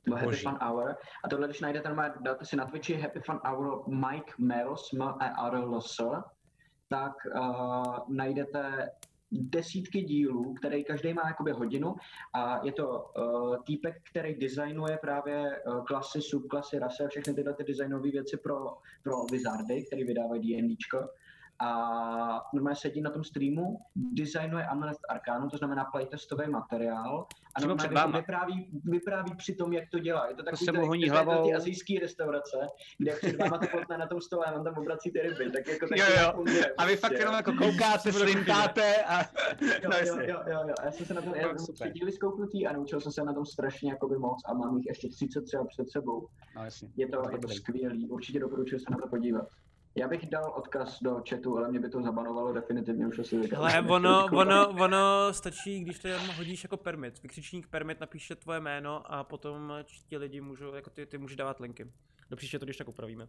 nebo 0.06 0.16
Happy 0.16 0.36
Fun 0.36 0.58
Hour. 0.60 0.96
A 1.24 1.28
tohle, 1.28 1.46
když 1.46 1.60
najdete, 1.60 1.96
dáte 2.20 2.44
si 2.44 2.56
na 2.56 2.66
Twitchi 2.66 2.94
Happy 2.94 3.20
Fun 3.20 3.40
Hour 3.44 3.88
Mike 3.88 4.32
Meros, 4.38 4.92
m 4.92 5.02
e 5.02 5.32
r 5.38 5.54
l 5.54 5.80
s 5.80 5.96
tak 6.88 7.12
uh, 7.34 7.98
najdete 8.08 8.90
desítky 9.30 10.02
dílů, 10.02 10.54
který 10.54 10.84
každý 10.84 11.14
má 11.14 11.22
jakoby 11.26 11.52
hodinu. 11.52 11.94
A 12.34 12.60
je 12.64 12.72
to 12.72 13.10
uh, 13.18 13.56
týpek, 13.64 13.96
který 14.10 14.34
designuje 14.34 14.98
právě 14.98 15.62
uh, 15.66 15.84
klasy, 15.84 16.22
subklasy, 16.22 16.78
rasy 16.78 17.04
a 17.04 17.08
všechny 17.08 17.34
tyhle 17.34 17.54
ty 17.54 17.64
designové 17.64 18.10
věci 18.10 18.36
pro, 18.36 18.76
pro 19.02 19.24
wizardy, 19.32 19.84
který 19.86 20.04
vydávají 20.04 20.40
D&Dčko 20.40 21.08
a 21.58 22.42
normálně 22.54 22.76
sedí 22.76 23.00
na 23.00 23.10
tom 23.10 23.24
streamu, 23.24 23.80
designuje 23.96 24.66
Amulet 24.66 24.98
Arcanum, 25.08 25.50
to 25.50 25.56
znamená 25.56 25.84
playtestový 25.84 26.50
materiál 26.50 27.26
a 27.54 27.60
normálně 27.60 28.18
vypráví, 28.18 28.80
vypráví 28.84 29.34
při 29.36 29.54
tom, 29.54 29.72
jak 29.72 29.84
to 29.90 29.98
dělá. 29.98 30.28
Je 30.28 30.34
to 30.34 30.42
takový 30.42 30.66
to, 30.66 30.72
to 30.72 30.86
honí 30.86 31.08
hlavou. 31.08 31.44
ty 31.44 31.54
azijský 31.54 31.98
restaurace, 31.98 32.58
kde 32.98 33.12
před 33.12 33.36
váma 33.36 33.58
to 33.58 33.66
potne 33.78 33.98
na 33.98 34.06
tom 34.06 34.20
stole 34.20 34.46
a 34.46 34.52
on 34.52 34.64
tam 34.64 34.74
obrací 34.78 35.10
ty 35.10 35.20
ryby, 35.20 35.50
tak 35.50 35.66
jako 35.66 35.88
tak 35.88 35.98
jo, 35.98 36.04
jo. 36.20 36.32
Funguje, 36.34 36.74
a 36.78 36.86
vy 36.86 36.96
fakt 36.96 37.10
prostě. 37.10 37.22
jenom 37.22 37.34
jako 37.34 37.52
koukáte, 37.52 38.12
slintáte 38.12 39.04
a... 39.04 39.18
Jo, 39.60 39.90
no, 39.90 39.96
jo, 40.06 40.16
jo, 40.20 40.42
jo, 40.46 40.58
jo, 40.68 40.74
já 40.84 40.90
jsem 40.92 41.06
se 41.06 41.14
na 41.14 41.22
tom, 41.22 41.34
já 41.34 41.48
jsem 41.58 42.10
zkouknutý 42.10 42.66
a 42.66 42.72
naučil 42.72 43.00
jsem 43.00 43.12
se 43.12 43.24
na 43.24 43.32
tom 43.32 43.46
strašně 43.46 43.90
jakoby 43.90 44.18
moc 44.18 44.42
a 44.46 44.54
mám 44.54 44.76
jich 44.76 44.86
ještě 44.86 45.08
30 45.08 45.44
třeba 45.44 45.64
před 45.64 45.90
sebou. 45.90 46.28
No, 46.56 46.64
jasně. 46.64 46.88
Je 46.96 47.08
to, 47.08 47.22
je 47.32 47.38
to 47.38 47.48
skvělý, 47.48 48.08
určitě 48.08 48.40
doporučuji 48.40 48.78
se 48.78 48.90
na 48.90 48.96
to 48.96 49.08
podívat. 49.08 49.48
Já 49.96 50.08
bych 50.08 50.26
dal 50.26 50.52
odkaz 50.56 51.02
do 51.02 51.22
chatu, 51.30 51.58
ale 51.58 51.68
mě 51.68 51.80
by 51.80 51.88
to 51.88 52.02
zabanovalo 52.02 52.52
definitivně 52.52 53.06
už 53.06 53.18
asi. 53.18 53.50
Ale 53.56 53.80
ono, 53.88 54.26
ono, 54.32 54.68
ono 54.68 55.32
stačí, 55.32 55.80
když 55.80 55.98
to 55.98 56.08
jenom 56.08 56.28
hodíš 56.36 56.62
jako 56.64 56.76
permit. 56.76 57.22
Vykřičník 57.22 57.66
permit 57.66 58.00
napíše 58.00 58.36
tvoje 58.36 58.60
jméno 58.60 59.12
a 59.12 59.24
potom 59.24 59.72
ti 60.06 60.16
lidi 60.16 60.40
můžou, 60.40 60.74
jako 60.74 60.90
ty, 60.90 61.06
ty 61.06 61.18
můžeš 61.18 61.36
dávat 61.36 61.60
linky. 61.60 61.92
Do 62.30 62.36
příště 62.36 62.58
to 62.58 62.64
když 62.64 62.76
tak 62.76 62.88
upravíme. 62.88 63.28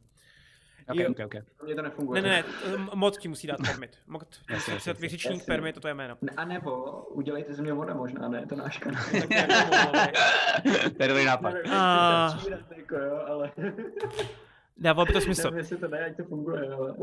Okay, 0.90 1.08
okay, 1.08 1.26
okay. 1.26 1.42
Mně 1.64 1.76
to 1.76 1.82
nefunguje. 1.82 2.22
Ne, 2.22 2.30
ne, 2.30 2.44
ne, 2.78 2.88
mod 2.94 3.18
ti 3.18 3.28
musí 3.28 3.48
dát 3.48 3.58
permit. 3.58 3.98
Mod 4.08 4.40
musí 4.52 4.72
před 4.76 5.00
vyřičník 5.00 5.46
permit, 5.46 5.80
to 5.80 5.88
je 5.88 5.94
jméno. 5.94 6.18
A 6.38 6.46
nebo 6.46 7.02
udělejte 7.06 7.54
z 7.54 7.60
mě 7.60 7.74
voda 7.74 7.94
možná, 7.94 8.30
ne, 8.30 8.46
to 8.46 8.56
náš 8.56 8.78
kanál. 8.78 9.04
to 10.98 11.04
je 11.04 11.08
dobrý 11.08 11.26
nápad. 11.26 11.54
Dávalo 14.80 15.06
by 15.06 15.14
to 15.14 15.22
smysl. 15.28 15.44
Nevím, 15.44 15.58
jestli 15.58 15.78
to 15.78 15.88
ne, 15.88 16.00
jak 16.00 16.18
to 16.18 16.24
funguje, 16.24 16.70
ale... 16.74 16.96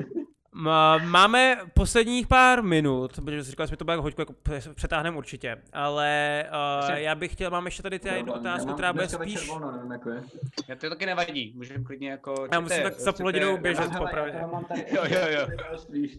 Máme 1.04 1.56
posledních 1.74 2.26
pár 2.26 2.62
minut, 2.62 3.20
protože 3.24 3.44
jsi 3.44 3.50
říkal, 3.50 3.66
že 3.66 3.68
jsme 3.68 3.76
to 3.76 3.84
bude 3.84 3.96
hoďku, 3.96 4.20
jako 4.20 4.34
přetáhneme 4.74 5.16
určitě, 5.16 5.56
ale 5.72 6.44
uh, 6.88 6.94
já 6.94 7.14
bych 7.14 7.32
chtěl, 7.32 7.50
mám 7.50 7.64
ještě 7.64 7.82
tady 7.82 7.98
ty 7.98 8.08
jednu 8.08 8.32
otázku, 8.32 8.72
která 8.72 8.92
bude 8.92 9.08
spíš... 9.08 9.48
Volno, 9.48 9.72
nevím, 9.72 9.92
jako 9.92 10.10
je. 10.10 10.22
Já 10.68 10.76
to 10.76 10.88
taky 10.88 11.06
nevadí, 11.06 11.52
můžeme 11.56 11.84
klidně 11.84 12.10
jako... 12.10 12.46
Já 12.52 12.60
musím 12.60 12.82
tak 12.82 13.00
za 13.00 13.12
půl 13.12 13.26
hodinou 13.26 13.56
běžet 13.56 13.90
popravdě. 13.98 14.38
Jo, 14.86 15.02
jo, 15.08 15.20
jo. 15.28 15.46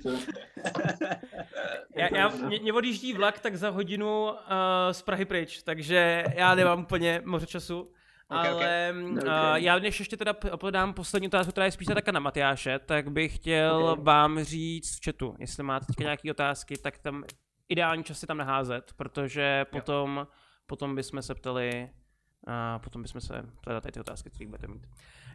já, 1.95 2.15
já, 2.15 2.29
mě, 2.29 2.59
mě 2.59 2.73
odjíždí 2.73 3.13
vlak 3.13 3.39
tak 3.39 3.55
za 3.55 3.69
hodinu 3.69 4.23
uh, 4.25 4.31
z 4.91 5.01
Prahy 5.01 5.25
pryč, 5.25 5.63
takže 5.63 6.23
já 6.35 6.55
nemám 6.55 6.81
úplně 6.81 7.21
moře 7.25 7.45
času. 7.45 7.91
Okay, 8.30 8.49
ale 8.49 8.55
okay. 8.55 9.01
Uh, 9.11 9.55
já 9.55 9.80
než 9.80 9.99
ještě 9.99 10.17
teda 10.17 10.34
podám 10.34 10.93
poslední 10.93 11.28
otázku, 11.28 11.51
která 11.51 11.65
je 11.65 11.71
spíš 11.71 11.88
taka 11.88 12.11
na 12.11 12.19
Matyáše, 12.19 12.80
tak 12.80 13.11
bych 13.11 13.36
chtěl 13.36 13.86
okay. 13.86 14.03
vám 14.03 14.43
říct 14.43 14.99
v 14.99 15.05
chatu, 15.05 15.36
jestli 15.39 15.63
máte 15.63 15.86
teďka 15.86 16.03
nějaké 16.03 16.32
otázky, 16.32 16.78
tak 16.78 16.97
tam 16.97 17.23
ideální 17.69 18.03
čas 18.03 18.19
si 18.19 18.28
tam 18.28 18.38
naházet, 18.38 18.93
protože 18.95 19.65
potom, 19.71 20.17
jo. 20.17 20.28
potom 20.65 20.95
bychom 20.95 21.21
se 21.21 21.36
ptali, 21.36 21.89
a 22.47 22.80
potom 22.80 23.01
bychom 23.01 23.21
se 23.21 23.43
ptali 23.61 23.82
tady 23.82 23.91
ty 23.91 23.99
otázky, 23.99 24.30
které 24.30 24.47
budete 24.47 24.67
mít. 24.67 24.88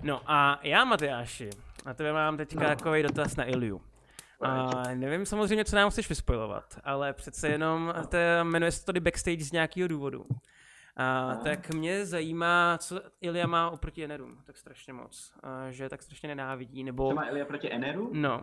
No 0.02 0.20
a 0.26 0.60
já, 0.62 0.84
Matyáši, 0.84 1.50
na 1.86 1.94
tebe 1.94 2.12
mám 2.12 2.36
teďka 2.36 2.60
no. 2.60 2.68
takový 2.68 3.02
dotaz 3.02 3.36
na 3.36 3.44
Iliu. 3.44 3.82
A 4.40 4.70
nevím 4.94 5.26
samozřejmě, 5.26 5.64
co 5.64 5.76
nám 5.76 5.90
chceš 5.90 6.08
vyspojovat, 6.08 6.78
ale 6.84 7.12
přece 7.12 7.48
jenom 7.48 7.94
to 8.08 8.16
jmenuje 8.42 8.72
se 8.72 8.80
to 8.80 8.86
tady 8.86 9.00
backstage 9.00 9.44
z 9.44 9.52
nějakého 9.52 9.88
důvodu. 9.88 10.26
A, 10.96 11.34
tak 11.44 11.70
mě 11.70 12.06
zajímá, 12.06 12.78
co 12.78 13.00
Ilia 13.20 13.46
má 13.46 13.70
oproti 13.70 14.04
Eneru, 14.04 14.36
tak 14.44 14.56
strašně 14.56 14.92
moc, 14.92 15.32
a, 15.42 15.70
že 15.70 15.88
tak 15.88 16.02
strašně 16.02 16.28
nenávidí, 16.28 16.84
nebo... 16.84 17.08
Co 17.08 17.14
má 17.14 17.28
Ilia 17.28 17.44
proti 17.44 17.72
Eneru? 17.72 18.10
No. 18.12 18.42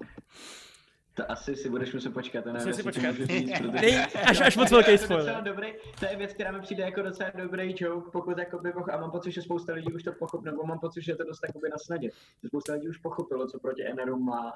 To 1.17 1.31
asi 1.31 1.55
si 1.55 1.69
budeš 1.69 1.93
muset 1.93 2.13
počkat, 2.13 2.43
to 2.43 2.53
nevím, 2.53 2.73
si 2.73 2.83
počkat. 2.83 3.15
Říct, 3.15 3.59
protože... 3.61 4.05
až, 4.29 4.41
až 4.41 4.57
moc 4.57 4.71
velký 4.71 4.97
spoiler. 4.97 5.43
Dobrý, 5.43 5.73
to 5.99 6.05
je 6.05 6.15
věc, 6.15 6.33
která 6.33 6.51
mi 6.51 6.61
přijde 6.61 6.83
jako 6.83 7.01
docela 7.01 7.31
dobrý 7.35 7.75
joke, 7.77 8.11
pokud 8.11 8.37
jakoby, 8.37 8.73
a 8.73 8.97
mám 8.97 9.11
pocit, 9.11 9.31
že 9.31 9.41
spousta 9.41 9.73
lidí 9.73 9.93
už 9.93 10.03
to 10.03 10.11
pochopilo, 10.11 10.51
nebo 10.51 10.63
mám 10.63 10.79
pocit, 10.79 11.01
že 11.01 11.11
je 11.11 11.15
to 11.15 11.23
dost 11.23 11.39
jakoby 11.47 11.69
na 11.69 11.77
snadě. 11.77 12.09
Že 12.43 12.47
spousta 12.47 12.73
lidí 12.73 12.89
už 12.89 12.97
pochopilo, 12.97 13.47
co 13.47 13.59
proti 13.59 13.87
Eneru 13.87 14.19
má. 14.19 14.53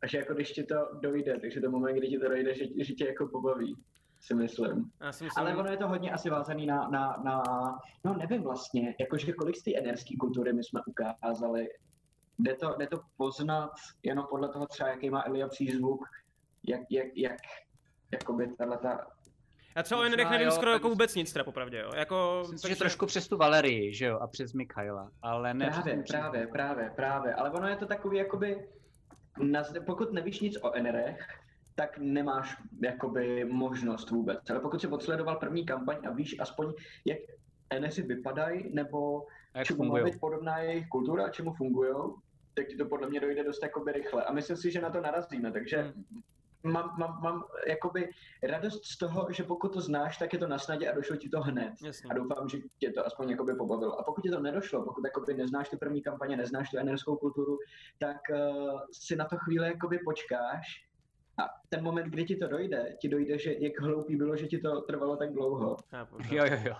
Takže 0.00 0.18
jako 0.18 0.34
když 0.34 0.52
ti 0.52 0.64
to 0.64 0.74
dojde, 1.00 1.38
takže 1.40 1.60
to 1.60 1.70
moment, 1.70 1.94
kdy 1.94 2.08
ti 2.08 2.18
to 2.18 2.28
dojde, 2.28 2.54
že, 2.54 2.64
že 2.84 2.94
tě 2.94 3.06
jako 3.06 3.28
pobaví 3.28 3.76
si 4.20 4.34
myslím. 4.34 4.90
Já 5.00 5.12
si 5.12 5.24
myslím. 5.24 5.46
Ale 5.46 5.56
ono 5.56 5.70
je 5.70 5.76
to 5.76 5.88
hodně 5.88 6.12
asi 6.12 6.30
vázaný 6.30 6.66
na, 6.66 6.88
na, 6.88 7.16
na 7.24 7.42
no 8.04 8.14
nevím 8.14 8.42
vlastně, 8.42 8.94
jakože 9.00 9.32
kolik 9.32 9.56
z 9.56 9.62
té 9.62 9.78
enerské 9.78 10.16
kultury 10.20 10.52
my 10.52 10.64
jsme 10.64 10.80
ukázali. 10.86 11.68
Jde 12.38 12.54
to, 12.54 12.74
jde 12.78 12.86
to 12.86 13.00
poznat 13.16 13.70
jenom 14.02 14.26
podle 14.30 14.48
toho 14.48 14.66
třeba, 14.66 14.88
jaký 14.88 15.10
má 15.10 15.22
Elia 15.26 15.48
přízvuk, 15.48 16.04
jak, 16.68 16.80
jak, 16.90 17.06
jak 17.16 17.36
jakoby 18.12 18.48
tahle 18.58 18.78
ta 18.78 19.06
já 19.76 19.82
třeba 19.82 20.00
o 20.00 20.04
Enerech 20.04 20.30
nevím 20.30 20.44
jo, 20.44 20.50
skoro 20.50 20.72
jako 20.72 20.88
vůbec 20.88 21.14
nic, 21.14 21.32
teda 21.32 21.44
popravdě, 21.44 21.78
jo. 21.78 21.90
Jako, 21.96 22.38
Myslím, 22.40 22.58
takže... 22.58 22.74
že 22.74 22.78
trošku 22.78 23.06
přes 23.06 23.28
tu 23.28 23.36
Valerii, 23.36 23.94
že 23.94 24.06
jo, 24.06 24.18
a 24.18 24.26
přes 24.26 24.52
Mikhaila, 24.52 25.10
ale 25.22 25.54
ne 25.54 25.70
Právě, 25.70 26.02
právě, 26.08 26.46
právě, 26.46 26.92
právě, 26.96 27.34
ale 27.34 27.50
ono 27.50 27.68
je 27.68 27.76
to 27.76 27.86
takový, 27.86 28.18
jakoby, 28.18 28.68
pokud 29.86 30.12
nevíš 30.12 30.40
nic 30.40 30.58
o 30.62 30.72
Enerech, 30.72 31.39
tak 31.74 31.98
nemáš 31.98 32.56
jakoby 32.82 33.44
možnost 33.44 34.10
vůbec. 34.10 34.50
Ale 34.50 34.60
pokud 34.60 34.80
si 34.80 34.86
odsledoval 34.86 35.36
první 35.36 35.66
kampaň 35.66 35.96
a 36.06 36.10
víš 36.10 36.36
aspoň, 36.40 36.72
jak 37.04 37.18
NSy 37.78 38.02
vypadají, 38.02 38.74
nebo 38.74 39.26
jak 39.54 39.66
čemu 39.66 39.84
má 39.84 40.02
být 40.02 40.20
podobná 40.20 40.58
jejich 40.58 40.88
kultura 40.88 41.24
a 41.24 41.30
čemu 41.30 41.52
fungují, 41.52 41.94
tak 42.54 42.66
ti 42.66 42.76
to 42.76 42.84
podle 42.84 43.08
mě 43.08 43.20
dojde 43.20 43.44
dost 43.44 43.62
jakoby 43.62 43.92
rychle. 43.92 44.24
A 44.24 44.32
myslím 44.32 44.56
si, 44.56 44.70
že 44.70 44.80
na 44.80 44.90
to 44.90 45.00
narazíme, 45.00 45.52
takže 45.52 45.76
hmm. 45.82 46.04
mám, 46.62 46.94
mám, 46.98 47.20
mám 47.22 47.44
jakoby 47.68 48.10
radost 48.42 48.84
z 48.84 48.98
toho, 48.98 49.26
že 49.30 49.44
pokud 49.44 49.72
to 49.72 49.80
znáš, 49.80 50.18
tak 50.18 50.32
je 50.32 50.38
to 50.38 50.48
na 50.48 50.58
snadě 50.58 50.90
a 50.90 50.94
došlo 50.94 51.16
ti 51.16 51.28
to 51.28 51.40
hned. 51.40 51.72
Jasně. 51.84 52.10
A 52.10 52.14
doufám, 52.14 52.48
že 52.48 52.58
tě 52.78 52.90
to 52.90 53.06
aspoň 53.06 53.30
jakoby 53.30 53.54
pobavilo. 53.54 54.00
A 54.00 54.02
pokud 54.02 54.20
ti 54.20 54.30
to 54.30 54.40
nedošlo, 54.40 54.84
pokud 54.84 55.04
jakoby 55.04 55.34
neznáš 55.34 55.68
ty 55.68 55.76
první 55.76 56.02
kampaně, 56.02 56.36
neznáš 56.36 56.70
tu 56.70 56.78
enerskou 56.78 57.16
kulturu, 57.16 57.58
tak 57.98 58.16
uh, 58.30 58.80
si 58.92 59.16
na 59.16 59.24
to 59.24 59.36
chvíli 59.36 59.66
jakoby 59.66 59.98
počkáš 60.04 60.89
a 61.40 61.48
ten 61.68 61.82
moment, 61.82 62.06
kdy 62.06 62.24
ti 62.24 62.36
to 62.36 62.48
dojde, 62.48 62.96
ti 62.98 63.08
dojde, 63.08 63.38
že 63.38 63.54
jak 63.58 63.80
hloupý 63.80 64.16
bylo, 64.16 64.36
že 64.36 64.46
ti 64.46 64.58
to 64.58 64.80
trvalo 64.80 65.16
tak 65.16 65.32
dlouho. 65.32 65.76
Jo, 66.30 66.44
jo, 66.44 66.58
jo. 66.64 66.74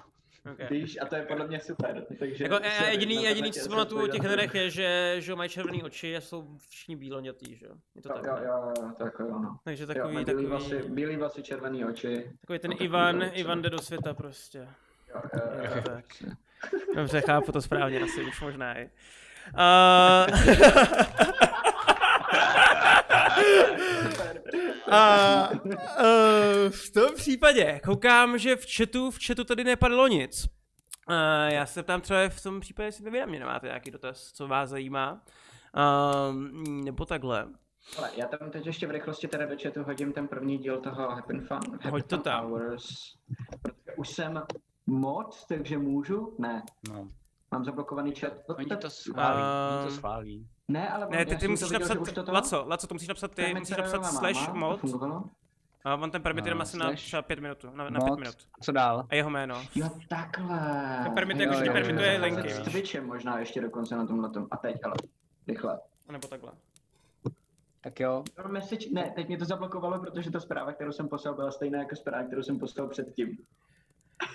Okay. 0.53 0.67
Víš, 0.71 0.99
a 1.03 1.07
to 1.07 1.17
je 1.17 1.23
podle 1.23 1.47
mě 1.47 1.61
super. 1.61 2.07
Takže 2.19 2.45
jako, 2.45 2.59
e, 2.63 2.91
jediný, 2.91 3.25
jediný, 3.25 3.53
co 3.53 3.61
si 3.61 3.69
pamatuju 3.69 4.05
o 4.05 4.09
těch 4.09 4.23
herech 4.23 4.55
je, 4.55 4.71
že, 4.71 5.17
že 5.19 5.35
mají 5.35 5.51
červené 5.51 5.83
oči 5.83 6.17
a 6.17 6.21
jsou 6.21 6.59
všichni 6.69 6.97
bíloňatý, 6.97 7.57
že 7.57 7.67
Je 7.95 8.03
to 8.03 8.09
tak, 8.09 8.25
jo, 8.25 8.37
jo, 8.45 8.73
jo, 8.79 8.93
to 8.99 9.05
jako 9.05 9.27
ono. 9.27 9.57
Takže 9.65 9.87
takový, 9.87 10.15
jo, 10.15 10.25
takový... 10.25 10.47
Vlasy, 10.47 10.83
bílý 10.89 11.17
vlasy, 11.17 11.43
červený 11.43 11.85
oči. 11.85 12.31
Takový 12.41 12.59
ten 12.59 12.71
no, 12.71 12.85
Ivan, 12.85 13.25
Ivan 13.33 13.63
jde 13.63 13.71
do 13.71 13.79
světa 13.79 14.15
prostě. 14.15 14.59
Jo, 15.15 15.21
jo, 15.35 15.41
jo, 15.57 15.71
jo, 15.77 15.83
tak. 15.83 16.05
Dobře, 16.97 17.21
chápu 17.21 17.53
to 17.53 17.63
správně 17.63 18.01
asi, 18.01 18.23
už 18.25 18.41
možná 18.41 18.79
i. 18.79 18.91
Uh... 19.55 20.27
A 24.91 25.49
uh, 25.51 25.71
v 26.71 26.91
tom 26.95 27.15
případě 27.17 27.81
koukám, 27.85 28.39
že 28.39 28.57
v 28.57 28.67
chatu, 28.77 29.11
v 29.11 29.19
chatu 29.27 29.45
tady 29.45 29.65
nepadlo 29.65 30.07
nic. 30.09 30.47
Uh, 31.09 31.15
já 31.49 31.67
se 31.67 31.83
ptám 31.83 32.01
třeba 32.01 32.29
v 32.29 32.43
tom 32.43 32.61
případě, 32.61 32.87
jestli 32.87 33.11
vy 33.11 33.21
na 33.21 33.27
mě 33.27 33.39
nemáte 33.39 33.67
nějaký 33.67 33.91
dotaz, 33.91 34.33
co 34.33 34.49
vás 34.49 34.71
zajímá. 34.71 35.23
Um, 36.31 36.85
nebo 36.85 37.05
takhle. 37.05 37.49
Ale 37.99 38.11
já 38.17 38.27
tam 38.27 38.51
teď 38.51 38.67
ještě 38.67 38.87
v 38.87 38.91
rychlosti 38.91 39.29
teda 39.29 39.47
do 39.47 39.57
chatu 39.63 39.83
hodím 39.83 40.13
ten 40.13 40.29
první 40.29 40.59
díl 40.59 40.81
toho 40.81 41.11
Happy 41.11 41.39
Fun, 41.39 41.59
Happy 41.73 41.89
Hoď 41.89 42.07
to 42.07 42.17
Fun 42.17 42.23
tam. 42.23 42.45
Hours, 42.45 42.87
protože 43.63 43.97
už 43.97 44.09
jsem 44.09 44.43
mod, 44.87 45.45
takže 45.49 45.79
můžu? 45.79 46.37
Ne, 46.39 46.63
No. 46.93 47.09
mám 47.53 47.65
zablokovaný 47.65 48.15
chat. 48.15 48.33
No, 48.49 48.55
Oni 48.57 48.67
to 48.77 48.91
schválí, 48.91 49.43
oni 49.79 49.89
to 49.89 49.95
schválí. 49.95 50.49
Ne, 50.71 50.89
ale 50.89 51.07
Ne, 51.11 51.25
ty, 51.25 51.37
ty 51.37 51.45
to 51.47 51.51
musíš 51.51 51.71
viděl, 51.71 51.89
že 51.89 51.95
napsat, 51.95 52.03
už 52.03 52.13
to 52.13 52.23
to- 52.23 52.33
Laco, 52.33 52.65
Laco, 52.69 52.87
to 52.87 52.95
musíš 52.95 53.09
napsat 53.09 53.35
ty, 53.35 53.55
musíš 53.55 53.77
napsat 53.77 54.05
slash 54.05 54.53
mod. 54.53 54.81
A 55.85 55.95
on 55.95 56.11
ten 56.11 56.23
permit 56.23 56.47
jenom 56.47 56.61
A, 56.61 56.63
asi 56.63 56.77
na 56.79 56.85
slash 56.87 57.03
třeba 57.05 57.23
pět 57.23 57.39
minut, 57.39 57.65
na, 57.75 57.91
na 57.91 58.01
pět 58.01 58.17
minut. 58.19 58.35
Co 58.61 58.73
dál? 58.73 59.07
A 59.11 59.15
jeho 59.15 59.31
jméno. 59.31 59.63
Jo, 59.75 59.89
takhle. 60.09 60.59
To 61.05 61.11
permit- 61.11 61.41
jakože 61.41 61.59
jo, 61.59 61.63
ti 61.63 61.67
jo, 61.69 61.73
permituje 61.73 62.15
jo, 62.15 62.23
linky, 62.23 62.51
S. 62.51 62.59
Twitchem 62.63 63.07
možná 63.07 63.39
ještě 63.39 63.61
dokonce 63.61 63.97
na 63.97 64.07
tomhle 64.07 64.31
tom. 64.31 64.47
A 64.51 64.57
teď, 64.57 64.77
ale 64.85 64.95
rychle. 65.49 65.81
A 66.09 66.13
nebo 66.13 66.29
takhle. 66.29 66.53
Tak 67.81 68.01
jo. 68.01 68.25
Your 68.39 68.49
Message, 68.49 68.87
ne, 68.93 69.13
teď 69.15 69.29
mě 69.29 69.39
to 69.39 69.45
zablokovalo, 69.45 69.99
protože 69.99 70.31
ta 70.31 70.41
zpráva, 70.41 70.73
kterou 70.73 70.93
jsem 70.93 71.09
poslal, 71.09 71.35
byla 71.35 71.51
stejná 71.51 71.79
jako 71.79 71.97
zpráva, 71.97 72.25
kterou 72.27 72.43
jsem 72.43 72.59
poslal 72.59 72.89
předtím. 72.89 73.39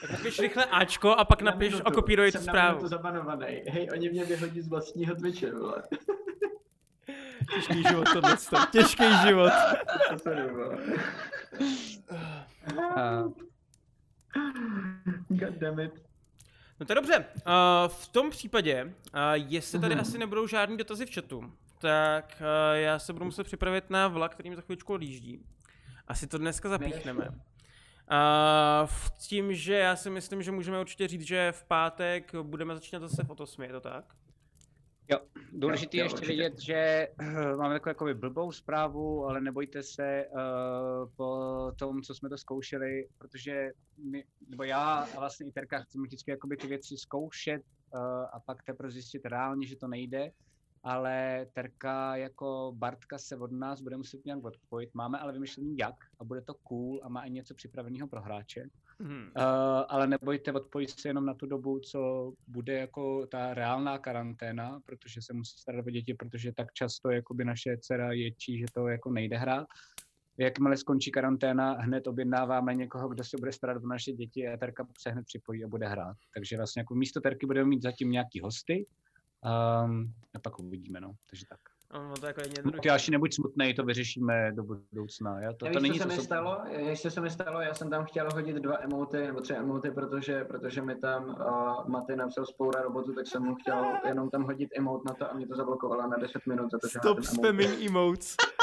Tak 0.01 0.11
napiš 0.11 0.39
rychle 0.39 0.65
Ačko 0.65 1.11
a 1.11 1.25
pak 1.25 1.41
Na 1.41 1.51
napiš 1.51 1.69
minutu. 1.69 1.87
a 1.87 1.91
kopíruj 1.91 2.31
tu 2.31 2.37
Jsem 2.37 2.45
na 2.45 2.51
zprávu. 2.53 2.69
minutu 2.75 2.87
zabanovaný. 2.87 3.45
Hej, 3.69 3.89
oni 3.93 4.09
mě 4.09 4.25
vyhodí 4.25 4.61
z 4.61 4.67
vlastního 4.67 5.15
Twitche, 5.15 5.51
vole. 5.51 5.83
Těžký 7.53 7.83
život 7.89 8.07
tohle. 8.13 8.37
Těžký 8.71 9.03
život. 9.27 9.51
God 15.29 15.53
damn 15.59 15.79
it. 15.79 15.91
No 16.79 16.85
to 16.85 16.91
je 16.91 16.95
dobře. 16.95 17.17
Uh, 17.19 17.23
v 17.87 18.07
tom 18.07 18.29
případě, 18.29 18.83
uh, 18.85 19.19
jestli 19.33 19.79
tady 19.79 19.95
Mhm. 19.95 20.01
asi 20.01 20.17
nebudou 20.17 20.47
žádný 20.47 20.77
dotazy 20.77 21.05
v 21.05 21.13
chatu, 21.13 21.53
tak 21.79 22.37
uh, 22.41 22.75
já 22.77 22.99
se 22.99 23.13
budu 23.13 23.25
muset 23.25 23.43
připravit 23.43 23.89
na 23.89 24.07
vlak, 24.07 24.31
kterým 24.33 24.55
za 24.55 24.61
chvíličku 24.61 24.93
odjíždí. 24.93 25.45
Asi 26.07 26.27
to 26.27 26.37
dneska 26.37 26.69
zapíchneme. 26.69 27.27
Uh, 28.11 28.87
v 28.87 29.11
tím, 29.17 29.53
že 29.53 29.73
já 29.73 29.95
si 29.95 30.09
myslím, 30.09 30.41
že 30.41 30.51
můžeme 30.51 30.79
určitě 30.79 31.07
říct, 31.07 31.27
že 31.27 31.51
v 31.51 31.63
pátek 31.63 32.35
budeme 32.35 32.73
začínat 32.73 32.99
zase 32.99 33.23
v 33.23 33.29
8, 33.29 33.63
je 33.63 33.71
to 33.71 33.81
tak? 33.81 34.15
Jo, 35.11 35.19
důležité 35.51 35.97
je 35.97 36.03
ještě 36.03 36.15
určitě. 36.15 36.33
vědět, 36.35 36.59
že 36.59 37.07
eh, 37.19 37.55
máme 37.55 37.73
takovou 37.73 37.89
jakoby 37.89 38.13
blbou 38.13 38.51
zprávu, 38.51 39.25
ale 39.25 39.41
nebojte 39.41 39.83
se 39.83 40.25
uh, 40.25 41.09
po 41.15 41.71
tom, 41.79 42.01
co 42.01 42.15
jsme 42.15 42.29
to 42.29 42.37
zkoušeli, 42.37 43.07
protože 43.17 43.71
my, 43.97 44.23
nebo 44.49 44.63
já 44.63 44.93
a 44.93 45.19
vlastně 45.19 45.47
i 45.47 45.51
Terka 45.51 45.79
chceme 45.79 46.03
vždycky 46.03 46.31
jakoby 46.31 46.57
ty 46.57 46.67
věci 46.67 46.97
zkoušet 46.97 47.61
uh, 47.93 48.01
a 48.33 48.39
pak 48.45 48.63
teprve 48.63 48.91
zjistit 48.91 49.25
reálně, 49.25 49.67
že 49.67 49.75
to 49.75 49.87
nejde, 49.87 50.31
ale 50.85 51.45
Terka 51.53 52.15
jako 52.15 52.73
Bartka 52.75 53.17
se 53.17 53.37
od 53.37 53.51
nás 53.51 53.81
bude 53.81 53.97
muset 53.97 54.25
nějak 54.25 54.43
odpojit, 54.43 54.89
máme 54.93 55.19
ale 55.19 55.33
vymyšlený 55.33 55.77
jak 55.77 55.95
a 56.19 56.23
bude 56.23 56.41
to 56.41 56.53
cool 56.53 56.99
a 57.03 57.09
má 57.09 57.23
i 57.23 57.29
něco 57.29 57.53
připraveného 57.53 58.07
pro 58.07 58.21
hráče. 58.21 58.69
Hmm. 58.99 59.21
Uh, 59.21 59.31
ale 59.87 60.07
nebojte 60.07 60.51
odpojit 60.51 60.89
se 60.89 61.09
jenom 61.09 61.25
na 61.25 61.33
tu 61.33 61.45
dobu, 61.45 61.79
co 61.79 62.31
bude 62.47 62.73
jako 62.73 63.27
ta 63.27 63.53
reálná 63.53 63.97
karanténa, 63.97 64.79
protože 64.85 65.21
se 65.21 65.33
musí 65.33 65.57
starat 65.57 65.87
o 65.87 65.89
děti, 65.89 66.13
protože 66.13 66.51
tak 66.51 66.73
často 66.73 67.11
jakoby 67.11 67.45
naše 67.45 67.77
dcera 67.77 68.11
ječí, 68.11 68.59
že 68.59 68.65
to 68.73 68.87
jako 68.87 69.11
nejde 69.11 69.37
hrát. 69.37 69.67
Jakmile 70.37 70.77
skončí 70.77 71.11
karanténa, 71.11 71.73
hned 71.73 72.07
objednáváme 72.07 72.75
někoho, 72.75 73.09
kdo 73.09 73.23
se 73.23 73.37
bude 73.37 73.51
starat 73.51 73.83
o 73.83 73.87
naše 73.87 74.11
děti 74.11 74.47
a 74.47 74.57
Terka 74.57 74.87
se 74.97 75.09
hned 75.09 75.25
připojí 75.25 75.63
a 75.63 75.67
bude 75.67 75.87
hrát. 75.87 76.17
Takže 76.33 76.57
vlastně 76.57 76.79
jako 76.79 76.95
místo 76.95 77.21
Terky 77.21 77.45
budeme 77.45 77.69
mít 77.69 77.81
zatím 77.81 78.11
nějaký 78.11 78.39
hosty 78.39 78.85
um, 79.45 80.13
pak 80.39 80.59
uvidíme, 80.59 80.99
no. 81.01 81.11
Takže 81.29 81.45
tak. 81.49 81.59
No, 81.93 82.13
to 82.19 82.25
je 82.25 82.29
jako 82.29 82.41
jednoduché. 82.41 82.89
až 82.89 83.09
nebuď 83.09 83.33
smutnej, 83.33 83.73
to 83.73 83.83
vyřešíme 83.83 84.51
do 84.51 84.63
budoucna. 84.63 85.39
Já, 85.39 85.53
to, 85.53 85.57
to 85.57 85.65
Víš, 85.65 85.81
není 85.81 85.99
co 85.99 86.09
se 86.09 86.15
mi 86.15 86.21
stalo? 86.21 86.61
Ještě 86.67 87.11
se 87.11 87.21
mi 87.21 87.29
stalo, 87.29 87.61
já 87.61 87.73
jsem 87.73 87.89
tam 87.89 88.05
chtěl 88.05 88.29
hodit 88.33 88.55
dva 88.55 88.77
emoty, 88.81 89.17
nebo 89.17 89.41
tři 89.41 89.53
emoty, 89.53 89.91
protože, 89.91 90.43
protože 90.43 90.81
mi 90.81 90.95
tam 90.95 91.25
uh, 91.25 91.87
Maty 91.87 92.15
napsal 92.15 92.45
spoura 92.45 92.81
robotu, 92.81 93.13
tak 93.13 93.27
jsem 93.27 93.43
mu 93.43 93.55
chtěl 93.55 93.85
jenom 94.07 94.29
tam 94.29 94.43
hodit 94.43 94.69
emot 94.77 95.05
na 95.05 95.13
to 95.13 95.31
a 95.31 95.33
mě 95.33 95.47
to 95.47 95.55
zablokovalo 95.55 96.07
na 96.07 96.17
10 96.17 96.45
minut, 96.45 96.71
za 96.71 96.79
to, 96.79 96.87
Stop 96.87 97.23
spamming 97.23 97.85
emotes. 97.85 98.35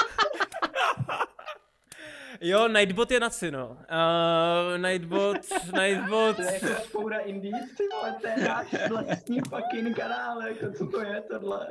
jo, 2.42 2.68
Nightbot 2.68 3.10
je 3.10 3.20
naci, 3.20 3.50
no. 3.50 3.68
Uh, 3.68 4.78
Nightbot, 4.78 5.36
Nightbot. 5.80 6.36
To 6.36 6.42
je 6.42 6.60
jako 6.62 6.82
spoura 6.82 7.18
Indeed, 7.18 7.76
ty 7.76 7.82
vole, 7.92 8.16
to 8.20 8.26
je 8.26 8.48
náš 8.48 8.66
vlastní 8.88 9.40
fucking 9.40 9.96
kanál, 9.96 10.42
jako 10.42 10.72
co 10.78 10.86
to 10.86 11.00
je 11.00 11.22
tohle? 11.30 11.66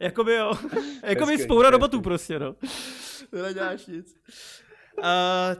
Jakoby 0.00 0.34
jo. 0.34 0.52
Jakoby 1.02 1.38
spoura 1.38 1.70
robotů 1.70 2.00
prostě, 2.00 2.38
no. 2.38 2.54
To 3.30 3.42
neděláš 3.42 3.86
nic. 3.86 4.16
Uh, 4.98 5.04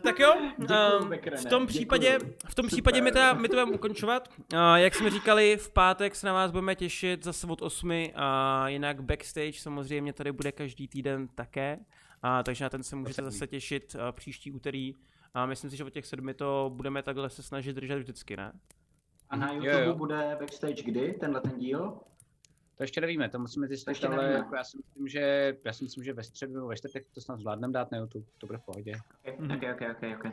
tak 0.03 0.19
jo, 0.19 0.35
uh, 0.59 1.15
v 1.37 1.45
tom 1.45 1.67
případě, 1.67 2.19
v 2.49 2.55
tom 2.55 2.67
případě 2.67 3.01
my, 3.01 3.13
teda, 3.13 3.33
my 3.33 3.49
to 3.49 3.55
budeme 3.55 3.73
ukončovat. 3.73 4.29
Uh, 4.53 4.75
jak 4.75 4.95
jsme 4.95 5.11
říkali, 5.11 5.57
v 5.57 5.71
pátek 5.71 6.15
se 6.15 6.27
na 6.27 6.33
vás 6.33 6.51
budeme 6.51 6.75
těšit 6.75 7.25
zase 7.25 7.47
od 7.47 7.63
8 7.63 7.93
a 8.15 8.69
jinak 8.69 9.03
backstage 9.03 9.53
samozřejmě 9.53 10.13
tady 10.13 10.33
bude 10.33 10.53
každý 10.53 10.89
týden 10.89 11.29
také. 11.35 11.79
A 12.23 12.43
takže 12.43 12.65
na 12.65 12.69
ten 12.69 12.83
se 12.83 12.97
můžete 12.97 13.23
zase 13.23 13.47
těšit 13.47 13.95
uh, 13.95 14.01
příští 14.13 14.53
úterý. 14.53 14.95
A 15.35 15.47
myslím 15.47 15.71
si, 15.71 15.77
že 15.77 15.85
od 15.85 15.91
těch 15.91 16.07
sedmi 16.07 16.35
to 16.35 16.71
budeme 16.75 17.03
takhle 17.03 17.31
se 17.31 17.43
snažit 17.43 17.77
držet 17.77 17.99
vždycky, 17.99 18.37
ne? 18.37 18.53
A 19.31 19.37
na 19.37 19.53
Jo, 19.53 19.55
YouTube 19.55 19.85
jo. 19.85 19.95
bude 19.95 20.37
backstage 20.41 20.83
kdy, 20.83 21.13
tenhle 21.13 21.41
ten 21.41 21.59
díl? 21.59 21.99
To 22.77 22.83
ještě 22.83 23.01
nevíme, 23.01 23.29
to 23.29 23.39
musíme 23.39 23.67
zjistit, 23.69 24.05
ale 24.05 24.17
nevíme. 24.17 24.35
jako 24.35 24.55
já 24.57 24.65
si 24.65 24.77
myslím, 24.77 25.09
že 25.09 25.57
já 25.65 25.73
si 25.73 25.85
myslím, 25.85 26.05
že 26.05 26.13
ve 26.13 26.23
středu 26.23 26.55
nebo 26.55 26.67
ve 26.67 26.77
čtvrtek 26.77 27.07
to 27.15 27.21
snad 27.21 27.41
zvládneme 27.41 27.73
dát 27.73 27.91
na 27.93 27.99
YouTube, 27.99 28.27
to 28.39 28.47
bude 28.47 28.59
v 28.59 28.63
pohodě. 28.63 28.93
Ok, 29.29 29.35
ok, 29.41 29.63
ok, 29.73 29.81
ok, 29.91 30.27
ok. 30.27 30.33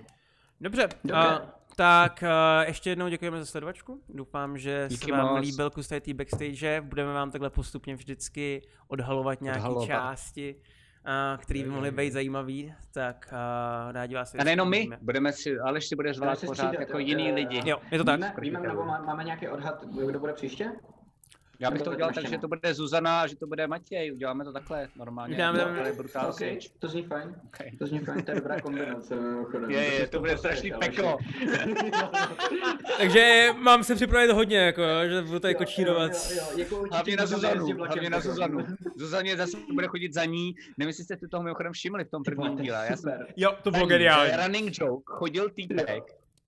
Dobře, 0.61 0.89
Dobře. 1.03 1.39
Uh, 1.39 1.49
tak 1.75 2.23
uh, 2.23 2.67
ještě 2.67 2.89
jednou 2.89 3.09
děkujeme 3.09 3.39
za 3.39 3.45
sledovačku. 3.45 4.03
Doufám, 4.09 4.57
že 4.57 4.85
Díky 4.89 5.05
se 5.05 5.11
vám 5.11 5.35
moc. 5.35 5.41
líbil 5.41 5.69
kus 5.69 5.87
té 5.87 6.13
backstage. 6.13 6.81
Budeme 6.81 7.13
vám 7.13 7.31
takhle 7.31 7.49
postupně 7.49 7.95
vždycky 7.95 8.61
odhalovat 8.87 9.41
nějaké 9.41 9.85
části, 9.85 10.55
které 11.37 11.63
by 11.63 11.69
mohly 11.69 11.91
být 11.91 12.13
zajímavé. 12.13 12.61
Tak 12.93 13.29
uh, 13.31 13.91
rádi 13.91 14.15
vás 14.15 14.35
A 14.35 14.43
nejenom 14.43 14.69
my, 14.69 14.89
budeme 15.01 15.33
si, 15.33 15.59
ale 15.59 15.81
si 15.81 15.95
bude 15.95 16.13
zvát 16.13 16.39
pořád 16.39 16.53
střídat, 16.53 16.79
jako 16.79 16.91
jo, 16.91 16.99
jiný 16.99 17.29
jo. 17.29 17.35
lidi. 17.35 17.61
Jo, 17.65 17.77
je 17.91 17.97
to 17.97 18.03
tak. 18.03 18.19
Víme, 18.19 18.33
víme, 18.41 18.59
nebo 18.67 18.85
má- 18.85 19.01
máme 19.01 19.23
nějaký 19.23 19.47
odhad, 19.47 19.85
kdo 20.07 20.19
bude 20.19 20.33
příště? 20.33 20.71
Já 21.61 21.71
bych 21.71 21.81
to 21.81 21.91
udělal 21.91 22.13
tak, 22.13 22.27
že 22.27 22.37
to 22.37 22.47
bude 22.47 22.73
Zuzana 22.73 23.21
a 23.21 23.27
že 23.27 23.35
to 23.35 23.47
bude 23.47 23.67
Matěj, 23.67 24.13
uděláme 24.13 24.43
to 24.43 24.53
takhle 24.53 24.87
normálně. 24.95 25.33
Uděláme 25.33 25.59
to 25.59 25.65
to- 25.65 25.71
bude 25.73 25.93
brutál 25.93 26.29
OK, 26.29 26.35
stage. 26.35 26.59
to 26.79 26.87
zní 26.87 27.03
fajn. 27.03 27.35
Okay. 27.47 27.71
To 27.79 27.87
zní 27.87 27.99
fajn, 27.99 28.23
to 28.23 28.31
je 28.31 28.35
dobrá 28.35 28.61
kombinace. 28.61 29.15
Je, 29.67 29.93
je, 29.93 30.07
to 30.07 30.19
bude 30.19 30.37
strašný 30.37 30.71
peklo. 30.79 31.17
Takže 32.97 33.47
mám 33.57 33.83
se 33.83 33.95
připravit 33.95 34.31
hodně, 34.31 34.57
jako, 34.57 34.81
že 35.09 35.21
budu 35.21 35.39
tady 35.39 35.55
kočírovat. 35.55 36.11
jako 36.57 36.83
Hlavně 36.91 37.15
na 37.15 37.25
Zuzanu, 37.25 37.67
hlavně 37.77 38.09
na. 38.09 38.19
Zuzanu. 38.19 38.65
Zuzaně 38.97 39.37
zase 39.37 39.57
bude 39.73 39.87
chodit 39.87 40.13
za 40.13 40.25
ní, 40.25 40.55
nevím, 40.77 40.87
jestli 40.89 41.03
jste 41.03 41.17
si 41.17 41.27
toho 41.27 41.43
mimochodem 41.43 41.73
všimli 41.73 42.03
v 42.05 42.09
tom 42.11 42.23
prvním 42.23 42.51
to 42.53 42.57
je 42.59 42.63
díle. 42.63 42.87
Já 42.89 42.95
jsem. 42.97 43.25
Jo, 43.37 43.55
to 43.63 43.71
bylo 43.71 43.83
je 43.83 43.87
geniální. 43.89 44.31
running 44.45 44.79
joke, 44.79 45.03
chodil 45.05 45.49
týpek, 45.49 46.03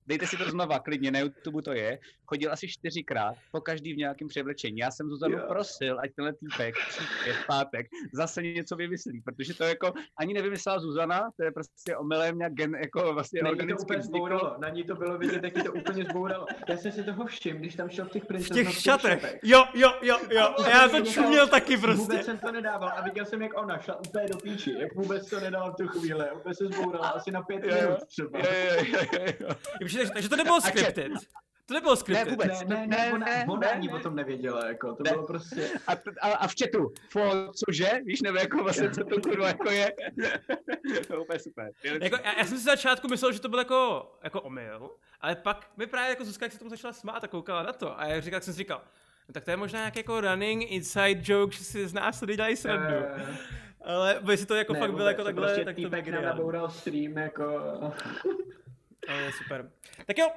dejte 0.07 0.27
si 0.27 0.37
to 0.37 0.49
znova 0.49 0.79
klidně, 0.79 1.11
na 1.11 1.19
YouTube 1.19 1.61
to 1.61 1.73
je, 1.73 1.99
chodil 2.31 2.51
asi 2.53 2.67
čtyřikrát, 2.67 3.35
po 3.51 3.61
každý 3.61 3.93
v 3.93 3.97
nějakém 3.97 4.27
převlečení. 4.27 4.77
Já 4.77 4.91
jsem 4.91 5.09
Zuzanu 5.09 5.37
Jo. 5.37 5.45
prosil, 5.47 5.99
ať 5.99 6.09
tenhle 6.15 6.33
týpek 6.33 6.75
přijde 6.89 7.33
v 7.43 7.47
pátek 7.47 7.85
zase 8.13 8.41
něco 8.43 8.75
vymyslí, 8.75 9.21
protože 9.21 9.53
to 9.53 9.63
jako 9.63 9.93
ani 10.17 10.33
nevymyslela 10.33 10.79
Zuzana, 10.79 11.29
to 11.37 11.43
je 11.43 11.51
prostě 11.51 11.97
omylem 11.97 12.37
nějak 12.37 12.53
gen, 12.53 12.75
jako 12.75 13.13
vlastně 13.13 13.41
Na 13.43 13.51
ní 13.51 13.57
to 13.57 13.75
úplně 13.83 13.99
vzniklo. 13.99 14.27
zbouralo, 14.27 14.55
na 14.59 14.69
ní 14.69 14.83
to 14.83 14.95
bylo 14.95 15.17
vidět, 15.17 15.43
jak 15.43 15.53
to 15.65 15.73
úplně 15.73 16.03
zbouralo. 16.03 16.45
Já 16.69 16.77
jsem 16.77 16.91
si 16.91 17.03
toho 17.03 17.25
všiml, 17.25 17.59
když 17.59 17.75
tam 17.75 17.89
šel 17.89 18.05
v 18.05 18.09
těch 18.09 18.23
V 18.23 18.27
princeznovských 18.27 18.75
těch 18.75 18.83
šatech. 18.83 19.39
Jo, 19.43 19.63
jo, 19.73 19.91
jo, 20.01 20.17
jo. 20.29 20.55
A 20.65 20.69
Já 20.69 20.87
to 20.89 21.01
čuměl 21.01 21.47
taky 21.47 21.75
Vůbec 21.75 21.97
prostě. 22.07 22.23
jsem 22.23 22.37
to 22.37 22.51
nedával 22.51 22.89
a 22.95 23.01
viděl 23.01 23.25
jsem, 23.25 23.41
jak 23.41 23.57
ona 23.61 23.77
šla 23.79 23.99
úplně 24.07 24.25
do 24.27 24.37
píči, 24.37 24.73
jak 24.79 24.95
vůbec 24.95 25.29
to 25.29 25.39
nedala 25.39 25.69
v 25.71 25.75
tu 25.75 25.87
chvíli, 25.87 26.25
úplně 26.31 26.55
se 26.55 26.65
zbourala 26.65 27.09
asi 27.09 27.31
na 27.31 27.41
pět 27.41 27.61
minut 27.65 28.05
třeba. 28.07 28.39
Jo, 28.39 28.45
jo, 28.45 28.85
jo, 28.93 28.99
jo, 29.19 29.33
jo. 29.39 29.55
Takže, 29.79 30.09
takže 30.13 30.29
to 30.29 30.35
nebylo 30.35 30.61
scripted. 30.61 31.11
To 31.71 31.75
nebylo 31.75 31.95
scripted. 31.95 32.29
vůbec. 32.29 32.59
Ne, 32.67 32.75
ne, 32.75 32.87
ne, 32.87 32.97
Ne, 32.97 33.13
ona, 33.13 33.25
ne, 33.25 33.45
ona 33.47 33.59
ne, 33.59 33.71
ani 33.71 33.87
ne. 33.87 33.93
o 33.93 33.99
tom 33.99 34.15
nevěděla, 34.15 34.67
jako, 34.67 34.95
to 34.95 35.03
Ne. 35.03 35.11
bylo 35.11 35.27
prostě... 35.27 35.69
A, 35.87 35.91
a, 36.21 36.27
a 36.31 36.47
v 36.47 36.53
chatu, 36.59 36.91
fo, 37.09 37.51
cože, 37.65 37.91
víš, 38.05 38.21
nebo 38.21 38.37
jako 38.37 38.63
vlastně, 38.63 38.89
co 38.91 39.03
to 39.03 39.21
kurva 39.21 39.47
jako 39.47 39.71
je. 39.71 39.91
to 41.07 41.13
je 41.13 41.19
úplně 41.19 41.39
super. 41.39 41.71
Jako, 41.83 42.15
já, 42.23 42.37
já 42.37 42.45
jsem 42.45 42.57
si 42.57 42.63
z 42.63 42.65
začátku 42.65 43.07
myslel, 43.07 43.31
že 43.31 43.39
to 43.41 43.49
byl 43.49 43.59
jako, 43.59 44.11
jako 44.23 44.41
omyl, 44.41 44.89
ale 45.21 45.35
pak 45.35 45.67
mi 45.77 45.87
právě 45.87 46.09
jako 46.09 46.25
Zuzka, 46.25 46.45
jak 46.45 46.53
se 46.53 46.59
tomu 46.59 46.69
začala 46.69 46.93
smát 46.93 47.23
a 47.23 47.27
koukala 47.27 47.63
na 47.63 47.73
to. 47.73 47.99
A 47.99 48.05
já 48.05 48.21
říkal, 48.21 48.35
jak 48.37 48.43
jsem 48.43 48.53
si 48.53 48.57
říkal, 48.57 48.81
no 49.27 49.33
tak 49.33 49.43
to 49.45 49.51
je 49.51 49.57
možná 49.57 49.79
nějaký 49.79 49.99
jako 49.99 50.21
running 50.21 50.71
inside 50.71 51.21
joke, 51.33 51.57
že 51.57 51.63
si 51.63 51.87
z 51.87 51.93
nás 51.93 52.19
tady 52.19 52.35
dělají 52.35 52.55
srandu. 52.55 52.95
Eh, 52.95 53.37
Ale 53.85 54.21
jestli 54.31 54.45
to 54.45 54.55
jako 54.55 54.73
ne, 54.73 54.79
fakt 54.79 54.93
bylo 54.93 55.07
jako 55.07 55.21
to 55.21 55.25
takhle, 55.25 55.47
prostě 55.47 55.65
tak 55.65 55.75
to 55.75 55.81
bylo 55.81 55.89
týpek 55.91 56.07
nám 56.13 56.23
naboural 56.23 56.69
stream, 56.69 57.17
jako... 57.17 57.43
Ale 59.09 59.21
je 59.21 59.31
super. 59.31 59.71
Tak 60.05 60.17
jo, 60.17 60.27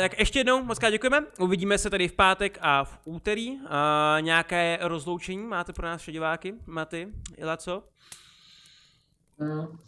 tak 0.00 0.18
ještě 0.18 0.38
jednou 0.38 0.64
moc 0.64 0.78
krát 0.78 0.90
děkujeme. 0.90 1.26
Uvidíme 1.38 1.78
se 1.78 1.90
tady 1.90 2.08
v 2.08 2.12
pátek 2.12 2.58
a 2.60 2.84
v 2.84 2.98
úterý. 3.04 3.50
Uh, 3.50 3.66
nějaké 4.20 4.78
rozloučení 4.80 5.46
máte 5.46 5.72
pro 5.72 5.86
nás 5.86 6.06
diváky? 6.06 6.54
Maty, 6.66 7.08
Ila, 7.36 7.56
co? 7.56 7.84
Mm. 9.38 9.78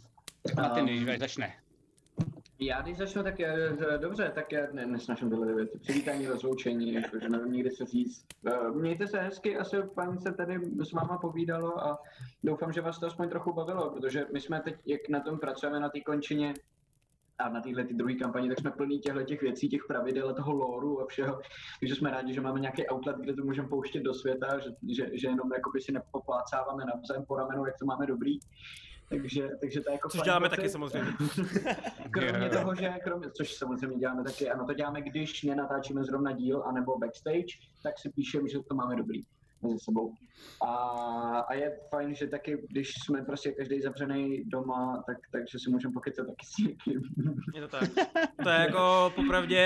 Maty, 0.56 0.82
než 0.82 1.18
začne. 1.18 1.54
Já 2.58 2.82
když 2.82 2.96
začnu, 2.96 3.22
tak 3.22 3.38
je, 3.38 3.76
dobře, 3.96 4.32
tak 4.34 4.52
já 4.52 4.66
ne, 4.72 4.86
nesnažím 4.86 5.30
tyhle 5.30 5.54
věci. 5.54 5.78
Přivítání, 5.78 6.26
rozloučení, 6.26 6.92
jakože 6.92 7.28
nevím 7.28 7.52
nikdy 7.52 7.70
se 7.70 7.84
říct. 7.84 8.26
Eh, 8.46 8.70
mějte 8.70 9.06
se 9.06 9.20
hezky, 9.20 9.56
asi 9.56 9.76
paní 9.94 10.18
se 10.18 10.32
tady 10.32 10.60
s 10.84 10.92
váma 10.92 11.18
povídalo 11.18 11.86
a 11.86 11.98
doufám, 12.44 12.72
že 12.72 12.80
vás 12.80 12.98
to 12.98 13.06
aspoň 13.06 13.28
trochu 13.28 13.52
bavilo, 13.52 13.90
protože 13.90 14.26
my 14.32 14.40
jsme 14.40 14.60
teď, 14.60 14.74
jak 14.86 15.08
na 15.08 15.20
tom 15.20 15.38
pracujeme, 15.38 15.80
na 15.80 15.88
té 15.88 16.00
končině, 16.00 16.54
a 17.42 17.48
na 17.48 17.60
téhle 17.60 17.84
ty 17.84 17.94
druhé 17.94 18.14
kampani, 18.14 18.48
tak 18.48 18.60
jsme 18.60 18.70
plní 18.70 18.98
těchto 18.98 19.22
těch 19.22 19.42
věcí, 19.42 19.68
těch 19.68 19.84
pravidel 19.88 20.28
a 20.28 20.32
toho 20.32 20.52
lóru 20.52 21.02
a 21.02 21.06
všeho. 21.06 21.40
Takže 21.80 21.94
jsme 21.94 22.10
rádi, 22.10 22.34
že 22.34 22.40
máme 22.40 22.60
nějaký 22.60 22.88
outlet, 22.88 23.16
kde 23.16 23.34
to 23.34 23.44
můžeme 23.44 23.68
pouštět 23.68 24.00
do 24.00 24.14
světa, 24.14 24.58
že, 24.58 24.70
že, 24.94 25.18
že 25.18 25.28
jenom 25.28 25.52
jakoby 25.52 25.80
si 25.80 25.92
nepoplácáváme 25.92 26.84
navzájem 26.84 27.24
po 27.26 27.36
ramenu, 27.36 27.66
jak 27.66 27.78
to 27.78 27.86
máme 27.86 28.06
dobrý. 28.06 28.38
Takže, 29.08 29.48
takže 29.60 29.80
to 29.80 29.90
je 29.90 29.92
jako 29.92 30.08
Což 30.08 30.22
děláme 30.22 30.48
taky 30.48 30.68
samozřejmě. 30.68 31.12
kromě 32.10 32.50
toho, 32.50 32.74
že 32.74 32.94
kromě, 33.04 33.30
což 33.30 33.54
samozřejmě 33.54 33.98
děláme 33.98 34.24
taky, 34.24 34.50
ano, 34.50 34.66
to 34.66 34.74
děláme, 34.74 35.02
když 35.02 35.42
nenatáčíme 35.42 36.04
zrovna 36.04 36.32
díl 36.32 36.62
anebo 36.66 36.98
backstage, 36.98 37.58
tak 37.82 37.98
si 37.98 38.10
píšeme, 38.10 38.48
že 38.48 38.58
to 38.68 38.74
máme 38.74 38.96
dobrý 38.96 39.22
mezi 39.62 39.78
sebou. 39.78 40.14
A, 40.64 40.74
a 41.48 41.54
je 41.54 41.78
fajn, 41.90 42.14
že 42.14 42.26
taky, 42.26 42.66
když 42.70 42.94
jsme 43.04 43.22
prostě 43.22 43.52
každý 43.52 43.80
zavřený 43.80 44.44
doma, 44.44 45.02
tak, 45.06 45.16
takže 45.32 45.58
si 45.58 45.70
můžeme 45.70 45.94
pokycat 45.94 46.26
taky 46.26 46.46
s 46.46 46.58
někým. 46.58 47.02
Je 47.54 47.60
to 47.60 47.68
tak. 47.68 47.90
To 48.42 48.48
je 48.48 48.56
jako 48.58 49.12
popravdě 49.14 49.62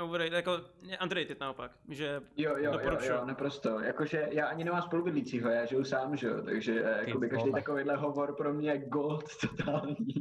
overrated, 0.00 0.32
jako 0.32 0.60
underrated 1.02 1.40
naopak, 1.40 1.70
že 1.88 2.20
Jo, 2.36 2.56
jo, 2.56 2.72
jo, 2.84 2.98
jo, 3.02 3.24
naprosto. 3.24 3.80
Jakože 3.80 4.28
já 4.30 4.46
ani 4.46 4.64
nemám 4.64 4.82
spolubydlícího, 4.82 5.50
já 5.50 5.64
žiju 5.64 5.84
sám, 5.84 6.16
že 6.16 6.26
jo, 6.26 6.42
takže 6.44 6.84
jakoby 7.06 7.28
každý 7.28 7.52
takovýhle 7.52 7.96
hovor 7.96 8.34
pro 8.36 8.54
mě 8.54 8.70
je 8.70 8.78
gold 8.78 9.24
totální. 9.40 10.14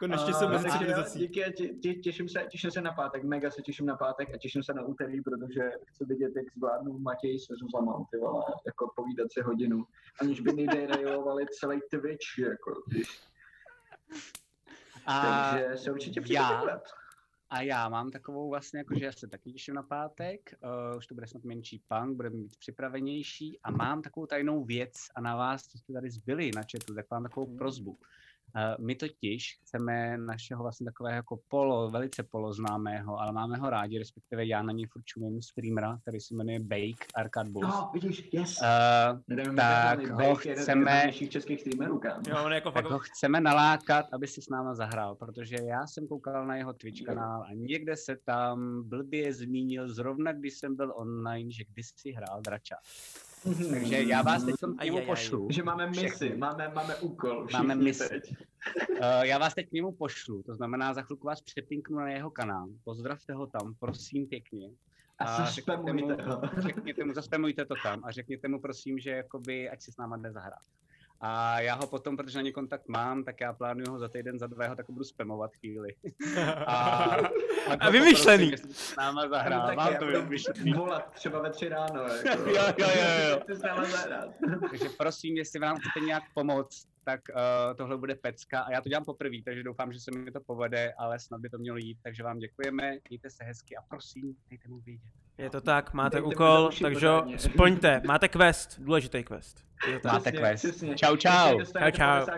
Konečně 0.00 0.34
jsem 0.34 0.50
mezi 0.50 0.70
civilizací. 0.70 1.18
Díky, 1.18 1.44
tě, 1.82 1.94
těším, 1.94 2.28
se, 2.28 2.46
těším 2.50 2.70
se 2.70 2.80
na 2.80 2.92
pátek, 2.92 3.24
mega 3.24 3.50
se 3.50 3.62
těším 3.62 3.86
na 3.86 3.96
pátek 3.96 4.34
a 4.34 4.38
těším 4.38 4.62
se 4.62 4.74
na 4.74 4.82
úterý, 4.82 5.20
protože 5.20 5.70
chci 5.86 6.04
vidět, 6.04 6.32
jak 6.36 6.46
zvládnu 6.56 6.98
Matěj 6.98 7.38
se 7.38 7.54
Zuzama, 7.54 8.04
ty 8.10 8.18
vole, 8.18 8.44
jako 8.66 8.92
povídat 8.96 9.32
si 9.32 9.40
hodinu, 9.40 9.84
aniž 10.20 10.40
by 10.40 10.52
nejdejrejovali 10.52 11.46
celý 11.60 11.80
Twitch, 11.90 12.38
jako. 12.38 12.82
A 15.06 15.50
Takže 15.50 15.76
se 15.76 15.92
určitě 15.92 16.22
já, 16.26 16.80
a 17.50 17.62
já 17.62 17.88
mám 17.88 18.10
takovou 18.10 18.48
vlastně, 18.48 18.78
jako, 18.78 18.98
že 18.98 19.04
já 19.04 19.12
se 19.12 19.28
taky 19.28 19.52
těším 19.52 19.74
na 19.74 19.82
pátek, 19.82 20.54
uh, 20.64 20.98
už 20.98 21.06
to 21.06 21.14
bude 21.14 21.26
snad 21.26 21.44
menší 21.44 21.82
punk, 21.88 22.16
budeme 22.16 22.36
mít 22.36 22.56
připravenější 22.56 23.60
a 23.62 23.70
mám 23.70 24.02
takovou 24.02 24.26
tajnou 24.26 24.64
věc 24.64 24.92
a 25.14 25.20
na 25.20 25.36
vás, 25.36 25.62
co 25.62 25.78
jste 25.78 25.92
tady 25.92 26.10
zbyli 26.10 26.50
na 26.54 26.62
chatu, 26.62 26.94
tak 26.94 27.06
mám 27.10 27.22
takovou 27.22 27.56
prozbu. 27.56 27.98
My 28.78 28.94
totiž 28.94 29.58
chceme 29.62 30.18
našeho 30.18 30.62
vlastně 30.62 30.84
takového 30.84 31.16
jako 31.16 31.38
polo, 31.48 31.90
velice 31.90 32.22
poloznámého, 32.22 33.20
ale 33.20 33.32
máme 33.32 33.56
ho 33.56 33.70
rádi, 33.70 33.98
respektive 33.98 34.46
já 34.46 34.62
na 34.62 34.72
něj 34.72 34.86
furt 34.86 35.04
čumím 35.04 35.42
streamera, 35.42 35.98
který 36.02 36.20
se 36.20 36.34
jmenuje 36.34 36.60
Bake 36.60 37.06
Arcade 37.14 37.50
Bulls. 37.50 37.74
No, 37.74 37.90
vidíš, 37.94 38.28
yes. 38.32 38.58
Uh, 38.62 39.56
tak 39.56 40.10
ho 40.10 40.34
chceme... 40.34 41.12
českých 41.28 41.60
streamerů, 41.60 41.98
kam. 41.98 42.22
Jo, 42.28 42.36
on 42.44 42.52
jako 42.52 42.70
tak 42.70 42.84
ho 42.84 42.98
chceme 42.98 43.40
nalákat, 43.40 44.06
aby 44.12 44.26
si 44.26 44.42
s 44.42 44.48
náma 44.48 44.74
zahrál, 44.74 45.14
protože 45.14 45.56
já 45.62 45.86
jsem 45.86 46.06
koukal 46.06 46.46
na 46.46 46.56
jeho 46.56 46.72
Twitch 46.72 47.02
kanál 47.02 47.42
a 47.42 47.52
někde 47.54 47.96
se 47.96 48.16
tam 48.24 48.82
blbě 48.88 49.34
zmínil, 49.34 49.94
zrovna 49.94 50.32
když 50.32 50.58
jsem 50.58 50.76
byl 50.76 50.92
online, 50.96 51.50
že 51.50 51.64
kdysi 51.64 52.12
hrál 52.12 52.40
Drača. 52.40 52.76
Takže 53.70 54.02
já 54.02 54.22
vás 54.22 54.44
teď 54.44 54.54
k 54.78 54.84
němu 54.84 55.06
pošlu. 55.06 55.48
Že 55.50 55.62
máme 55.62 55.86
misi, 55.86 56.36
máme, 56.36 56.68
máme 56.74 56.96
úkol. 56.96 57.46
Máme 57.52 57.74
misi. 57.74 58.08
Teď. 58.08 58.34
Uh, 58.90 58.96
já 59.22 59.38
vás 59.38 59.54
teď 59.54 59.68
k 59.68 59.72
němu 59.72 59.92
pošlu, 59.92 60.42
to 60.42 60.54
znamená, 60.54 60.94
za 60.94 61.02
chvilku 61.02 61.26
vás 61.26 61.40
přepinknu 61.40 61.96
na 61.96 62.10
jeho 62.10 62.30
kanál. 62.30 62.68
Pozdravte 62.84 63.32
ho 63.32 63.46
tam, 63.46 63.74
prosím 63.80 64.26
pěkně. 64.26 64.70
A, 65.18 65.24
a 65.24 65.44
řekněte 65.44 65.92
mu, 65.92 66.08
řekněte 66.58 67.04
mu, 67.04 67.14
zaspamujte 67.14 67.64
to 67.64 67.74
tam 67.82 68.04
a 68.04 68.10
řekněte 68.10 68.48
mu 68.48 68.60
prosím, 68.60 68.98
že 68.98 69.10
jakoby, 69.10 69.70
ať 69.70 69.82
si 69.82 69.92
s 69.92 69.96
náma 69.96 70.16
jde 70.16 70.32
zahrát. 70.32 70.62
A 71.20 71.60
já 71.60 71.74
ho 71.74 71.86
potom, 71.86 72.16
protože 72.16 72.38
na 72.38 72.42
ně 72.42 72.52
kontakt 72.52 72.88
mám, 72.88 73.24
tak 73.24 73.40
já 73.40 73.52
plánuju 73.52 73.90
ho 73.90 73.98
za 73.98 74.08
týden, 74.08 74.38
za 74.38 74.46
dva, 74.46 74.74
tak 74.74 74.86
budu 74.88 75.04
spamovat 75.04 75.56
chvíli. 75.56 75.94
A, 76.66 76.74
a 77.80 77.90
vymyšlený. 77.90 78.48
Prosím, 78.50 78.74
s 78.74 78.96
náma 78.96 79.28
zahrál, 79.28 79.68
no, 79.68 79.74
mám 79.74 79.96
to 79.96 80.06
vymyšlený. 80.06 80.72
Volat 80.72 81.12
třeba 81.12 81.42
ve 81.42 81.50
tři 81.50 81.68
ráno. 81.68 82.02
Jako, 82.02 82.50
jo, 82.50 82.62
jo, 82.78 82.88
jo, 82.96 83.30
jo. 83.30 83.40
Takže 84.70 84.88
prosím, 84.98 85.36
jestli 85.36 85.60
vám 85.60 85.76
chcete 85.76 86.06
nějak 86.06 86.22
pomoct, 86.34 86.89
tak 87.04 87.20
uh, 87.28 87.76
tohle 87.76 87.96
bude 87.96 88.14
pecka 88.14 88.60
a 88.60 88.72
já 88.72 88.80
to 88.80 88.88
dělám 88.88 89.04
poprvé, 89.04 89.36
takže 89.44 89.62
doufám, 89.62 89.92
že 89.92 90.00
se 90.00 90.10
mi 90.10 90.30
to 90.32 90.40
povede, 90.40 90.92
ale 90.98 91.18
snad 91.18 91.40
by 91.40 91.48
to 91.48 91.58
mělo 91.58 91.76
jít, 91.76 91.98
takže 92.02 92.22
vám 92.22 92.38
děkujeme, 92.38 92.98
mějte 93.08 93.30
se 93.30 93.44
hezky 93.44 93.76
a 93.76 93.82
prosím, 93.88 94.36
dejte 94.50 94.68
mu 94.68 94.80
vědět. 94.80 95.12
Je 95.38 95.50
to 95.50 95.60
tak, 95.60 95.92
máte 95.92 96.16
Dejte 96.16 96.34
úkol, 96.34 96.70
takže 96.82 97.08
splňte, 97.36 98.02
máte 98.06 98.28
quest, 98.28 98.80
důležitý 98.80 99.24
quest. 99.24 99.64
Máte 100.04 100.32
quest. 100.32 100.64
Přesně. 100.64 100.94
Čau, 100.94 101.16
čau. 101.16 101.60
Čau, 101.60 101.90
čau. 101.90 102.26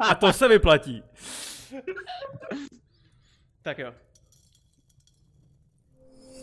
A 0.10 0.14
to 0.14 0.32
se 0.32 0.48
vyplatí. 0.48 1.02
tak 3.62 3.78
jo. 3.78 3.94